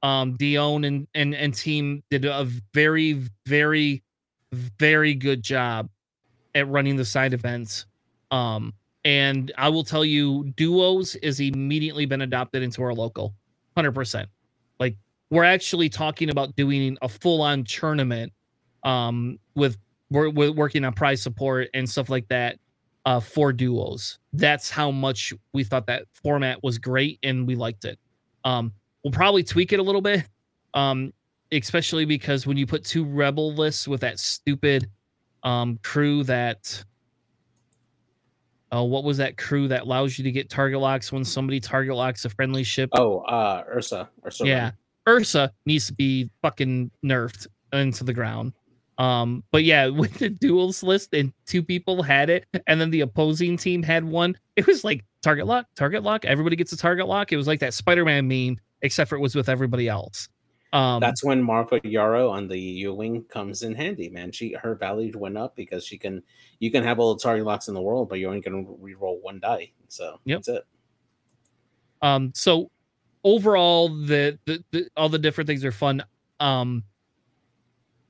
Um, 0.02 0.36
Dion 0.36 0.84
and, 0.84 1.08
and 1.14 1.34
and 1.34 1.54
team 1.54 2.02
did 2.10 2.26
a 2.26 2.46
very 2.74 3.22
very 3.46 4.02
very 4.52 5.14
good 5.14 5.42
job 5.42 5.88
at 6.54 6.68
running 6.68 6.96
the 6.96 7.04
side 7.04 7.32
events. 7.32 7.86
Um, 8.34 8.74
and 9.04 9.52
I 9.56 9.68
will 9.68 9.84
tell 9.84 10.04
you, 10.04 10.52
duos 10.56 11.14
is 11.16 11.38
immediately 11.38 12.04
been 12.04 12.22
adopted 12.22 12.64
into 12.64 12.82
our 12.82 12.92
local, 12.92 13.34
hundred 13.76 13.92
percent. 13.92 14.28
Like 14.80 14.96
we're 15.30 15.44
actually 15.44 15.88
talking 15.88 16.30
about 16.30 16.56
doing 16.56 16.98
a 17.00 17.08
full 17.08 17.42
on 17.42 17.62
tournament 17.64 18.32
um, 18.82 19.38
with 19.54 19.78
we're, 20.10 20.30
we're 20.30 20.52
working 20.52 20.84
on 20.84 20.94
prize 20.94 21.22
support 21.22 21.68
and 21.74 21.88
stuff 21.88 22.10
like 22.10 22.26
that 22.28 22.58
uh, 23.06 23.20
for 23.20 23.52
duos. 23.52 24.18
That's 24.32 24.68
how 24.68 24.90
much 24.90 25.32
we 25.52 25.62
thought 25.62 25.86
that 25.86 26.04
format 26.12 26.62
was 26.64 26.78
great 26.78 27.20
and 27.22 27.46
we 27.46 27.54
liked 27.54 27.84
it. 27.84 28.00
Um, 28.44 28.72
we'll 29.04 29.12
probably 29.12 29.44
tweak 29.44 29.72
it 29.72 29.78
a 29.78 29.82
little 29.82 30.02
bit, 30.02 30.24
um, 30.74 31.12
especially 31.52 32.04
because 32.04 32.46
when 32.48 32.56
you 32.56 32.66
put 32.66 32.84
two 32.84 33.04
rebel 33.04 33.54
lists 33.54 33.86
with 33.86 34.00
that 34.00 34.18
stupid 34.18 34.90
um, 35.44 35.78
crew 35.84 36.24
that. 36.24 36.84
Uh, 38.74 38.82
what 38.82 39.04
was 39.04 39.18
that 39.18 39.36
crew 39.36 39.68
that 39.68 39.82
allows 39.82 40.18
you 40.18 40.24
to 40.24 40.32
get 40.32 40.50
target 40.50 40.80
locks 40.80 41.12
when 41.12 41.24
somebody 41.24 41.60
target 41.60 41.94
locks 41.94 42.24
a 42.24 42.28
friendly 42.28 42.64
ship? 42.64 42.90
Oh, 42.92 43.18
uh, 43.20 43.62
Ursa. 43.68 44.08
Ursa. 44.26 44.46
Yeah, 44.46 44.70
Ursa 45.08 45.52
needs 45.64 45.86
to 45.86 45.92
be 45.92 46.28
fucking 46.42 46.90
nerfed 47.04 47.46
into 47.72 48.02
the 48.02 48.12
ground. 48.12 48.52
Um, 48.98 49.44
but 49.52 49.62
yeah, 49.62 49.86
with 49.90 50.14
the 50.14 50.28
duels 50.28 50.82
list 50.82 51.14
and 51.14 51.32
two 51.46 51.62
people 51.62 52.02
had 52.02 52.30
it, 52.30 52.46
and 52.66 52.80
then 52.80 52.90
the 52.90 53.02
opposing 53.02 53.56
team 53.56 53.82
had 53.82 54.04
one, 54.04 54.36
it 54.56 54.66
was 54.66 54.82
like 54.82 55.04
target 55.22 55.46
lock, 55.46 55.66
target 55.76 56.02
lock. 56.02 56.24
Everybody 56.24 56.56
gets 56.56 56.72
a 56.72 56.76
target 56.76 57.06
lock. 57.06 57.32
It 57.32 57.36
was 57.36 57.46
like 57.46 57.60
that 57.60 57.74
Spider-Man 57.74 58.26
meme, 58.26 58.58
except 58.82 59.08
for 59.08 59.16
it 59.16 59.20
was 59.20 59.36
with 59.36 59.48
everybody 59.48 59.88
else. 59.88 60.28
Um, 60.74 60.98
That's 60.98 61.22
when 61.22 61.40
Magva 61.40 61.80
Yarro 61.84 62.28
on 62.32 62.48
the 62.48 62.58
U-wing 62.58 63.24
comes 63.28 63.62
in 63.62 63.76
handy, 63.76 64.10
man. 64.10 64.32
She 64.32 64.56
her 64.60 64.74
value 64.74 65.16
went 65.16 65.38
up 65.38 65.54
because 65.54 65.86
she 65.86 65.96
can 65.96 66.20
you 66.58 66.72
can 66.72 66.82
have 66.82 66.98
all 66.98 67.14
the 67.14 67.22
target 67.22 67.46
locks 67.46 67.68
in 67.68 67.74
the 67.74 67.80
world, 67.80 68.08
but 68.08 68.18
you're 68.18 68.28
only 68.28 68.40
gonna 68.40 68.64
re-roll 68.80 69.20
one 69.22 69.38
die. 69.38 69.70
So 69.86 70.18
yep. 70.24 70.38
that's 70.38 70.48
it. 70.48 70.64
Um, 72.02 72.32
so 72.34 72.72
overall, 73.22 73.88
the, 73.88 74.36
the, 74.46 74.64
the 74.72 74.88
all 74.96 75.08
the 75.08 75.18
different 75.18 75.46
things 75.46 75.64
are 75.64 75.72
fun. 75.72 76.02
Um, 76.40 76.82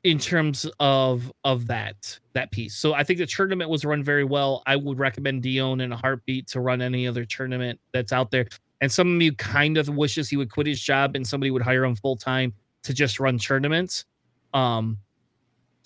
in 0.04 0.18
terms 0.18 0.66
of 0.80 1.30
of 1.44 1.66
that 1.66 2.18
that 2.32 2.50
piece. 2.50 2.76
So 2.76 2.94
I 2.94 3.04
think 3.04 3.18
the 3.18 3.26
tournament 3.26 3.68
was 3.68 3.84
run 3.84 4.02
very 4.02 4.24
well. 4.24 4.62
I 4.66 4.76
would 4.76 4.98
recommend 4.98 5.42
Dion 5.42 5.80
in 5.80 5.92
a 5.92 5.96
heartbeat 5.96 6.46
to 6.48 6.60
run 6.60 6.80
any 6.80 7.06
other 7.06 7.24
tournament 7.24 7.80
that's 7.92 8.12
out 8.12 8.30
there. 8.30 8.46
And 8.80 8.90
some 8.90 9.14
of 9.16 9.22
you 9.22 9.32
kind 9.32 9.78
of 9.78 9.88
wishes 9.88 10.28
he 10.28 10.36
would 10.36 10.50
quit 10.50 10.66
his 10.66 10.80
job 10.80 11.16
and 11.16 11.26
somebody 11.26 11.50
would 11.50 11.62
hire 11.62 11.84
him 11.84 11.94
full 11.94 12.16
time 12.16 12.52
to 12.82 12.92
just 12.92 13.18
run 13.20 13.38
tournaments. 13.38 14.04
Um, 14.52 14.98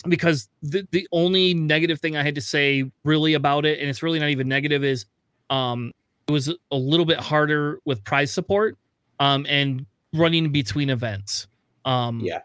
because 0.07 0.47
the 0.61 0.87
the 0.91 1.07
only 1.11 1.53
negative 1.53 1.99
thing 1.99 2.15
I 2.15 2.23
had 2.23 2.35
to 2.35 2.41
say 2.41 2.89
really 3.03 3.33
about 3.33 3.65
it, 3.65 3.79
and 3.79 3.89
it's 3.89 4.01
really 4.01 4.19
not 4.19 4.29
even 4.29 4.47
negative, 4.47 4.83
is 4.83 5.05
um 5.49 5.91
it 6.27 6.31
was 6.31 6.47
a 6.71 6.75
little 6.75 7.05
bit 7.05 7.19
harder 7.19 7.79
with 7.85 8.03
prize 8.03 8.31
support 8.31 8.77
um 9.19 9.45
and 9.49 9.85
running 10.13 10.51
between 10.51 10.89
events. 10.89 11.47
Um 11.85 12.21
yeah. 12.21 12.41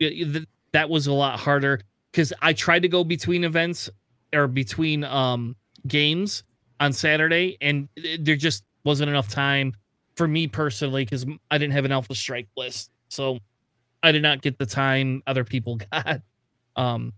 The, 0.00 0.46
that 0.72 0.90
was 0.90 1.06
a 1.06 1.12
lot 1.12 1.38
harder 1.38 1.80
because 2.10 2.32
I 2.42 2.52
tried 2.52 2.82
to 2.82 2.88
go 2.88 3.04
between 3.04 3.44
events 3.44 3.90
or 4.32 4.46
between 4.46 5.04
um 5.04 5.56
games 5.86 6.42
on 6.80 6.92
Saturday, 6.92 7.56
and 7.60 7.88
there 8.18 8.36
just 8.36 8.64
wasn't 8.84 9.10
enough 9.10 9.28
time. 9.28 9.74
For 10.16 10.28
me 10.28 10.46
personally, 10.46 11.04
because 11.04 11.26
I 11.50 11.58
didn't 11.58 11.72
have 11.72 11.84
an 11.84 11.92
Alpha 11.92 12.14
Strike 12.14 12.48
list, 12.56 12.90
so 13.08 13.38
I 14.02 14.12
did 14.12 14.22
not 14.22 14.42
get 14.42 14.58
the 14.58 14.66
time 14.66 15.22
other 15.26 15.44
people 15.44 15.76
got 15.92 16.20
um, 16.76 17.12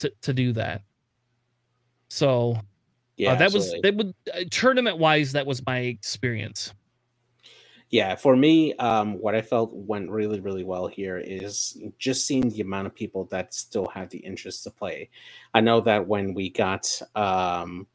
to 0.00 0.12
to 0.22 0.32
do 0.32 0.52
that. 0.52 0.82
So 2.08 2.56
yeah, 3.16 3.32
uh, 3.32 3.36
that 3.36 3.44
absolutely. 3.54 3.70
was 3.70 3.82
that 3.82 3.96
would 3.96 4.14
uh, 4.34 4.44
tournament 4.50 4.98
wise. 4.98 5.32
That 5.32 5.46
was 5.46 5.64
my 5.66 5.80
experience. 5.80 6.72
Yeah, 7.90 8.16
for 8.16 8.34
me, 8.34 8.74
um, 8.74 9.20
what 9.20 9.36
I 9.36 9.42
felt 9.42 9.72
went 9.72 10.10
really, 10.10 10.40
really 10.40 10.64
well 10.64 10.88
here 10.88 11.18
is 11.18 11.78
just 11.98 12.26
seeing 12.26 12.48
the 12.48 12.60
amount 12.60 12.88
of 12.88 12.94
people 12.94 13.26
that 13.26 13.54
still 13.54 13.86
had 13.86 14.10
the 14.10 14.18
interest 14.18 14.64
to 14.64 14.70
play. 14.70 15.10
I 15.52 15.60
know 15.60 15.80
that 15.82 16.08
when 16.08 16.34
we 16.34 16.50
got 16.50 17.00
um, 17.14 17.86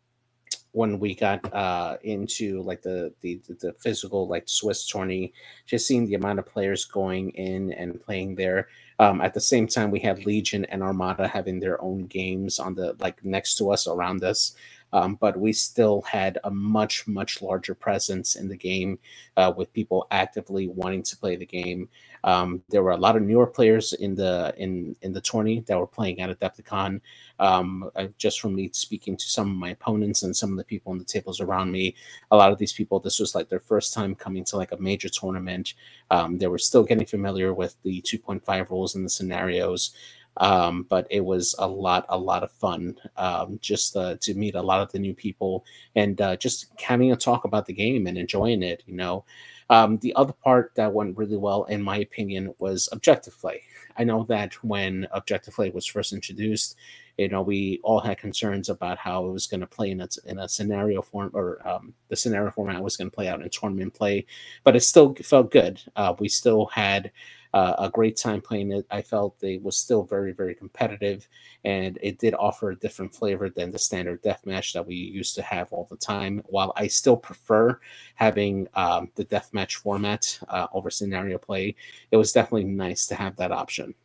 when 0.71 0.99
we 0.99 1.15
got 1.15 1.53
uh, 1.53 1.97
into 2.03 2.61
like 2.63 2.81
the, 2.81 3.13
the 3.21 3.39
the 3.59 3.73
physical 3.73 4.27
like 4.27 4.47
Swiss 4.47 4.87
tourney, 4.87 5.33
just 5.65 5.87
seeing 5.87 6.05
the 6.05 6.15
amount 6.15 6.39
of 6.39 6.45
players 6.45 6.85
going 6.85 7.31
in 7.31 7.73
and 7.73 8.01
playing 8.01 8.35
there. 8.35 8.67
Um, 8.99 9.21
at 9.21 9.33
the 9.33 9.41
same 9.41 9.65
time, 9.65 9.91
we 9.91 9.99
had 9.99 10.25
Legion 10.25 10.65
and 10.65 10.83
Armada 10.83 11.27
having 11.27 11.59
their 11.59 11.81
own 11.81 12.05
games 12.05 12.59
on 12.59 12.75
the 12.75 12.95
like 12.99 13.23
next 13.23 13.55
to 13.57 13.71
us, 13.71 13.87
around 13.87 14.23
us 14.23 14.55
um, 14.93 15.15
but 15.15 15.37
we 15.37 15.53
still 15.53 16.01
had 16.01 16.37
a 16.43 16.51
much 16.51 17.07
much 17.07 17.41
larger 17.41 17.75
presence 17.75 18.35
in 18.35 18.47
the 18.47 18.57
game 18.57 18.99
uh, 19.37 19.51
with 19.55 19.73
people 19.73 20.07
actively 20.11 20.67
wanting 20.67 21.03
to 21.03 21.17
play 21.17 21.35
the 21.35 21.45
game. 21.45 21.89
Um, 22.23 22.63
there 22.69 22.83
were 22.83 22.91
a 22.91 22.97
lot 22.97 23.17
of 23.17 23.23
newer 23.23 23.47
players 23.47 23.93
in 23.93 24.15
the 24.15 24.53
in 24.57 24.95
in 25.01 25.13
the 25.13 25.21
tourney 25.21 25.61
that 25.67 25.79
were 25.79 25.87
playing 25.87 26.21
at 26.21 26.37
Adepticon. 26.39 27.01
Um, 27.39 27.89
uh, 27.95 28.07
just 28.17 28.41
from 28.41 28.55
me 28.55 28.69
speaking 28.73 29.17
to 29.17 29.29
some 29.29 29.49
of 29.51 29.57
my 29.57 29.69
opponents 29.71 30.23
and 30.23 30.35
some 30.35 30.51
of 30.51 30.57
the 30.57 30.65
people 30.65 30.91
on 30.93 30.99
the 30.99 31.05
tables 31.05 31.41
around 31.41 31.71
me, 31.71 31.95
a 32.31 32.37
lot 32.37 32.51
of 32.51 32.59
these 32.59 32.73
people, 32.73 32.99
this 32.99 33.19
was 33.19 33.35
like 33.35 33.49
their 33.49 33.59
first 33.61 33.93
time 33.93 34.15
coming 34.15 34.45
to 34.45 34.57
like 34.57 34.71
a 34.73 34.77
major 34.77 35.09
tournament. 35.09 35.73
Um, 36.11 36.37
they 36.39 36.47
were 36.47 36.59
still 36.59 36.83
getting 36.83 37.07
familiar 37.07 37.53
with 37.53 37.75
the 37.83 38.01
2.5 38.01 38.69
rules 38.69 38.95
and 38.95 39.05
the 39.05 39.09
scenarios. 39.09 39.91
Um, 40.37 40.85
but 40.89 41.05
it 41.09 41.21
was 41.21 41.53
a 41.59 41.67
lot, 41.67 42.05
a 42.09 42.17
lot 42.17 42.43
of 42.43 42.51
fun 42.51 42.95
um, 43.17 43.59
just 43.61 43.95
uh, 43.97 44.15
to 44.21 44.33
meet 44.33 44.55
a 44.55 44.61
lot 44.61 44.81
of 44.81 44.91
the 44.91 44.99
new 44.99 45.13
people 45.13 45.65
and 45.95 46.19
uh, 46.21 46.37
just 46.37 46.67
having 46.79 47.11
a 47.11 47.15
talk 47.15 47.43
about 47.43 47.65
the 47.65 47.73
game 47.73 48.07
and 48.07 48.17
enjoying 48.17 48.63
it. 48.63 48.83
You 48.85 48.95
know, 48.95 49.25
um, 49.69 49.97
the 49.97 50.15
other 50.15 50.33
part 50.33 50.71
that 50.75 50.93
went 50.93 51.17
really 51.17 51.37
well, 51.37 51.65
in 51.65 51.81
my 51.81 51.97
opinion, 51.97 52.53
was 52.57 52.87
objective 52.91 53.37
play. 53.39 53.63
I 53.97 54.05
know 54.05 54.23
that 54.29 54.53
when 54.63 55.07
objective 55.11 55.55
play 55.55 55.71
was 55.71 55.85
first 55.85 56.13
introduced, 56.13 56.77
you 57.17 57.27
know, 57.27 57.41
we 57.41 57.81
all 57.83 57.99
had 57.99 58.17
concerns 58.17 58.69
about 58.69 58.97
how 58.97 59.25
it 59.25 59.31
was 59.31 59.45
going 59.45 59.59
to 59.59 59.67
play 59.67 59.91
in 59.91 59.99
a, 59.99 60.07
in 60.25 60.39
a 60.39 60.47
scenario 60.47 61.01
form 61.01 61.31
or 61.33 61.67
um, 61.67 61.93
the 62.07 62.15
scenario 62.15 62.49
format 62.49 62.81
was 62.81 62.95
going 62.95 63.09
to 63.09 63.15
play 63.15 63.27
out 63.27 63.41
in 63.41 63.49
tournament 63.49 63.93
play, 63.93 64.25
but 64.63 64.75
it 64.75 64.81
still 64.81 65.13
felt 65.15 65.51
good. 65.51 65.81
Uh, 65.97 66.13
we 66.17 66.29
still 66.29 66.67
had 66.67 67.11
uh, 67.53 67.75
a 67.79 67.89
great 67.89 68.15
time 68.15 68.41
playing 68.41 68.71
it. 68.71 68.85
I 68.91 69.01
felt 69.01 69.43
it 69.43 69.63
was 69.63 69.75
still 69.75 70.03
very, 70.03 70.33
very 70.33 70.53
competitive, 70.53 71.27
and 71.65 71.97
it 72.01 72.19
did 72.19 72.35
offer 72.35 72.71
a 72.71 72.75
different 72.75 73.13
flavor 73.13 73.49
than 73.49 73.71
the 73.71 73.79
standard 73.79 74.21
deathmatch 74.21 74.73
that 74.73 74.85
we 74.85 74.95
used 74.95 75.35
to 75.35 75.41
have 75.41 75.71
all 75.73 75.87
the 75.89 75.97
time. 75.97 76.43
While 76.45 76.73
I 76.75 76.87
still 76.87 77.17
prefer 77.17 77.79
having 78.15 78.67
um, 78.75 79.09
the 79.15 79.25
deathmatch 79.25 79.75
format 79.77 80.39
uh, 80.47 80.67
over 80.73 80.91
scenario 80.91 81.37
play, 81.37 81.75
it 82.11 82.17
was 82.17 82.31
definitely 82.31 82.65
nice 82.65 83.07
to 83.07 83.15
have 83.15 83.35
that 83.37 83.51
option. 83.51 83.95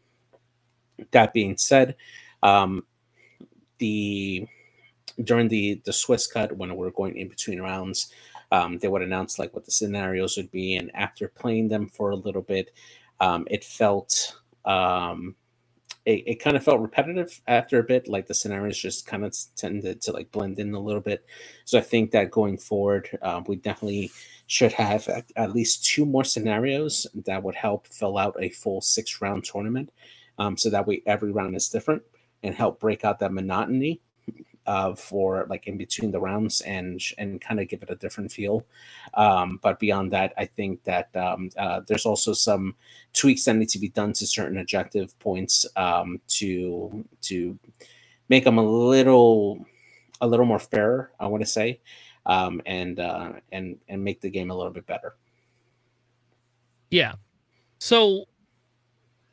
That 1.11 1.35
being 1.35 1.57
said, 1.59 1.97
um, 2.43 2.85
the 3.79 4.47
during 5.23 5.49
the 5.49 5.81
the 5.85 5.93
Swiss 5.93 6.27
cut 6.27 6.57
when 6.57 6.75
we 6.75 6.87
are 6.87 6.91
going 6.93 7.17
in 7.17 7.29
between 7.29 7.61
rounds, 7.61 8.13
um, 8.53 8.79
they 8.79 8.89
would 8.89 9.03
announce 9.03 9.39
like 9.39 9.53
what 9.53 9.65
the 9.65 9.71
scenarios 9.71 10.37
would 10.37 10.51
be, 10.51 10.77
and 10.77 10.91
after 10.95 11.29
playing 11.29 11.69
them 11.69 11.89
for 11.89 12.11
a 12.11 12.17
little 12.17 12.43
bit, 12.43 12.71
um, 13.21 13.47
it 13.51 13.65
felt 13.65 14.37
um, 14.65 15.35
it, 16.07 16.23
it 16.27 16.35
kind 16.37 16.57
of 16.57 16.65
felt 16.65 16.81
repetitive 16.81 17.41
after 17.47 17.79
a 17.79 17.85
bit 17.85 18.09
like 18.09 18.27
the 18.27 18.35
scenarios 18.35 18.79
just 18.79 19.07
kind 19.07 19.25
of 19.25 19.35
tended 19.57 20.03
to 20.03 20.13
like 20.13 20.31
blend 20.33 20.59
in 20.59 20.75
a 20.75 20.79
little 20.79 21.01
bit. 21.01 21.25
So 21.65 21.79
i 21.79 21.81
think 21.81 22.11
that 22.11 22.31
going 22.31 22.59
forward 22.59 23.09
uh, 23.23 23.43
we 23.47 23.57
definitely 23.57 24.11
should 24.47 24.73
have 24.73 25.09
at, 25.09 25.25
at, 25.37 25.55
least 25.55 25.87
two 25.87 26.05
more 26.05 26.25
scenarios 26.25 27.07
that 27.25 27.43
would 27.43 27.55
help 27.55 27.87
fill 27.87 28.19
out 28.19 28.37
a 28.39 28.51
full 28.51 28.81
six 28.83 29.23
round 29.23 29.45
tournament. 29.45 29.91
Um, 30.39 30.57
so 30.57 30.69
that 30.71 30.87
way 30.87 31.03
every 31.07 31.33
round 31.33 31.57
is 31.57 31.69
different 31.69 32.03
and 32.43 32.55
help 32.55 32.81
break 32.81 33.05
out 33.05 33.19
that 33.21 33.33
monotony 33.33 34.01
uh, 34.67 34.95
for 34.95 35.47
like 35.49 35.67
in 35.67 35.77
between 35.77 36.11
the 36.11 36.21
rounds 36.21 36.61
and 36.63 37.01
and 37.19 37.41
kind 37.41 37.61
of 37.61 37.69
give 37.69 37.83
it 37.83 37.91
a 37.91 37.97
different 37.97 38.33
feel. 38.33 38.65
Um, 39.15 39.59
but 39.63 39.79
beyond 39.79 40.13
that, 40.13 40.33
I 40.37 40.47
think 40.47 40.85
that 40.85 41.15
um, 41.17 41.51
uh, 41.57 41.81
there's 41.87 42.07
also 42.07 42.33
some 42.33 42.75
tweaks 43.13 43.45
that 43.45 43.55
need 43.55 43.69
to 43.71 43.79
be 43.79 43.89
done 43.89 44.13
to 44.15 44.27
certain 44.27 44.59
objective 44.59 45.19
points 45.19 45.67
um, 45.77 46.21
to 46.29 47.05
to 47.23 47.59
make 48.29 48.45
them 48.45 48.59
a 48.59 48.65
little 48.65 49.65
a 50.21 50.27
little 50.27 50.47
more 50.47 50.59
fair. 50.59 51.11
I 51.21 51.27
want 51.27 51.43
to 51.43 51.51
say, 51.51 51.81
um, 52.27 52.63
and 52.67 53.01
uh, 53.01 53.33
and 53.53 53.79
and 53.89 54.03
make 54.03 54.21
the 54.21 54.31
game 54.31 54.51
a 54.51 54.57
little 54.57 54.73
bit 54.73 54.87
better. 54.87 55.15
Yeah. 56.91 57.15
So 57.79 58.27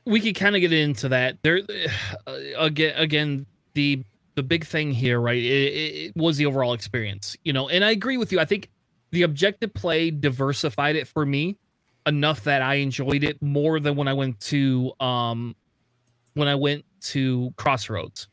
we 0.05 0.19
could 0.19 0.35
kind 0.35 0.55
of 0.55 0.61
get 0.61 0.73
into 0.73 1.09
that. 1.09 1.37
There 1.43 1.61
uh, 2.27 2.37
again, 2.57 2.93
again, 2.97 3.45
the 3.73 4.03
the 4.35 4.43
big 4.43 4.65
thing 4.65 4.91
here, 4.91 5.19
right, 5.19 5.37
it, 5.37 5.43
it, 5.45 6.15
was 6.15 6.37
the 6.37 6.45
overall 6.45 6.73
experience, 6.73 7.35
you 7.43 7.53
know. 7.53 7.69
And 7.69 7.83
I 7.83 7.91
agree 7.91 8.17
with 8.17 8.31
you. 8.31 8.39
I 8.39 8.45
think 8.45 8.69
the 9.11 9.23
objective 9.23 9.73
play 9.73 10.11
diversified 10.11 10.95
it 10.95 11.07
for 11.07 11.25
me 11.25 11.57
enough 12.05 12.45
that 12.45 12.61
I 12.61 12.75
enjoyed 12.75 13.23
it 13.23 13.41
more 13.41 13.79
than 13.79 13.95
when 13.95 14.07
I 14.07 14.13
went 14.13 14.39
to 14.41 14.93
um 14.99 15.55
when 16.33 16.47
I 16.47 16.55
went 16.55 16.85
to 17.01 17.53
Crossroads. 17.57 18.27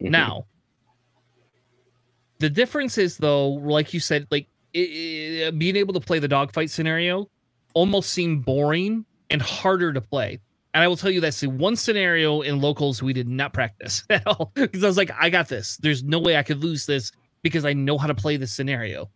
Mm-hmm. 0.00 0.12
Now, 0.12 0.46
the 2.38 2.50
difference 2.50 2.98
is 2.98 3.16
though, 3.16 3.48
like 3.48 3.94
you 3.94 4.00
said, 4.00 4.26
like 4.30 4.48
it, 4.74 5.58
being 5.58 5.76
able 5.76 5.94
to 5.94 6.00
play 6.00 6.18
the 6.18 6.28
dogfight 6.28 6.70
scenario 6.70 7.28
almost 7.74 8.10
seemed 8.10 8.44
boring 8.44 9.04
and 9.30 9.42
harder 9.42 9.92
to 9.92 10.00
play. 10.00 10.40
And 10.74 10.84
I 10.84 10.88
will 10.88 10.96
tell 10.96 11.10
you 11.10 11.20
that's 11.20 11.40
the 11.40 11.48
one 11.48 11.76
scenario 11.76 12.42
in 12.42 12.60
locals 12.60 13.02
we 13.02 13.12
did 13.12 13.28
not 13.28 13.52
practice 13.52 14.04
at 14.10 14.26
all 14.26 14.52
because 14.54 14.84
I 14.84 14.86
was 14.86 14.96
like, 14.96 15.10
I 15.18 15.30
got 15.30 15.48
this. 15.48 15.76
There's 15.78 16.02
no 16.02 16.18
way 16.18 16.36
I 16.36 16.42
could 16.42 16.62
lose 16.62 16.86
this 16.86 17.12
because 17.42 17.64
I 17.64 17.72
know 17.72 17.98
how 17.98 18.06
to 18.06 18.14
play 18.14 18.36
this 18.36 18.52
scenario. 18.52 19.08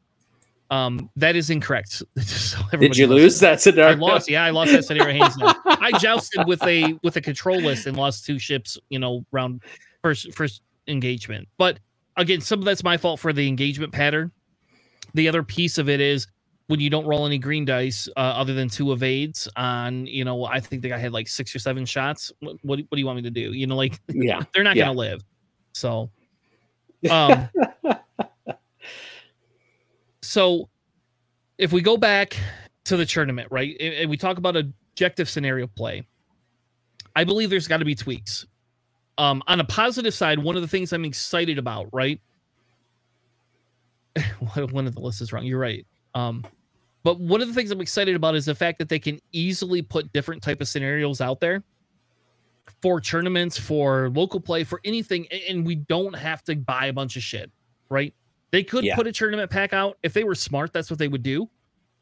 Um, 0.71 1.11
that 1.17 1.37
is 1.37 1.51
incorrect. 1.51 2.03
so 2.23 2.59
did 2.79 2.97
you 2.97 3.07
lose 3.07 3.39
that 3.41 3.61
scenario? 3.61 3.91
I 3.91 3.95
lost. 3.95 4.31
Yeah, 4.31 4.43
I 4.43 4.51
lost 4.51 4.73
that 4.73 4.85
scenario. 4.87 5.23
I 5.67 5.93
jousted 5.99 6.47
with 6.47 6.63
a 6.63 6.99
with 7.03 7.17
a 7.17 7.21
control 7.21 7.61
list 7.61 7.87
and 7.87 7.95
lost 7.95 8.25
two 8.25 8.39
ships. 8.39 8.79
You 8.89 8.99
know, 8.99 9.27
round 9.33 9.63
first 10.01 10.33
first 10.33 10.63
engagement. 10.89 11.47
But 11.59 11.79
again, 12.17 12.41
some 12.41 12.59
of 12.59 12.65
that's 12.65 12.83
my 12.83 12.97
fault 12.97 13.21
for 13.21 13.35
the 13.35 13.47
engagement 13.47 13.93
pattern. 13.93 14.33
The 15.13 15.29
other 15.29 15.43
piece 15.43 15.77
of 15.77 15.91
it 15.91 16.01
is 16.01 16.27
when 16.73 16.81
you 16.81 16.89
don't 16.89 17.05
roll 17.05 17.27
any 17.27 17.37
green 17.37 17.67
dice 17.67 18.09
uh, 18.17 18.21
other 18.21 18.55
than 18.55 18.67
two 18.67 18.93
evades 18.93 19.47
on, 19.57 20.07
you 20.07 20.25
know, 20.25 20.47
I 20.47 20.59
think 20.59 20.81
the 20.81 20.89
guy 20.89 20.97
had 20.97 21.13
like 21.13 21.29
six 21.29 21.55
or 21.55 21.59
seven 21.59 21.85
shots. 21.85 22.33
What, 22.41 22.57
what, 22.63 22.79
what 22.79 22.93
do 22.93 22.99
you 22.99 23.05
want 23.05 23.17
me 23.17 23.23
to 23.25 23.31
do? 23.31 23.53
You 23.53 23.67
know, 23.67 23.77
like, 23.77 24.01
yeah, 24.09 24.41
they're 24.55 24.65
not 24.65 24.75
yeah. 24.75 24.87
going 24.87 24.95
to 24.95 24.99
live. 24.99 25.25
So, 25.75 26.11
um, 27.11 27.51
so 30.23 30.71
if 31.59 31.75
we 31.75 31.83
go 31.83 31.99
back 31.99 32.39
to 32.87 32.97
the 32.97 33.05
tournament, 33.05 33.49
right, 33.51 33.77
and 33.79 34.09
we 34.09 34.17
talk 34.17 34.39
about 34.39 34.57
objective 34.57 35.29
scenario 35.29 35.67
play, 35.67 36.07
I 37.15 37.25
believe 37.25 37.51
there's 37.51 37.69
got 37.69 37.81
to 37.81 37.85
be 37.85 37.95
tweaks. 37.95 38.47
Um, 39.19 39.43
on 39.47 39.61
a 39.61 39.65
positive 39.65 40.15
side, 40.15 40.39
one 40.39 40.57
of 40.57 40.63
the 40.63 40.69
things 40.69 40.95
I'm 40.95 41.05
excited 41.05 41.59
about, 41.59 41.89
right? 41.93 42.19
one 44.73 44.87
of 44.87 44.95
the 44.95 45.01
lists 45.03 45.21
is 45.21 45.35
wrong. 45.35 45.45
You're 45.45 45.59
right. 45.59 45.87
Um, 46.15 46.47
but 47.03 47.21
one 47.21 47.41
of 47.43 47.49
the 47.49 47.55
things 47.55 47.71
I'm 47.71 47.81
excited 47.81 48.15
about 48.15 48.35
is 48.35 48.45
the 48.45 48.55
fact 48.55 48.79
that 48.79 48.89
they 48.89 48.99
can 48.99 49.21
easily 49.33 49.83
put 49.83 50.13
different 50.13 50.43
type 50.43 50.61
of 50.61 50.69
scenarios 50.69 51.21
out 51.21 51.41
there 51.41 51.63
for 52.81 53.01
tournaments, 53.01 53.59
for 53.59 54.11
local 54.11 54.41
play, 54.41 54.65
for 54.65 54.81
anything, 54.85 55.27
and 55.49 55.67
we 55.67 55.75
don't 55.75 56.15
have 56.15 56.43
to 56.45 56.57
buy 56.57 56.87
a 56.87 56.93
bunch 56.93 57.17
of 57.17 57.23
shit, 57.23 57.51
right? 57.89 58.15
They 58.51 58.63
could 58.63 58.85
yeah. 58.85 58.95
put 58.95 59.07
a 59.07 59.13
tournament 59.13 59.51
pack 59.51 59.73
out 59.73 59.99
if 60.03 60.13
they 60.13 60.25
were 60.25 60.35
smart. 60.35 60.73
That's 60.73 60.91
what 60.91 60.99
they 60.99 61.09
would 61.09 61.23
do, 61.23 61.49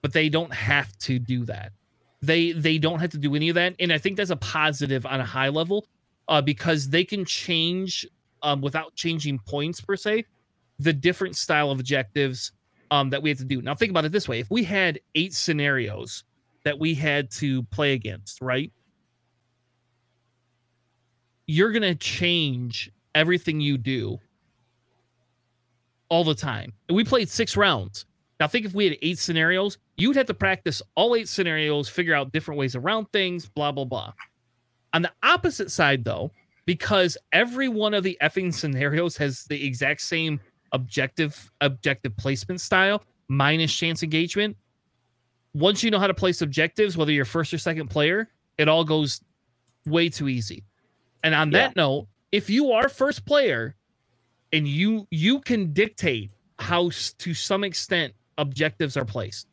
but 0.03 0.13
they 0.13 0.29
don't 0.29 0.53
have 0.53 0.97
to 0.99 1.19
do 1.19 1.45
that. 1.47 1.73
They 2.23 2.53
they 2.53 2.77
don't 2.77 2.99
have 2.99 3.11
to 3.11 3.19
do 3.19 3.35
any 3.35 3.49
of 3.49 3.55
that, 3.55 3.75
and 3.79 3.93
I 3.93 3.99
think 3.99 4.17
that's 4.17 4.31
a 4.31 4.37
positive 4.37 5.07
on 5.07 5.21
a 5.21 5.25
high 5.25 5.49
level, 5.49 5.87
uh, 6.29 6.43
because 6.43 6.91
they 6.91 7.05
can 7.05 7.25
change 7.25 8.07
um, 8.43 8.61
without 8.61 8.95
changing 8.95 9.39
points 9.47 9.81
per 9.81 9.97
se, 9.97 10.27
the 10.79 10.93
different 10.93 11.37
style 11.37 11.71
of 11.71 11.81
objectives 11.81 12.53
um, 12.91 13.11
that 13.11 13.23
we 13.23 13.31
had 13.31 13.39
to 13.39 13.45
do. 13.45 13.63
Now, 13.63 13.75
think 13.75 13.91
about 13.91 14.05
it 14.05 14.13
this 14.13 14.29
way: 14.29 14.41
if 14.41 14.51
we 14.51 14.65
had 14.65 15.01
eight 15.15 15.35
scenarios 15.35 16.25
that 16.65 16.79
we 16.79 16.95
had 16.95 17.31
to 17.33 17.63
play 17.65 17.93
against, 17.93 18.41
right? 18.41 18.73
You're 21.47 21.73
gonna 21.73 21.95
change 21.95 22.91
everything 23.15 23.61
you 23.61 23.77
do 23.77 24.19
all 26.09 26.25
the 26.25 26.35
time. 26.35 26.73
And 26.89 26.97
we 26.97 27.05
played 27.05 27.29
six 27.29 27.57
rounds. 27.57 28.05
Now, 28.39 28.49
think 28.49 28.67
if 28.67 28.75
we 28.75 28.85
had 28.87 28.97
eight 29.03 29.19
scenarios, 29.19 29.79
you'd 29.97 30.17
have 30.17 30.27
to 30.27 30.35
practice 30.35 30.83
all 30.95 31.15
eight 31.15 31.29
scenarios, 31.29 31.89
figure 31.89 32.15
out 32.15 32.33
different 32.33 32.59
ways 32.59 32.75
around 32.75 33.07
things, 33.13 33.47
blah, 33.47 33.71
blah, 33.71 33.85
blah. 33.85 34.13
On 34.93 35.03
the 35.03 35.13
opposite 35.23 35.71
side, 35.71 36.05
though, 36.05 36.31
because 36.67 37.17
every 37.33 37.69
one 37.69 37.95
of 37.95 38.03
the 38.03 38.17
effing 38.23 38.53
scenarios 38.53 39.17
has 39.17 39.45
the 39.45 39.65
exact 39.65 40.01
same 40.01 40.41
objective 40.73 41.51
objective 41.61 42.17
placement 42.17 42.61
style 42.61 43.03
minus 43.29 43.75
chance 43.75 44.03
engagement. 44.03 44.57
Once 45.55 45.83
you 45.83 45.91
know 45.91 45.99
how 45.99 46.07
to 46.07 46.15
place 46.15 46.43
objectives 46.43 46.97
whether 46.97 47.13
you're 47.13 47.25
first 47.25 47.53
or 47.53 47.59
second 47.59 47.89
player 47.89 48.29
it 48.59 48.69
all 48.69 48.85
goes 48.85 49.21
way 49.87 50.09
too 50.09 50.29
easy. 50.29 50.65
And 51.25 51.35
on 51.35 51.51
that 51.51 51.77
note 51.77 52.07
if 52.33 52.49
you 52.49 52.73
are 52.73 52.89
first 52.89 53.25
player 53.25 53.75
and 54.53 54.67
you 54.67 55.07
you 55.11 55.41
can 55.41 55.73
dictate 55.73 56.33
how 56.59 56.91
to 57.19 57.35
some 57.35 57.65
extent 57.65 58.13
objectives 58.39 58.97
are 58.97 59.05
placed 59.05 59.47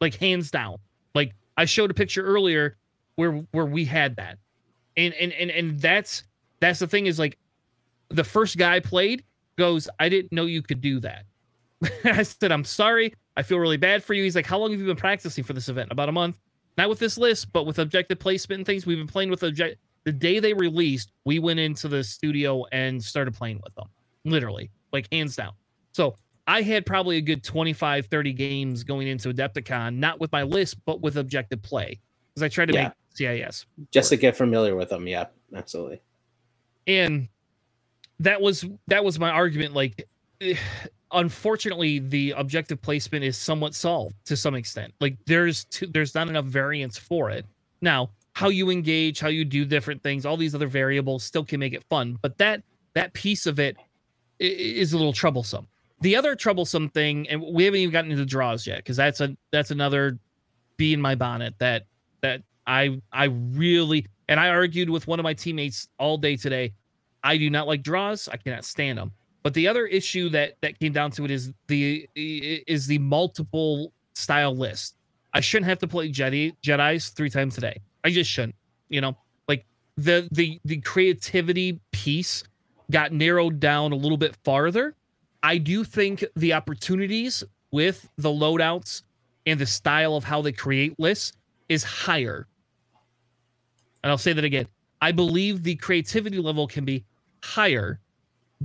like 0.00 0.14
hands 0.14 0.50
down. 0.50 0.76
Like 1.14 1.34
i 1.56 1.64
showed 1.64 1.90
a 1.90 1.94
picture 1.94 2.24
earlier 2.24 2.76
where 3.16 3.32
where 3.52 3.66
we 3.66 3.84
had 3.84 4.16
that. 4.16 4.38
And 4.96 5.14
and 5.14 5.32
and, 5.32 5.50
and 5.50 5.80
that's 5.80 6.24
that's 6.60 6.78
the 6.78 6.86
thing 6.86 7.06
is 7.06 7.18
like 7.18 7.38
the 8.08 8.24
first 8.24 8.56
guy 8.58 8.80
played 8.80 9.24
goes 9.58 9.88
i 9.98 10.08
didn't 10.08 10.32
know 10.32 10.46
you 10.46 10.62
could 10.62 10.80
do 10.80 11.00
that 11.00 11.24
i 12.04 12.22
said 12.22 12.52
i'm 12.52 12.64
sorry 12.64 13.12
i 13.36 13.42
feel 13.42 13.58
really 13.58 13.76
bad 13.76 14.02
for 14.02 14.14
you 14.14 14.22
he's 14.22 14.36
like 14.36 14.46
how 14.46 14.58
long 14.58 14.70
have 14.70 14.80
you 14.80 14.86
been 14.86 14.96
practicing 14.96 15.44
for 15.44 15.52
this 15.52 15.68
event 15.68 15.90
about 15.90 16.08
a 16.08 16.12
month 16.12 16.38
not 16.78 16.88
with 16.88 16.98
this 16.98 17.18
list 17.18 17.52
but 17.52 17.66
with 17.66 17.78
objective 17.78 18.18
placement 18.18 18.60
and 18.60 18.66
things 18.66 18.86
we've 18.86 18.98
been 18.98 19.06
playing 19.06 19.30
with 19.30 19.42
object 19.42 19.78
the 20.04 20.12
day 20.12 20.38
they 20.38 20.54
released 20.54 21.12
we 21.24 21.38
went 21.38 21.58
into 21.58 21.88
the 21.88 22.02
studio 22.02 22.64
and 22.72 23.02
started 23.02 23.34
playing 23.34 23.60
with 23.62 23.74
them 23.74 23.88
literally 24.24 24.70
like 24.92 25.06
hands 25.12 25.36
down 25.36 25.52
so 25.92 26.14
I 26.50 26.62
had 26.62 26.84
probably 26.84 27.16
a 27.16 27.20
good 27.20 27.44
25, 27.44 28.06
30 28.06 28.32
games 28.32 28.82
going 28.82 29.06
into 29.06 29.32
Adepticon, 29.32 29.94
not 29.96 30.18
with 30.18 30.32
my 30.32 30.42
list, 30.42 30.84
but 30.84 31.00
with 31.00 31.16
objective 31.16 31.62
play. 31.62 32.00
Because 32.34 32.42
I 32.42 32.48
tried 32.48 32.66
to 32.66 32.74
yeah. 32.74 32.90
make 33.18 33.46
CIS. 33.46 33.66
Just 33.92 34.08
to 34.10 34.16
get 34.16 34.36
familiar 34.36 34.74
with 34.74 34.88
them. 34.88 35.06
Yeah, 35.06 35.26
absolutely. 35.54 36.02
And 36.88 37.28
that 38.20 38.40
was 38.40 38.64
that 38.86 39.04
was 39.04 39.18
my 39.18 39.30
argument. 39.30 39.74
Like 39.74 40.08
unfortunately, 41.12 41.98
the 41.98 42.32
objective 42.36 42.80
placement 42.80 43.24
is 43.24 43.36
somewhat 43.36 43.74
solved 43.74 44.14
to 44.26 44.36
some 44.36 44.54
extent. 44.54 44.94
Like 45.00 45.16
there's 45.26 45.64
too, 45.66 45.86
there's 45.88 46.14
not 46.14 46.28
enough 46.28 46.44
variance 46.44 46.96
for 46.96 47.30
it. 47.30 47.44
Now, 47.80 48.10
how 48.34 48.48
you 48.48 48.70
engage, 48.70 49.20
how 49.20 49.28
you 49.28 49.44
do 49.44 49.64
different 49.64 50.02
things, 50.02 50.24
all 50.24 50.36
these 50.36 50.54
other 50.54 50.68
variables 50.68 51.24
still 51.24 51.44
can 51.44 51.58
make 51.58 51.72
it 51.72 51.84
fun, 51.90 52.16
but 52.22 52.38
that 52.38 52.62
that 52.94 53.12
piece 53.12 53.46
of 53.46 53.58
it 53.58 53.76
is 54.38 54.92
a 54.92 54.96
little 54.96 55.12
troublesome 55.12 55.66
the 56.00 56.16
other 56.16 56.34
troublesome 56.34 56.88
thing, 56.88 57.28
and 57.28 57.42
we 57.42 57.64
haven't 57.64 57.80
even 57.80 57.92
gotten 57.92 58.10
into 58.10 58.24
draws 58.24 58.66
yet, 58.66 58.78
because 58.78 58.96
that's 58.96 59.20
a 59.20 59.36
that's 59.52 59.70
another 59.70 60.18
bee 60.76 60.92
in 60.92 61.00
my 61.00 61.14
bonnet 61.14 61.54
that 61.58 61.84
that 62.22 62.42
I 62.66 63.00
I 63.12 63.24
really 63.24 64.06
and 64.28 64.40
I 64.40 64.48
argued 64.48 64.88
with 64.88 65.06
one 65.06 65.18
of 65.18 65.24
my 65.24 65.34
teammates 65.34 65.88
all 65.98 66.16
day 66.16 66.36
today. 66.36 66.72
I 67.22 67.36
do 67.36 67.50
not 67.50 67.66
like 67.66 67.82
draws. 67.82 68.28
I 68.28 68.36
cannot 68.36 68.64
stand 68.64 68.98
them. 68.98 69.12
But 69.42 69.54
the 69.54 69.68
other 69.68 69.86
issue 69.86 70.28
that 70.30 70.56
that 70.60 70.78
came 70.78 70.92
down 70.92 71.10
to 71.12 71.24
it 71.24 71.30
is 71.30 71.52
the 71.66 72.08
is 72.14 72.86
the 72.86 72.98
multiple 72.98 73.92
style 74.14 74.54
list. 74.54 74.96
I 75.32 75.40
shouldn't 75.40 75.68
have 75.68 75.78
to 75.78 75.88
play 75.88 76.10
Jedi 76.10 76.54
Jedi's 76.62 77.10
three 77.10 77.30
times 77.30 77.56
a 77.58 77.60
day. 77.62 77.80
I 78.04 78.10
just 78.10 78.30
shouldn't. 78.30 78.56
You 78.88 79.00
know, 79.00 79.16
like 79.48 79.64
the 79.96 80.28
the 80.32 80.60
the 80.64 80.78
creativity 80.78 81.80
piece 81.92 82.44
got 82.90 83.12
narrowed 83.12 83.60
down 83.60 83.92
a 83.92 83.96
little 83.96 84.18
bit 84.18 84.36
farther 84.44 84.94
I 85.42 85.58
do 85.58 85.84
think 85.84 86.24
the 86.36 86.52
opportunities 86.52 87.42
with 87.70 88.08
the 88.18 88.28
loadouts 88.28 89.02
and 89.46 89.58
the 89.58 89.66
style 89.66 90.16
of 90.16 90.24
how 90.24 90.42
they 90.42 90.52
create 90.52 90.98
lists 90.98 91.32
is 91.68 91.82
higher. 91.82 92.46
And 94.02 94.10
I'll 94.10 94.18
say 94.18 94.32
that 94.32 94.44
again. 94.44 94.66
I 95.00 95.12
believe 95.12 95.62
the 95.62 95.76
creativity 95.76 96.38
level 96.38 96.66
can 96.66 96.84
be 96.84 97.04
higher, 97.42 98.00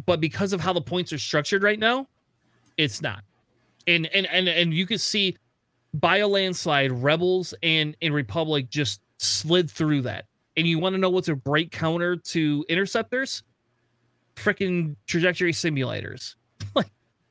but 0.06 0.19
because 0.19 0.53
of 0.53 0.61
how 0.61 0.73
the 0.73 0.81
points 0.81 1.14
are 1.14 1.19
structured 1.19 1.64
right 1.64 1.80
now, 1.80 2.07
it's 2.77 3.02
not. 3.02 3.23
And 3.88 4.07
and 4.07 4.26
and 4.27 4.47
and 4.47 4.73
you 4.73 4.85
can 4.85 4.97
see 4.97 5.38
by 5.93 6.18
a 6.18 6.27
landslide, 6.27 6.91
Rebels 6.91 7.53
and 7.64 7.95
in 8.02 8.11
Republic 8.14 8.69
just 8.69 9.02
slid 9.18 9.69
through 9.69 10.02
that. 10.02 10.26
And 10.57 10.68
you 10.68 10.80
want 10.80 10.93
to 10.93 10.97
know 10.97 11.10
what's 11.10 11.27
a 11.27 11.35
break 11.35 11.72
counter 11.72 12.15
to 12.15 12.65
interceptors? 12.69 13.43
Freaking 14.35 14.95
trajectory 15.07 15.53
simulators 15.53 16.35
like 16.76 16.89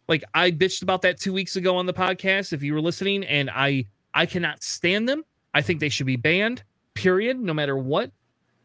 like 0.08 0.24
I 0.34 0.50
bitched 0.50 0.82
about 0.82 1.02
that 1.02 1.18
two 1.18 1.32
weeks 1.32 1.56
ago 1.56 1.76
on 1.76 1.86
the 1.86 1.92
podcast. 1.92 2.52
If 2.52 2.62
you 2.62 2.74
were 2.74 2.80
listening, 2.80 3.24
and 3.24 3.50
I 3.50 3.86
I 4.12 4.26
cannot 4.26 4.62
stand 4.62 5.08
them. 5.08 5.24
I 5.54 5.62
think 5.62 5.80
they 5.80 5.88
should 5.88 6.06
be 6.06 6.16
banned. 6.16 6.62
Period. 6.94 7.38
No 7.38 7.54
matter 7.54 7.76
what. 7.76 8.10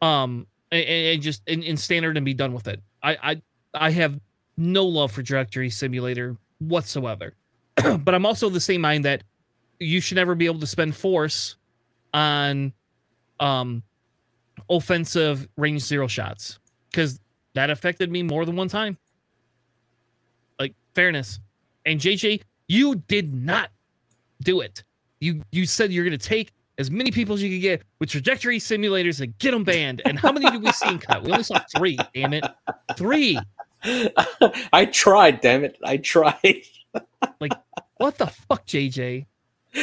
Um, 0.02 0.46
and, 0.72 0.84
and 0.84 1.22
just 1.22 1.42
in, 1.48 1.62
in 1.62 1.76
standard 1.76 2.16
and 2.16 2.26
be 2.26 2.34
done 2.34 2.52
with 2.54 2.68
it. 2.68 2.82
I 3.02 3.18
I 3.22 3.42
I 3.74 3.90
have 3.90 4.20
no 4.56 4.86
love 4.86 5.12
for 5.12 5.22
trajectory 5.22 5.70
simulator 5.70 6.36
whatsoever. 6.60 7.34
but 7.76 8.14
I'm 8.14 8.26
also 8.26 8.50
the 8.50 8.60
same 8.60 8.82
mind 8.82 9.04
that 9.06 9.24
you 9.80 10.00
should 10.00 10.16
never 10.16 10.34
be 10.34 10.46
able 10.46 10.60
to 10.60 10.68
spend 10.68 10.96
force 10.96 11.56
on 12.14 12.72
um 13.40 13.82
offensive 14.70 15.48
range 15.56 15.82
zero 15.82 16.08
shots 16.08 16.58
because 16.90 17.20
that 17.54 17.70
affected 17.70 18.10
me 18.10 18.22
more 18.22 18.44
than 18.46 18.56
one 18.56 18.68
time 18.68 18.96
Like 20.60 20.74
fairness. 20.94 21.40
And 21.86 22.00
JJ, 22.00 22.42
you 22.68 22.96
did 22.96 23.34
not 23.34 23.70
do 24.42 24.60
it. 24.60 24.84
You 25.20 25.42
you 25.52 25.66
said 25.66 25.92
you're 25.92 26.10
to 26.10 26.18
take 26.18 26.52
as 26.80 26.90
many 26.90 27.10
people 27.10 27.34
as 27.34 27.42
you 27.42 27.50
can 27.50 27.60
get 27.60 27.82
with 27.98 28.08
trajectory 28.08 28.58
simulators 28.58 29.20
and 29.20 29.36
get 29.38 29.50
them 29.50 29.62
banned. 29.62 30.00
And 30.06 30.18
how 30.18 30.32
many 30.32 30.50
did 30.50 30.62
we 30.62 30.72
see 30.72 30.88
in 30.88 30.98
cut? 30.98 31.22
We 31.22 31.30
only 31.30 31.44
saw 31.44 31.60
three. 31.76 31.98
Damn 32.14 32.32
it, 32.32 32.44
three. 32.96 33.38
I 34.72 34.86
tried. 34.86 35.40
Damn 35.42 35.64
it, 35.64 35.76
I 35.84 35.98
tried. 35.98 36.62
like 37.40 37.52
what 37.98 38.16
the 38.16 38.26
fuck, 38.26 38.66
JJ? 38.66 39.26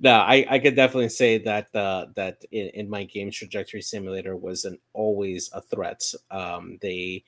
no, 0.00 0.12
I, 0.12 0.46
I 0.48 0.58
could 0.58 0.76
definitely 0.76 1.08
say 1.08 1.38
that 1.38 1.74
uh, 1.74 2.06
that 2.14 2.44
in, 2.52 2.68
in 2.74 2.90
my 2.90 3.04
game 3.04 3.30
trajectory 3.30 3.80
simulator 3.80 4.36
wasn't 4.36 4.80
always 4.92 5.50
a 5.54 5.62
threat. 5.62 6.02
Um, 6.30 6.78
they 6.82 7.24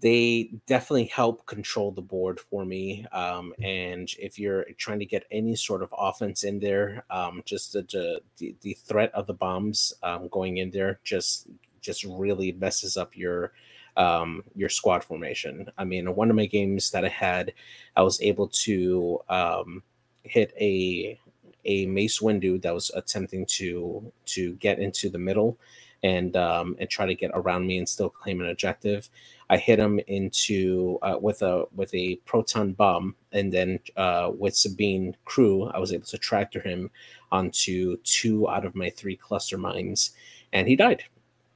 they 0.00 0.50
definitely 0.66 1.06
help 1.06 1.46
control 1.46 1.92
the 1.92 2.00
board 2.02 2.40
for 2.40 2.64
me. 2.64 3.06
Um, 3.12 3.54
and 3.62 4.10
if 4.18 4.38
you're 4.38 4.64
trying 4.78 4.98
to 5.00 5.06
get 5.06 5.26
any 5.30 5.54
sort 5.54 5.82
of 5.82 5.94
offense 5.96 6.44
in 6.44 6.58
there, 6.58 7.04
um, 7.10 7.42
just 7.44 7.72
the, 7.72 8.20
the, 8.38 8.54
the 8.62 8.74
threat 8.74 9.12
of 9.12 9.26
the 9.26 9.34
bombs 9.34 9.92
um, 10.02 10.28
going 10.28 10.58
in 10.58 10.70
there 10.70 11.00
just 11.04 11.48
just 11.82 12.04
really 12.04 12.52
messes 12.52 12.96
up 12.96 13.16
your 13.16 13.52
um, 13.96 14.44
your 14.54 14.68
squad 14.68 15.04
formation. 15.04 15.70
I 15.76 15.84
mean, 15.84 16.06
in 16.06 16.14
one 16.14 16.30
of 16.30 16.36
my 16.36 16.46
games 16.46 16.90
that 16.92 17.04
I 17.04 17.08
had, 17.08 17.52
I 17.96 18.02
was 18.02 18.20
able 18.22 18.48
to 18.48 19.20
um, 19.28 19.82
hit 20.22 20.54
a 20.58 21.18
a 21.64 21.86
Mace 21.86 22.20
Windu 22.20 22.60
that 22.62 22.74
was 22.74 22.90
attempting 22.94 23.46
to 23.46 24.12
to 24.26 24.54
get 24.54 24.78
into 24.78 25.10
the 25.10 25.18
middle 25.18 25.58
and 26.02 26.36
um, 26.36 26.76
and 26.78 26.88
try 26.88 27.06
to 27.06 27.14
get 27.14 27.30
around 27.34 27.66
me 27.66 27.78
and 27.78 27.88
still 27.88 28.08
claim 28.08 28.40
an 28.40 28.48
objective. 28.48 29.08
I 29.50 29.58
hit 29.58 29.80
him 29.80 30.00
into 30.08 30.98
uh, 31.02 31.18
with 31.20 31.42
a 31.42 31.66
with 31.76 31.94
a 31.94 32.16
proton 32.26 32.74
bomb, 32.74 33.16
and 33.32 33.52
then 33.52 33.80
uh, 33.96 34.32
with 34.38 34.56
Sabine 34.56 35.16
crew, 35.26 35.66
I 35.66 35.80
was 35.80 35.92
able 35.92 36.06
to 36.08 36.18
tractor 36.18 36.60
him 36.62 36.90
onto 37.32 37.98
two 38.04 38.50
out 38.50 38.66
of 38.66 38.76
my 38.76 38.90
three 38.90 39.16
cluster 39.16 39.58
mines, 39.58 40.12
and 40.54 40.68
he 40.68 40.76
died. 40.76 41.04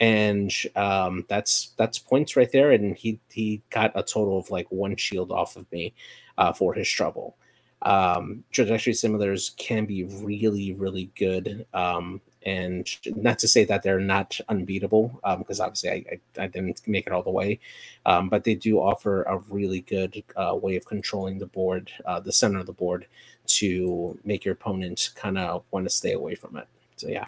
And 0.00 0.52
um, 0.76 1.26
that's 1.30 1.74
that's 1.78 1.98
points 2.00 2.36
right 2.36 2.52
there, 2.52 2.72
and 2.72 2.96
he 2.96 3.20
he 3.30 3.62
got 3.70 3.92
a 3.96 4.04
total 4.04 4.38
of 4.38 4.50
like 4.50 4.68
one 4.70 4.96
shield 4.96 5.32
off 5.32 5.56
of 5.56 5.70
me 5.72 5.94
uh, 6.38 6.52
for 6.54 6.74
his 6.74 6.90
trouble. 6.90 7.36
Um, 7.82 8.44
trajectory 8.52 8.94
simulators 8.94 9.56
can 9.58 9.86
be 9.86 10.04
really 10.04 10.74
really 10.74 11.12
good 11.18 11.66
um, 11.74 12.22
and 12.44 12.88
not 13.16 13.38
to 13.38 13.48
say 13.48 13.64
that 13.64 13.82
they're 13.82 14.00
not 14.00 14.38
unbeatable 14.48 15.20
because 15.38 15.60
um, 15.60 15.66
obviously 15.66 15.90
I, 15.90 16.04
I, 16.38 16.44
I, 16.44 16.46
didn't 16.48 16.86
make 16.86 17.06
it 17.06 17.12
all 17.12 17.22
the 17.22 17.30
way 17.30 17.58
um, 18.04 18.28
but 18.28 18.44
they 18.44 18.54
do 18.54 18.78
offer 18.78 19.22
a 19.22 19.38
really 19.48 19.80
good 19.80 20.22
uh, 20.36 20.54
way 20.54 20.76
of 20.76 20.84
controlling 20.84 21.38
the 21.38 21.46
board 21.46 21.90
uh, 22.04 22.20
the 22.20 22.32
center 22.32 22.58
of 22.58 22.66
the 22.66 22.72
board 22.72 23.06
to 23.46 24.18
make 24.24 24.44
your 24.44 24.52
opponent 24.52 25.10
kind 25.14 25.38
of 25.38 25.64
want 25.70 25.86
to 25.86 25.90
stay 25.90 26.12
away 26.12 26.34
from 26.34 26.56
it. 26.56 26.66
So 26.96 27.08
yeah. 27.08 27.26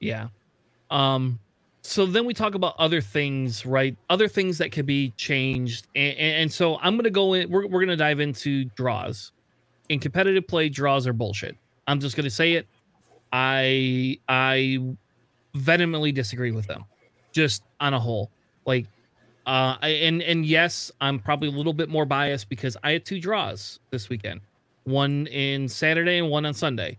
Yeah. 0.00 0.28
Um 0.90 1.38
so 1.82 2.04
then 2.04 2.26
we 2.26 2.34
talk 2.34 2.54
about 2.54 2.74
other 2.78 3.00
things 3.00 3.64
right? 3.64 3.96
Other 4.10 4.28
things 4.28 4.58
that 4.58 4.72
could 4.72 4.86
be 4.86 5.10
changed 5.16 5.86
and, 5.94 6.18
and 6.18 6.52
so 6.52 6.76
i'm 6.78 6.96
gonna 6.96 7.10
go 7.10 7.34
in 7.34 7.50
we're, 7.50 7.66
we're 7.66 7.80
gonna 7.80 7.96
dive 7.96 8.20
into 8.20 8.64
draws. 8.76 9.32
In 9.88 9.98
competitive 9.98 10.46
play 10.46 10.68
draws 10.68 11.06
are 11.06 11.12
bullshit. 11.12 11.56
I'm 11.86 12.00
just 12.00 12.16
gonna 12.16 12.30
say 12.30 12.54
it 12.54 12.66
I 13.32 14.18
I 14.28 14.78
vehemently 15.54 16.12
disagree 16.12 16.52
with 16.52 16.66
them, 16.66 16.84
just 17.32 17.62
on 17.80 17.94
a 17.94 18.00
whole. 18.00 18.30
Like, 18.66 18.86
Uh, 19.46 19.78
I, 19.80 19.88
and 19.88 20.22
and 20.22 20.44
yes, 20.44 20.92
I'm 21.00 21.18
probably 21.18 21.48
a 21.48 21.52
little 21.52 21.72
bit 21.72 21.88
more 21.88 22.04
biased 22.04 22.50
because 22.50 22.76
I 22.82 22.92
had 22.92 23.06
two 23.06 23.18
draws 23.18 23.80
this 23.90 24.10
weekend, 24.10 24.42
one 24.84 25.26
in 25.28 25.68
Saturday 25.68 26.18
and 26.18 26.28
one 26.28 26.44
on 26.44 26.52
Sunday, 26.52 26.98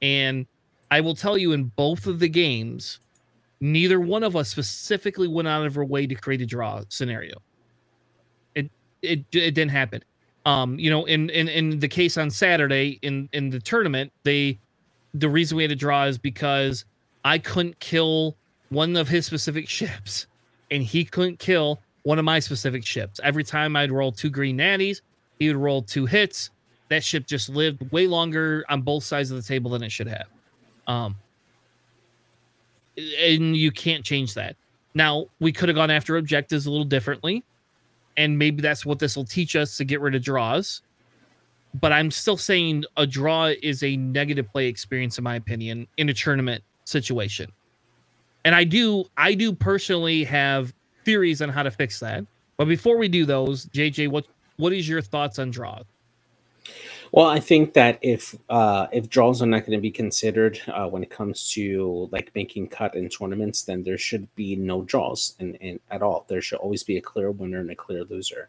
and 0.00 0.46
I 0.90 1.02
will 1.02 1.14
tell 1.14 1.36
you 1.36 1.52
in 1.52 1.64
both 1.76 2.06
of 2.06 2.18
the 2.18 2.28
games, 2.30 3.00
neither 3.60 4.00
one 4.00 4.22
of 4.22 4.36
us 4.36 4.48
specifically 4.48 5.28
went 5.28 5.48
out 5.48 5.66
of 5.66 5.76
our 5.76 5.84
way 5.84 6.06
to 6.06 6.14
create 6.14 6.40
a 6.40 6.46
draw 6.46 6.82
scenario. 6.88 7.42
It 8.54 8.70
it 9.02 9.20
it 9.32 9.54
didn't 9.54 9.70
happen. 9.70 10.02
Um, 10.46 10.78
you 10.78 10.88
know, 10.90 11.04
in 11.04 11.28
in 11.28 11.48
in 11.48 11.78
the 11.78 11.88
case 11.88 12.16
on 12.16 12.30
Saturday 12.30 12.98
in 13.02 13.28
in 13.34 13.50
the 13.50 13.60
tournament, 13.60 14.12
they 14.22 14.58
the 15.14 15.28
reason 15.28 15.56
we 15.56 15.62
had 15.62 15.70
to 15.70 15.76
draw 15.76 16.04
is 16.04 16.18
because 16.18 16.84
I 17.24 17.38
couldn't 17.38 17.78
kill 17.80 18.36
one 18.70 18.96
of 18.96 19.08
his 19.08 19.26
specific 19.26 19.68
ships, 19.68 20.26
and 20.70 20.82
he 20.82 21.04
couldn't 21.04 21.38
kill 21.38 21.80
one 22.02 22.18
of 22.18 22.24
my 22.24 22.38
specific 22.38 22.84
ships. 22.84 23.20
Every 23.22 23.44
time 23.44 23.76
I'd 23.76 23.92
roll 23.92 24.12
two 24.12 24.30
green 24.30 24.58
natties, 24.58 25.02
he 25.38 25.48
would 25.48 25.56
roll 25.56 25.82
two 25.82 26.06
hits. 26.06 26.50
That 26.88 27.04
ship 27.04 27.26
just 27.26 27.48
lived 27.48 27.90
way 27.92 28.06
longer 28.06 28.64
on 28.68 28.82
both 28.82 29.04
sides 29.04 29.30
of 29.30 29.36
the 29.36 29.42
table 29.42 29.70
than 29.70 29.82
it 29.82 29.92
should 29.92 30.08
have. 30.08 30.26
Um, 30.86 31.16
and 32.96 33.56
you 33.56 33.70
can't 33.70 34.04
change 34.04 34.34
that. 34.34 34.56
Now, 34.94 35.26
we 35.40 35.52
could 35.52 35.68
have 35.68 35.76
gone 35.76 35.90
after 35.90 36.16
objectives 36.16 36.66
a 36.66 36.70
little 36.70 36.84
differently, 36.84 37.44
and 38.16 38.38
maybe 38.38 38.60
that's 38.60 38.84
what 38.84 38.98
this 38.98 39.16
will 39.16 39.24
teach 39.24 39.56
us 39.56 39.76
to 39.78 39.84
get 39.84 40.00
rid 40.00 40.14
of 40.14 40.22
draws. 40.22 40.82
But 41.74 41.92
I'm 41.92 42.10
still 42.10 42.36
saying 42.36 42.84
a 42.96 43.06
draw 43.06 43.52
is 43.62 43.82
a 43.82 43.96
negative 43.96 44.50
play 44.50 44.66
experience, 44.66 45.18
in 45.18 45.24
my 45.24 45.36
opinion, 45.36 45.86
in 45.96 46.08
a 46.08 46.14
tournament 46.14 46.62
situation. 46.84 47.50
And 48.44 48.54
I 48.54 48.64
do, 48.64 49.04
I 49.16 49.34
do 49.34 49.52
personally 49.52 50.24
have 50.24 50.74
theories 51.04 51.40
on 51.40 51.48
how 51.48 51.62
to 51.62 51.70
fix 51.70 52.00
that. 52.00 52.26
But 52.56 52.66
before 52.66 52.98
we 52.98 53.08
do 53.08 53.24
those, 53.24 53.66
JJ, 53.66 54.08
what 54.08 54.26
what 54.56 54.72
is 54.72 54.88
your 54.88 55.02
thoughts 55.02 55.38
on 55.38 55.50
draws? 55.50 55.84
Well, 57.10 57.26
I 57.26 57.40
think 57.40 57.74
that 57.74 57.98
if 58.00 58.34
uh, 58.48 58.86
if 58.92 59.10
draws 59.10 59.42
are 59.42 59.46
not 59.46 59.66
going 59.66 59.76
to 59.76 59.82
be 59.82 59.90
considered 59.90 60.60
uh, 60.68 60.88
when 60.88 61.02
it 61.02 61.10
comes 61.10 61.50
to 61.52 62.08
like 62.10 62.30
making 62.34 62.68
cut 62.68 62.94
in 62.94 63.08
tournaments, 63.08 63.62
then 63.62 63.82
there 63.82 63.98
should 63.98 64.34
be 64.34 64.56
no 64.56 64.82
draws 64.82 65.34
and 65.38 65.80
at 65.90 66.02
all. 66.02 66.24
There 66.28 66.40
should 66.40 66.58
always 66.58 66.82
be 66.82 66.96
a 66.96 67.02
clear 67.02 67.30
winner 67.30 67.60
and 67.60 67.70
a 67.70 67.74
clear 67.74 68.04
loser. 68.04 68.48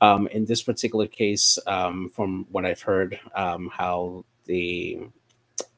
Um, 0.00 0.26
in 0.28 0.46
this 0.46 0.62
particular 0.62 1.06
case, 1.06 1.58
um, 1.66 2.10
from 2.10 2.46
what 2.50 2.64
I've 2.64 2.82
heard, 2.82 3.20
um, 3.34 3.70
how 3.72 4.24
the 4.46 5.00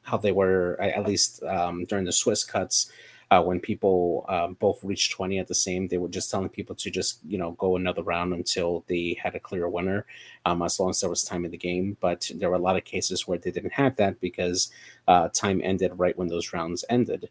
how 0.03 0.17
they 0.17 0.31
were 0.31 0.79
at 0.81 1.07
least 1.07 1.43
um, 1.43 1.85
during 1.85 2.05
the 2.05 2.11
Swiss 2.11 2.43
cuts, 2.43 2.91
uh, 3.33 3.41
when 3.41 3.59
people 3.59 4.25
um, 4.29 4.55
both 4.59 4.83
reached 4.83 5.11
20 5.13 5.39
at 5.39 5.47
the 5.47 5.55
same 5.55 5.87
they 5.87 5.97
were 5.97 6.07
just 6.07 6.29
telling 6.29 6.49
people 6.49 6.75
to 6.75 6.91
just 6.91 7.19
you 7.25 7.37
know 7.37 7.51
go 7.53 7.75
another 7.75 8.03
round 8.03 8.33
until 8.33 8.83
they 8.87 9.17
had 9.21 9.33
a 9.33 9.39
clear 9.39 9.67
winner 9.67 10.05
um, 10.45 10.61
as 10.61 10.79
long 10.79 10.91
as 10.91 10.99
there 10.99 11.09
was 11.09 11.23
time 11.23 11.45
in 11.45 11.51
the 11.51 11.57
game. 11.57 11.97
But 11.99 12.29
there 12.35 12.49
were 12.49 12.55
a 12.55 12.67
lot 12.67 12.77
of 12.77 12.83
cases 12.83 13.27
where 13.27 13.37
they 13.37 13.51
didn't 13.51 13.73
have 13.73 13.95
that 13.95 14.19
because 14.19 14.71
uh, 15.07 15.29
time 15.29 15.61
ended 15.63 15.91
right 15.95 16.17
when 16.17 16.27
those 16.27 16.53
rounds 16.53 16.85
ended 16.89 17.29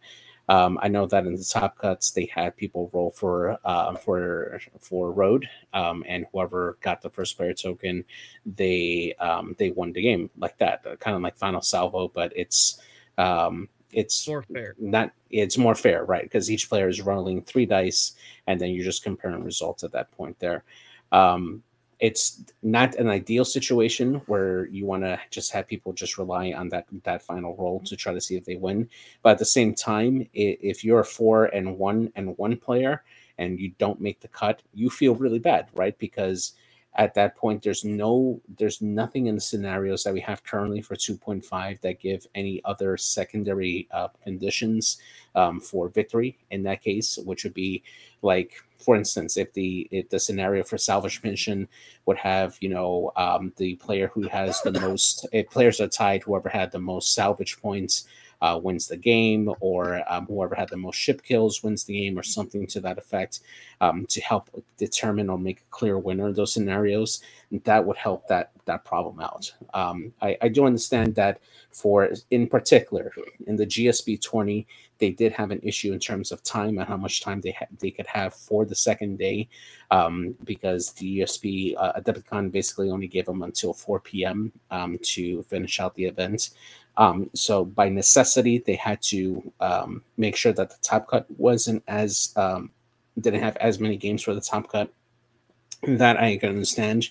um, 0.48 0.78
I 0.82 0.89
know 0.89 1.06
that 1.06 1.27
in 1.27 1.35
the 1.35 1.44
top 1.44 1.78
cuts 1.78 2.10
they 2.10 2.27
had 2.27 2.56
people 2.56 2.90
roll 2.93 3.10
for 3.10 3.59
uh, 3.64 3.94
for 3.97 4.60
for 4.81 5.12
road, 5.12 5.48
um, 5.73 6.05
and 6.09 6.27
whoever 6.32 6.78
got 6.81 7.01
the 7.01 7.10
first 7.10 7.36
player 7.36 7.55
token, 7.55 8.05
they 8.44 9.14
um, 9.20 9.55
they 9.59 9.70
won 9.70 9.93
the 9.93 10.02
game 10.02 10.31
like 10.36 10.59
that, 10.59 10.85
kind 11.01 11.16
of 11.16 11.23
like 11.23 11.36
final 11.36 11.62
salvo, 11.62 12.09
but 12.09 12.32
it's 12.35 12.81
um, 13.19 13.69
it's 13.93 14.27
more 14.27 14.43
fair. 14.43 14.74
Not 14.78 15.12
it's 15.31 15.59
more 15.59 15.74
fair, 15.74 16.05
right? 16.05 16.24
Because 16.24 16.51
each 16.51 16.69
player 16.69 16.89
is 16.89 17.01
rolling 17.01 17.43
three 17.43 17.66
dice, 17.66 18.12
and 18.47 18.60
then 18.60 18.70
you're 18.70 18.85
just 18.85 19.05
comparing 19.05 19.44
results 19.44 19.85
at 19.85 19.93
that 19.93 20.10
point 20.12 20.39
there. 20.40 20.64
Um, 21.12 21.62
it's 22.03 22.43
not 22.65 22.97
an 22.97 23.09
ideal 23.09 23.45
situation 23.45 24.16
where 24.27 24.66
you 24.66 24.85
want 24.85 25.05
to 25.05 25.20
just 25.31 25.53
have 25.53 25.69
people 25.69 25.93
just 25.93 26.19
rely 26.19 26.53
on 26.53 26.69
that 26.69 26.85
that 27.05 27.23
final 27.23 27.55
roll 27.55 27.79
to 27.79 27.95
try 27.95 28.12
to 28.12 28.20
see 28.20 28.35
if 28.35 28.45
they 28.45 28.57
win. 28.57 28.91
But 29.23 29.31
at 29.31 29.39
the 29.39 29.45
same 29.45 29.73
time, 29.73 30.29
if 30.35 30.83
you're 30.83 30.99
a 30.99 31.05
four 31.05 31.45
and 31.47 31.79
one 31.79 32.11
and 32.16 32.37
one 32.39 32.57
player 32.57 33.05
and 33.39 33.61
you 33.61 33.70
don't 33.79 34.01
make 34.01 34.20
the 34.20 34.27
cut, 34.27 34.62
you 34.74 34.91
feel 34.91 35.15
really 35.15 35.39
bad, 35.39 35.69
right? 35.74 35.97
Because 35.97 36.55
at 36.95 37.15
that 37.15 37.37
point 37.37 37.62
there's 37.62 37.85
no 37.85 38.41
there's 38.59 38.83
nothing 38.83 39.29
in 39.29 39.37
the 39.37 39.41
scenarios 39.41 40.03
that 40.03 40.12
we 40.12 40.20
have 40.20 40.43
currently 40.43 40.83
for 40.83 40.97
2.5 40.97 41.81
that 41.83 42.01
give 42.01 42.27
any 42.35 42.61
other 42.65 42.97
secondary 42.97 43.87
uh, 43.93 44.09
conditions 44.24 44.99
um, 45.35 45.61
for 45.61 45.89
victory 45.89 46.37
in 46.51 46.63
that 46.63 46.83
case 46.83 47.19
which 47.25 47.45
would 47.45 47.55
be 47.55 47.83
like 48.23 48.63
for 48.79 48.97
instance 48.97 49.37
if 49.37 49.53
the 49.53 49.89
if 49.91 50.09
the 50.11 50.19
scenario 50.19 50.63
for 50.63 50.79
salvage 50.79 51.23
mission 51.23 51.69
would 52.07 52.19
have 52.19 52.57
you 52.61 52.69
know 52.69 53.13
um, 53.17 53.53
the 53.57 53.75
player 53.77 54.09
who 54.09 54.29
has 54.29 54.61
the 54.63 54.73
most 54.81 55.27
if 55.33 55.49
players 55.51 55.81
are 55.81 55.89
tied 55.89 56.23
whoever 56.23 56.49
had 56.49 56.71
the 56.73 56.79
most 56.79 57.15
salvage 57.15 57.61
points 57.61 58.07
uh, 58.43 58.59
wins 58.62 58.89
the 58.89 58.97
game, 58.97 59.48
or 59.60 60.02
um, 60.12 60.27
whoever 60.27 60.55
had 60.55 60.69
the 60.69 60.77
most 60.77 60.97
ship 60.97 61.23
kills 61.23 61.62
wins 61.62 61.85
the 61.85 61.94
game, 61.94 62.19
or 62.19 62.23
something 62.23 62.66
to 62.66 62.81
that 62.81 62.98
effect, 62.98 63.40
um, 63.81 64.05
to 64.06 64.20
help 64.20 64.51
determine 64.77 65.31
or 65.31 65.39
make 65.39 65.60
a 65.60 65.70
clear 65.70 65.97
winner 65.97 66.28
in 66.28 66.35
those 66.35 66.52
scenarios. 66.52 67.23
That 67.64 67.85
would 67.86 67.97
help 67.97 68.27
that 68.28 68.51
that 68.64 68.85
problem 68.85 69.20
out. 69.20 69.52
Um, 69.74 70.12
I, 70.20 70.36
I 70.43 70.48
do 70.48 70.66
understand 70.66 71.14
that 71.14 71.40
for 71.70 72.10
in 72.31 72.48
particular 72.48 73.12
in 73.47 73.56
the 73.56 73.66
GSB 73.66 74.20
20, 74.20 74.66
they 74.98 75.10
did 75.10 75.32
have 75.32 75.51
an 75.51 75.60
issue 75.62 75.93
in 75.93 75.98
terms 75.98 76.32
of 76.32 76.43
time 76.43 76.78
and 76.78 76.86
how 76.86 76.97
much 76.97 77.23
time 77.23 77.40
they 77.40 77.52
ha- 77.52 77.66
they 77.81 77.90
could 77.90 78.06
have 78.06 78.35
for 78.35 78.64
the 78.64 78.74
second 78.74 79.19
day, 79.19 79.48
um, 79.90 80.35
because 80.44 80.93
the 80.93 81.19
GSP 81.20 81.74
uh, 81.77 81.93
Adepticon 82.01 82.51
basically 82.51 82.90
only 82.90 83.09
gave 83.09 83.27
them 83.27 83.43
until 83.43 83.73
4 83.73 84.01
p.m. 84.01 84.52
Um, 84.70 84.98
to 85.02 85.43
finish 85.44 85.81
out 85.81 85.94
the 85.94 86.05
event. 86.05 86.51
Um, 86.97 87.31
so 87.35 87.64
by 87.64 87.89
necessity, 87.89 88.59
they 88.59 88.74
had 88.77 89.01
to 89.02 89.52
um, 89.60 90.02
make 90.16 90.36
sure 90.36 90.52
that 90.52 90.70
the 90.70 90.77
top 90.82 91.09
cut 91.09 91.27
wasn't 91.39 91.82
as 91.89 92.32
um, 92.36 92.70
didn't 93.19 93.43
have 93.43 93.56
as 93.56 93.81
many 93.81 93.97
games 93.97 94.23
for 94.23 94.35
the 94.35 94.40
top 94.40 94.70
cut. 94.70 94.93
That 95.85 96.16
I 96.16 96.36
can 96.36 96.51
understand, 96.51 97.09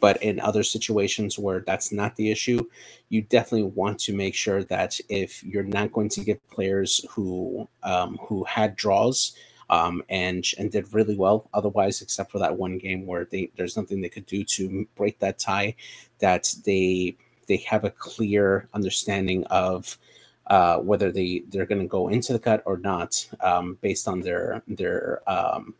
but 0.00 0.22
in 0.22 0.40
other 0.40 0.62
situations 0.62 1.38
where 1.38 1.60
that's 1.60 1.92
not 1.92 2.16
the 2.16 2.30
issue, 2.30 2.64
you 3.10 3.20
definitely 3.20 3.64
want 3.64 3.98
to 4.00 4.14
make 4.14 4.34
sure 4.34 4.64
that 4.64 4.98
if 5.10 5.44
you're 5.44 5.62
not 5.62 5.92
going 5.92 6.08
to 6.08 6.24
get 6.24 6.48
players 6.48 7.04
who 7.10 7.68
um, 7.82 8.18
who 8.22 8.44
had 8.44 8.76
draws 8.76 9.36
um, 9.68 10.02
and 10.08 10.42
and 10.58 10.72
did 10.72 10.94
really 10.94 11.16
well 11.16 11.50
otherwise, 11.52 12.00
except 12.00 12.30
for 12.30 12.38
that 12.38 12.56
one 12.56 12.78
game 12.78 13.06
where 13.06 13.26
they 13.26 13.50
there's 13.56 13.76
nothing 13.76 14.00
they 14.00 14.08
could 14.08 14.24
do 14.24 14.42
to 14.42 14.86
break 14.94 15.18
that 15.18 15.38
tie, 15.38 15.74
that 16.20 16.54
they 16.64 17.14
they 17.46 17.56
have 17.58 17.84
a 17.84 17.90
clear 17.90 18.68
understanding 18.74 19.44
of 19.44 19.98
uh, 20.48 20.78
whether 20.78 21.10
they 21.10 21.42
they're 21.48 21.66
going 21.66 21.80
to 21.80 21.86
go 21.86 22.08
into 22.08 22.32
the 22.32 22.38
cut 22.38 22.62
or 22.66 22.76
not 22.78 23.28
um, 23.40 23.78
based 23.80 24.06
on 24.08 24.20
their 24.20 24.62
their 24.68 25.22
um, 25.26 25.74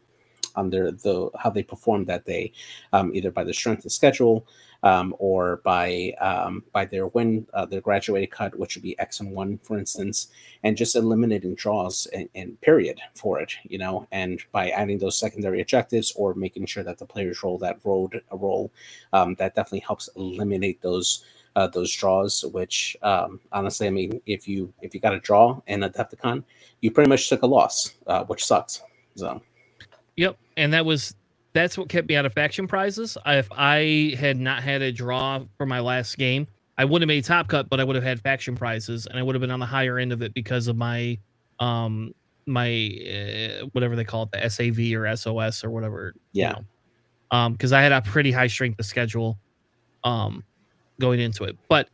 on 0.56 0.70
their 0.70 0.90
the 0.90 1.30
how 1.38 1.50
they 1.50 1.62
perform 1.62 2.04
that 2.04 2.24
day, 2.24 2.52
um, 2.92 3.14
either 3.14 3.30
by 3.30 3.44
the 3.44 3.52
strength 3.52 3.84
of 3.84 3.92
schedule 3.92 4.46
um, 4.82 5.14
or 5.18 5.60
by 5.64 6.14
um, 6.20 6.62
by 6.72 6.84
their 6.84 7.08
win 7.08 7.46
uh, 7.54 7.66
their 7.66 7.80
graduated 7.80 8.30
cut, 8.30 8.56
which 8.58 8.76
would 8.76 8.82
be 8.82 8.98
X 8.98 9.20
and 9.20 9.32
one, 9.32 9.58
for 9.62 9.78
instance, 9.78 10.28
and 10.62 10.76
just 10.76 10.96
eliminating 10.96 11.54
draws 11.54 12.06
and, 12.06 12.28
and, 12.34 12.60
period 12.60 13.00
for 13.14 13.40
it, 13.40 13.54
you 13.64 13.78
know, 13.78 14.06
and 14.12 14.42
by 14.52 14.70
adding 14.70 14.98
those 14.98 15.18
secondary 15.18 15.60
objectives 15.60 16.12
or 16.16 16.34
making 16.34 16.66
sure 16.66 16.84
that 16.84 16.98
the 16.98 17.06
players 17.06 17.42
roll 17.42 17.58
that 17.58 17.78
road 17.84 18.22
a 18.30 18.36
roll, 18.36 18.70
um, 19.12 19.34
that 19.36 19.54
definitely 19.54 19.80
helps 19.80 20.08
eliminate 20.16 20.80
those 20.82 21.24
uh, 21.56 21.66
those 21.68 21.92
draws. 21.94 22.44
Which 22.52 22.96
um, 23.02 23.40
honestly, 23.52 23.86
I 23.86 23.90
mean, 23.90 24.20
if 24.26 24.48
you 24.48 24.72
if 24.82 24.94
you 24.94 25.00
got 25.00 25.14
a 25.14 25.20
draw 25.20 25.60
in 25.66 25.82
a 25.82 25.90
Adepticon, 25.90 26.44
you 26.80 26.90
pretty 26.90 27.08
much 27.08 27.28
took 27.28 27.42
a 27.42 27.46
loss, 27.46 27.94
uh, 28.06 28.24
which 28.24 28.44
sucks. 28.44 28.82
So, 29.16 29.40
yep, 30.16 30.36
and 30.56 30.72
that 30.72 30.84
was 30.84 31.14
that's 31.52 31.78
what 31.78 31.88
kept 31.88 32.08
me 32.08 32.16
out 32.16 32.26
of 32.26 32.32
faction 32.32 32.66
prizes. 32.66 33.16
If 33.26 33.48
I 33.52 34.16
had 34.18 34.38
not 34.38 34.62
had 34.62 34.82
a 34.82 34.92
draw 34.92 35.44
for 35.56 35.66
my 35.66 35.80
last 35.80 36.18
game, 36.18 36.46
I 36.76 36.84
would 36.84 37.00
have 37.00 37.08
made 37.08 37.24
top 37.24 37.48
cut, 37.48 37.68
but 37.68 37.80
I 37.80 37.84
would 37.84 37.96
have 37.96 38.04
had 38.04 38.20
faction 38.20 38.56
prizes, 38.56 39.06
and 39.06 39.18
I 39.18 39.22
would 39.22 39.34
have 39.34 39.40
been 39.40 39.52
on 39.52 39.60
the 39.60 39.66
higher 39.66 39.98
end 39.98 40.12
of 40.12 40.22
it 40.22 40.34
because 40.34 40.68
of 40.68 40.76
my 40.76 41.18
um 41.60 42.12
my 42.46 42.90
uh, 43.08 43.66
whatever 43.72 43.96
they 43.96 44.04
call 44.04 44.24
it, 44.24 44.32
the 44.32 44.48
SAV 44.48 44.94
or 44.94 45.16
SOS 45.16 45.64
or 45.64 45.70
whatever. 45.70 46.14
Yeah. 46.32 46.48
You 46.48 46.54
know. 46.54 46.64
Um, 47.30 47.52
because 47.52 47.72
I 47.72 47.80
had 47.80 47.92
a 47.92 48.02
pretty 48.02 48.30
high 48.30 48.46
strength 48.46 48.78
of 48.78 48.86
schedule. 48.86 49.38
Um, 50.04 50.44
going 51.00 51.20
into 51.20 51.44
it. 51.44 51.56
But 51.68 51.88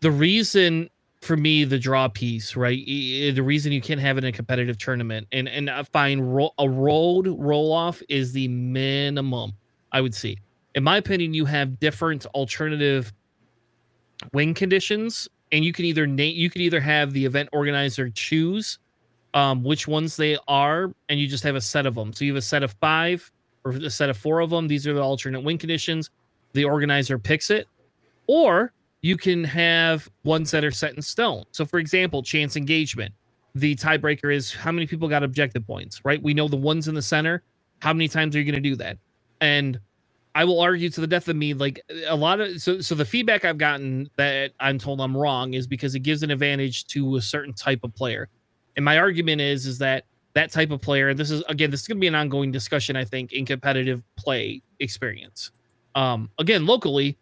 the 0.00 0.10
reason 0.10 0.88
for 1.20 1.36
me, 1.36 1.64
the 1.64 1.78
draw 1.78 2.08
piece, 2.08 2.56
right? 2.56 2.84
The 2.86 3.42
reason 3.42 3.72
you 3.72 3.80
can't 3.80 4.00
have 4.00 4.16
it 4.16 4.24
in 4.24 4.28
a 4.28 4.32
competitive 4.32 4.78
tournament, 4.78 5.26
and 5.32 5.48
and 5.48 5.68
I 5.68 5.82
find 5.82 6.34
ro- 6.34 6.54
a 6.58 6.68
road 6.68 7.26
roll 7.38 7.72
off 7.72 8.02
is 8.08 8.32
the 8.32 8.48
minimum 8.48 9.52
I 9.92 10.00
would 10.00 10.14
see. 10.14 10.38
In 10.74 10.84
my 10.84 10.96
opinion, 10.96 11.34
you 11.34 11.44
have 11.44 11.78
different 11.80 12.26
alternative 12.26 13.12
win 14.32 14.54
conditions, 14.54 15.28
and 15.52 15.64
you 15.64 15.72
can 15.72 15.84
either 15.84 16.06
name 16.06 16.36
you 16.36 16.48
can 16.48 16.62
either 16.62 16.80
have 16.80 17.12
the 17.12 17.24
event 17.24 17.50
organizer 17.52 18.08
choose 18.08 18.78
um, 19.34 19.62
which 19.62 19.86
ones 19.86 20.16
they 20.16 20.38
are, 20.48 20.92
and 21.08 21.20
you 21.20 21.26
just 21.26 21.44
have 21.44 21.56
a 21.56 21.60
set 21.60 21.86
of 21.86 21.94
them. 21.94 22.12
So 22.12 22.24
you 22.24 22.32
have 22.32 22.38
a 22.38 22.42
set 22.42 22.62
of 22.62 22.72
five 22.80 23.30
or 23.64 23.72
a 23.72 23.90
set 23.90 24.10
of 24.10 24.16
four 24.16 24.40
of 24.40 24.50
them. 24.50 24.68
These 24.68 24.86
are 24.86 24.94
the 24.94 25.02
alternate 25.02 25.40
win 25.40 25.58
conditions. 25.58 26.10
The 26.52 26.64
organizer 26.64 27.18
picks 27.18 27.50
it, 27.50 27.68
or 28.30 28.72
you 29.02 29.16
can 29.16 29.42
have 29.42 30.08
ones 30.22 30.52
that 30.52 30.62
are 30.62 30.70
set 30.70 30.94
in 30.94 31.02
stone. 31.02 31.42
So, 31.50 31.66
for 31.66 31.80
example, 31.80 32.22
chance 32.22 32.54
engagement. 32.54 33.12
The 33.56 33.74
tiebreaker 33.74 34.32
is 34.32 34.54
how 34.54 34.70
many 34.70 34.86
people 34.86 35.08
got 35.08 35.24
objective 35.24 35.66
points, 35.66 36.00
right? 36.04 36.22
We 36.22 36.32
know 36.32 36.46
the 36.46 36.56
ones 36.56 36.86
in 36.86 36.94
the 36.94 37.02
center. 37.02 37.42
How 37.80 37.92
many 37.92 38.06
times 38.06 38.36
are 38.36 38.38
you 38.38 38.44
going 38.44 38.62
to 38.62 38.68
do 38.70 38.76
that? 38.76 38.98
And 39.40 39.80
I 40.36 40.44
will 40.44 40.60
argue 40.60 40.90
to 40.90 41.00
the 41.00 41.08
death 41.08 41.26
of 41.26 41.34
me. 41.34 41.54
Like 41.54 41.80
a 42.06 42.14
lot 42.14 42.40
of 42.40 42.62
so 42.62 42.80
so 42.80 42.94
the 42.94 43.04
feedback 43.04 43.44
I've 43.44 43.58
gotten 43.58 44.08
that 44.16 44.52
I'm 44.60 44.78
told 44.78 45.00
I'm 45.00 45.16
wrong 45.16 45.54
is 45.54 45.66
because 45.66 45.96
it 45.96 46.00
gives 46.00 46.22
an 46.22 46.30
advantage 46.30 46.86
to 46.88 47.16
a 47.16 47.20
certain 47.20 47.52
type 47.52 47.80
of 47.82 47.92
player. 47.96 48.28
And 48.76 48.84
my 48.84 48.96
argument 48.98 49.40
is 49.40 49.66
is 49.66 49.78
that 49.78 50.04
that 50.34 50.52
type 50.52 50.70
of 50.70 50.80
player. 50.80 51.14
This 51.14 51.32
is 51.32 51.42
again, 51.48 51.72
this 51.72 51.80
is 51.80 51.88
going 51.88 51.96
to 51.96 52.00
be 52.00 52.06
an 52.06 52.14
ongoing 52.14 52.52
discussion. 52.52 52.94
I 52.94 53.04
think 53.04 53.32
in 53.32 53.44
competitive 53.44 54.04
play 54.16 54.62
experience. 54.78 55.50
Um, 55.96 56.30
again, 56.38 56.64
locally, 56.64 57.18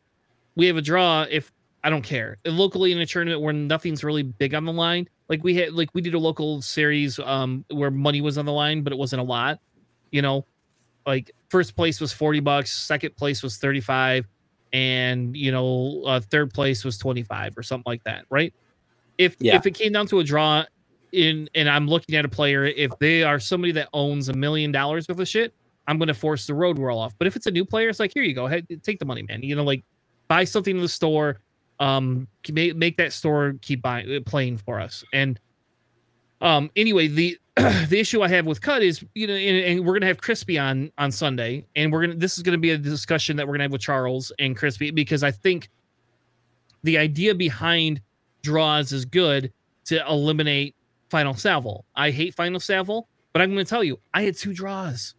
we 0.58 0.66
have 0.66 0.76
a 0.76 0.82
draw. 0.82 1.24
If 1.30 1.50
I 1.82 1.88
don't 1.88 2.02
care, 2.02 2.36
locally 2.44 2.92
in 2.92 2.98
a 2.98 3.06
tournament 3.06 3.40
where 3.40 3.54
nothing's 3.54 4.04
really 4.04 4.24
big 4.24 4.52
on 4.52 4.66
the 4.66 4.72
line, 4.72 5.08
like 5.28 5.42
we 5.44 5.54
had, 5.54 5.72
like 5.72 5.88
we 5.94 6.02
did 6.02 6.12
a 6.12 6.18
local 6.18 6.60
series 6.60 7.18
um 7.20 7.64
where 7.70 7.90
money 7.90 8.20
was 8.20 8.36
on 8.36 8.44
the 8.44 8.52
line, 8.52 8.82
but 8.82 8.92
it 8.92 8.98
wasn't 8.98 9.20
a 9.20 9.24
lot. 9.24 9.60
You 10.10 10.20
know, 10.20 10.44
like 11.06 11.30
first 11.48 11.76
place 11.76 12.00
was 12.00 12.12
40 12.12 12.40
bucks, 12.40 12.72
second 12.72 13.16
place 13.16 13.42
was 13.42 13.56
35, 13.56 14.26
and 14.72 15.34
you 15.36 15.52
know, 15.52 16.02
uh, 16.04 16.20
third 16.20 16.52
place 16.52 16.84
was 16.84 16.98
25 16.98 17.56
or 17.56 17.62
something 17.62 17.84
like 17.86 18.02
that, 18.04 18.26
right? 18.28 18.52
If 19.16 19.36
yeah. 19.38 19.56
if 19.56 19.64
it 19.64 19.72
came 19.72 19.92
down 19.92 20.08
to 20.08 20.18
a 20.18 20.24
draw 20.24 20.64
in 21.12 21.48
and 21.54 21.68
I'm 21.70 21.86
looking 21.86 22.16
at 22.16 22.24
a 22.24 22.28
player, 22.28 22.64
if 22.64 22.90
they 22.98 23.22
are 23.22 23.38
somebody 23.38 23.72
that 23.72 23.88
owns 23.92 24.28
a 24.28 24.32
million 24.32 24.72
dollars 24.72 25.08
worth 25.08 25.20
of 25.20 25.28
shit, 25.28 25.54
I'm 25.86 25.98
gonna 25.98 26.14
force 26.14 26.48
the 26.48 26.54
road 26.54 26.80
roll 26.80 26.98
off. 26.98 27.14
But 27.16 27.28
if 27.28 27.36
it's 27.36 27.46
a 27.46 27.52
new 27.52 27.64
player, 27.64 27.88
it's 27.88 28.00
like 28.00 28.12
here 28.12 28.24
you 28.24 28.34
go, 28.34 28.48
hey, 28.48 28.62
take 28.82 28.98
the 28.98 29.06
money, 29.06 29.22
man. 29.22 29.44
You 29.44 29.54
know, 29.54 29.62
like 29.62 29.84
buy 30.28 30.44
something 30.44 30.76
in 30.76 30.82
the 30.82 30.88
store, 30.88 31.40
um, 31.80 32.28
make 32.50 32.76
make 32.76 32.96
that 32.98 33.12
store 33.12 33.54
keep 33.60 33.82
buying 33.82 34.22
playing 34.24 34.58
for 34.58 34.80
us. 34.80 35.04
And 35.12 35.40
um, 36.40 36.70
anyway, 36.76 37.08
the 37.08 37.38
the 37.56 37.98
issue 37.98 38.22
I 38.22 38.28
have 38.28 38.46
with 38.46 38.60
cut 38.60 38.82
is 38.82 39.04
you 39.14 39.26
know, 39.26 39.34
and, 39.34 39.78
and, 39.78 39.86
we're 39.86 39.94
gonna 39.94 40.06
have 40.06 40.20
Crispy 40.20 40.58
on 40.58 40.92
on 40.98 41.10
Sunday, 41.10 41.66
and 41.74 41.92
we're 41.92 42.02
gonna 42.02 42.14
this 42.14 42.36
is 42.36 42.42
gonna 42.42 42.58
be 42.58 42.70
a 42.70 42.78
discussion 42.78 43.36
that 43.36 43.46
we're 43.46 43.54
gonna 43.54 43.64
have 43.64 43.72
with 43.72 43.80
Charles 43.80 44.30
and 44.38 44.56
Crispy 44.56 44.90
because 44.90 45.22
I 45.22 45.30
think 45.30 45.68
the 46.84 46.98
idea 46.98 47.34
behind 47.34 48.00
draws 48.42 48.92
is 48.92 49.04
good 49.04 49.52
to 49.86 50.06
eliminate 50.08 50.76
final 51.10 51.34
salvo. 51.34 51.84
I 51.96 52.10
hate 52.10 52.34
final 52.34 52.60
salvo, 52.60 53.08
but 53.32 53.42
I'm 53.42 53.50
gonna 53.50 53.64
tell 53.64 53.82
you, 53.82 53.98
I 54.14 54.22
had 54.22 54.36
two 54.36 54.54
draws. 54.54 55.14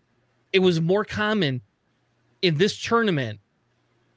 It 0.54 0.60
was 0.60 0.80
more 0.80 1.04
common 1.04 1.62
in 2.42 2.58
this 2.58 2.82
tournament 2.82 3.40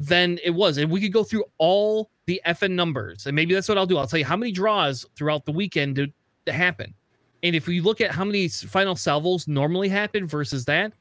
than 0.06 0.38
it 0.44 0.50
was, 0.50 0.78
and 0.78 0.90
we 0.90 1.00
could 1.00 1.12
go 1.12 1.24
through 1.24 1.44
all 1.58 2.10
the 2.26 2.40
effing 2.46 2.72
numbers, 2.72 3.26
and 3.26 3.34
maybe 3.34 3.54
that's 3.54 3.68
what 3.68 3.78
I'll 3.78 3.86
do. 3.86 3.98
I'll 3.98 4.06
tell 4.06 4.18
you 4.18 4.24
how 4.24 4.36
many 4.36 4.52
draws 4.52 5.06
throughout 5.16 5.44
the 5.44 5.52
weekend 5.52 5.96
to, 5.96 6.06
to 6.46 6.52
happen 6.52 6.94
and 7.42 7.56
if 7.56 7.66
you 7.66 7.82
look 7.82 8.00
at 8.00 8.12
how 8.12 8.24
many 8.24 8.48
final 8.48 8.94
salvos 8.94 9.48
normally 9.48 9.88
happen 9.88 10.26
versus 10.26 10.64
that, 10.66 10.92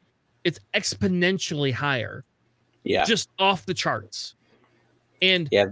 it's 0.44 0.60
exponentially 0.74 1.72
higher. 1.72 2.26
Yeah. 2.84 3.06
Just 3.06 3.30
off 3.38 3.66
the 3.66 3.76
charts. 3.76 4.36
And 5.22 5.48
yeah, 5.52 5.68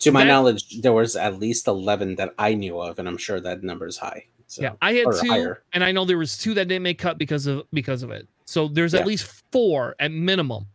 to 0.00 0.10
my 0.10 0.24
that, 0.24 0.28
knowledge, 0.28 0.80
there 0.80 0.92
was 0.92 1.14
at 1.14 1.38
least 1.38 1.68
11 1.68 2.16
that 2.16 2.34
I 2.36 2.54
knew 2.54 2.80
of, 2.80 2.98
and 2.98 3.06
I'm 3.06 3.16
sure 3.16 3.38
that 3.38 3.62
number 3.62 3.86
is 3.86 3.96
high. 3.96 4.26
So, 4.48 4.62
yeah, 4.62 4.72
I 4.82 4.94
had 4.94 5.06
two, 5.20 5.28
higher. 5.28 5.62
and 5.72 5.84
I 5.84 5.92
know 5.92 6.04
there 6.04 6.18
was 6.18 6.36
two 6.36 6.52
that 6.54 6.66
didn't 6.66 6.82
make 6.82 6.98
cut 6.98 7.16
because 7.16 7.46
of 7.46 7.62
because 7.72 8.02
of 8.02 8.10
it. 8.10 8.28
So 8.44 8.68
there's 8.68 8.92
yeah. 8.92 9.00
at 9.00 9.06
least 9.06 9.24
four 9.52 9.94
at 10.00 10.10
minimum. 10.10 10.66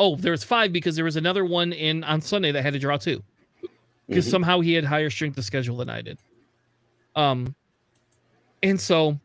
Oh, 0.00 0.16
there 0.16 0.32
was 0.32 0.42
five 0.42 0.72
because 0.72 0.96
there 0.96 1.04
was 1.04 1.16
another 1.16 1.44
one 1.44 1.72
in 1.72 2.02
on 2.04 2.20
Sunday 2.20 2.52
that 2.52 2.62
had 2.62 2.72
to 2.72 2.78
draw 2.78 2.96
two, 2.96 3.22
because 4.08 4.24
mm-hmm. 4.24 4.30
somehow 4.30 4.60
he 4.60 4.72
had 4.72 4.84
higher 4.84 5.10
strength 5.10 5.38
of 5.38 5.44
schedule 5.44 5.76
than 5.76 5.90
I 5.90 6.02
did. 6.02 6.18
Um, 7.14 7.54
and 8.62 8.80
so 8.80 9.18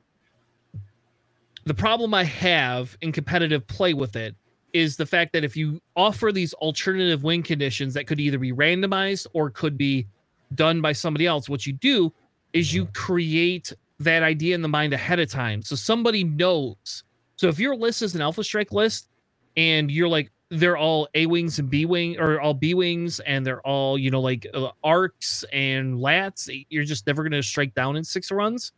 the 1.65 1.73
problem 1.73 2.13
I 2.13 2.23
have 2.23 2.97
in 3.01 3.11
competitive 3.11 3.65
play 3.67 3.93
with 3.93 4.15
it 4.15 4.35
is 4.73 4.97
the 4.97 5.05
fact 5.05 5.33
that 5.33 5.43
if 5.43 5.57
you 5.57 5.81
offer 5.95 6.31
these 6.31 6.53
alternative 6.55 7.23
win 7.23 7.41
conditions 7.41 7.93
that 7.93 8.05
could 8.05 8.19
either 8.19 8.37
be 8.37 8.51
randomized 8.51 9.25
or 9.33 9.49
could 9.49 9.77
be 9.77 10.05
done 10.55 10.81
by 10.81 10.91
somebody 10.91 11.25
else, 11.25 11.49
what 11.49 11.65
you 11.65 11.73
do 11.73 12.13
is 12.53 12.73
you 12.73 12.85
create 12.87 13.73
that 13.99 14.23
idea 14.23 14.53
in 14.53 14.61
the 14.61 14.67
mind 14.67 14.93
ahead 14.93 15.19
of 15.19 15.29
time. 15.29 15.61
So 15.61 15.75
somebody 15.75 16.23
knows. 16.23 17.03
So 17.37 17.47
if 17.47 17.59
your 17.59 17.75
list 17.75 18.01
is 18.01 18.15
an 18.15 18.21
alpha 18.21 18.43
strike 18.43 18.71
list 18.71 19.09
and 19.55 19.89
you're 19.89 20.07
like, 20.07 20.31
they're 20.49 20.77
all 20.77 21.07
A 21.13 21.25
wings 21.25 21.59
and 21.59 21.69
B 21.69 21.85
wing 21.85 22.19
or 22.19 22.39
all 22.39 22.53
B 22.53 22.73
wings 22.73 23.19
and 23.21 23.45
they're 23.45 23.61
all, 23.61 23.97
you 23.97 24.11
know, 24.11 24.21
like 24.21 24.47
uh, 24.53 24.69
arcs 24.83 25.43
and 25.51 25.95
lats, 25.95 26.65
you're 26.69 26.85
just 26.85 27.05
never 27.05 27.23
going 27.23 27.33
to 27.33 27.43
strike 27.43 27.73
down 27.73 27.97
in 27.97 28.03
six 28.03 28.31
runs 28.31 28.71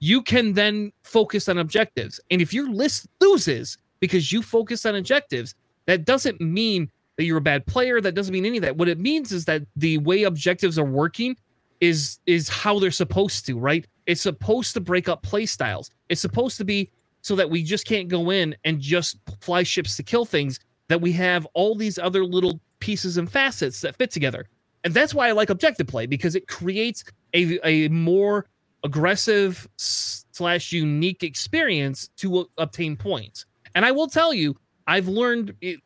you 0.00 0.22
can 0.22 0.54
then 0.54 0.92
focus 1.02 1.48
on 1.48 1.58
objectives. 1.58 2.18
And 2.30 2.42
if 2.42 2.52
your 2.52 2.68
list 2.68 3.06
loses 3.20 3.78
because 4.00 4.32
you 4.32 4.42
focus 4.42 4.86
on 4.86 4.96
objectives, 4.96 5.54
that 5.86 6.06
doesn't 6.06 6.40
mean 6.40 6.90
that 7.16 7.24
you're 7.24 7.38
a 7.38 7.42
bad 7.42 7.66
player. 7.66 8.00
That 8.00 8.14
doesn't 8.14 8.32
mean 8.32 8.46
any 8.46 8.56
of 8.56 8.62
that. 8.62 8.76
What 8.76 8.88
it 8.88 8.98
means 8.98 9.30
is 9.30 9.44
that 9.44 9.62
the 9.76 9.98
way 9.98 10.24
objectives 10.24 10.78
are 10.78 10.84
working 10.84 11.36
is 11.80 12.18
is 12.26 12.48
how 12.48 12.78
they're 12.78 12.90
supposed 12.90 13.46
to, 13.46 13.58
right? 13.58 13.86
It's 14.06 14.22
supposed 14.22 14.74
to 14.74 14.80
break 14.80 15.08
up 15.08 15.22
play 15.22 15.46
styles. 15.46 15.90
It's 16.08 16.20
supposed 16.20 16.56
to 16.58 16.64
be 16.64 16.90
so 17.22 17.36
that 17.36 17.48
we 17.48 17.62
just 17.62 17.86
can't 17.86 18.08
go 18.08 18.30
in 18.30 18.56
and 18.64 18.80
just 18.80 19.18
fly 19.40 19.62
ships 19.62 19.96
to 19.96 20.02
kill 20.02 20.24
things. 20.24 20.58
That 20.88 21.00
we 21.00 21.12
have 21.12 21.46
all 21.54 21.74
these 21.74 21.98
other 21.98 22.24
little 22.24 22.60
pieces 22.80 23.16
and 23.16 23.30
facets 23.30 23.80
that 23.82 23.96
fit 23.96 24.10
together. 24.10 24.46
And 24.84 24.94
that's 24.94 25.14
why 25.14 25.28
I 25.28 25.32
like 25.32 25.50
objective 25.50 25.86
play 25.86 26.06
because 26.06 26.34
it 26.34 26.48
creates 26.48 27.04
a, 27.34 27.58
a 27.66 27.88
more 27.88 28.46
aggressive 28.82 29.68
slash 29.76 30.72
unique 30.72 31.22
experience 31.22 32.08
to 32.16 32.48
obtain 32.58 32.96
points. 32.96 33.44
And 33.74 33.84
I 33.84 33.92
will 33.92 34.08
tell 34.08 34.32
you, 34.32 34.56
I've 34.86 35.06
learned 35.06 35.54
it, 35.60 35.80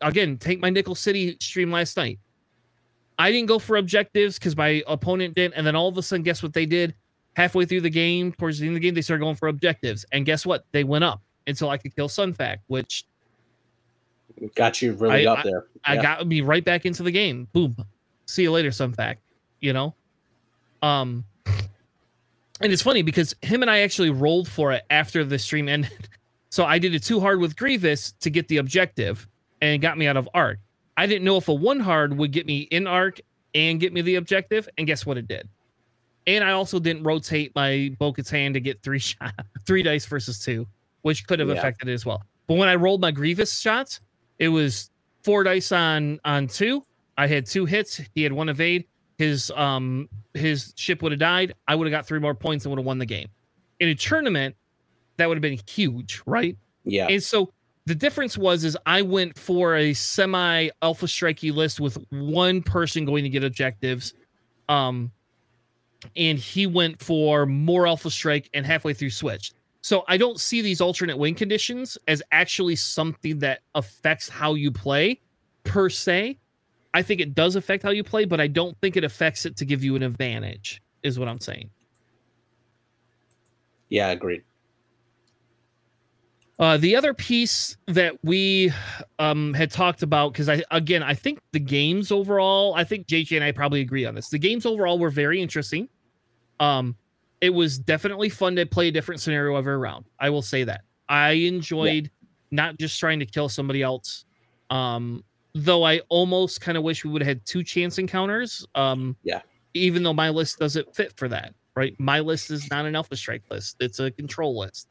again. 0.00 0.38
Take 0.38 0.60
my 0.60 0.70
Nickel 0.70 0.94
City 0.94 1.36
stream 1.40 1.70
last 1.70 1.96
night. 1.96 2.18
I 3.18 3.30
didn't 3.30 3.48
go 3.48 3.58
for 3.58 3.76
objectives 3.76 4.38
because 4.38 4.56
my 4.56 4.82
opponent 4.86 5.34
didn't. 5.34 5.54
and 5.54 5.66
then 5.66 5.74
all 5.74 5.88
of 5.88 5.96
a 5.96 6.02
sudden, 6.02 6.22
guess 6.22 6.42
what 6.42 6.52
they 6.52 6.66
did? 6.66 6.94
Halfway 7.36 7.66
through 7.66 7.82
the 7.82 7.90
game, 7.90 8.32
towards 8.32 8.58
the 8.58 8.66
end 8.66 8.76
of 8.76 8.80
the 8.80 8.86
game, 8.86 8.94
they 8.94 9.02
started 9.02 9.22
going 9.22 9.36
for 9.36 9.48
objectives, 9.48 10.06
and 10.10 10.24
guess 10.24 10.46
what? 10.46 10.64
They 10.72 10.84
went 10.84 11.04
up 11.04 11.20
until 11.46 11.68
I 11.68 11.76
could 11.76 11.94
kill 11.94 12.08
Sun 12.08 12.32
Fac, 12.32 12.60
which 12.66 13.04
got 14.54 14.80
you 14.80 14.94
really 14.94 15.26
I, 15.26 15.32
up 15.32 15.44
there. 15.44 15.66
I, 15.84 15.94
yeah. 15.94 16.00
I 16.00 16.02
got 16.02 16.26
me 16.26 16.40
right 16.40 16.64
back 16.64 16.86
into 16.86 17.02
the 17.02 17.10
game. 17.10 17.46
Boom. 17.52 17.76
See 18.24 18.42
you 18.42 18.52
later, 18.52 18.72
Sun 18.72 18.94
Fac. 18.94 19.18
You 19.60 19.72
know, 19.72 19.94
um, 20.82 21.24
and 22.60 22.72
it's 22.72 22.82
funny 22.82 23.02
because 23.02 23.34
him 23.42 23.62
and 23.62 23.70
I 23.70 23.80
actually 23.80 24.10
rolled 24.10 24.48
for 24.48 24.72
it 24.72 24.84
after 24.90 25.24
the 25.24 25.38
stream 25.38 25.68
ended. 25.68 26.08
So 26.48 26.64
I 26.64 26.78
did 26.78 26.94
it 26.94 27.02
too 27.02 27.20
hard 27.20 27.38
with 27.40 27.54
Grievous 27.56 28.12
to 28.20 28.30
get 28.30 28.48
the 28.48 28.56
objective 28.56 29.28
and 29.60 29.74
it 29.74 29.78
got 29.78 29.98
me 29.98 30.06
out 30.06 30.16
of 30.16 30.28
arc. 30.34 30.58
I 30.96 31.06
didn't 31.06 31.24
know 31.24 31.36
if 31.36 31.48
a 31.48 31.54
one 31.54 31.80
hard 31.80 32.16
would 32.16 32.32
get 32.32 32.46
me 32.46 32.60
in 32.60 32.86
arc 32.86 33.20
and 33.54 33.80
get 33.80 33.92
me 33.92 34.02
the 34.02 34.16
objective, 34.16 34.68
and 34.76 34.86
guess 34.86 35.06
what 35.06 35.16
it 35.16 35.26
did. 35.26 35.48
And 36.26 36.42
I 36.42 36.52
also 36.52 36.78
didn't 36.78 37.04
rotate 37.04 37.52
my 37.54 37.94
Bo 37.98 38.14
hand 38.30 38.54
to 38.54 38.60
get 38.60 38.82
three 38.82 38.98
shot, 39.00 39.32
three 39.64 39.82
dice 39.82 40.06
versus 40.06 40.38
two, 40.38 40.66
which 41.02 41.26
could 41.26 41.38
have 41.38 41.48
yeah. 41.48 41.54
affected 41.54 41.88
it 41.88 41.92
as 41.92 42.04
well. 42.04 42.22
But 42.46 42.56
when 42.56 42.68
I 42.68 42.74
rolled 42.74 43.00
my 43.00 43.10
Grievous 43.10 43.58
shots, 43.58 44.00
it 44.38 44.48
was 44.48 44.90
four 45.22 45.44
dice 45.44 45.72
on 45.72 46.20
on 46.24 46.46
two. 46.46 46.82
I 47.18 47.26
had 47.26 47.46
two 47.46 47.64
hits. 47.64 48.00
He 48.14 48.22
had 48.22 48.32
one 48.32 48.48
evade 48.48 48.86
his 49.18 49.50
um 49.52 50.08
his 50.34 50.72
ship 50.76 51.02
would 51.02 51.12
have 51.12 51.18
died, 51.18 51.54
I 51.66 51.74
would 51.74 51.86
have 51.86 51.92
got 51.92 52.06
three 52.06 52.20
more 52.20 52.34
points 52.34 52.64
and 52.64 52.70
would 52.70 52.78
have 52.78 52.86
won 52.86 52.98
the 52.98 53.06
game. 53.06 53.28
In 53.80 53.88
a 53.88 53.94
tournament, 53.94 54.54
that 55.16 55.28
would 55.28 55.36
have 55.36 55.42
been 55.42 55.58
huge, 55.66 56.22
right? 56.26 56.56
Yeah. 56.84 57.08
And 57.08 57.22
so 57.22 57.52
the 57.86 57.94
difference 57.94 58.36
was 58.36 58.64
is 58.64 58.76
I 58.84 59.02
went 59.02 59.38
for 59.38 59.76
a 59.76 59.94
semi 59.94 60.68
alpha 60.82 61.06
strikey 61.06 61.54
list 61.54 61.80
with 61.80 61.98
one 62.10 62.62
person 62.62 63.04
going 63.04 63.24
to 63.24 63.30
get 63.30 63.44
objectives. 63.44 64.12
Um 64.68 65.10
and 66.16 66.38
he 66.38 66.66
went 66.66 67.00
for 67.02 67.46
more 67.46 67.86
alpha 67.86 68.10
strike 68.10 68.48
and 68.54 68.64
halfway 68.66 68.94
through 68.94 69.10
switched. 69.10 69.54
So 69.82 70.04
I 70.08 70.16
don't 70.16 70.40
see 70.40 70.62
these 70.62 70.80
alternate 70.80 71.16
win 71.16 71.34
conditions 71.34 71.96
as 72.08 72.22
actually 72.32 72.76
something 72.76 73.38
that 73.38 73.60
affects 73.74 74.28
how 74.28 74.54
you 74.54 74.72
play 74.72 75.20
per 75.64 75.88
se. 75.88 76.38
I 76.92 77.02
think 77.02 77.20
it 77.20 77.34
does 77.34 77.56
affect 77.56 77.82
how 77.82 77.90
you 77.90 78.02
play, 78.02 78.24
but 78.24 78.40
I 78.40 78.46
don't 78.46 78.76
think 78.80 78.96
it 78.96 79.04
affects 79.04 79.46
it 79.46 79.56
to 79.58 79.64
give 79.64 79.84
you 79.84 79.94
an 79.94 80.02
advantage, 80.02 80.82
is 81.02 81.18
what 81.18 81.28
I'm 81.28 81.40
saying. 81.40 81.70
Yeah, 83.88 84.10
agreed. 84.10 84.42
Uh, 86.58 86.78
the 86.78 86.96
other 86.96 87.12
piece 87.12 87.76
that 87.86 88.14
we 88.24 88.72
um, 89.18 89.52
had 89.52 89.70
talked 89.70 90.02
about, 90.02 90.32
because 90.32 90.48
I 90.48 90.62
again, 90.70 91.02
I 91.02 91.12
think 91.12 91.38
the 91.52 91.60
games 91.60 92.10
overall, 92.10 92.74
I 92.74 92.84
think 92.84 93.06
JJ 93.06 93.36
and 93.36 93.44
I 93.44 93.52
probably 93.52 93.82
agree 93.82 94.06
on 94.06 94.14
this. 94.14 94.30
The 94.30 94.38
games 94.38 94.64
overall 94.64 94.98
were 94.98 95.10
very 95.10 95.40
interesting. 95.42 95.88
Um, 96.60 96.96
it 97.40 97.50
was 97.50 97.78
definitely 97.78 98.28
fun 98.28 98.56
to 98.56 98.66
play 98.66 98.88
a 98.88 98.90
different 98.90 99.20
scenario 99.20 99.56
every 99.56 99.76
round. 99.76 100.06
I 100.18 100.30
will 100.30 100.42
say 100.42 100.64
that. 100.64 100.82
I 101.08 101.32
enjoyed 101.32 102.04
yeah. 102.04 102.28
not 102.50 102.78
just 102.78 102.98
trying 102.98 103.20
to 103.20 103.26
kill 103.26 103.48
somebody 103.48 103.82
else. 103.82 104.24
Um, 104.70 105.22
though 105.54 105.84
I 105.84 106.00
almost 106.08 106.60
kind 106.60 106.76
of 106.76 106.84
wish 106.84 107.04
we 107.04 107.10
would 107.10 107.22
have 107.22 107.28
had 107.28 107.46
two 107.46 107.62
chance 107.62 107.98
encounters. 107.98 108.66
Um, 108.74 109.16
yeah. 109.22 109.42
Even 109.74 110.02
though 110.02 110.12
my 110.12 110.30
list 110.30 110.58
doesn't 110.58 110.94
fit 110.94 111.16
for 111.16 111.28
that, 111.28 111.54
right? 111.74 111.94
My 111.98 112.20
list 112.20 112.50
is 112.50 112.68
not 112.70 112.86
an 112.86 112.96
alpha 112.96 113.16
strike 113.16 113.42
list; 113.50 113.76
it's 113.80 113.98
a 113.98 114.10
control 114.10 114.58
list. 114.58 114.88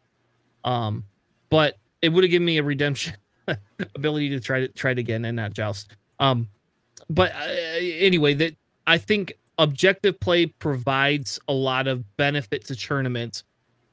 Um, 0.64 1.04
but 1.50 1.78
it 2.02 2.10
would 2.10 2.24
have 2.24 2.32
given 2.32 2.46
me 2.46 2.58
a 2.58 2.64
redemption 2.64 3.16
ability 3.96 4.30
to 4.30 4.40
try 4.40 4.60
to 4.60 4.68
try 4.68 4.92
it 4.92 5.00
again 5.00 5.26
and 5.26 5.36
not 5.36 5.54
joust. 5.54 5.96
Um, 6.20 6.48
but 7.10 7.32
uh, 7.32 7.46
anyway, 7.80 8.36
that 8.36 8.56
I 8.86 8.98
think 8.98 9.34
objective 9.58 10.20
play 10.20 10.46
provides 10.48 11.40
a 11.48 11.54
lot 11.54 11.88
of 11.88 12.04
benefit 12.18 12.66
to 12.66 12.76
tournaments 12.76 13.44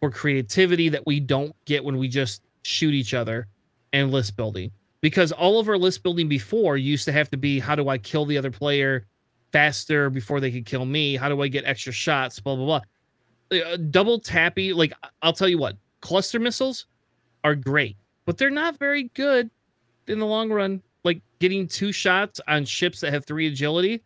for 0.01 0.11
creativity 0.11 0.89
that 0.89 1.07
we 1.07 1.21
don't 1.21 1.55
get 1.65 1.85
when 1.85 1.97
we 1.97 2.09
just 2.09 2.43
shoot 2.63 2.95
each 2.95 3.15
other 3.15 3.47
and 3.93 4.11
list 4.11 4.37
building. 4.37 4.71
Because 5.01 5.33
all 5.33 5.59
of 5.59 5.69
our 5.69 5.79
list 5.79 6.03
building 6.03 6.29
before 6.29 6.77
used 6.77 7.05
to 7.07 7.13
have 7.13 7.31
to 7.31 7.37
be 7.37 7.59
how 7.59 7.75
do 7.75 7.89
I 7.89 7.99
kill 7.99 8.25
the 8.25 8.39
other 8.39 8.51
player 8.51 9.07
faster 9.53 10.11
before 10.11 10.41
they 10.41 10.51
could 10.51 10.67
kill 10.67 10.85
me? 10.85 11.17
How 11.17 11.29
do 11.29 11.43
I 11.43 11.49
get 11.49 11.65
extra 11.65 11.93
shots? 11.93 12.41
Blah, 12.41 12.57
blah, 12.57 12.81
blah. 13.51 13.61
Uh, 13.61 13.77
double 13.77 14.19
tappy, 14.19 14.73
like 14.73 14.93
I'll 15.23 15.33
tell 15.33 15.49
you 15.49 15.59
what, 15.59 15.77
cluster 16.01 16.41
missiles 16.41 16.87
are 17.45 17.55
great, 17.55 17.97
but 18.25 18.39
they're 18.39 18.51
not 18.51 18.79
very 18.79 19.05
good 19.15 19.51
in 20.07 20.19
the 20.19 20.27
long 20.27 20.51
run. 20.51 20.83
Like 21.05 21.21
getting 21.41 21.67
two 21.67 21.93
shots 21.93 22.41
on 22.49 22.65
ships 22.65 23.01
that 23.01 23.13
have 23.13 23.27
three 23.27 23.49
agility 23.49 24.03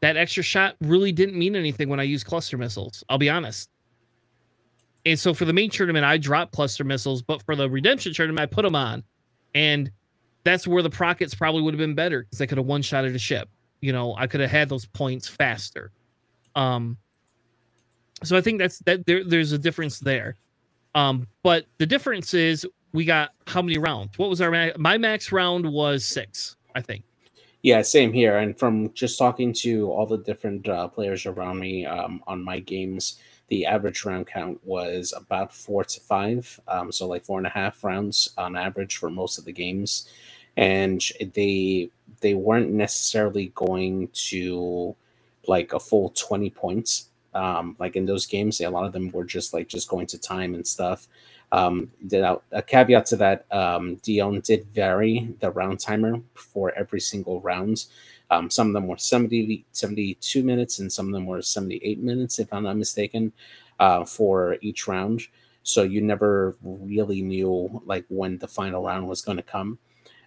that 0.00 0.16
extra 0.16 0.42
shot 0.42 0.76
really 0.80 1.12
didn't 1.12 1.38
mean 1.38 1.56
anything 1.56 1.88
when 1.88 2.00
I 2.00 2.04
used 2.04 2.26
cluster 2.26 2.58
missiles. 2.58 3.02
I'll 3.08 3.18
be 3.18 3.30
honest. 3.30 3.70
And 5.04 5.18
so 5.18 5.32
for 5.32 5.44
the 5.44 5.52
main 5.52 5.70
tournament, 5.70 6.04
I 6.04 6.18
dropped 6.18 6.52
cluster 6.52 6.84
missiles, 6.84 7.22
but 7.22 7.42
for 7.44 7.54
the 7.54 7.70
redemption 7.70 8.12
tournament, 8.12 8.42
I 8.42 8.52
put 8.52 8.62
them 8.62 8.74
on. 8.74 9.04
And 9.54 9.90
that's 10.44 10.66
where 10.66 10.82
the 10.82 10.90
Prockets 10.90 11.34
probably 11.34 11.62
would 11.62 11.74
have 11.74 11.78
been 11.78 11.94
better 11.94 12.22
because 12.24 12.40
I 12.40 12.46
could 12.46 12.58
have 12.58 12.66
one 12.66 12.82
shotted 12.82 13.14
a 13.14 13.18
ship. 13.18 13.48
You 13.80 13.92
know, 13.92 14.14
I 14.16 14.26
could 14.26 14.40
have 14.40 14.50
had 14.50 14.68
those 14.68 14.86
points 14.86 15.28
faster. 15.28 15.92
Um, 16.54 16.96
so 18.24 18.36
I 18.36 18.40
think 18.40 18.58
that's 18.58 18.78
that 18.80 19.06
there, 19.06 19.22
there's 19.24 19.52
a 19.52 19.58
difference 19.58 20.00
there. 20.00 20.36
Um, 20.94 21.26
but 21.42 21.66
the 21.78 21.86
difference 21.86 22.34
is 22.34 22.66
we 22.92 23.04
got 23.04 23.30
how 23.46 23.62
many 23.62 23.78
rounds? 23.78 24.18
What 24.18 24.30
was 24.30 24.40
our 24.40 24.72
my 24.78 24.98
max 24.98 25.30
round 25.30 25.70
was 25.70 26.04
six, 26.04 26.56
I 26.74 26.80
think. 26.80 27.04
Yeah, 27.66 27.82
same 27.82 28.12
here. 28.12 28.38
And 28.38 28.56
from 28.56 28.92
just 28.94 29.18
talking 29.18 29.52
to 29.54 29.90
all 29.90 30.06
the 30.06 30.18
different 30.18 30.68
uh, 30.68 30.86
players 30.86 31.26
around 31.26 31.58
me 31.58 31.84
um, 31.84 32.22
on 32.28 32.44
my 32.44 32.60
games, 32.60 33.18
the 33.48 33.66
average 33.66 34.04
round 34.04 34.28
count 34.28 34.60
was 34.64 35.12
about 35.16 35.52
four 35.52 35.82
to 35.82 36.00
five. 36.00 36.60
Um, 36.68 36.92
so 36.92 37.08
like 37.08 37.24
four 37.24 37.38
and 37.38 37.46
a 37.48 37.50
half 37.50 37.82
rounds 37.82 38.30
on 38.38 38.56
average 38.56 38.98
for 38.98 39.10
most 39.10 39.36
of 39.38 39.46
the 39.46 39.52
games, 39.52 40.08
and 40.56 41.02
they 41.34 41.90
they 42.20 42.34
weren't 42.34 42.70
necessarily 42.70 43.52
going 43.56 44.10
to 44.14 44.94
like 45.48 45.72
a 45.72 45.80
full 45.80 46.10
twenty 46.10 46.50
points. 46.50 47.08
Um, 47.34 47.74
like 47.80 47.96
in 47.96 48.06
those 48.06 48.26
games, 48.26 48.60
a 48.60 48.70
lot 48.70 48.86
of 48.86 48.92
them 48.92 49.10
were 49.10 49.24
just 49.24 49.52
like 49.52 49.68
just 49.68 49.88
going 49.88 50.06
to 50.08 50.18
time 50.18 50.54
and 50.54 50.66
stuff. 50.66 51.08
Um, 51.52 51.90
a 52.52 52.62
caveat 52.62 53.06
to 53.06 53.16
that, 53.16 53.46
um, 53.52 53.96
Dion 53.96 54.40
did 54.40 54.66
vary 54.66 55.34
the 55.40 55.50
round 55.50 55.80
timer 55.80 56.20
for 56.34 56.72
every 56.76 57.00
single 57.00 57.40
round. 57.40 57.86
Um, 58.30 58.50
some 58.50 58.68
of 58.68 58.72
them 58.72 58.88
were 58.88 58.98
70, 58.98 59.64
72 59.72 60.42
minutes 60.42 60.78
and 60.80 60.92
some 60.92 61.06
of 61.06 61.12
them 61.12 61.26
were 61.26 61.42
78 61.42 62.00
minutes, 62.02 62.38
if 62.38 62.52
I'm 62.52 62.64
not 62.64 62.76
mistaken, 62.76 63.32
uh, 63.78 64.04
for 64.04 64.56
each 64.60 64.88
round. 64.88 65.22
So 65.62 65.82
you 65.82 66.00
never 66.00 66.56
really 66.62 67.22
knew 67.22 67.82
like 67.84 68.04
when 68.08 68.38
the 68.38 68.48
final 68.48 68.84
round 68.84 69.08
was 69.08 69.22
going 69.22 69.36
to 69.36 69.42
come. 69.42 69.78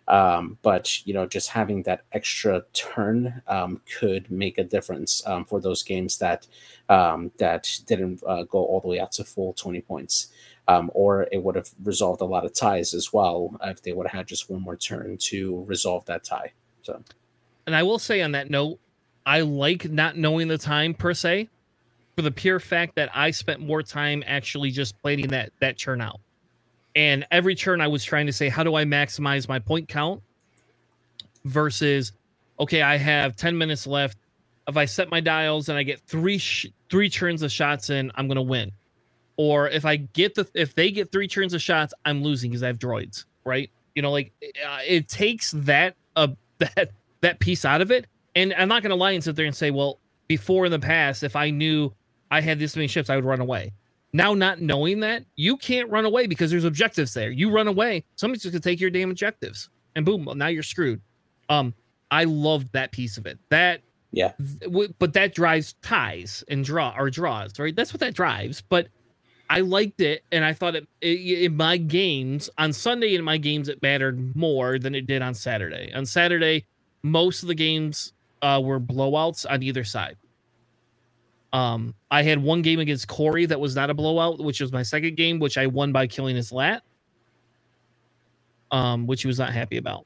Um, 0.07 0.57
but 0.63 1.05
you 1.05 1.13
know, 1.13 1.27
just 1.27 1.49
having 1.49 1.83
that 1.83 2.01
extra 2.13 2.63
turn 2.73 3.41
um, 3.47 3.79
could 3.99 4.29
make 4.31 4.57
a 4.57 4.63
difference 4.63 5.25
um, 5.27 5.45
for 5.45 5.61
those 5.61 5.83
games 5.83 6.17
that 6.17 6.47
um, 6.89 7.31
that 7.37 7.69
didn't 7.85 8.23
uh, 8.25 8.43
go 8.43 8.57
all 8.65 8.81
the 8.81 8.87
way 8.87 8.99
out 8.99 9.11
to 9.13 9.23
full 9.23 9.53
20 9.53 9.81
points 9.81 10.29
um, 10.69 10.91
or 10.93 11.27
it 11.31 11.43
would 11.43 11.55
have 11.55 11.67
resolved 11.83 12.21
a 12.21 12.25
lot 12.25 12.45
of 12.45 12.53
ties 12.53 12.93
as 12.93 13.11
well 13.11 13.59
if 13.63 13.81
they 13.81 13.91
would 13.91 14.05
have 14.07 14.19
had 14.19 14.27
just 14.27 14.51
one 14.51 14.61
more 14.61 14.75
turn 14.75 15.17
to 15.17 15.63
resolve 15.67 16.05
that 16.05 16.23
tie. 16.23 16.53
So, 16.83 17.01
and 17.65 17.75
I 17.75 17.81
will 17.81 17.97
say 17.97 18.21
on 18.21 18.33
that 18.33 18.51
note, 18.51 18.79
I 19.25 19.41
like 19.41 19.89
not 19.89 20.15
knowing 20.15 20.47
the 20.47 20.59
time 20.59 20.93
per 20.93 21.15
se, 21.15 21.49
for 22.15 22.21
the 22.21 22.31
pure 22.31 22.59
fact 22.59 22.95
that 22.95 23.09
I 23.15 23.31
spent 23.31 23.61
more 23.61 23.81
time 23.81 24.23
actually 24.27 24.69
just 24.69 24.95
planning 25.01 25.27
that 25.29 25.51
that 25.59 25.79
turn 25.79 26.01
out. 26.01 26.19
And 26.95 27.25
every 27.31 27.55
turn 27.55 27.81
I 27.81 27.87
was 27.87 28.03
trying 28.03 28.27
to 28.27 28.33
say, 28.33 28.47
how 28.47 28.63
do 28.63 28.75
I 28.75 28.83
maximize 28.83 29.49
my 29.49 29.57
point 29.57 29.87
count? 29.87 30.21
Versus, 31.45 32.11
okay, 32.59 32.83
I 32.83 32.97
have 32.97 33.35
ten 33.35 33.57
minutes 33.57 33.87
left. 33.87 34.19
If 34.67 34.77
I 34.77 34.85
set 34.85 35.09
my 35.09 35.19
dials 35.19 35.67
and 35.69 35.79
I 35.79 35.83
get 35.83 35.99
three 36.01 36.37
sh- 36.37 36.67
three 36.91 37.09
turns 37.09 37.41
of 37.41 37.51
shots 37.51 37.89
in, 37.89 38.11
I'm 38.13 38.27
gonna 38.27 38.43
win 38.43 38.71
or 39.39 39.69
if 39.69 39.85
I 39.85 39.95
get 39.95 40.35
the 40.35 40.45
if 40.53 40.75
they 40.75 40.91
get 40.91 41.13
three 41.13 41.25
turns 41.29 41.53
of 41.53 41.61
shots, 41.61 41.93
I'm 42.03 42.21
losing 42.21 42.51
because 42.51 42.61
I 42.61 42.67
have 42.67 42.77
droids, 42.77 43.23
right? 43.45 43.71
You 43.95 44.01
know, 44.01 44.11
like 44.11 44.33
uh, 44.43 44.79
it 44.85 45.07
takes 45.07 45.51
that 45.51 45.95
uh 46.17 46.27
that 46.57 46.91
that 47.21 47.39
piece 47.39 47.63
out 47.63 47.79
of 47.79 47.89
it. 47.89 48.07
And 48.35 48.53
I'm 48.53 48.67
not 48.67 48.83
gonna 48.83 48.95
lie 48.95 49.11
and 49.11 49.23
sit 49.23 49.37
there 49.37 49.45
and 49.45 49.55
say, 49.55 49.71
well, 49.71 50.01
before 50.27 50.65
in 50.65 50.73
the 50.73 50.79
past, 50.79 51.23
if 51.23 51.37
I 51.37 51.51
knew 51.51 51.93
I 52.29 52.41
had 52.41 52.59
this 52.59 52.75
many 52.75 52.89
ships, 52.89 53.09
I 53.09 53.15
would 53.15 53.23
run 53.23 53.39
away. 53.39 53.71
Now, 54.11 54.33
not 54.33 54.59
knowing 54.59 54.99
that, 55.01 55.23
you 55.37 55.55
can't 55.55 55.89
run 55.89 56.03
away 56.03 56.27
because 56.27 56.51
there's 56.51 56.65
objectives 56.65 57.13
there. 57.13 57.31
You 57.31 57.49
run 57.49 57.69
away, 57.69 58.03
somebody's 58.17 58.43
just 58.43 58.51
gonna 58.51 58.59
take 58.59 58.81
your 58.81 58.89
damn 58.89 59.09
objectives, 59.09 59.69
and 59.95 60.05
boom, 60.05 60.29
now 60.35 60.47
you're 60.47 60.63
screwed. 60.63 61.01
Um, 61.47 61.73
I 62.11 62.25
loved 62.25 62.73
that 62.73 62.91
piece 62.91 63.17
of 63.17 63.25
it. 63.25 63.39
That 63.47 63.83
yeah, 64.11 64.33
th- 64.59 64.91
but 64.99 65.13
that 65.13 65.33
drives 65.33 65.75
ties 65.81 66.43
and 66.49 66.65
draw 66.65 66.93
or 66.97 67.09
draws, 67.09 67.57
right? 67.57 67.73
That's 67.73 67.93
what 67.93 68.01
that 68.01 68.15
drives. 68.15 68.61
But 68.61 68.89
I 69.49 69.61
liked 69.61 69.99
it, 69.99 70.23
and 70.31 70.45
I 70.45 70.53
thought 70.53 70.75
it, 70.75 70.87
it, 71.01 71.43
in 71.43 71.57
my 71.57 71.77
games 71.77 72.49
on 72.57 72.71
Sunday 72.71 73.15
in 73.15 73.23
my 73.23 73.37
games 73.37 73.67
it 73.67 73.81
mattered 73.81 74.35
more 74.35 74.77
than 74.77 74.93
it 74.93 75.07
did 75.07 75.21
on 75.21 75.33
Saturday. 75.33 75.91
On 75.93 76.05
Saturday, 76.05 76.65
most 77.01 77.41
of 77.41 77.47
the 77.47 77.55
games 77.55 78.13
uh, 78.43 78.61
were 78.63 78.79
blowouts 78.79 79.45
on 79.49 79.63
either 79.63 79.83
side. 79.83 80.17
Um, 81.51 81.95
I 82.11 82.21
had 82.21 82.41
one 82.41 82.61
game 82.61 82.79
against 82.79 83.07
Corey 83.07 83.47
that 83.47 83.59
was 83.59 83.75
not 83.75 83.89
a 83.89 83.93
blowout, 83.95 84.39
which 84.39 84.61
was 84.61 84.71
my 84.71 84.83
second 84.83 85.17
game, 85.17 85.39
which 85.39 85.57
I 85.57 85.65
won 85.65 85.91
by 85.91 86.05
killing 86.05 86.35
his 86.35 86.51
lat. 86.51 86.83
Um, 88.71 89.07
which 89.07 89.23
he 89.23 89.27
was 89.27 89.39
not 89.39 89.51
happy 89.51 89.77
about 89.77 90.05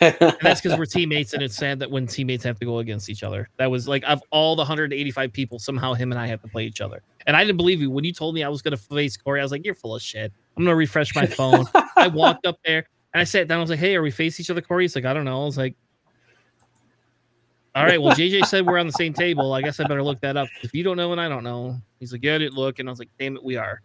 and 0.00 0.36
that's 0.42 0.60
because 0.60 0.78
we're 0.78 0.86
teammates, 0.86 1.32
and 1.32 1.42
it's 1.42 1.56
sad 1.56 1.78
that 1.80 1.90
when 1.90 2.06
teammates 2.06 2.44
have 2.44 2.58
to 2.58 2.64
go 2.64 2.78
against 2.78 3.08
each 3.08 3.22
other. 3.22 3.48
That 3.56 3.70
was 3.70 3.88
like 3.88 4.02
of 4.06 4.22
all 4.30 4.56
the 4.56 4.60
185 4.60 5.32
people, 5.32 5.58
somehow 5.58 5.94
him 5.94 6.12
and 6.12 6.20
I 6.20 6.26
have 6.26 6.42
to 6.42 6.48
play 6.48 6.64
each 6.64 6.80
other. 6.80 7.02
And 7.26 7.36
I 7.36 7.44
didn't 7.44 7.56
believe 7.56 7.80
you 7.80 7.90
when 7.90 8.04
you 8.04 8.12
told 8.12 8.34
me 8.34 8.42
I 8.42 8.48
was 8.48 8.62
going 8.62 8.76
to 8.76 8.82
face 8.82 9.16
Corey. 9.16 9.40
I 9.40 9.42
was 9.42 9.52
like, 9.52 9.64
"You're 9.64 9.74
full 9.74 9.94
of 9.94 10.02
shit." 10.02 10.32
I'm 10.56 10.64
going 10.64 10.72
to 10.72 10.76
refresh 10.76 11.14
my 11.14 11.26
phone. 11.26 11.66
I 11.96 12.08
walked 12.08 12.46
up 12.46 12.58
there 12.64 12.86
and 13.14 13.20
I 13.20 13.24
sat 13.24 13.48
down. 13.48 13.58
I 13.58 13.60
was 13.60 13.70
like, 13.70 13.78
"Hey, 13.78 13.96
are 13.96 14.02
we 14.02 14.10
face 14.10 14.38
each 14.40 14.50
other, 14.50 14.60
Corey?" 14.60 14.84
He's 14.84 14.96
like, 14.96 15.04
"I 15.04 15.14
don't 15.14 15.24
know." 15.24 15.42
I 15.42 15.44
was 15.44 15.58
like, 15.58 15.76
"All 17.74 17.84
right, 17.84 18.00
well, 18.00 18.14
JJ 18.14 18.46
said 18.46 18.66
we're 18.66 18.78
on 18.78 18.86
the 18.86 18.92
same 18.92 19.12
table. 19.12 19.52
I 19.52 19.62
guess 19.62 19.80
I 19.80 19.84
better 19.84 20.02
look 20.02 20.20
that 20.20 20.36
up. 20.36 20.48
If 20.62 20.74
you 20.74 20.82
don't 20.82 20.96
know 20.96 21.12
and 21.12 21.20
I 21.20 21.28
don't 21.28 21.44
know." 21.44 21.76
He's 22.00 22.12
like, 22.12 22.22
"Yeah, 22.22 22.34
I 22.34 22.38
didn't 22.38 22.54
look," 22.54 22.78
and 22.78 22.88
I 22.88 22.92
was 22.92 22.98
like, 22.98 23.10
"Damn 23.18 23.36
it, 23.36 23.44
we 23.44 23.56
are." 23.56 23.80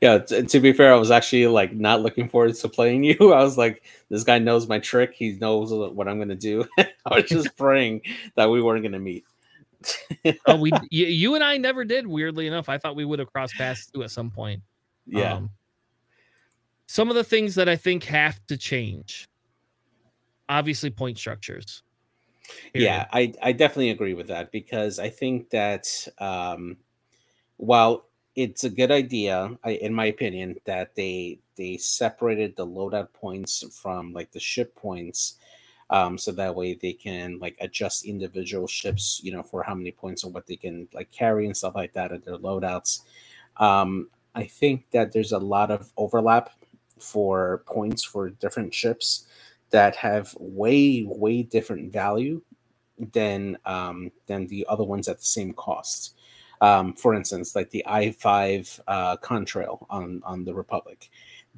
Yeah 0.00 0.18
t- 0.18 0.42
to 0.42 0.60
be 0.60 0.72
fair 0.72 0.92
i 0.92 0.96
was 0.96 1.10
actually 1.10 1.46
like 1.46 1.72
not 1.72 2.00
looking 2.00 2.28
forward 2.28 2.54
to 2.54 2.68
playing 2.68 3.04
you. 3.04 3.16
I 3.32 3.42
was 3.42 3.56
like 3.58 3.82
this 4.08 4.24
guy 4.24 4.38
knows 4.38 4.68
my 4.68 4.78
trick. 4.78 5.14
He 5.14 5.32
knows 5.32 5.72
what 5.72 6.08
i'm 6.08 6.18
gonna 6.18 6.34
do. 6.34 6.66
I 6.78 7.16
was 7.16 7.24
just 7.24 7.56
praying 7.56 8.02
that 8.36 8.50
we 8.50 8.62
weren't 8.62 8.82
gonna 8.82 9.00
meet. 9.00 9.24
Oh 10.46 10.56
we 10.56 10.70
you, 10.90 11.06
you, 11.06 11.34
and 11.34 11.42
i 11.42 11.56
never 11.56 11.84
did 11.84 12.06
weirdly 12.06 12.46
enough. 12.46 12.68
I 12.68 12.78
thought 12.78 12.94
we 12.94 13.04
would 13.04 13.18
have 13.18 13.32
crossed 13.32 13.54
paths 13.54 13.86
too 13.86 14.04
at 14.04 14.12
some 14.12 14.30
point. 14.30 14.62
Yeah. 15.06 15.34
Um, 15.34 15.50
some 16.92 17.08
of 17.08 17.14
the 17.14 17.24
things 17.24 17.54
that 17.54 17.70
i 17.70 17.76
think 17.76 18.04
have 18.04 18.38
to 18.46 18.56
change 18.56 19.26
obviously 20.50 20.90
point 20.90 21.16
structures 21.16 21.82
Period. 22.74 22.86
yeah 22.86 23.06
i 23.12 23.32
i 23.42 23.50
definitely 23.52 23.88
agree 23.88 24.12
with 24.12 24.28
that 24.28 24.52
because 24.52 24.98
i 24.98 25.08
think 25.08 25.48
that 25.50 26.06
um 26.18 26.76
while 27.56 28.04
it's 28.34 28.64
a 28.64 28.70
good 28.70 28.90
idea, 28.90 29.56
in 29.66 29.92
my 29.94 30.06
opinion, 30.06 30.56
that 30.64 30.94
they 30.94 31.38
they 31.56 31.76
separated 31.76 32.56
the 32.56 32.66
loadout 32.66 33.12
points 33.12 33.64
from 33.82 34.12
like 34.12 34.32
the 34.32 34.40
ship 34.40 34.74
points, 34.74 35.34
um, 35.90 36.16
so 36.18 36.32
that 36.32 36.54
way 36.54 36.74
they 36.74 36.94
can 36.94 37.38
like 37.40 37.56
adjust 37.60 38.06
individual 38.06 38.66
ships, 38.66 39.20
you 39.22 39.32
know, 39.32 39.42
for 39.42 39.62
how 39.62 39.74
many 39.74 39.92
points 39.92 40.24
or 40.24 40.30
what 40.30 40.46
they 40.46 40.56
can 40.56 40.88
like 40.94 41.10
carry 41.12 41.46
and 41.46 41.56
stuff 41.56 41.74
like 41.74 41.92
that 41.94 42.12
at 42.12 42.24
their 42.24 42.38
loadouts. 42.38 43.02
Um, 43.58 44.08
I 44.34 44.44
think 44.44 44.90
that 44.92 45.12
there's 45.12 45.32
a 45.32 45.38
lot 45.38 45.70
of 45.70 45.92
overlap 45.96 46.50
for 46.98 47.62
points 47.66 48.02
for 48.04 48.30
different 48.30 48.72
ships 48.74 49.26
that 49.70 49.96
have 49.96 50.34
way 50.38 51.02
way 51.06 51.42
different 51.42 51.92
value 51.92 52.40
than 53.12 53.58
um, 53.66 54.10
than 54.26 54.46
the 54.46 54.66
other 54.68 54.84
ones 54.84 55.08
at 55.08 55.18
the 55.18 55.24
same 55.24 55.52
cost. 55.52 56.14
Um, 56.62 56.94
for 56.94 57.12
instance, 57.12 57.56
like 57.56 57.70
the 57.70 57.84
I 57.86 58.12
five 58.12 58.80
uh, 58.86 59.16
contrail 59.16 59.84
on 59.90 60.22
on 60.24 60.44
the 60.44 60.54
Republic, 60.54 61.10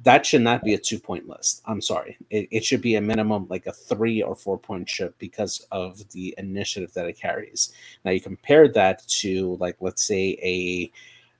that 0.03 0.25
should 0.25 0.41
not 0.41 0.63
be 0.63 0.73
a 0.73 0.79
two 0.79 0.99
point 0.99 1.29
list. 1.29 1.61
I'm 1.65 1.79
sorry, 1.79 2.17
it, 2.31 2.47
it 2.51 2.65
should 2.65 2.81
be 2.81 2.95
a 2.95 3.01
minimum 3.01 3.45
like 3.47 3.67
a 3.67 3.71
three 3.71 4.23
or 4.23 4.35
four 4.35 4.57
point 4.57 4.89
ship 4.89 5.13
because 5.19 5.65
of 5.71 6.09
the 6.09 6.33
initiative 6.39 6.91
that 6.93 7.05
it 7.05 7.19
carries. 7.19 7.71
Now 8.03 8.11
you 8.11 8.19
compare 8.19 8.67
that 8.69 9.07
to 9.19 9.57
like 9.59 9.77
let's 9.79 10.03
say 10.03 10.39
a 10.41 10.91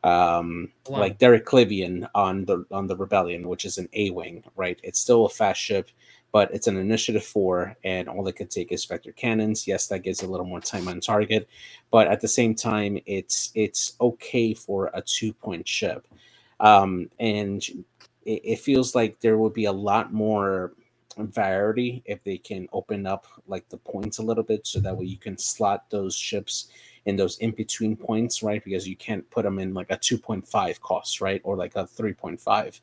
um, 0.08 0.72
wow. 0.88 1.00
like 1.00 1.18
Derek 1.18 1.48
Klivian 1.48 2.08
on 2.14 2.46
the 2.46 2.66
on 2.72 2.86
the 2.86 2.96
Rebellion, 2.96 3.48
which 3.48 3.66
is 3.66 3.80
an 3.80 3.90
A 3.94 4.12
wing, 4.12 4.44
right? 4.56 4.80
It's 4.84 5.00
still 5.00 5.26
a 5.26 5.30
fast 5.30 5.60
ship, 5.60 5.90
but 6.36 6.54
it's 6.54 6.68
an 6.68 6.76
initiative 6.76 7.24
four, 7.24 7.78
and 7.86 8.10
all 8.10 8.28
it 8.28 8.36
could 8.36 8.52
take 8.52 8.70
is 8.70 8.84
vector 8.84 9.14
cannons. 9.14 9.66
Yes, 9.66 9.88
that 9.88 10.00
gives 10.00 10.22
a 10.22 10.28
little 10.28 10.46
more 10.46 10.60
time 10.60 10.90
on 10.90 11.00
target, 11.00 11.48
but 11.92 12.10
at 12.10 12.20
the 12.20 12.28
same 12.28 12.54
time, 12.54 13.00
it's 13.06 13.54
it's 13.56 13.96
okay 14.02 14.54
for 14.54 14.92
a 14.94 15.02
two 15.02 15.32
point 15.32 15.66
ship, 15.66 16.06
um, 16.60 17.10
and 17.22 17.64
it, 18.26 18.42
it 18.44 18.60
feels 18.60 18.94
like 18.94 19.22
there 19.22 19.38
would 19.38 19.54
be 19.54 19.64
a 19.64 19.72
lot 19.72 20.12
more 20.12 20.74
variety 21.18 22.04
if 22.04 22.22
they 22.26 22.38
can 22.38 22.68
open 22.74 23.08
up 23.08 23.26
like 23.48 23.70
the 23.70 23.78
points 23.78 24.18
a 24.18 24.22
little 24.22 24.44
bit 24.44 24.68
so 24.68 24.82
that 24.82 24.98
way 24.98 25.06
you 25.06 25.18
can 25.18 25.38
slot 25.38 25.90
those 25.90 26.14
ships 26.14 26.68
in 27.06 27.16
those 27.16 27.38
in 27.38 27.52
between 27.52 27.96
points, 27.96 28.42
right? 28.42 28.64
Because 28.64 28.88
you 28.88 28.96
can't 28.96 29.30
put 29.30 29.44
them 29.44 29.60
in 29.60 29.74
like 29.74 29.92
a 29.92 29.98
2.5 29.98 30.80
cost, 30.82 31.22
right? 31.22 31.42
Or 31.44 31.56
like 31.56 31.76
a 31.76 31.86
3.5. 31.86 32.80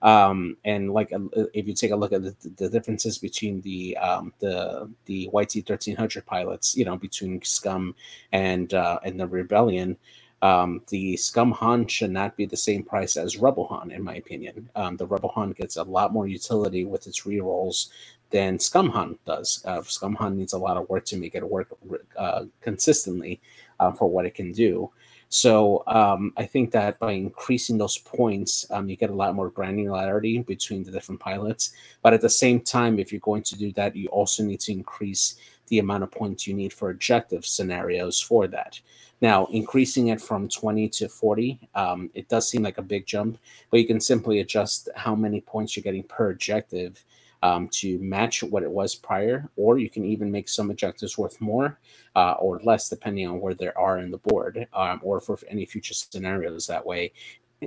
Um, 0.00 0.56
and 0.64 0.92
like 0.92 1.12
if 1.52 1.66
you 1.66 1.74
take 1.74 1.90
a 1.90 1.96
look 1.96 2.12
at 2.12 2.22
the, 2.22 2.34
the 2.56 2.68
differences 2.68 3.18
between 3.18 3.60
the 3.62 3.96
um, 3.96 4.32
the 4.38 4.90
the 5.06 5.28
YT 5.32 5.68
1300 5.68 6.24
pilots, 6.24 6.76
you 6.76 6.84
know, 6.84 6.96
between 6.96 7.42
Scum 7.42 7.94
and 8.32 8.72
uh, 8.74 9.00
and 9.04 9.18
the 9.18 9.26
Rebellion, 9.26 9.96
um, 10.40 10.82
the 10.88 11.16
Scum 11.16 11.50
Han 11.52 11.86
should 11.88 12.12
not 12.12 12.36
be 12.36 12.46
the 12.46 12.56
same 12.56 12.84
price 12.84 13.16
as 13.16 13.38
Rebel 13.38 13.66
Han, 13.68 13.90
in 13.90 14.04
my 14.04 14.14
opinion. 14.14 14.70
Um, 14.76 14.96
the 14.96 15.06
Rebel 15.06 15.30
Han 15.30 15.50
gets 15.50 15.76
a 15.76 15.82
lot 15.82 16.12
more 16.12 16.28
utility 16.28 16.84
with 16.84 17.06
its 17.08 17.22
rerolls 17.22 17.88
than 18.30 18.58
Scum 18.58 18.90
Han 18.90 19.18
does. 19.26 19.62
Uh, 19.64 19.82
Scum 19.82 20.14
Han 20.16 20.36
needs 20.36 20.52
a 20.52 20.58
lot 20.58 20.76
of 20.76 20.88
work 20.88 21.04
to 21.06 21.16
make 21.16 21.34
it 21.34 21.48
work 21.48 21.68
uh, 22.16 22.44
consistently 22.60 23.40
uh, 23.80 23.92
for 23.92 24.08
what 24.08 24.26
it 24.26 24.34
can 24.34 24.52
do. 24.52 24.90
So 25.30 25.82
um, 25.86 26.32
I 26.36 26.46
think 26.46 26.70
that 26.72 26.98
by 26.98 27.12
increasing 27.12 27.76
those 27.76 27.98
points, 27.98 28.66
um, 28.70 28.88
you 28.88 28.96
get 28.96 29.10
a 29.10 29.14
lot 29.14 29.34
more 29.34 29.50
granularity 29.50 30.44
between 30.46 30.84
the 30.84 30.90
different 30.90 31.20
pilots. 31.20 31.72
But 32.02 32.14
at 32.14 32.22
the 32.22 32.30
same 32.30 32.60
time, 32.60 32.98
if 32.98 33.12
you're 33.12 33.20
going 33.20 33.42
to 33.44 33.58
do 33.58 33.72
that, 33.72 33.94
you 33.94 34.08
also 34.08 34.42
need 34.42 34.60
to 34.60 34.72
increase 34.72 35.36
the 35.66 35.80
amount 35.80 36.02
of 36.02 36.10
points 36.10 36.46
you 36.46 36.54
need 36.54 36.72
for 36.72 36.90
objective 36.90 37.44
scenarios 37.44 38.20
for 38.20 38.46
that. 38.48 38.80
Now, 39.20 39.46
increasing 39.46 40.08
it 40.08 40.20
from 40.20 40.48
20 40.48 40.88
to 40.90 41.08
40, 41.08 41.68
um, 41.74 42.10
it 42.14 42.28
does 42.28 42.48
seem 42.48 42.62
like 42.62 42.78
a 42.78 42.82
big 42.82 43.04
jump, 43.04 43.38
but 43.70 43.80
you 43.80 43.86
can 43.86 44.00
simply 44.00 44.40
adjust 44.40 44.88
how 44.94 45.14
many 45.14 45.40
points 45.40 45.76
you're 45.76 45.82
getting 45.82 46.04
per 46.04 46.30
objective 46.30 47.04
um, 47.42 47.68
to 47.68 47.98
match 47.98 48.42
what 48.42 48.62
it 48.62 48.70
was 48.70 48.94
prior, 48.94 49.48
or 49.56 49.78
you 49.78 49.90
can 49.90 50.04
even 50.04 50.30
make 50.30 50.48
some 50.48 50.70
objectives 50.70 51.16
worth 51.16 51.40
more 51.40 51.78
uh, 52.16 52.32
or 52.32 52.60
less 52.64 52.88
depending 52.88 53.26
on 53.26 53.40
where 53.40 53.54
they 53.54 53.70
are 53.70 53.98
in 53.98 54.10
the 54.10 54.18
board, 54.18 54.66
um, 54.72 55.00
or 55.02 55.20
for 55.20 55.38
any 55.48 55.64
future 55.64 55.94
scenarios 55.94 56.66
that 56.66 56.84
way. 56.84 57.12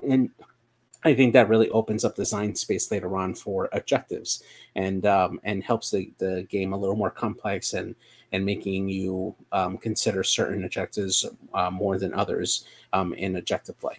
And 0.07 0.29
I 1.03 1.15
think 1.15 1.33
that 1.33 1.49
really 1.49 1.69
opens 1.69 2.05
up 2.05 2.15
design 2.15 2.53
space 2.55 2.91
later 2.91 3.17
on 3.17 3.33
for 3.33 3.69
objectives 3.71 4.43
and 4.75 5.05
um, 5.05 5.39
and 5.43 5.63
helps 5.63 5.91
the, 5.91 6.11
the 6.19 6.45
game 6.49 6.73
a 6.73 6.77
little 6.77 6.95
more 6.95 7.09
complex 7.09 7.73
and 7.73 7.95
and 8.31 8.45
making 8.45 8.87
you 8.87 9.35
um, 9.51 9.77
consider 9.77 10.23
certain 10.23 10.63
objectives 10.63 11.25
uh, 11.53 11.69
more 11.69 11.97
than 11.97 12.13
others 12.13 12.65
um, 12.93 13.13
in 13.13 13.35
objective 13.35 13.79
play. 13.79 13.97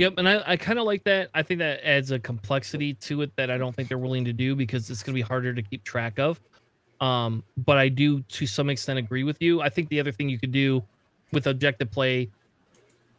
Yep, 0.00 0.14
and 0.16 0.26
I, 0.26 0.42
I 0.46 0.56
kind 0.56 0.78
of 0.78 0.86
like 0.86 1.04
that. 1.04 1.28
I 1.34 1.42
think 1.42 1.58
that 1.58 1.86
adds 1.86 2.10
a 2.10 2.18
complexity 2.18 2.94
to 2.94 3.20
it 3.20 3.36
that 3.36 3.50
I 3.50 3.58
don't 3.58 3.76
think 3.76 3.90
they're 3.90 3.98
willing 3.98 4.24
to 4.24 4.32
do 4.32 4.56
because 4.56 4.88
it's 4.88 5.02
going 5.02 5.12
to 5.12 5.18
be 5.18 5.20
harder 5.20 5.52
to 5.52 5.60
keep 5.60 5.84
track 5.84 6.18
of. 6.18 6.40
Um, 7.02 7.44
but 7.58 7.76
I 7.76 7.90
do 7.90 8.22
to 8.22 8.46
some 8.46 8.70
extent 8.70 8.98
agree 8.98 9.24
with 9.24 9.42
you. 9.42 9.60
I 9.60 9.68
think 9.68 9.90
the 9.90 10.00
other 10.00 10.10
thing 10.10 10.30
you 10.30 10.38
could 10.38 10.52
do 10.52 10.82
with 11.32 11.46
objective 11.48 11.90
play 11.90 12.30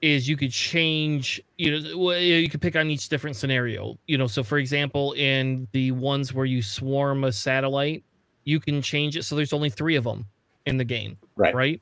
is 0.02 0.28
you 0.28 0.36
could 0.36 0.52
change, 0.52 1.40
you 1.60 1.80
know, 1.80 2.14
you 2.14 2.50
could 2.50 2.62
pick 2.64 2.76
on 2.76 2.90
each 2.90 3.10
different 3.10 3.36
scenario. 3.36 3.96
You 4.08 4.18
know, 4.18 4.26
so 4.26 4.44
for 4.44 4.58
example, 4.58 5.12
in 5.12 5.68
the 5.74 5.92
ones 5.92 6.34
where 6.34 6.48
you 6.48 6.64
swarm 6.64 7.26
a 7.26 7.32
satellite, 7.32 8.04
you 8.44 8.60
can 8.60 8.82
change 8.82 9.16
it 9.16 9.22
so 9.24 9.36
there's 9.36 9.54
only 9.54 9.70
three 9.70 9.98
of 9.98 10.04
them 10.04 10.26
in 10.66 10.78
the 10.78 10.86
game. 10.86 11.16
Right. 11.36 11.54
Right. 11.54 11.82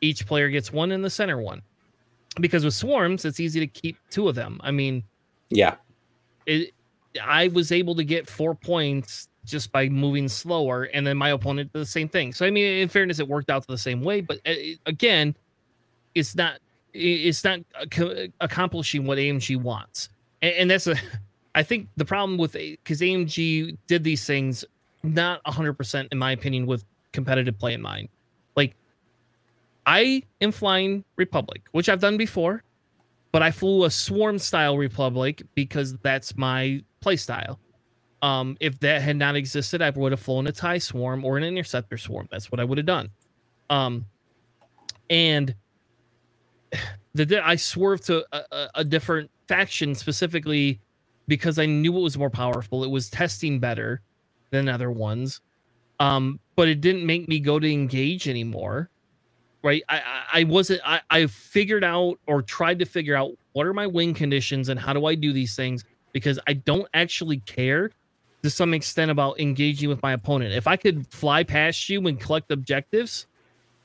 Each 0.00 0.26
player 0.26 0.48
gets 0.48 0.72
one 0.72 0.90
in 0.90 1.02
the 1.02 1.10
center 1.10 1.36
one 1.36 1.60
because 2.40 2.64
with 2.64 2.74
swarms, 2.74 3.24
it's 3.24 3.40
easy 3.40 3.60
to 3.60 3.66
keep 3.66 3.96
two 4.10 4.28
of 4.28 4.34
them. 4.34 4.60
I 4.62 4.70
mean, 4.70 5.02
yeah, 5.50 5.76
it, 6.46 6.72
I 7.22 7.48
was 7.48 7.72
able 7.72 7.94
to 7.96 8.04
get 8.04 8.28
four 8.28 8.54
points 8.54 9.28
just 9.44 9.72
by 9.72 9.88
moving 9.88 10.28
slower, 10.28 10.84
and 10.84 11.06
then 11.06 11.16
my 11.16 11.30
opponent 11.30 11.72
did 11.72 11.80
the 11.80 11.86
same 11.86 12.08
thing. 12.08 12.32
So 12.32 12.46
I 12.46 12.50
mean, 12.50 12.64
in 12.64 12.88
fairness, 12.88 13.18
it 13.18 13.28
worked 13.28 13.50
out 13.50 13.66
the 13.66 13.78
same 13.78 14.02
way. 14.02 14.20
But 14.20 14.40
uh, 14.46 14.54
again, 14.86 15.34
it's 16.14 16.34
not 16.34 16.60
it's 16.92 17.44
not 17.44 17.60
accomplishing 18.40 19.06
what 19.06 19.18
AMG 19.18 19.60
wants, 19.60 20.08
and, 20.42 20.54
and 20.54 20.70
that's 20.70 20.86
a. 20.86 20.96
I 21.54 21.62
think 21.62 21.88
the 21.96 22.04
problem 22.04 22.38
with 22.38 22.52
because 22.52 23.00
AMG 23.00 23.76
did 23.88 24.04
these 24.04 24.24
things 24.24 24.64
not 25.02 25.42
100% 25.44 26.08
in 26.12 26.18
my 26.18 26.32
opinion 26.32 26.66
with 26.66 26.84
competitive 27.12 27.58
play 27.58 27.74
in 27.74 27.82
mind. 27.82 28.08
I 29.88 30.22
am 30.42 30.52
flying 30.52 31.02
Republic, 31.16 31.62
which 31.72 31.88
I've 31.88 31.98
done 31.98 32.18
before, 32.18 32.62
but 33.32 33.42
I 33.42 33.50
flew 33.50 33.84
a 33.84 33.90
swarm 33.90 34.38
style 34.38 34.76
Republic 34.76 35.42
because 35.54 35.96
that's 36.02 36.36
my 36.36 36.82
play 37.00 37.16
style. 37.16 37.58
Um, 38.20 38.58
if 38.60 38.78
that 38.80 39.00
had 39.00 39.16
not 39.16 39.34
existed, 39.34 39.80
I 39.80 39.88
would 39.88 40.12
have 40.12 40.20
flown 40.20 40.46
a 40.46 40.52
tie 40.52 40.76
swarm 40.76 41.24
or 41.24 41.38
an 41.38 41.44
interceptor 41.44 41.96
swarm. 41.96 42.28
That's 42.30 42.52
what 42.52 42.60
I 42.60 42.64
would 42.64 42.76
have 42.76 42.86
done. 42.86 43.08
Um, 43.70 44.04
and 45.08 45.54
the 47.14 47.40
I 47.42 47.56
swerved 47.56 48.04
to 48.08 48.26
a, 48.32 48.68
a 48.74 48.84
different 48.84 49.30
faction 49.48 49.94
specifically 49.94 50.80
because 51.28 51.58
I 51.58 51.64
knew 51.64 51.96
it 51.96 52.02
was 52.02 52.18
more 52.18 52.28
powerful. 52.28 52.84
It 52.84 52.90
was 52.90 53.08
testing 53.08 53.58
better 53.58 54.02
than 54.50 54.68
other 54.68 54.90
ones. 54.90 55.40
Um, 55.98 56.40
but 56.56 56.68
it 56.68 56.82
didn't 56.82 57.06
make 57.06 57.26
me 57.26 57.40
go 57.40 57.58
to 57.58 57.72
engage 57.72 58.28
anymore 58.28 58.90
right? 59.62 59.82
I, 59.88 60.02
I 60.32 60.44
wasn't, 60.44 60.80
I, 60.84 61.00
I 61.10 61.26
figured 61.26 61.84
out 61.84 62.18
or 62.26 62.42
tried 62.42 62.78
to 62.80 62.84
figure 62.84 63.14
out 63.14 63.32
what 63.52 63.66
are 63.66 63.74
my 63.74 63.86
wing 63.86 64.14
conditions 64.14 64.68
and 64.68 64.78
how 64.78 64.92
do 64.92 65.06
I 65.06 65.14
do 65.14 65.32
these 65.32 65.56
things 65.56 65.84
because 66.12 66.38
I 66.46 66.54
don't 66.54 66.88
actually 66.94 67.38
care 67.38 67.90
to 68.42 68.50
some 68.50 68.72
extent 68.72 69.10
about 69.10 69.40
engaging 69.40 69.88
with 69.88 70.02
my 70.02 70.12
opponent. 70.12 70.54
If 70.54 70.66
I 70.66 70.76
could 70.76 71.06
fly 71.12 71.42
past 71.42 71.88
you 71.88 72.06
and 72.06 72.20
collect 72.20 72.50
objectives, 72.50 73.26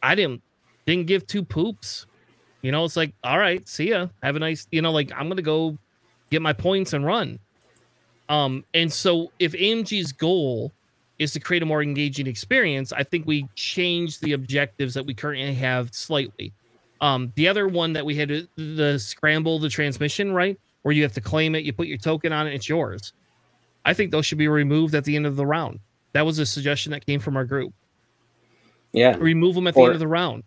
I 0.02 0.16
didn't 0.16 0.42
didn't 0.86 1.08
give 1.08 1.26
two 1.26 1.44
poops. 1.44 2.06
You 2.62 2.72
know, 2.72 2.86
it's 2.86 2.96
like, 2.96 3.14
all 3.24 3.40
right, 3.40 3.68
see 3.68 3.90
ya. 3.90 4.08
Have 4.22 4.36
a 4.36 4.40
nice, 4.40 4.68
you 4.72 4.82
know, 4.82 4.92
like 4.92 5.12
I'm 5.16 5.28
gonna 5.28 5.42
go 5.42 5.78
get 6.30 6.42
my 6.42 6.54
points 6.54 6.94
and 6.94 7.06
run. 7.06 7.40
Um, 8.30 8.64
and 8.74 8.92
so 8.92 9.32
if 9.40 9.54
AMG's 9.54 10.12
goal 10.12 10.72
is 11.20 11.32
to 11.34 11.40
create 11.40 11.64
a 11.64 11.66
more 11.66 11.82
engaging 11.84 12.28
experience, 12.28 12.92
I 12.92 13.04
think 13.04 13.26
we 13.26 13.48
changed 13.56 14.22
the 14.22 14.34
objectives 14.34 14.94
that 14.94 15.06
we 15.06 15.14
currently 15.14 15.54
have 15.54 15.94
slightly. 15.94 16.54
Um, 17.02 17.32
the 17.36 17.48
other 17.48 17.68
one 17.68 17.94
that 17.94 18.06
we 18.06 18.16
had 18.16 18.48
the 18.56 18.98
scramble 18.98 19.60
the 19.60 19.70
transmission, 19.70 20.32
right? 20.32 20.60
Where 20.82 20.94
you 20.94 21.04
have 21.04 21.14
to 21.14 21.22
claim 21.22 21.56
it, 21.56 21.64
you 21.64 21.74
put 21.74 21.88
your 21.88 21.98
token 21.98 22.34
on 22.34 22.48
it, 22.48 22.54
it's 22.54 22.68
yours. 22.68 23.14
I 23.86 23.94
think 23.94 24.12
those 24.12 24.26
should 24.26 24.38
be 24.38 24.48
removed 24.48 24.96
at 24.96 25.04
the 25.04 25.16
end 25.16 25.26
of 25.26 25.36
the 25.36 25.46
round. 25.46 25.80
That 26.14 26.26
was 26.26 26.40
a 26.40 26.46
suggestion 26.46 26.92
that 26.92 27.06
came 27.06 27.20
from 27.20 27.36
our 27.36 27.46
group. 27.46 27.74
Yeah. 28.94 29.18
Remove 29.18 29.56
them 29.56 29.68
at 29.68 29.76
the 29.76 29.82
end 29.82 29.94
of 29.94 30.00
the 30.00 30.08
round 30.08 30.44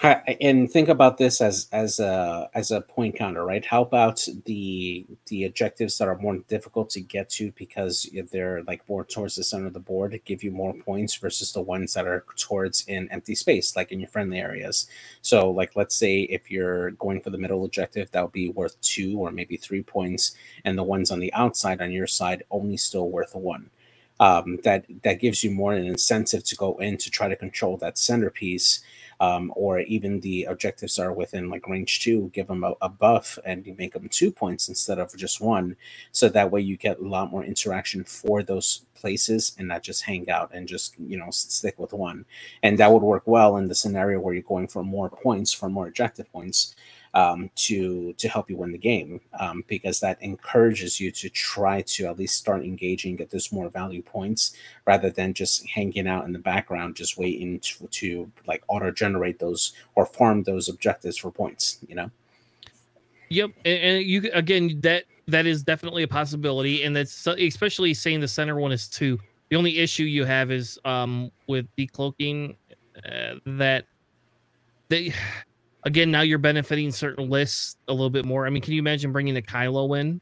and 0.00 0.70
think 0.70 0.88
about 0.88 1.18
this 1.18 1.40
as 1.40 1.68
as 1.72 1.98
a 1.98 2.48
as 2.54 2.70
a 2.70 2.80
point 2.82 3.16
counter 3.16 3.44
right? 3.44 3.64
How 3.64 3.82
about 3.82 4.24
the 4.44 5.04
the 5.26 5.44
objectives 5.44 5.98
that 5.98 6.06
are 6.06 6.16
more 6.18 6.36
difficult 6.48 6.90
to 6.90 7.00
get 7.00 7.28
to 7.30 7.50
because 7.56 8.08
they're 8.30 8.62
like 8.64 8.88
more 8.88 9.04
towards 9.04 9.34
the 9.34 9.42
center 9.42 9.66
of 9.66 9.72
the 9.72 9.80
board 9.80 10.20
give 10.24 10.44
you 10.44 10.52
more 10.52 10.72
points 10.74 11.16
versus 11.16 11.52
the 11.52 11.60
ones 11.60 11.94
that 11.94 12.06
are 12.06 12.24
towards 12.36 12.84
in 12.86 13.10
empty 13.10 13.34
space 13.34 13.74
like 13.74 13.90
in 13.90 13.98
your 13.98 14.08
friendly 14.08 14.38
areas. 14.38 14.86
So 15.22 15.50
like 15.50 15.74
let's 15.74 15.96
say 15.96 16.20
if 16.22 16.48
you're 16.50 16.92
going 16.92 17.20
for 17.20 17.30
the 17.30 17.38
middle 17.38 17.64
objective 17.64 18.10
that 18.12 18.22
would 18.22 18.32
be 18.32 18.50
worth 18.50 18.80
two 18.80 19.18
or 19.18 19.32
maybe 19.32 19.56
three 19.56 19.82
points 19.82 20.36
and 20.64 20.78
the 20.78 20.84
ones 20.84 21.10
on 21.10 21.18
the 21.18 21.32
outside 21.34 21.80
on 21.82 21.90
your 21.90 22.06
side 22.06 22.44
only 22.50 22.76
still 22.76 23.10
worth 23.10 23.34
one. 23.34 23.70
Um, 24.20 24.58
that 24.64 24.84
that 25.04 25.20
gives 25.20 25.44
you 25.44 25.52
more 25.52 25.74
an 25.74 25.86
incentive 25.86 26.42
to 26.44 26.56
go 26.56 26.76
in 26.78 26.96
to 26.98 27.10
try 27.10 27.28
to 27.28 27.36
control 27.36 27.76
that 27.76 27.96
centerpiece 27.98 28.82
um, 29.20 29.52
or 29.56 29.80
even 29.80 30.20
the 30.20 30.44
objectives 30.44 30.98
are 30.98 31.12
within 31.12 31.50
like 31.50 31.66
range 31.66 32.00
two, 32.00 32.30
give 32.32 32.46
them 32.46 32.62
a, 32.62 32.74
a, 32.80 32.88
buff 32.88 33.38
and 33.44 33.66
you 33.66 33.74
make 33.76 33.92
them 33.92 34.08
two 34.08 34.30
points 34.30 34.68
instead 34.68 34.98
of 34.98 35.16
just 35.16 35.40
one. 35.40 35.76
So 36.12 36.28
that 36.28 36.50
way 36.50 36.60
you 36.60 36.76
get 36.76 37.00
a 37.00 37.08
lot 37.08 37.30
more 37.30 37.44
interaction 37.44 38.04
for 38.04 38.42
those 38.42 38.82
places 38.94 39.54
and 39.58 39.68
not 39.68 39.82
just 39.82 40.04
hang 40.04 40.30
out 40.30 40.50
and 40.52 40.68
just, 40.68 40.94
you 40.98 41.16
know, 41.16 41.30
stick 41.30 41.78
with 41.78 41.92
one. 41.92 42.26
And 42.62 42.78
that 42.78 42.92
would 42.92 43.02
work 43.02 43.24
well 43.26 43.56
in 43.56 43.68
the 43.68 43.74
scenario 43.74 44.20
where 44.20 44.34
you're 44.34 44.42
going 44.42 44.68
for 44.68 44.84
more 44.84 45.10
points, 45.10 45.52
for 45.52 45.68
more 45.68 45.88
objective 45.88 46.30
points 46.32 46.74
um, 47.14 47.50
to 47.56 48.12
to 48.14 48.28
help 48.28 48.50
you 48.50 48.56
win 48.56 48.72
the 48.72 48.78
game 48.78 49.20
um, 49.38 49.64
because 49.66 50.00
that 50.00 50.20
encourages 50.22 51.00
you 51.00 51.10
to 51.12 51.28
try 51.28 51.82
to 51.82 52.06
at 52.06 52.18
least 52.18 52.36
start 52.36 52.62
engaging, 52.62 53.16
get 53.16 53.30
those 53.30 53.52
more 53.52 53.68
value 53.68 54.02
points 54.02 54.54
rather 54.86 55.10
than 55.10 55.34
just 55.34 55.66
hanging 55.68 56.06
out 56.06 56.24
in 56.24 56.32
the 56.32 56.38
background, 56.38 56.96
just 56.96 57.18
waiting 57.18 57.60
to, 57.60 57.86
to 57.88 58.30
like 58.46 58.62
auto 58.68 58.90
generate 58.90 59.38
those 59.38 59.72
or 59.94 60.06
farm 60.06 60.42
those 60.42 60.68
objectives 60.68 61.16
for 61.16 61.30
points. 61.30 61.78
You 61.88 61.94
know. 61.94 62.10
Yep, 63.30 63.50
and, 63.64 63.78
and 63.82 64.04
you 64.04 64.30
again 64.32 64.80
that 64.82 65.04
that 65.26 65.46
is 65.46 65.62
definitely 65.62 66.02
a 66.02 66.08
possibility, 66.08 66.84
and 66.84 66.96
that's 66.96 67.26
especially 67.26 67.94
saying 67.94 68.20
the 68.20 68.28
center 68.28 68.56
one 68.56 68.72
is 68.72 68.88
two. 68.88 69.18
The 69.50 69.56
only 69.56 69.78
issue 69.78 70.04
you 70.04 70.24
have 70.24 70.50
is 70.50 70.78
um 70.84 71.30
with 71.46 71.66
decloaking 71.76 72.56
uh, 73.04 73.34
that 73.46 73.84
they 74.88 75.12
again, 75.84 76.10
now 76.10 76.22
you're 76.22 76.38
benefiting 76.38 76.90
certain 76.90 77.28
lists 77.30 77.76
a 77.88 77.92
little 77.92 78.10
bit 78.10 78.24
more. 78.24 78.46
I 78.46 78.50
mean, 78.50 78.62
can 78.62 78.72
you 78.72 78.80
imagine 78.80 79.12
bringing 79.12 79.36
a 79.36 79.42
Kylo 79.42 79.98
in 79.98 80.20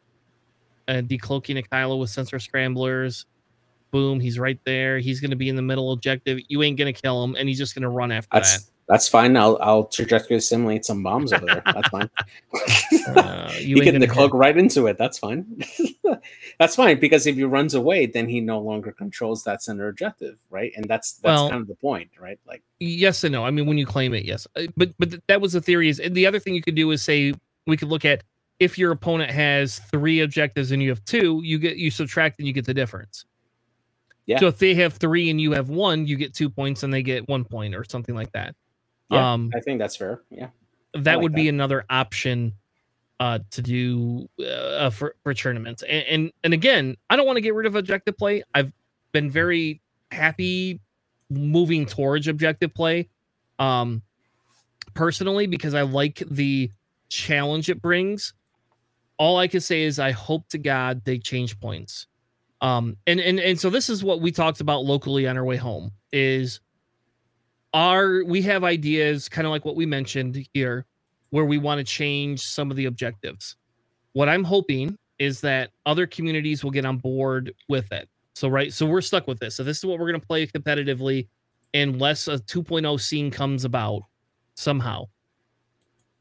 and 0.88 1.08
decloaking 1.08 1.58
a 1.58 1.62
Kylo 1.62 1.98
with 1.98 2.10
sensor 2.10 2.38
scramblers? 2.38 3.26
Boom, 3.90 4.20
he's 4.20 4.38
right 4.38 4.58
there. 4.64 4.98
He's 4.98 5.20
going 5.20 5.30
to 5.30 5.36
be 5.36 5.48
in 5.48 5.56
the 5.56 5.62
middle 5.62 5.92
objective. 5.92 6.40
You 6.48 6.62
ain't 6.62 6.76
going 6.76 6.92
to 6.92 7.00
kill 7.00 7.22
him, 7.22 7.36
and 7.36 7.48
he's 7.48 7.58
just 7.58 7.74
going 7.74 7.82
to 7.82 7.88
run 7.88 8.12
after 8.12 8.28
that's, 8.32 8.64
that. 8.64 8.72
That's 8.88 9.08
fine. 9.08 9.36
I'll 9.36 9.58
I'll 9.60 9.84
trajectory 9.84 10.40
simulate 10.40 10.84
some 10.84 11.02
bombs 11.02 11.32
over 11.32 11.44
there. 11.44 11.62
That's 11.64 11.88
fine. 11.88 12.08
uh, 13.16 13.52
you, 13.58 13.82
get 13.82 13.98
the 13.98 14.06
cloak 14.06 14.32
right 14.32 14.56
into 14.56 14.86
it. 14.86 14.96
That's 14.96 15.18
fine. 15.18 15.60
that's 16.60 16.76
fine 16.76 17.00
because 17.00 17.26
if 17.26 17.34
he 17.34 17.42
runs 17.42 17.74
away, 17.74 18.06
then 18.06 18.28
he 18.28 18.40
no 18.40 18.60
longer 18.60 18.92
controls 18.92 19.42
that 19.42 19.60
center 19.62 19.88
objective, 19.88 20.38
right? 20.50 20.72
And 20.76 20.84
that's 20.84 21.14
that's 21.14 21.24
well, 21.24 21.50
kind 21.50 21.62
of 21.62 21.68
the 21.68 21.74
point, 21.74 22.10
right? 22.20 22.38
Like 22.46 22.62
yes 22.78 23.24
and 23.24 23.32
no. 23.32 23.44
I 23.44 23.50
mean, 23.50 23.66
when 23.66 23.76
you 23.76 23.86
claim 23.86 24.14
it, 24.14 24.24
yes, 24.24 24.46
uh, 24.54 24.66
but 24.76 24.92
but 25.00 25.14
that 25.26 25.40
was 25.40 25.54
the 25.54 25.60
theory. 25.60 25.88
Is 25.88 25.98
and 25.98 26.14
the 26.14 26.26
other 26.26 26.38
thing 26.38 26.54
you 26.54 26.62
could 26.62 26.76
do 26.76 26.92
is 26.92 27.02
say 27.02 27.34
we 27.66 27.76
could 27.76 27.88
look 27.88 28.04
at 28.04 28.22
if 28.60 28.78
your 28.78 28.92
opponent 28.92 29.32
has 29.32 29.80
three 29.90 30.20
objectives 30.20 30.70
and 30.70 30.80
you 30.80 30.90
have 30.90 31.04
two, 31.04 31.40
you 31.42 31.58
get 31.58 31.76
you 31.76 31.90
subtract 31.90 32.38
and 32.38 32.46
you 32.46 32.54
get 32.54 32.64
the 32.64 32.74
difference. 32.74 33.24
Yeah. 34.26 34.38
So 34.38 34.46
if 34.46 34.58
they 34.58 34.74
have 34.74 34.94
three 34.94 35.28
and 35.30 35.40
you 35.40 35.52
have 35.52 35.70
one, 35.70 36.06
you 36.06 36.16
get 36.16 36.34
two 36.34 36.50
points 36.50 36.84
and 36.84 36.94
they 36.94 37.02
get 37.02 37.28
one 37.28 37.44
point 37.44 37.74
or 37.74 37.84
something 37.84 38.14
like 38.14 38.30
that. 38.32 38.54
Yeah, 39.10 39.32
um, 39.32 39.50
I 39.54 39.60
think 39.60 39.78
that's 39.78 39.96
fair. 39.96 40.22
Yeah, 40.30 40.48
that 40.94 41.04
like 41.04 41.22
would 41.22 41.32
that. 41.32 41.36
be 41.36 41.48
another 41.48 41.84
option 41.88 42.54
uh, 43.20 43.38
to 43.50 43.62
do 43.62 44.28
uh, 44.44 44.90
for 44.90 45.14
for 45.22 45.34
tournaments. 45.34 45.82
And, 45.82 46.04
and 46.06 46.32
and 46.44 46.54
again, 46.54 46.96
I 47.08 47.16
don't 47.16 47.26
want 47.26 47.36
to 47.36 47.40
get 47.42 47.54
rid 47.54 47.66
of 47.66 47.74
objective 47.74 48.16
play. 48.16 48.42
I've 48.54 48.72
been 49.12 49.30
very 49.30 49.80
happy 50.10 50.80
moving 51.30 51.86
towards 51.86 52.28
objective 52.28 52.74
play, 52.74 53.08
um, 53.58 54.02
personally 54.94 55.46
because 55.46 55.74
I 55.74 55.82
like 55.82 56.22
the 56.30 56.70
challenge 57.08 57.70
it 57.70 57.80
brings. 57.80 58.34
All 59.18 59.38
I 59.38 59.48
can 59.48 59.60
say 59.60 59.82
is 59.82 59.98
I 59.98 60.10
hope 60.10 60.48
to 60.48 60.58
God 60.58 61.04
they 61.04 61.18
change 61.18 61.58
points. 61.58 62.06
Um, 62.60 62.96
and 63.06 63.20
and 63.20 63.38
and 63.38 63.58
so 63.58 63.70
this 63.70 63.88
is 63.88 64.02
what 64.02 64.20
we 64.20 64.32
talked 64.32 64.60
about 64.60 64.84
locally 64.84 65.26
on 65.26 65.36
our 65.36 65.44
way 65.44 65.56
home 65.56 65.92
is 66.12 66.60
are 67.76 68.24
we 68.24 68.40
have 68.40 68.64
ideas 68.64 69.28
kind 69.28 69.46
of 69.46 69.50
like 69.50 69.66
what 69.66 69.76
we 69.76 69.84
mentioned 69.84 70.48
here 70.54 70.86
where 71.28 71.44
we 71.44 71.58
want 71.58 71.78
to 71.78 71.84
change 71.84 72.40
some 72.40 72.70
of 72.70 72.76
the 72.76 72.86
objectives. 72.86 73.56
What 74.14 74.30
i'm 74.30 74.42
hoping 74.42 74.96
is 75.18 75.42
that 75.42 75.70
other 75.84 76.06
communities 76.06 76.64
will 76.64 76.70
get 76.70 76.86
on 76.86 76.96
board 76.96 77.52
with 77.68 77.92
it. 77.92 78.08
So 78.34 78.48
right 78.48 78.72
so 78.72 78.86
we're 78.86 79.02
stuck 79.02 79.26
with 79.26 79.38
this. 79.38 79.54
So 79.54 79.62
this 79.62 79.76
is 79.76 79.84
what 79.84 79.98
we're 79.98 80.10
going 80.10 80.20
to 80.20 80.26
play 80.26 80.46
competitively 80.46 81.28
unless 81.74 82.28
a 82.28 82.38
2.0 82.38 82.98
scene 82.98 83.30
comes 83.30 83.66
about 83.66 84.00
somehow 84.54 85.04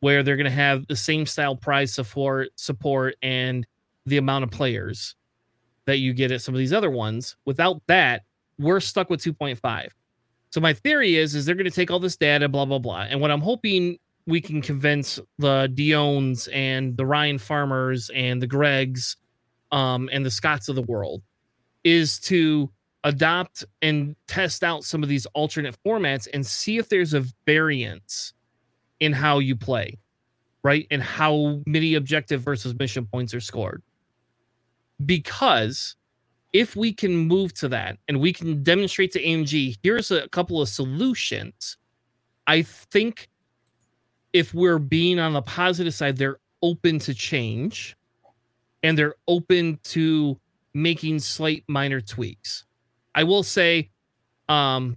where 0.01 0.23
they're 0.23 0.35
going 0.35 0.43
to 0.43 0.51
have 0.51 0.85
the 0.87 0.95
same 0.95 1.25
style 1.25 1.55
prize 1.55 1.93
support 1.93 2.49
support 2.57 3.15
and 3.21 3.65
the 4.05 4.17
amount 4.17 4.43
of 4.43 4.51
players 4.51 5.15
that 5.85 5.99
you 5.99 6.11
get 6.11 6.31
at 6.33 6.41
some 6.41 6.53
of 6.53 6.59
these 6.59 6.73
other 6.73 6.91
ones. 6.91 7.37
Without 7.45 7.81
that 7.87 8.23
we're 8.59 8.81
stuck 8.81 9.09
with 9.09 9.21
2.5 9.21 9.87
so 10.55 10.61
my 10.61 10.71
theory 10.71 11.17
is 11.17 11.35
is 11.35 11.45
they're 11.45 11.53
going 11.53 11.69
to 11.69 11.69
take 11.69 11.91
all 11.91 11.99
this 11.99 12.15
data, 12.15 12.47
blah 12.47 12.63
blah 12.63 12.79
blah, 12.79 13.05
and 13.09 13.19
what 13.19 13.29
I'm 13.29 13.41
hoping 13.41 13.99
we 14.25 14.39
can 14.39 14.61
convince 14.61 15.19
the 15.37 15.69
Diones 15.73 16.47
and 16.47 16.95
the 16.95 17.05
Ryan 17.05 17.37
Farmers 17.39 18.09
and 18.15 18.41
the 18.41 18.47
Gregs, 18.47 19.17
um, 19.73 20.09
and 20.13 20.25
the 20.25 20.31
Scots 20.31 20.69
of 20.69 20.77
the 20.77 20.81
world, 20.83 21.21
is 21.83 22.21
to 22.21 22.71
adopt 23.03 23.65
and 23.81 24.15
test 24.29 24.63
out 24.63 24.85
some 24.85 25.03
of 25.03 25.09
these 25.09 25.25
alternate 25.33 25.75
formats 25.85 26.25
and 26.33 26.45
see 26.45 26.77
if 26.77 26.87
there's 26.87 27.13
a 27.13 27.25
variance 27.45 28.31
in 29.01 29.11
how 29.11 29.39
you 29.39 29.57
play, 29.57 29.99
right? 30.63 30.87
And 30.89 31.03
how 31.03 31.59
many 31.67 31.95
objective 31.95 32.39
versus 32.39 32.73
mission 32.79 33.05
points 33.05 33.33
are 33.33 33.41
scored. 33.41 33.83
Because 35.05 35.97
if 36.55 36.73
we 36.73 36.93
can 36.93 37.13
move 37.13 37.53
to 37.53 37.67
that 37.67 37.97
and 38.07 38.21
we 38.21 38.31
can 38.31 38.63
demonstrate 38.63 39.11
to 39.11 39.21
AMG, 39.21 39.75
here's 39.83 40.09
a 40.09 40.25
couple 40.29 40.61
of 40.61 40.69
solutions, 40.69 41.75
I 42.47 42.61
think 42.61 43.27
if 44.31 44.53
we're 44.53 44.79
being 44.79 45.19
on 45.19 45.33
the 45.33 45.41
positive 45.41 45.93
side, 45.93 46.15
they're 46.15 46.39
open 46.61 46.97
to 46.99 47.13
change 47.13 47.97
and 48.83 48.97
they're 48.97 49.15
open 49.27 49.79
to 49.83 50.39
making 50.73 51.19
slight 51.19 51.65
minor 51.67 51.99
tweaks. 51.99 52.63
I 53.13 53.25
will 53.25 53.43
say, 53.43 53.89
um, 54.47 54.95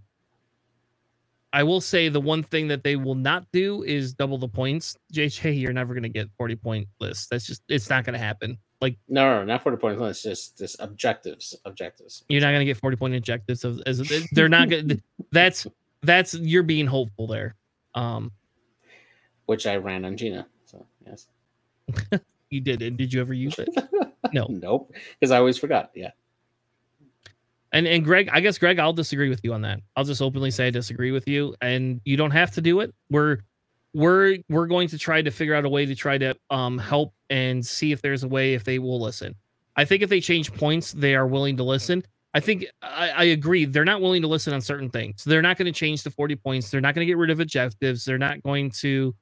I 1.52 1.64
will 1.64 1.80
say 1.80 2.08
the 2.08 2.20
one 2.20 2.44
thing 2.44 2.68
that 2.68 2.84
they 2.84 2.94
will 2.94 3.16
not 3.16 3.46
do 3.52 3.82
is 3.82 4.14
double 4.14 4.38
the 4.38 4.46
points. 4.46 4.96
JJ, 5.12 5.60
you're 5.60 5.72
never 5.72 5.92
going 5.92 6.04
to 6.04 6.08
get 6.08 6.28
40 6.38 6.54
point 6.54 6.88
lists. 7.00 7.26
That's 7.28 7.46
just, 7.48 7.62
it's 7.68 7.90
not 7.90 8.04
going 8.04 8.12
to 8.12 8.24
happen. 8.24 8.58
Like 8.80 8.96
no, 9.08 9.40
no, 9.40 9.44
not 9.44 9.62
forty 9.62 9.76
point 9.76 10.00
It's 10.00 10.22
just 10.22 10.58
just 10.58 10.76
objectives. 10.80 11.56
Objectives. 11.64 12.24
You're 12.28 12.40
not 12.40 12.52
gonna 12.52 12.64
get 12.64 12.76
forty 12.76 12.96
point 12.96 13.14
objectives. 13.14 13.64
As, 13.64 13.80
as 13.86 14.28
they're 14.32 14.48
not 14.48 14.70
gonna. 14.70 14.96
that's 15.32 15.66
that's 16.02 16.34
you're 16.34 16.62
being 16.62 16.86
hopeful 16.86 17.26
there. 17.26 17.56
Um, 17.94 18.30
which 19.46 19.66
I 19.66 19.76
ran 19.76 20.04
on 20.04 20.16
Gina. 20.16 20.46
So 20.66 20.86
yes, 21.04 21.26
you 22.50 22.60
did. 22.60 22.82
And 22.82 22.96
did 22.96 23.12
you 23.12 23.20
ever 23.20 23.34
use 23.34 23.58
it? 23.58 23.68
No, 24.32 24.46
nope. 24.50 24.92
Because 25.18 25.30
I 25.30 25.38
always 25.38 25.56
forgot. 25.56 25.90
Yeah. 25.94 26.10
And 27.72 27.86
and 27.86 28.04
Greg, 28.04 28.28
I 28.32 28.40
guess 28.40 28.58
Greg, 28.58 28.78
I'll 28.78 28.92
disagree 28.92 29.28
with 29.28 29.40
you 29.42 29.52
on 29.54 29.62
that. 29.62 29.80
I'll 29.96 30.04
just 30.04 30.20
openly 30.20 30.50
say 30.50 30.66
I 30.66 30.70
disagree 30.70 31.12
with 31.12 31.28
you, 31.28 31.54
and 31.60 32.00
you 32.04 32.16
don't 32.16 32.30
have 32.30 32.50
to 32.52 32.60
do 32.60 32.80
it. 32.80 32.94
We're 33.10 33.38
we're 33.94 34.38
we're 34.48 34.66
going 34.66 34.88
to 34.88 34.98
try 34.98 35.22
to 35.22 35.30
figure 35.30 35.54
out 35.54 35.64
a 35.64 35.68
way 35.68 35.86
to 35.86 35.94
try 35.94 36.18
to 36.18 36.34
um 36.50 36.78
help 36.78 37.14
and 37.30 37.64
see 37.66 37.92
if 37.92 38.02
there's 38.02 38.24
a 38.24 38.28
way 38.28 38.54
if 38.54 38.64
they 38.64 38.78
will 38.78 39.00
listen. 39.00 39.34
I 39.76 39.84
think 39.84 40.02
if 40.02 40.10
they 40.10 40.20
change 40.20 40.52
points, 40.54 40.92
they 40.92 41.14
are 41.14 41.26
willing 41.26 41.56
to 41.58 41.64
listen. 41.64 42.04
I 42.34 42.40
think 42.40 42.66
I, 42.82 43.10
I 43.10 43.24
agree. 43.24 43.64
They're 43.64 43.84
not 43.84 44.00
willing 44.00 44.22
to 44.22 44.28
listen 44.28 44.52
on 44.54 44.60
certain 44.60 44.90
things. 44.90 45.24
They're 45.24 45.42
not 45.42 45.58
going 45.58 45.66
to 45.66 45.78
change 45.78 46.02
the 46.02 46.10
40 46.10 46.36
points. 46.36 46.70
They're 46.70 46.80
not 46.80 46.94
going 46.94 47.06
to 47.06 47.10
get 47.10 47.16
rid 47.18 47.30
of 47.30 47.40
objectives. 47.40 48.04
They're 48.04 48.18
not 48.18 48.42
going 48.42 48.70
to 48.82 49.14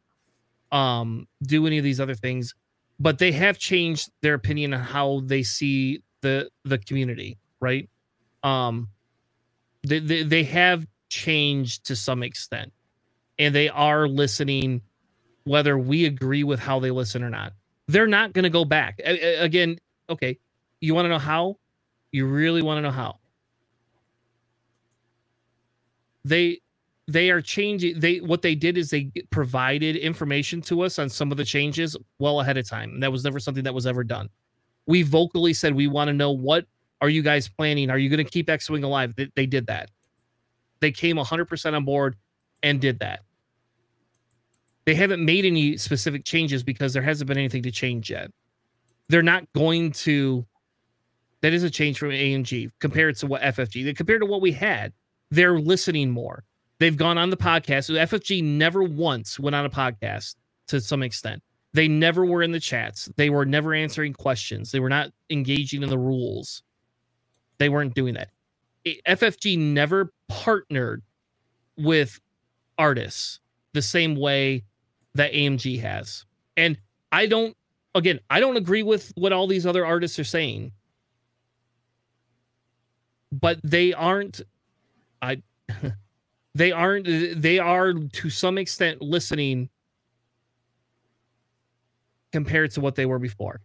um 0.73 1.29
do 1.43 1.67
any 1.67 1.79
of 1.79 1.85
these 1.85 2.01
other 2.01 2.15
things. 2.15 2.55
But 3.01 3.19
they 3.19 3.33
have 3.33 3.59
changed 3.59 4.11
their 4.23 4.35
opinion 4.35 4.75
on 4.75 4.81
how 4.81 5.23
they 5.25 5.43
see 5.43 6.03
the 6.23 6.51
the 6.65 6.79
community, 6.79 7.39
right? 7.61 7.89
Um 8.43 8.89
they, 9.87 10.01
they, 10.01 10.23
they 10.25 10.45
have 10.45 10.87
changed 11.11 11.87
to 11.87 11.97
some 11.97 12.23
extent 12.23 12.73
and 13.39 13.55
they 13.55 13.69
are 13.71 14.09
listening 14.09 14.83
whether 15.45 15.79
we 15.79 16.07
agree 16.07 16.45
with 16.45 16.61
how 16.61 16.81
they 16.81 16.91
listen 16.93 17.25
or 17.25 17.31
not 17.31 17.53
they're 17.89 18.07
not 18.07 18.33
going 18.33 18.45
to 18.45 18.51
go 18.51 18.65
back. 18.65 19.01
Again, 19.05 19.79
okay, 20.11 20.39
you 20.81 20.95
want 20.95 21.07
to 21.07 21.09
know 21.09 21.19
how? 21.19 21.57
You 22.13 22.27
really 22.27 22.63
want 22.63 22.79
to 22.79 22.83
know 22.83 22.91
how? 22.91 23.19
They 26.25 26.61
they 27.09 27.31
are 27.31 27.41
changing 27.41 28.01
they 28.01 28.19
what 28.19 28.43
they 28.43 28.57
did 28.57 28.77
is 28.77 28.91
they 28.91 29.13
provided 29.31 29.95
information 29.95 30.61
to 30.61 30.81
us 30.81 30.99
on 30.99 31.09
some 31.09 31.31
of 31.31 31.37
the 31.37 31.45
changes 31.45 31.97
well 32.19 32.41
ahead 32.41 32.57
of 32.57 32.69
time. 32.69 32.91
And 32.95 33.03
that 33.03 33.13
was 33.13 33.23
never 33.23 33.39
something 33.39 33.63
that 33.65 33.75
was 33.75 33.87
ever 33.87 34.03
done. 34.03 34.29
We 34.87 35.03
vocally 35.03 35.53
said 35.53 35.75
we 35.75 35.87
want 35.87 36.09
to 36.09 36.15
know 36.15 36.33
what 36.33 36.67
are 37.01 37.09
you 37.09 37.23
guys 37.23 37.49
planning? 37.49 37.91
Are 37.91 37.99
you 37.99 38.09
going 38.09 38.25
to 38.25 38.31
keep 38.31 38.49
X-wing 38.49 38.83
alive? 38.83 39.15
They, 39.17 39.31
they 39.37 39.47
did 39.47 39.67
that. 39.67 39.91
They 40.81 40.91
came 40.91 41.17
100% 41.17 41.75
on 41.75 41.85
board 41.85 42.17
and 42.63 42.81
did 42.81 42.99
that 43.01 43.26
they 44.87 44.95
haven't 44.95 45.25
made 45.25 45.45
any 45.45 45.77
specific 45.77 46.25
changes 46.25 46.63
because 46.63 46.93
there 46.95 47.03
hasn't 47.03 47.29
been 47.29 47.39
anything 47.39 47.65
to 47.65 47.71
change 47.73 48.11
yet. 48.11 48.31
They're 49.09 49.23
not 49.23 49.53
going 49.55 49.93
to 49.93 50.47
That 51.43 51.53
is 51.53 51.63
a 51.63 51.71
change 51.71 51.99
from 51.99 52.11
AMG 52.11 52.71
compared 52.81 53.17
to 53.17 53.27
what 53.27 53.43
FFG. 53.43 53.97
Compared 53.97 54.21
to 54.23 54.27
what 54.27 54.41
we 54.41 54.53
had, 54.53 54.93
they're 55.31 55.59
listening 55.61 56.11
more. 56.11 56.45
They've 56.79 56.97
gone 56.97 57.19
on 57.19 57.31
the 57.31 57.37
podcast. 57.37 57.91
FFG 57.91 58.43
never 58.43 58.83
once 58.83 59.39
went 59.39 59.57
on 59.57 59.65
a 59.65 59.71
podcast 59.71 60.37
to 60.69 60.81
some 60.81 61.03
extent. 61.03 61.43
They 61.73 61.89
never 61.89 62.25
were 62.25 62.43
in 62.43 62.53
the 62.53 62.61
chats. 62.61 63.11
They 63.17 63.31
were 63.31 63.45
never 63.45 63.75
answering 63.75 64.15
questions. 64.15 64.73
They 64.73 64.81
were 64.81 64.89
not 64.89 65.11
engaging 65.31 65.83
in 65.83 65.91
the 65.91 65.99
rules. 65.99 66.63
They 67.59 67.69
weren't 67.69 67.95
doing 67.95 68.15
that. 68.15 68.31
FFG 69.07 69.59
never 69.59 70.13
partnered 70.29 71.03
with 71.77 72.21
artists 72.79 73.41
the 73.73 73.83
same 73.83 74.17
way 74.17 74.65
that 75.17 75.33
AMG 75.33 75.81
has. 75.81 76.25
And 76.57 76.79
I 77.13 77.27
don't 77.27 77.57
again, 77.95 78.21
I 78.31 78.41
don't 78.41 78.57
agree 78.57 78.83
with 78.83 79.13
what 79.17 79.33
all 79.33 79.47
these 79.47 79.67
other 79.67 79.85
artists 79.85 80.19
are 80.19 80.25
saying. 80.25 80.73
But 83.33 83.59
they 83.65 83.93
aren't 83.93 84.41
I 85.21 85.43
they 86.55 86.73
aren't 86.73 87.07
they 87.41 87.59
are 87.59 87.93
to 87.93 88.31
some 88.31 88.59
extent 88.59 89.03
listening 89.03 89.69
compared 92.33 92.71
to 92.73 92.81
what 92.81 92.95
they 92.95 93.07
were 93.07 93.19
before. 93.19 93.61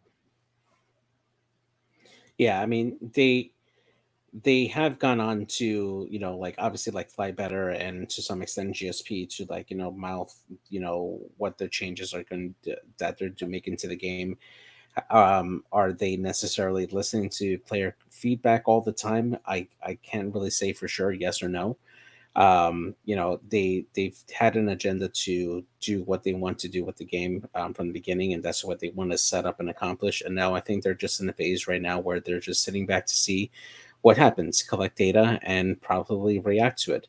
Yeah, 2.38 2.60
I 2.60 2.66
mean, 2.66 2.98
they 3.14 3.52
they 4.34 4.66
have 4.66 4.98
gone 4.98 5.20
on 5.20 5.46
to 5.46 6.08
you 6.10 6.20
know 6.20 6.38
like 6.38 6.56
obviously 6.58 6.92
like 6.94 7.12
fly 7.12 7.32
better 7.32 7.70
and 7.70 8.10
to 8.10 8.22
some 8.22 8.42
extent 8.42 8.74
gsp 8.74 9.28
to 9.30 9.46
like 9.50 9.70
you 9.70 9.76
know 9.76 9.92
mouth 9.92 10.34
you 10.70 10.80
know 10.80 11.20
what 11.38 11.58
the 11.58 11.68
changes 11.68 12.14
are 12.14 12.24
going 12.24 12.56
to 12.64 12.76
that 12.98 13.18
they're 13.18 13.30
to 13.30 13.46
make 13.46 13.68
into 13.68 13.88
the 13.88 13.96
game. 13.96 14.38
Um 15.10 15.64
are 15.72 15.94
they 15.94 16.18
necessarily 16.18 16.86
listening 16.88 17.30
to 17.32 17.58
player 17.60 17.96
feedback 18.10 18.64
all 18.68 18.82
the 18.82 18.92
time? 18.94 19.38
I 19.46 19.68
i 19.86 19.96
can't 19.96 20.34
really 20.34 20.50
say 20.50 20.74
for 20.74 20.88
sure 20.88 21.12
yes 21.12 21.42
or 21.44 21.50
no. 21.50 21.78
Um 22.36 22.96
you 23.06 23.16
know 23.18 23.42
they 23.50 23.86
they've 23.96 24.18
had 24.34 24.56
an 24.56 24.70
agenda 24.70 25.10
to 25.10 25.66
do 25.82 26.04
what 26.04 26.24
they 26.24 26.34
want 26.34 26.60
to 26.60 26.70
do 26.70 26.86
with 26.86 26.98
the 26.98 27.06
game 27.06 27.48
um, 27.56 27.74
from 27.74 27.88
the 27.88 27.94
beginning 27.94 28.34
and 28.34 28.44
that's 28.44 28.64
what 28.64 28.80
they 28.80 28.90
want 28.92 29.12
to 29.12 29.18
set 29.18 29.46
up 29.46 29.60
and 29.60 29.70
accomplish 29.70 30.22
and 30.22 30.36
now 30.36 30.54
i 30.56 30.60
think 30.62 30.84
they're 30.84 30.94
just 30.94 31.20
in 31.20 31.30
a 31.30 31.34
phase 31.34 31.68
right 31.68 31.82
now 31.82 32.00
where 32.00 32.20
they're 32.22 32.40
just 32.40 32.64
sitting 32.64 32.86
back 32.86 33.06
to 33.08 33.14
see 33.16 33.52
what 34.02 34.18
happens, 34.18 34.64
collect 34.64 34.98
data, 34.98 35.40
and 35.44 35.80
probably 35.82 36.40
react 36.40 36.82
to 36.84 36.94
it. 36.94 37.08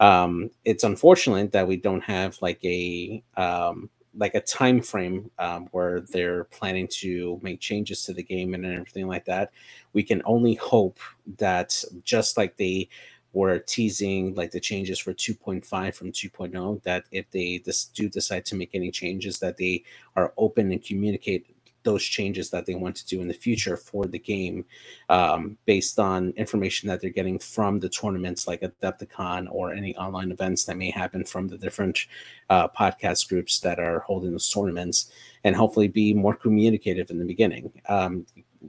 Um, 0.00 0.50
it's 0.64 0.84
unfortunate 0.84 1.52
that 1.52 1.68
we 1.68 1.76
don't 1.76 2.02
have 2.02 2.40
like 2.42 2.62
a 2.64 3.22
um, 3.36 3.90
like 4.16 4.34
a 4.34 4.40
time 4.40 4.80
frame 4.80 5.30
um, 5.38 5.68
where 5.72 6.00
they're 6.00 6.44
planning 6.44 6.88
to 6.88 7.38
make 7.42 7.60
changes 7.60 8.04
to 8.04 8.14
the 8.14 8.22
game 8.22 8.54
and 8.54 8.64
everything 8.64 9.08
like 9.08 9.26
that. 9.26 9.52
We 9.92 10.02
can 10.02 10.22
only 10.24 10.54
hope 10.54 10.98
that 11.38 11.82
just 12.04 12.36
like 12.36 12.56
they 12.56 12.88
were 13.32 13.58
teasing 13.58 14.34
like 14.34 14.50
the 14.50 14.60
changes 14.60 14.98
for 14.98 15.12
2.5 15.12 15.94
from 15.94 16.12
2.0 16.12 16.82
that 16.84 17.04
if 17.12 17.30
they 17.30 17.62
do 17.94 18.08
decide 18.08 18.46
to 18.46 18.56
make 18.56 18.70
any 18.74 18.90
changes 18.90 19.38
that 19.40 19.58
they 19.58 19.84
are 20.16 20.32
open 20.38 20.72
and 20.72 20.82
communicate 20.82 21.46
those 21.86 22.02
changes 22.02 22.50
that 22.50 22.66
they 22.66 22.74
want 22.74 22.94
to 22.96 23.06
do 23.06 23.22
in 23.22 23.28
the 23.28 23.34
future 23.34 23.76
for 23.76 24.04
the 24.04 24.18
game 24.18 24.64
um, 25.08 25.56
based 25.64 25.98
on 25.98 26.34
information 26.36 26.88
that 26.88 27.00
they're 27.00 27.08
getting 27.10 27.38
from 27.38 27.80
the 27.80 27.88
tournaments 27.88 28.46
like 28.46 28.60
Adepticon 28.60 29.46
or 29.50 29.72
any 29.72 29.96
online 29.96 30.30
events 30.30 30.64
that 30.64 30.76
may 30.76 30.90
happen 30.90 31.24
from 31.24 31.48
the 31.48 31.56
different 31.56 32.06
uh, 32.50 32.68
podcast 32.68 33.28
groups 33.28 33.60
that 33.60 33.78
are 33.78 34.00
holding 34.00 34.32
those 34.32 34.50
tournaments 34.50 35.10
and 35.44 35.56
hopefully 35.56 35.88
be 35.88 36.12
more 36.12 36.34
communicative 36.34 37.08
in 37.08 37.18
the 37.18 37.24
beginning. 37.24 37.72
Um, 37.88 38.26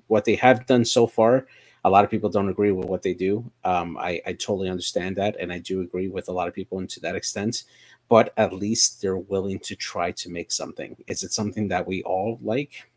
what 0.07 0.23
they 0.23 0.35
have 0.35 0.65
done 0.67 0.85
so 0.85 1.07
far, 1.07 1.47
a 1.83 1.89
lot 1.89 2.05
of 2.05 2.11
people 2.11 2.29
don't 2.29 2.49
agree 2.49 2.71
with 2.71 2.85
what 2.85 3.01
they 3.01 3.13
do. 3.13 3.49
Um, 3.63 3.97
I, 3.97 4.21
I 4.25 4.33
totally 4.33 4.69
understand 4.69 5.15
that, 5.15 5.35
and 5.39 5.51
I 5.51 5.59
do 5.59 5.81
agree 5.81 6.07
with 6.07 6.29
a 6.29 6.33
lot 6.33 6.47
of 6.47 6.53
people 6.53 6.79
and 6.79 6.89
to 6.91 6.99
that 7.01 7.15
extent 7.15 7.63
but 8.09 8.33
at 8.37 8.53
least 8.53 9.01
they're 9.01 9.17
willing 9.17 9.59
to 9.59 9.75
try 9.75 10.11
to 10.11 10.29
make 10.29 10.51
something. 10.51 10.95
Is 11.07 11.23
it 11.23 11.33
something 11.33 11.67
that 11.69 11.87
we 11.87 12.03
all 12.03 12.39
like? 12.41 12.89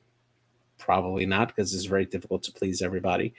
Probably 0.81 1.27
not 1.27 1.49
because 1.49 1.75
it's 1.75 1.85
very 1.85 2.07
difficult 2.07 2.43
to 2.45 2.53
please 2.53 2.83
everybody. 2.83 3.35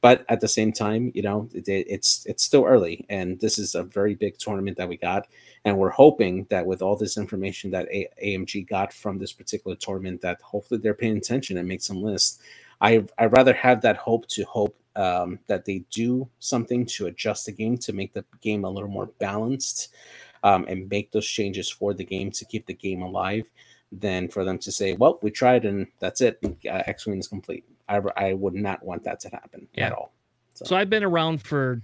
But 0.00 0.24
at 0.28 0.40
the 0.40 0.48
same 0.48 0.72
time 0.72 1.12
you 1.14 1.22
know 1.22 1.48
it, 1.54 1.68
it's 1.68 2.26
it's 2.26 2.42
still 2.42 2.64
early 2.64 3.06
and 3.08 3.38
this 3.40 3.58
is 3.58 3.74
a 3.74 3.82
very 3.84 4.14
big 4.14 4.38
tournament 4.38 4.76
that 4.78 4.88
we 4.88 4.96
got 4.96 5.28
and 5.64 5.78
we're 5.78 5.90
hoping 5.90 6.46
that 6.50 6.66
with 6.66 6.82
all 6.82 6.96
this 6.96 7.16
information 7.16 7.70
that 7.70 7.88
a- 7.92 8.08
amg 8.24 8.68
got 8.68 8.92
from 8.92 9.18
this 9.18 9.32
particular 9.32 9.76
tournament 9.76 10.20
that 10.22 10.40
hopefully 10.42 10.80
they're 10.80 10.94
paying 10.94 11.16
attention 11.18 11.58
and 11.58 11.68
make 11.68 11.82
some 11.82 12.02
lists. 12.02 12.40
I 12.80 13.04
i 13.18 13.26
rather 13.26 13.54
have 13.54 13.82
that 13.82 13.96
hope 13.96 14.26
to 14.28 14.44
hope 14.44 14.76
um, 14.96 15.38
that 15.46 15.66
they 15.66 15.84
do 15.90 16.28
something 16.38 16.86
to 16.86 17.06
adjust 17.06 17.46
the 17.46 17.52
game 17.52 17.76
to 17.78 17.92
make 17.92 18.14
the 18.14 18.24
game 18.40 18.64
a 18.64 18.70
little 18.70 18.88
more 18.88 19.10
balanced 19.18 19.94
um, 20.42 20.64
and 20.68 20.88
make 20.88 21.12
those 21.12 21.26
changes 21.26 21.70
for 21.70 21.92
the 21.92 22.04
game 22.04 22.30
to 22.32 22.44
keep 22.44 22.66
the 22.66 22.74
game 22.74 23.02
alive 23.02 23.50
than 23.92 24.28
for 24.28 24.44
them 24.44 24.58
to 24.58 24.72
say, 24.72 24.94
"Well, 24.94 25.18
we 25.22 25.30
tried 25.30 25.64
and 25.64 25.86
that's 25.98 26.20
it. 26.20 26.38
Uh, 26.44 26.82
X 26.86 27.06
Wing 27.06 27.18
is 27.18 27.28
complete." 27.28 27.64
I, 27.88 28.00
I 28.16 28.32
would 28.32 28.54
not 28.54 28.84
want 28.84 29.04
that 29.04 29.20
to 29.20 29.28
happen 29.28 29.68
yeah. 29.74 29.86
at 29.86 29.92
all. 29.92 30.12
So. 30.54 30.64
so 30.64 30.76
I've 30.76 30.90
been 30.90 31.04
around 31.04 31.42
for 31.42 31.82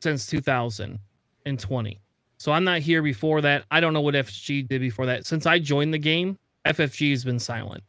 since 0.00 0.26
2020. 0.26 2.00
So 2.38 2.52
I'm 2.52 2.64
not 2.64 2.80
here 2.80 3.02
before 3.02 3.40
that. 3.42 3.64
I 3.70 3.80
don't 3.80 3.92
know 3.92 4.00
what 4.00 4.14
FFG 4.14 4.68
did 4.68 4.80
before 4.80 5.06
that. 5.06 5.26
Since 5.26 5.46
I 5.46 5.58
joined 5.58 5.94
the 5.94 5.98
game, 5.98 6.38
FFG 6.64 7.10
has 7.10 7.24
been 7.24 7.38
silent. 7.38 7.84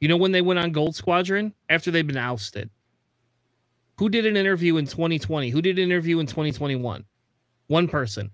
You 0.00 0.08
know 0.08 0.16
when 0.16 0.32
they 0.32 0.42
went 0.42 0.58
on 0.58 0.72
Gold 0.72 0.94
Squadron 0.94 1.54
after 1.70 1.90
they've 1.90 2.06
been 2.06 2.16
ousted? 2.16 2.68
Who 3.98 4.08
did 4.08 4.26
an 4.26 4.36
interview 4.36 4.76
in 4.76 4.86
2020? 4.86 5.50
Who 5.50 5.62
did 5.62 5.78
an 5.78 5.84
interview 5.84 6.18
in 6.18 6.26
2021? 6.26 7.04
One 7.68 7.88
person. 7.88 8.30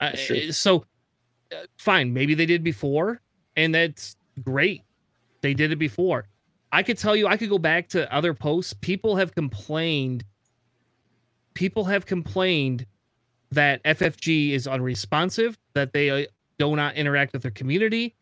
Uh, 0.00 0.16
so, 0.50 0.84
uh, 1.52 1.56
fine. 1.76 2.12
Maybe 2.12 2.34
they 2.34 2.46
did 2.46 2.62
before, 2.62 3.20
and 3.56 3.74
that's 3.74 4.16
great. 4.42 4.82
They 5.40 5.54
did 5.54 5.72
it 5.72 5.76
before. 5.76 6.26
I 6.72 6.82
could 6.82 6.98
tell 6.98 7.16
you, 7.16 7.26
I 7.26 7.36
could 7.36 7.48
go 7.48 7.58
back 7.58 7.88
to 7.90 8.12
other 8.14 8.34
posts. 8.34 8.74
People 8.74 9.16
have 9.16 9.34
complained. 9.34 10.24
People 11.54 11.84
have 11.84 12.06
complained 12.06 12.86
that 13.50 13.82
FFG 13.84 14.52
is 14.52 14.68
unresponsive, 14.68 15.56
that 15.74 15.92
they 15.92 16.10
uh, 16.10 16.26
do 16.58 16.76
not 16.76 16.94
interact 16.96 17.32
with 17.32 17.42
their 17.42 17.50
community, 17.50 18.14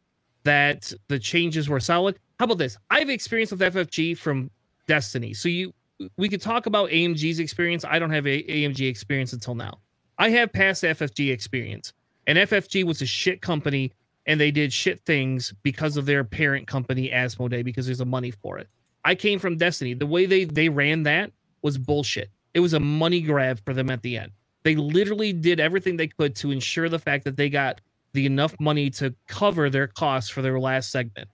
that 0.44 0.92
the 1.08 1.18
changes 1.18 1.68
were 1.68 1.80
solid. 1.80 2.18
How 2.38 2.44
about 2.44 2.58
this? 2.58 2.78
I 2.90 3.00
have 3.00 3.10
experience 3.10 3.50
with 3.50 3.60
FFG 3.60 4.16
from 4.16 4.50
Destiny. 4.86 5.34
So 5.34 5.48
you 5.48 5.74
we 6.16 6.28
could 6.28 6.42
talk 6.42 6.66
about 6.66 6.90
AMG's 6.90 7.38
experience. 7.38 7.84
I 7.84 7.98
don't 7.98 8.10
have 8.10 8.26
a 8.26 8.42
AMG 8.42 8.88
experience 8.88 9.32
until 9.32 9.54
now. 9.54 9.78
I 10.18 10.30
have 10.30 10.52
past 10.52 10.82
FFG 10.82 11.32
experience, 11.32 11.92
and 12.26 12.38
FFG 12.38 12.84
was 12.84 13.02
a 13.02 13.06
shit 13.06 13.42
company, 13.42 13.92
and 14.26 14.40
they 14.40 14.50
did 14.50 14.72
shit 14.72 15.00
things 15.00 15.54
because 15.62 15.96
of 15.96 16.06
their 16.06 16.24
parent 16.24 16.66
company, 16.66 17.10
Asmodee, 17.10 17.64
because 17.64 17.86
there's 17.86 18.00
a 18.00 18.06
money 18.06 18.30
for 18.30 18.58
it. 18.58 18.68
I 19.04 19.14
came 19.14 19.38
from 19.38 19.56
Destiny. 19.56 19.94
The 19.94 20.06
way 20.06 20.26
they 20.26 20.44
they 20.44 20.68
ran 20.68 21.04
that 21.04 21.32
was 21.62 21.78
bullshit. 21.78 22.30
It 22.54 22.60
was 22.60 22.72
a 22.72 22.80
money 22.80 23.20
grab 23.20 23.60
for 23.64 23.74
them 23.74 23.90
at 23.90 24.02
the 24.02 24.16
end. 24.16 24.32
They 24.64 24.74
literally 24.74 25.32
did 25.32 25.60
everything 25.60 25.96
they 25.96 26.08
could 26.08 26.34
to 26.36 26.50
ensure 26.50 26.88
the 26.88 26.98
fact 26.98 27.24
that 27.24 27.36
they 27.36 27.48
got 27.48 27.80
the 28.14 28.26
enough 28.26 28.58
money 28.58 28.90
to 28.90 29.14
cover 29.28 29.70
their 29.70 29.86
costs 29.86 30.30
for 30.30 30.42
their 30.42 30.58
last 30.58 30.90
segment. 30.90 31.28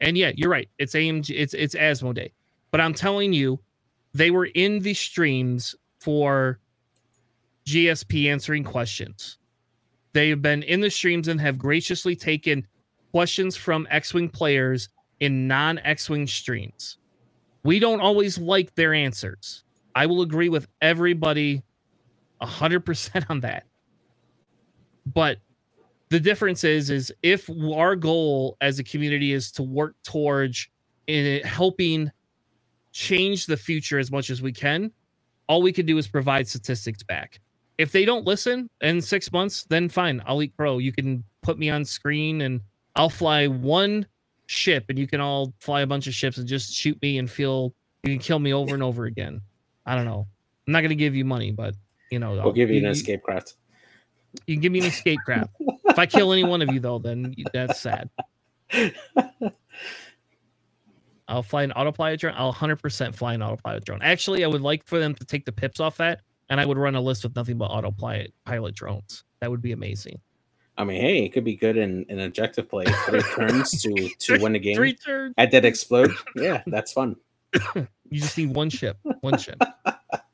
And 0.00 0.18
yeah, 0.18 0.32
you're 0.34 0.50
right. 0.50 0.68
It's 0.78 0.94
AMG. 0.94 1.30
It's 1.30 1.54
it's 1.54 1.74
Asmodee. 1.74 2.32
But 2.70 2.80
I'm 2.80 2.92
telling 2.92 3.32
you, 3.32 3.60
they 4.12 4.30
were 4.30 4.46
in 4.46 4.80
the 4.80 4.92
streams 4.92 5.74
for 6.00 6.58
GSP 7.66 8.30
answering 8.30 8.64
questions. 8.64 9.38
They 10.12 10.28
have 10.28 10.42
been 10.42 10.62
in 10.62 10.80
the 10.80 10.90
streams 10.90 11.28
and 11.28 11.40
have 11.40 11.58
graciously 11.58 12.14
taken 12.16 12.66
questions 13.12 13.56
from 13.56 13.86
X 13.90 14.12
Wing 14.12 14.28
players 14.28 14.88
in 15.20 15.46
non 15.48 15.78
X 15.78 16.10
Wing 16.10 16.26
streams. 16.26 16.98
We 17.64 17.78
don't 17.78 18.00
always 18.00 18.38
like 18.38 18.74
their 18.74 18.92
answers. 18.92 19.64
I 19.94 20.06
will 20.06 20.22
agree 20.22 20.48
with 20.48 20.66
everybody 20.80 21.62
100% 22.40 23.30
on 23.30 23.40
that. 23.40 23.64
But 25.06 25.38
the 26.08 26.20
difference 26.20 26.64
is 26.64 26.90
is 26.90 27.12
if 27.22 27.48
our 27.74 27.96
goal 27.96 28.56
as 28.60 28.78
a 28.78 28.84
community 28.84 29.32
is 29.32 29.50
to 29.52 29.62
work 29.62 29.94
towards 30.02 30.68
in 31.06 31.42
helping 31.42 32.10
change 32.92 33.46
the 33.46 33.56
future 33.56 33.98
as 33.98 34.10
much 34.12 34.28
as 34.28 34.42
we 34.42 34.52
can, 34.52 34.92
all 35.48 35.62
we 35.62 35.72
can 35.72 35.86
do 35.86 35.96
is 35.98 36.06
provide 36.06 36.46
statistics 36.46 37.02
back 37.02 37.40
if 37.82 37.90
they 37.90 38.04
don't 38.04 38.24
listen 38.24 38.70
in 38.80 39.02
six 39.02 39.32
months, 39.32 39.64
then 39.64 39.88
fine. 39.88 40.22
I'll 40.24 40.40
eat 40.40 40.56
crow. 40.56 40.78
You 40.78 40.92
can 40.92 41.24
put 41.42 41.58
me 41.58 41.68
on 41.68 41.84
screen 41.84 42.42
and 42.42 42.60
I'll 42.94 43.10
fly 43.10 43.48
one 43.48 44.06
ship 44.46 44.84
and 44.88 44.96
you 44.96 45.08
can 45.08 45.20
all 45.20 45.52
fly 45.58 45.80
a 45.80 45.86
bunch 45.86 46.06
of 46.06 46.14
ships 46.14 46.38
and 46.38 46.46
just 46.46 46.72
shoot 46.72 47.00
me 47.02 47.18
and 47.18 47.28
feel 47.28 47.74
you 48.04 48.10
can 48.10 48.20
kill 48.20 48.38
me 48.38 48.54
over 48.54 48.72
and 48.72 48.84
over 48.84 49.06
again. 49.06 49.40
I 49.84 49.96
don't 49.96 50.04
know. 50.04 50.28
I'm 50.68 50.72
not 50.72 50.82
gonna 50.82 50.94
give 50.94 51.16
you 51.16 51.24
money, 51.24 51.50
but 51.50 51.74
you 52.12 52.20
know, 52.20 52.34
we'll 52.34 52.52
give 52.52 52.70
you, 52.70 52.76
you 52.76 52.86
an 52.86 52.92
escape 52.92 53.24
craft. 53.24 53.54
You 54.46 54.54
can 54.54 54.62
give 54.62 54.70
me 54.70 54.78
an 54.78 54.86
escape 54.86 55.18
craft. 55.24 55.50
if 55.58 55.98
I 55.98 56.06
kill 56.06 56.32
any 56.32 56.44
one 56.44 56.62
of 56.62 56.72
you 56.72 56.78
though, 56.78 57.00
then 57.00 57.34
that's 57.52 57.80
sad. 57.80 58.08
I'll 61.26 61.42
fly 61.42 61.64
an 61.64 61.72
autopilot 61.72 62.20
drone. 62.20 62.34
I'll 62.36 62.54
100% 62.54 63.14
fly 63.14 63.34
an 63.34 63.42
autopilot 63.42 63.84
drone. 63.84 64.00
Actually, 64.02 64.44
I 64.44 64.46
would 64.46 64.60
like 64.60 64.84
for 64.86 65.00
them 65.00 65.16
to 65.16 65.24
take 65.24 65.44
the 65.44 65.52
pips 65.52 65.80
off 65.80 65.96
that, 65.96 66.20
and 66.52 66.60
I 66.60 66.66
would 66.66 66.76
run 66.76 66.94
a 66.94 67.00
list 67.00 67.24
with 67.24 67.34
nothing 67.34 67.56
but 67.56 67.64
autopilot 67.70 68.34
pilot 68.44 68.74
drones. 68.74 69.24
That 69.40 69.50
would 69.50 69.62
be 69.62 69.72
amazing. 69.72 70.20
I 70.76 70.84
mean, 70.84 71.00
hey, 71.00 71.24
it 71.24 71.32
could 71.32 71.44
be 71.44 71.56
good 71.56 71.78
in 71.78 72.04
an 72.10 72.20
objective 72.20 72.68
play. 72.68 72.84
Three 73.06 73.22
turns 73.22 73.82
to 73.82 74.10
to 74.18 74.38
win 74.38 74.52
the 74.52 74.58
game. 74.58 74.76
Three 74.76 74.92
turns. 74.94 75.32
At 75.38 75.50
that 75.52 75.64
explode. 75.64 76.12
Yeah, 76.36 76.62
that's 76.66 76.92
fun. 76.92 77.16
you 77.74 78.20
just 78.20 78.36
need 78.36 78.54
one 78.54 78.68
ship. 78.68 78.98
One 79.22 79.38
ship. 79.38 79.58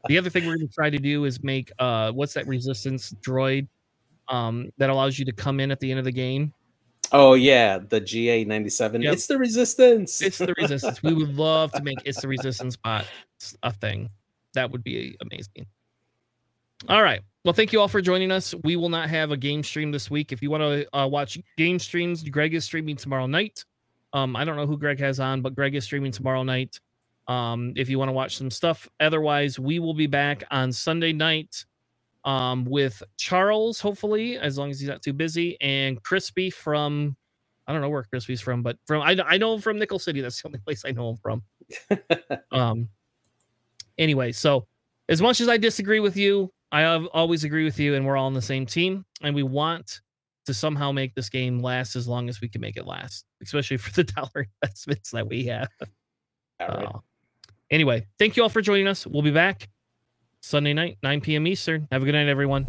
the 0.08 0.18
other 0.18 0.28
thing 0.28 0.44
we're 0.44 0.56
going 0.56 0.66
to 0.66 0.74
try 0.74 0.90
to 0.90 0.98
do 0.98 1.24
is 1.24 1.40
make 1.44 1.70
uh, 1.78 2.10
what's 2.10 2.34
that 2.34 2.48
resistance 2.48 3.14
droid 3.24 3.68
um, 4.26 4.70
that 4.78 4.90
allows 4.90 5.20
you 5.20 5.24
to 5.24 5.32
come 5.32 5.60
in 5.60 5.70
at 5.70 5.78
the 5.78 5.88
end 5.88 6.00
of 6.00 6.04
the 6.04 6.12
game. 6.12 6.52
Oh 7.12 7.34
yeah, 7.34 7.78
the 7.78 8.00
GA 8.00 8.44
ninety 8.44 8.70
seven. 8.70 9.04
It's 9.04 9.28
the 9.28 9.38
resistance. 9.38 10.20
It's 10.20 10.38
the 10.38 10.52
resistance. 10.58 11.00
we 11.00 11.14
would 11.14 11.36
love 11.36 11.70
to 11.72 11.82
make 11.84 11.98
it's 12.04 12.20
the 12.20 12.28
resistance 12.28 12.74
bot 12.74 13.06
a 13.62 13.72
thing. 13.72 14.10
That 14.54 14.72
would 14.72 14.82
be 14.82 15.16
amazing. 15.20 15.68
All 16.86 17.02
right. 17.02 17.20
Well, 17.44 17.54
thank 17.54 17.72
you 17.72 17.80
all 17.80 17.88
for 17.88 18.00
joining 18.00 18.30
us. 18.30 18.54
We 18.62 18.76
will 18.76 18.88
not 18.88 19.08
have 19.08 19.30
a 19.32 19.36
game 19.36 19.62
stream 19.62 19.90
this 19.90 20.10
week. 20.10 20.32
If 20.32 20.42
you 20.42 20.50
want 20.50 20.62
to 20.62 20.96
uh, 20.96 21.06
watch 21.06 21.38
game 21.56 21.78
streams, 21.78 22.22
Greg 22.28 22.54
is 22.54 22.64
streaming 22.64 22.96
tomorrow 22.96 23.26
night. 23.26 23.64
Um, 24.12 24.36
I 24.36 24.44
don't 24.44 24.56
know 24.56 24.66
who 24.66 24.78
Greg 24.78 25.00
has 25.00 25.18
on, 25.18 25.42
but 25.42 25.54
Greg 25.54 25.74
is 25.74 25.84
streaming 25.84 26.12
tomorrow 26.12 26.42
night. 26.42 26.78
Um, 27.26 27.72
if 27.76 27.88
you 27.88 27.98
want 27.98 28.08
to 28.08 28.12
watch 28.12 28.36
some 28.36 28.50
stuff. 28.50 28.88
Otherwise, 29.00 29.58
we 29.58 29.80
will 29.80 29.94
be 29.94 30.06
back 30.06 30.44
on 30.50 30.72
Sunday 30.72 31.12
night 31.12 31.64
um, 32.24 32.64
with 32.64 33.02
Charles, 33.16 33.80
hopefully, 33.80 34.38
as 34.38 34.56
long 34.56 34.70
as 34.70 34.80
he's 34.80 34.88
not 34.88 35.02
too 35.02 35.12
busy, 35.12 35.60
and 35.60 36.02
Crispy 36.02 36.50
from 36.50 37.16
I 37.66 37.72
don't 37.72 37.82
know 37.82 37.90
where 37.90 38.02
Crispy's 38.04 38.40
from, 38.40 38.62
but 38.62 38.78
from 38.86 39.02
I, 39.02 39.16
I 39.26 39.36
know 39.36 39.54
him 39.54 39.60
from 39.60 39.78
Nickel 39.78 39.98
City. 39.98 40.20
That's 40.20 40.40
the 40.40 40.48
only 40.48 40.58
place 40.64 40.84
I 40.86 40.92
know 40.92 41.10
him 41.10 41.16
from. 41.16 41.42
um. 42.52 42.88
Anyway, 43.98 44.32
so 44.32 44.66
as 45.08 45.20
much 45.20 45.40
as 45.40 45.48
I 45.48 45.56
disagree 45.56 46.00
with 46.00 46.16
you, 46.16 46.52
I 46.70 46.84
always 46.84 47.44
agree 47.44 47.64
with 47.64 47.78
you, 47.78 47.94
and 47.94 48.06
we're 48.06 48.16
all 48.16 48.26
on 48.26 48.34
the 48.34 48.42
same 48.42 48.66
team, 48.66 49.04
and 49.22 49.34
we 49.34 49.42
want 49.42 50.00
to 50.46 50.54
somehow 50.54 50.92
make 50.92 51.14
this 51.14 51.28
game 51.28 51.60
last 51.60 51.96
as 51.96 52.08
long 52.08 52.28
as 52.28 52.40
we 52.40 52.48
can 52.48 52.60
make 52.60 52.76
it 52.76 52.86
last, 52.86 53.24
especially 53.42 53.76
for 53.76 53.92
the 53.92 54.04
dollar 54.16 54.46
investments 54.62 55.10
that 55.10 55.28
we 55.28 55.46
have. 55.46 55.68
Uh, 56.58 56.98
anyway, 57.70 58.06
thank 58.18 58.36
you 58.36 58.42
all 58.42 58.48
for 58.48 58.60
joining 58.60 58.86
us. 58.86 59.06
We'll 59.06 59.22
be 59.22 59.30
back 59.30 59.68
Sunday 60.42 60.72
night, 60.74 60.98
9 61.02 61.20
p.m. 61.20 61.46
Eastern. 61.46 61.88
Have 61.92 62.02
a 62.02 62.04
good 62.04 62.12
night, 62.12 62.28
everyone. 62.28 62.66